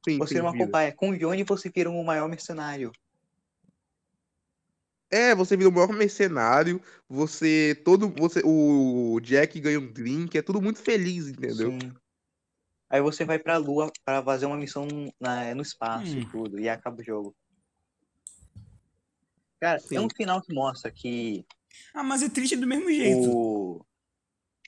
sim, 0.07 0.19
Você 0.19 0.35
vira 0.35 0.45
uma 0.45 0.53
vira. 0.53 0.67
cobaia. 0.67 0.93
Com 0.95 1.11
o 1.11 1.19
Johnny, 1.19 1.43
você 1.45 1.71
vira 1.71 1.91
um 1.91 2.05
maior 2.05 2.29
mercenário. 2.29 2.93
É, 5.11 5.35
você 5.35 5.57
vira 5.57 5.69
o 5.69 5.73
maior 5.73 5.93
mercenário, 5.93 6.81
você 7.09 7.81
todo 7.85 8.09
você 8.09 8.43
o 8.45 9.21
Jack 9.21 9.61
ganha 9.61 9.79
um 9.79 9.93
drink, 9.93 10.37
é 10.37 10.43
tudo 10.43 10.61
muito 10.61 10.83
feliz, 10.83 11.29
entendeu? 11.29 11.71
Sim. 11.71 11.93
Aí 12.91 13.01
você 13.03 13.25
vai 13.25 13.39
pra 13.39 13.57
lua 13.57 13.91
pra 14.05 14.23
fazer 14.23 14.47
uma 14.47 14.57
missão 14.57 14.87
na- 15.21 15.55
no 15.55 15.63
espaço 15.63 16.19
e 16.19 16.23
Hum. 16.23 16.29
tudo, 16.31 16.59
e 16.61 16.69
acaba 16.69 17.01
o 17.01 17.05
jogo. 17.05 17.37
Cara, 19.65 19.81
Sim. 19.81 19.97
é 19.97 20.01
um 20.03 20.11
final 20.11 20.43
que 20.43 20.53
mostra 20.53 20.91
que 20.91 21.47
Ah, 21.95 22.03
mas 22.03 22.23
é 22.23 22.29
triste 22.29 22.55
do 22.55 22.67
mesmo 22.67 22.93
jeito. 22.93 23.31
o... 23.35 23.87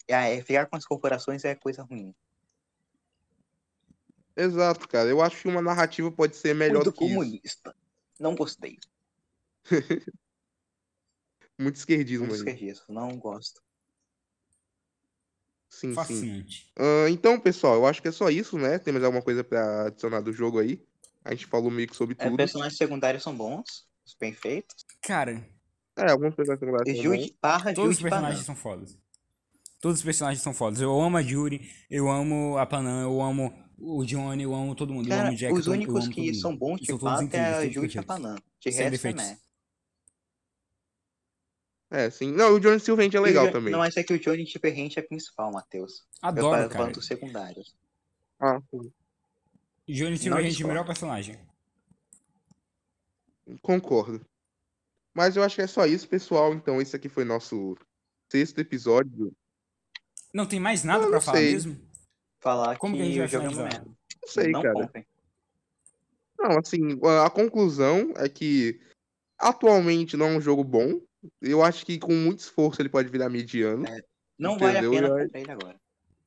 É, 0.08 0.40
ficar 0.40 0.64
com 0.64 0.74
as 0.76 0.86
corporações 0.86 1.44
é 1.44 1.54
coisa 1.54 1.82
ruim. 1.82 2.14
Exato, 4.34 4.88
cara. 4.88 5.06
Eu 5.10 5.20
acho 5.20 5.42
que 5.42 5.48
uma 5.48 5.60
narrativa 5.60 6.10
pode 6.10 6.34
ser 6.34 6.54
melhor 6.54 6.76
Muito 6.76 6.92
do 6.92 6.96
que 6.96 7.04
isso. 7.04 7.14
comunista. 7.14 7.76
Não 8.18 8.34
gostei. 8.34 8.78
Muito 11.58 11.76
esquerdismo 11.76 12.28
Muito 12.28 12.36
aí. 12.36 12.38
esquerdista. 12.54 12.90
Não 12.90 13.18
gosto. 13.18 13.62
Sim, 15.68 15.94
sim. 16.06 16.46
Ah, 16.74 17.10
então, 17.10 17.38
pessoal, 17.38 17.74
eu 17.74 17.84
acho 17.86 18.00
que 18.00 18.08
é 18.08 18.12
só 18.12 18.30
isso, 18.30 18.56
né? 18.56 18.78
Tem 18.78 18.94
mais 18.94 19.04
alguma 19.04 19.22
coisa 19.22 19.44
pra 19.44 19.88
adicionar 19.88 20.22
do 20.22 20.32
jogo 20.32 20.58
aí? 20.58 20.82
A 21.22 21.32
gente 21.34 21.44
falou 21.44 21.70
meio 21.70 21.86
que 21.86 21.94
sobre 21.96 22.16
É, 22.18 22.24
tudo. 22.24 22.38
personagens 22.38 22.78
secundários 22.78 23.22
são 23.22 23.36
bons, 23.36 23.85
bem 24.14 24.32
feitos. 24.32 24.84
Cara, 25.02 25.44
É, 25.96 26.10
alguns 26.10 26.34
personagens 26.34 26.96
são. 26.96 27.02
Jude 27.02 27.36
todos 27.74 27.96
os 27.96 28.02
personagens 28.02 28.44
são 28.44 28.54
fodas. 28.54 28.98
Todos 29.80 29.98
os 29.98 30.04
personagens 30.04 30.42
são 30.42 30.52
fodas. 30.54 30.80
Eu 30.80 31.00
amo 31.00 31.16
a 31.16 31.20
Yuri, 31.20 31.70
eu 31.90 32.08
amo 32.10 32.56
a 32.58 32.66
Panam, 32.66 33.02
eu 33.02 33.20
amo 33.22 33.52
O 33.78 34.04
Johnny, 34.04 34.42
eu 34.42 34.54
amo 34.54 34.74
todo 34.74 34.92
mundo. 34.92 35.06
eu 35.06 35.10
Cara, 35.10 35.28
amo 35.28 35.36
o 35.36 35.38
Jack, 35.38 35.52
os 35.52 35.66
eu 35.66 35.72
amo 35.72 35.82
únicos 35.82 36.04
todo 36.04 36.14
que 36.14 36.20
mundo. 36.22 36.34
são 36.36 36.56
bons 36.56 36.80
de 36.80 36.98
fato 36.98 37.34
é 37.34 37.50
a 37.50 37.60
todos 37.60 37.74
Ju 37.74 37.84
e 37.84 37.98
a. 37.98 38.02
Panam. 38.02 38.36
De 38.60 38.72
Sem 38.72 38.88
resto 38.90 39.06
é 39.06 39.12
meh. 39.12 39.38
É, 41.90 42.10
sim. 42.10 42.32
Não, 42.32 42.54
o 42.54 42.60
Johnny 42.60 42.80
Silverhand 42.80 43.14
é 43.14 43.20
legal 43.20 43.50
também. 43.52 43.70
Não, 43.72 43.78
mas 43.78 43.96
é 43.96 44.02
que 44.02 44.12
o 44.12 44.18
Johnny 44.18 44.44
Diferente 44.44 44.98
é 44.98 45.02
principal, 45.02 45.52
Matheus. 45.52 46.04
Eu 46.22 46.28
Adoro, 46.28 46.56
falo 46.58 46.68
cara. 46.70 46.84
quanto 46.84 47.00
secundários. 47.02 47.76
Ah, 48.40 48.60
sim. 48.70 48.92
Johnny 49.88 50.18
Silverhand 50.18 50.60
é 50.60 50.64
o 50.64 50.68
melhor 50.68 50.84
personagem. 50.84 51.38
Concordo. 53.62 54.24
Mas 55.14 55.36
eu 55.36 55.42
acho 55.42 55.56
que 55.56 55.62
é 55.62 55.66
só 55.66 55.86
isso, 55.86 56.08
pessoal. 56.08 56.52
Então, 56.52 56.80
esse 56.80 56.94
aqui 56.94 57.08
foi 57.08 57.24
nosso 57.24 57.76
sexto 58.30 58.60
episódio. 58.60 59.32
Não 60.32 60.46
tem 60.46 60.60
mais 60.60 60.84
nada 60.84 61.08
não 61.08 61.20
falar 61.20 61.38
sei. 61.38 61.52
mesmo? 61.52 61.80
Falar 62.40 62.76
Como 62.76 62.94
que 62.94 63.00
a 63.00 63.04
que 63.04 63.10
gente 63.12 63.18
vai 63.18 63.26
o 63.26 63.30
jogo 63.30 63.60
é 63.60 63.62
merda. 63.62 63.86
Não 63.86 64.28
sei, 64.28 64.52
não 64.52 64.62
cara. 64.62 64.92
Não, 66.38 66.58
assim, 66.58 67.00
a 67.24 67.30
conclusão 67.30 68.12
é 68.16 68.28
que 68.28 68.78
atualmente 69.38 70.16
não 70.16 70.26
é 70.26 70.36
um 70.36 70.40
jogo 70.40 70.62
bom. 70.62 71.00
Eu 71.40 71.62
acho 71.62 71.84
que 71.86 71.98
com 71.98 72.12
muito 72.12 72.40
esforço 72.40 72.82
ele 72.82 72.88
pode 72.88 73.08
virar 73.08 73.30
mediano. 73.30 73.84
Não 74.38 74.58
vale 74.58 74.78
a 74.78 74.80
Entendeu? 74.82 74.92
pena 74.92 75.24
comprar 75.24 75.40
ele 75.40 75.50
agora. 75.50 75.80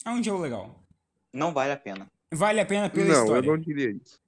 É 0.06 0.10
um 0.10 0.24
jogo 0.24 0.42
legal. 0.42 0.84
Não 1.32 1.54
vale 1.54 1.74
a 1.74 1.78
pena. 1.78 2.12
Vale 2.34 2.60
a 2.60 2.66
pena 2.66 2.90
pela 2.90 3.06
não, 3.06 3.24
história. 3.24 3.48
eu 3.48 3.52
não 3.52 3.62
diria 3.62 3.92
isso. 3.92 4.20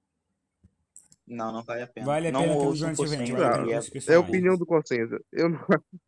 Não, 1.26 1.52
não 1.52 1.62
vale 1.62 1.82
a 1.82 1.86
pena. 1.86 2.06
Vale 2.06 2.28
a 2.28 2.32
não 2.32 2.40
pena 2.40 2.52
a 2.52 2.56
Ah, 2.56 2.58
pena 2.60 3.62
ele 3.62 3.72
é- 3.72 4.14
a 4.14 4.20
opinião 4.20 4.56
do 4.56 4.66
consenso. 4.66 5.16
Eu 5.32 5.48
não... 5.50 5.60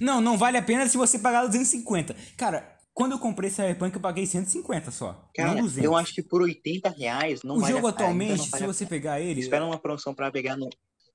Não, 0.00 0.20
não 0.20 0.36
vale 0.36 0.58
a 0.58 0.62
pena 0.62 0.86
se 0.86 0.96
você 0.96 1.18
pagar 1.18 1.46
250. 1.46 2.14
Cara, 2.36 2.78
quando 2.92 3.12
eu 3.12 3.18
comprei 3.18 3.48
Cyberpunk 3.50 3.94
eu 3.96 4.00
paguei 4.00 4.26
150 4.26 4.90
só. 4.90 5.28
Cara, 5.34 5.54
não 5.54 5.62
200. 5.62 5.84
eu 5.84 5.96
acho 5.96 6.14
que 6.14 6.22
por 6.22 6.42
80 6.42 6.90
reais 6.90 7.42
não 7.42 7.56
o 7.56 7.60
vale 7.60 7.72
jogo 7.72 7.86
a 7.88 7.92
pena. 7.92 8.10
ainda 8.10 8.14
atualmente, 8.24 8.38
não 8.38 8.44
se 8.44 8.50
vale 8.50 8.64
a 8.64 8.66
você 8.68 8.84
pena. 8.84 8.90
pegar 8.90 9.20
ele, 9.20 9.40
Espera 9.40 9.64
uma 9.64 9.78
promoção 9.78 10.14
pra 10.14 10.30
pegar 10.30 10.54
no, 10.56 10.68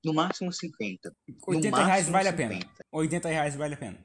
no 0.04 0.12
máximo 0.12 0.52
50. 0.52 1.14
80 1.46 1.70
no 1.70 1.76
reais 1.76 1.88
máximo 2.08 2.12
vale 2.12 2.28
a 2.28 2.32
pena. 2.32 2.54
50. 2.54 2.74
80 2.92 3.28
reais 3.28 3.54
vale 3.56 3.74
a 3.74 3.76
pena. 3.78 3.98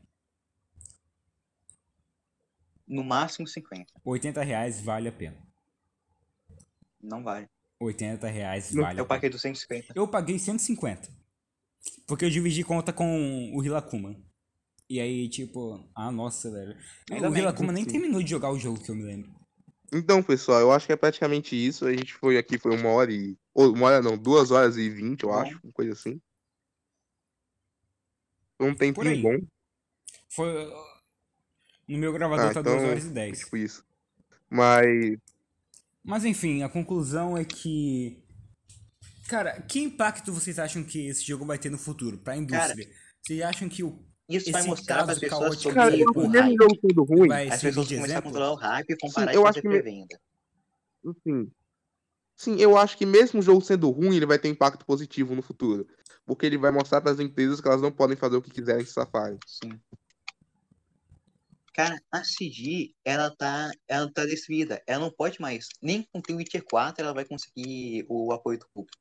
No 2.88 3.04
máximo 3.04 3.48
50. 3.48 3.86
80 4.06 4.44
reais 4.44 4.80
vale 4.82 5.10
a 5.10 5.12
pena. 5.12 5.38
Não 7.02 7.24
vale. 7.24 7.50
80 7.80 8.28
reais 8.28 8.74
vale 8.74 9.00
Eu 9.00 9.06
paguei 9.06 9.30
250. 9.30 9.94
Eu 9.96 10.08
paguei 10.08 10.40
150. 10.40 11.10
Porque 12.08 12.26
eu 12.26 12.30
dividi 12.30 12.64
conta 12.64 12.92
com 12.92 13.52
o 13.54 13.64
Hilakuma. 13.64 14.16
E 14.90 15.00
aí, 15.00 15.28
tipo, 15.30 15.86
ah, 15.96 16.12
nossa, 16.12 16.50
velho. 16.50 16.76
Ainda 17.12 17.28
o 17.28 17.32
bem, 17.32 17.42
Hilakuma 17.42 17.74
nem 17.74 17.84
sim. 17.84 17.92
terminou 17.92 18.24
de 18.24 18.30
jogar 18.30 18.52
o 18.52 18.60
jogo 18.60 18.82
que 18.82 18.90
eu 18.90 18.96
me 18.96 19.04
lembro. 19.04 19.32
Então, 19.94 20.22
pessoal, 20.24 20.60
eu 20.60 20.72
acho 20.72 20.86
que 20.86 20.94
é 20.94 20.98
praticamente 20.98 21.56
isso. 21.56 21.86
A 21.86 21.92
gente 21.92 22.14
foi 22.14 22.38
aqui, 22.38 22.58
foi 22.58 22.76
uma 22.76 22.90
hora 22.90 23.12
e. 23.12 23.38
ou, 23.54 23.74
Uma 23.74 23.88
hora 23.88 24.02
não, 24.02 24.18
duas 24.18 24.52
horas 24.52 24.78
e 24.78 24.90
vinte, 24.90 25.24
eu 25.24 25.30
Bom. 25.30 25.36
acho. 25.36 25.60
Uma 25.64 25.74
coisa 25.74 25.94
assim. 25.94 26.22
Foi 28.58 28.70
um 28.70 28.76
tempinho 28.76 29.22
bom. 29.22 29.38
Foi. 30.30 30.74
No 31.88 31.98
meu 31.98 32.12
gravador 32.12 32.50
Ah, 32.50 32.54
tá 32.54 32.60
então, 32.60 32.78
2 32.78 32.90
horas 32.90 33.06
e 33.06 33.10
10. 33.10 33.40
Tipo 33.40 33.58
isso. 33.58 33.86
Mas. 34.50 35.18
Mas 36.08 36.24
enfim, 36.24 36.64
a 36.64 36.70
conclusão 36.70 37.38
é 37.38 37.44
que. 37.44 38.24
Cara, 39.28 39.62
que 39.62 39.82
impacto 39.82 40.32
vocês 40.32 40.58
acham 40.58 40.82
que 40.82 41.06
esse 41.06 41.22
jogo 41.28 41.46
vai 41.46 41.60
ter 41.60 41.70
no 41.70 41.78
futuro 41.78 42.18
pra 42.18 42.38
indústria? 42.38 42.88
vocês 43.22 43.42
acham 43.42 43.68
que 43.68 43.84
o 43.84 44.00
Isso 44.30 44.50
vai 44.54 44.64
mostrar 44.64 45.04
para 45.04 45.12
as 45.12 45.20
pessoas 45.20 45.60
sobre 45.60 45.76
Cara, 45.76 45.98
eu 45.98 46.08
o 46.08 46.14
que 46.14 46.20
mesmo 46.20 46.38
hype. 46.38 46.56
o 46.56 46.64
jogo 46.64 46.80
sendo 46.82 47.04
ruim, 47.04 47.28
vai 47.28 47.50
As 47.50 47.62
pessoas 47.62 47.88
de 47.90 47.96
começam 47.96 48.18
a 48.18 48.22
controlar 48.22 48.52
o 48.54 48.56
hype 48.56 48.90
e 48.90 48.98
comparar 48.98 49.34
eu 49.34 49.42
e 49.42 49.44
acho 49.44 49.54
fazer 49.56 49.62
que 49.62 49.68
pré-venda. 49.68 50.20
Sim. 51.24 51.52
Sim, 52.38 52.56
eu 52.58 52.78
acho 52.78 52.98
que 52.98 53.06
mesmo 53.06 53.42
o 53.42 53.44
jogo 53.44 53.60
sendo 53.62 53.90
ruim, 53.90 54.16
ele 54.16 54.26
vai 54.26 54.40
ter 54.40 54.48
impacto 54.48 54.86
positivo 54.86 55.36
no 55.36 55.42
futuro. 55.42 55.86
Porque 56.26 56.46
ele 56.46 56.58
vai 56.58 56.72
mostrar 56.72 57.02
para 57.02 57.12
as 57.12 57.20
empresas 57.20 57.60
que 57.60 57.68
elas 57.68 57.82
não 57.82 57.92
podem 57.92 58.16
fazer 58.16 58.38
o 58.38 58.42
que 58.42 58.52
quiserem 58.52 58.86
se 58.86 58.94
safarem. 58.94 59.38
Sim. 59.46 59.78
Cara, 61.78 61.96
a 62.12 62.24
CG, 62.24 62.92
ela 63.06 63.30
tá, 63.38 63.70
ela 63.88 64.12
tá 64.12 64.26
destruída. 64.26 64.82
Ela 64.88 65.04
não 65.06 65.12
pode 65.12 65.40
mais. 65.40 65.68
Nem 65.80 66.02
com 66.12 66.20
The 66.20 66.34
Witcher 66.34 66.64
4 66.66 67.04
ela 67.04 67.14
vai 67.14 67.24
conseguir 67.24 68.04
o 68.10 68.32
apoio 68.34 68.58
do 68.58 68.68
público. 68.74 68.98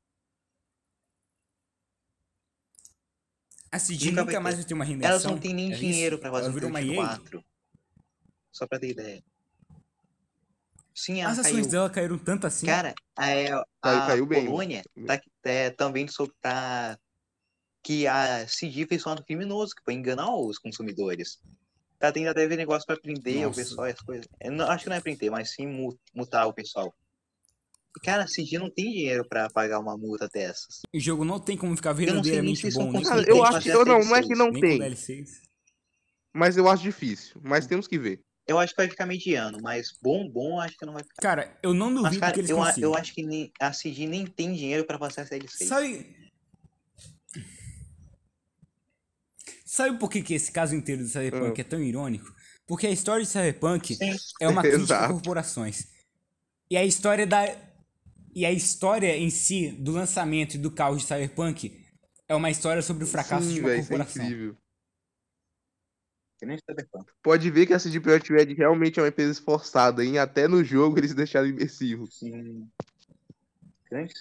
A 3.71 3.79
CG 3.79 4.11
Nunca 4.11 4.21
nunca, 4.21 4.33
vai 4.33 4.41
mais 4.43 4.55
ter. 4.55 4.61
vai 4.61 4.67
ter 4.67 4.73
uma 4.75 4.85
rendição. 4.85 5.09
Elas 5.09 5.23
não 5.25 5.39
têm 5.39 5.53
nem 5.55 5.69
é 5.69 5.71
isso? 5.71 5.79
dinheiro 5.81 6.19
pra 6.19 6.29
fazer 6.29 6.45
Ela 6.49 6.67
um 6.67 6.73
Witcher 6.75 6.91
EA? 6.93 6.95
4. 7.07 7.45
Só 8.51 8.67
pra 8.67 8.79
ter 8.79 8.89
ideia. 8.91 9.23
Sim, 10.93 11.21
ela 11.21 11.31
As 11.31 11.39
ações 11.39 11.53
caiu. 11.61 11.69
dela 11.71 11.89
caíram 11.89 12.17
tanto 12.19 12.45
assim. 12.47 12.65
Cara, 12.67 12.93
a, 13.15 13.21
Caiu- 13.23 13.59
a 13.81 14.07
caiu 14.07 14.25
bem. 14.27 14.45
Polônia 14.45 14.83
tá, 15.07 15.19
é, 15.43 15.69
também 15.71 16.07
sobre 16.07 16.35
pra, 16.41 16.97
que 17.83 18.05
a 18.07 18.45
CG 18.47 18.85
fez 18.87 19.05
um 19.05 19.09
ato 19.09 19.23
criminoso, 19.23 19.75
que 19.75 19.83
foi 19.83 19.93
enganar 19.95 20.33
os 20.35 20.57
consumidores. 20.57 21.39
Tá 21.99 22.11
tendo 22.11 22.29
até 22.29 22.45
ver 22.47 22.57
negócio 22.57 22.85
pra 22.85 22.95
prender 22.97 23.37
Nossa. 23.37 23.47
o 23.49 23.55
pessoal, 23.55 23.87
as 23.87 23.99
coisas. 24.01 24.27
Eu 24.39 24.51
não, 24.51 24.69
acho 24.69 24.83
que 24.83 24.89
não 24.89 24.97
é 24.97 25.01
prender, 25.01 25.31
mas 25.31 25.51
sim 25.53 25.65
mu- 25.65 25.97
multar 26.13 26.47
o 26.47 26.53
pessoal. 26.53 26.93
E, 27.95 27.99
cara, 27.99 28.23
a 28.23 28.27
CG 28.27 28.59
não 28.59 28.69
tem 28.69 28.85
dinheiro 28.91 29.25
pra 29.27 29.49
pagar 29.49 29.79
uma 29.79 29.97
multa 29.97 30.27
dessas. 30.31 30.81
O 30.93 30.99
jogo 30.99 31.25
não 31.25 31.39
tem 31.39 31.57
como 31.57 31.75
ficar 31.75 31.93
verdadeiramente 31.93 32.71
bom 32.71 32.91
com 32.91 33.01
Cara, 33.01 33.23
eu 33.27 33.43
acho 33.43 33.61
que. 33.61 33.69
eu- 33.69 33.83
Não, 33.85 33.99
não 33.99 34.15
é 34.15 34.21
que 34.21 34.35
não 34.35 34.51
tem. 34.51 34.79
Mas 36.33 36.55
eu 36.55 36.69
acho 36.69 36.83
difícil. 36.83 37.41
Mas 37.43 37.65
temos 37.65 37.87
que 37.87 37.97
ver. 37.97 38.21
Eu 38.45 38.59
acho 38.59 38.73
que 38.73 38.81
vai 38.81 38.89
ficar 38.89 39.05
mediano, 39.05 39.57
mas 39.61 39.87
bom, 40.01 40.29
bom, 40.29 40.59
acho 40.61 40.77
que 40.77 40.85
não 40.85 40.93
vai 40.93 41.03
ficar. 41.03 41.21
Cara, 41.21 41.57
eu 41.61 41.73
não 41.73 41.89
Mas, 41.89 42.03
duvido 42.03 42.19
cara, 42.21 42.33
que 42.33 42.39
eles 42.39 42.49
eu, 42.49 42.61
a- 42.61 42.67
consigam. 42.67 42.91
eu 42.91 42.95
acho 42.97 43.13
que 43.13 43.23
nem, 43.25 43.51
a 43.59 43.73
CG 43.73 44.05
nem 44.07 44.25
tem 44.25 44.53
dinheiro 44.53 44.85
pra 44.85 44.97
passar 44.99 45.23
essa 45.23 45.31
DLC. 45.31 45.65
Sabe... 45.65 46.15
Sabe 49.77 49.99
por 49.99 50.09
que, 50.09 50.23
que 50.23 50.33
esse 50.33 50.51
caso 50.51 50.73
inteiro 50.73 51.03
do 51.03 51.07
Cyberpunk 51.07 51.61
Ah. 51.61 51.61
é 51.61 51.63
tão 51.63 51.79
irônico? 51.79 52.33
Porque 52.65 52.87
a 52.87 52.89
história 52.89 53.23
de 53.23 53.29
Cyberpunk 53.29 53.93
Sim. 53.95 54.15
é 54.41 54.47
uma 54.47 54.61
crítica 54.63 54.81
a 54.81 54.97
Exato. 54.97 55.13
corporações. 55.13 55.87
E 56.71 56.75
a 56.75 56.83
história 56.83 57.27
da. 57.27 57.45
E 58.33 58.43
a 58.43 58.51
história 58.51 59.15
em 59.15 59.29
si, 59.29 59.69
do 59.69 59.91
lançamento 59.91 60.55
e 60.55 60.57
do 60.57 60.71
caos 60.71 61.03
de 61.03 61.07
Cyberpunk, 61.07 61.79
é 62.27 62.33
uma 62.35 62.49
história 62.49 62.81
sobre 62.81 63.03
o 63.03 63.07
fracasso 63.07 63.47
de 63.47 63.53
Sim, 63.53 63.59
uma 63.59 63.69
velho, 63.69 63.81
isso 63.81 63.93
é 63.93 63.97
corporação. 63.97 64.25
incrível. 64.25 64.57
Que 66.39 66.45
nem 66.47 66.57
Cyberpunk. 66.57 67.11
Pode 67.21 67.51
ver 67.51 67.67
que 67.67 67.73
a 67.73 67.79
CD 67.79 67.99
Projekt 67.99 68.33
Red 68.33 68.53
realmente 68.55 68.99
é 68.99 69.03
uma 69.03 69.09
empresa 69.09 69.31
esforçada 69.31 70.03
em 70.03 70.17
até 70.17 70.47
no 70.47 70.63
jogo 70.63 70.97
eles 70.97 71.13
deixaram 71.13 71.47
imersivo. 71.47 72.07
Sim. 72.11 72.67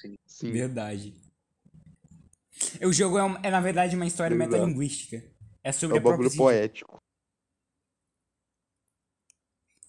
Sim. 0.02 0.16
Sim. 0.26 0.52
Verdade. 0.52 1.14
O 2.82 2.92
jogo 2.92 3.16
é, 3.18 3.24
um- 3.24 3.36
é, 3.42 3.50
na 3.50 3.60
verdade, 3.60 3.96
uma 3.96 4.06
história 4.06 4.34
Exato. 4.34 4.50
metalinguística. 4.50 5.24
É 5.66 5.70
É 5.70 5.72
sobre 5.72 5.96
um 5.96 5.98
a 5.98 6.02
própria 6.02 6.22
bagulho 6.28 6.36
poético. 6.38 6.96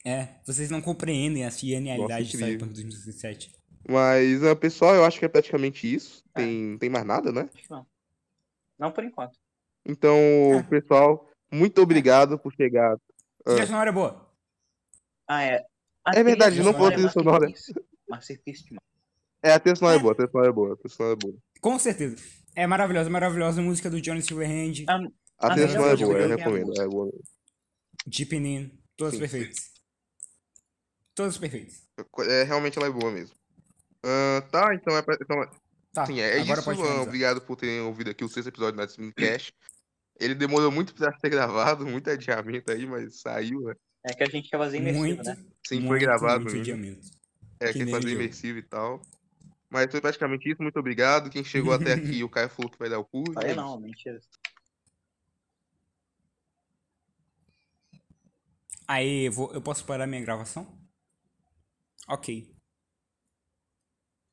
É, 0.04 0.28
vocês 0.44 0.72
não 0.72 0.82
compreendem 0.82 1.46
a 1.46 1.50
genialidade 1.52 2.26
de 2.26 2.36
incrível. 2.36 2.48
Cyberpunk 2.54 2.74
2017. 2.74 3.56
Mas, 3.88 4.44
ah, 4.44 4.56
pessoal, 4.56 4.96
eu 4.96 5.06
acho 5.06 5.20
que 5.20 5.26
é 5.26 5.30
praticamente 5.30 5.94
isso. 5.94 6.24
Tem, 6.34 6.78
tem 6.80 6.90
mais 6.90 7.06
nada, 7.06 7.32
né? 7.32 7.48
Acho 7.54 7.64
que 7.64 7.70
não. 7.70 7.86
Não 8.80 8.92
por 8.92 9.04
enquanto. 9.04 9.38
Então, 9.86 10.16
É. 10.16 10.64
pessoal, 10.64 11.30
muito 11.52 11.80
obrigado 11.82 12.40
por 12.40 12.52
chegar. 12.56 12.96
Ah. 13.46 13.52
Trilha 13.52 13.68
sonora 13.68 13.90
é 13.90 13.94
boa. 13.94 14.32
Ah, 15.28 15.44
é. 15.44 15.64
A 16.04 16.18
É 16.18 16.24
verdade, 16.24 16.64
não 16.64 16.74
falou 16.74 16.92
trilha 16.92 17.10
sonora. 17.10 17.48
Masterpiece. 18.10 18.64
Demais. 18.64 18.82
É, 19.44 19.52
a 19.54 19.60
trilha 19.60 19.76
sonora 19.76 19.96
é 19.98 20.00
É. 20.00 20.02
boa, 20.02 20.12
a 20.14 20.16
trilha 20.16 20.32
sonora 20.32 20.50
é 20.50 20.54
boa, 20.54 20.74
a 20.74 20.76
trilha 20.78 20.96
sonora 20.96 21.14
é 21.14 21.18
boa. 21.18 21.36
Com 21.62 21.78
certeza. 21.78 22.16
É 22.56 22.66
maravilhosa, 22.66 23.10
maravilhosa. 23.12 23.62
A 23.62 23.64
música 23.64 23.90
do 23.92 24.02
Johnny 24.02 24.22
Silverhand, 24.24 24.86
A, 25.40 25.48
A 25.48 25.52
trilha 25.52 25.68
não, 25.68 25.74
sonora 25.74 25.94
é 25.94 26.06
boa, 26.06 26.20
eu 26.20 26.38
recomendo. 26.38 26.82
É 26.82 26.88
boa. 26.88 27.12
Deep 28.06 28.36
In, 28.36 28.72
todas 28.96 29.14
Sim. 29.14 29.20
perfeitas. 29.20 29.72
Todas 31.14 31.38
perfeitas. 31.38 31.84
É, 32.28 32.44
realmente 32.44 32.78
ela 32.78 32.88
é 32.88 32.92
boa 32.92 33.12
mesmo. 33.12 33.36
Ah, 34.04 34.42
tá, 34.52 34.74
então 34.74 34.96
é, 34.96 35.02
pra, 35.02 35.18
então, 35.20 35.38
Tá, 35.98 36.06
sim, 36.06 36.20
é 36.20 36.40
agora 36.40 36.60
isso. 36.62 36.84
obrigado 37.02 37.42
por 37.42 37.56
terem 37.56 37.82
ouvido 37.82 38.12
aqui 38.12 38.24
o 38.24 38.30
sexto 38.30 38.50
episódio 38.50 38.78
da 38.78 38.88
Cash. 39.16 39.52
Ele 40.20 40.36
demorou 40.36 40.72
muito 40.72 40.94
pra 40.94 41.12
ser 41.18 41.30
gravado, 41.30 41.88
muito 41.88 42.08
adiamento 42.08 42.72
aí, 42.72 42.86
mas 42.86 43.20
saiu, 43.20 43.62
né? 43.62 43.74
É 44.04 44.14
que 44.14 44.24
a 44.24 44.28
gente 44.28 44.48
quer 44.48 44.58
fazer 44.60 44.78
imersivo, 44.78 45.04
Muito, 45.04 45.24
né? 45.24 45.36
Sim, 45.36 45.78
foi 45.78 45.80
muito, 45.80 46.02
gravado 46.02 46.44
muito 46.44 46.60
adiamento. 46.60 47.02
É, 47.60 47.74
Que 47.74 47.80
quer 47.84 47.90
fazer 47.90 48.12
imersivo 48.12 48.60
e 48.60 48.62
tal. 48.62 49.02
Mas 49.72 49.90
foi 49.90 50.00
praticamente 50.00 50.50
isso, 50.50 50.62
muito 50.62 50.80
obrigado. 50.80 51.32
Quem 51.32 51.44
chegou 51.44 51.74
até 51.74 51.94
aqui, 51.94 52.24
o 52.24 52.30
Caio 52.30 52.50
falou 52.50 52.72
que 52.72 52.78
vai 52.78 52.90
dar 52.90 53.00
o 53.00 53.06
cu. 53.06 53.24
é 53.32 53.34
Falei 53.34 53.56
não, 53.56 53.80
mentira. 53.80 54.20
Aí, 58.88 59.26
eu, 59.28 59.32
vou, 59.32 59.54
eu 59.54 59.62
posso 59.62 59.86
parar 59.86 60.08
minha 60.08 60.22
gravação? 60.22 60.66
Ok. 62.08 62.28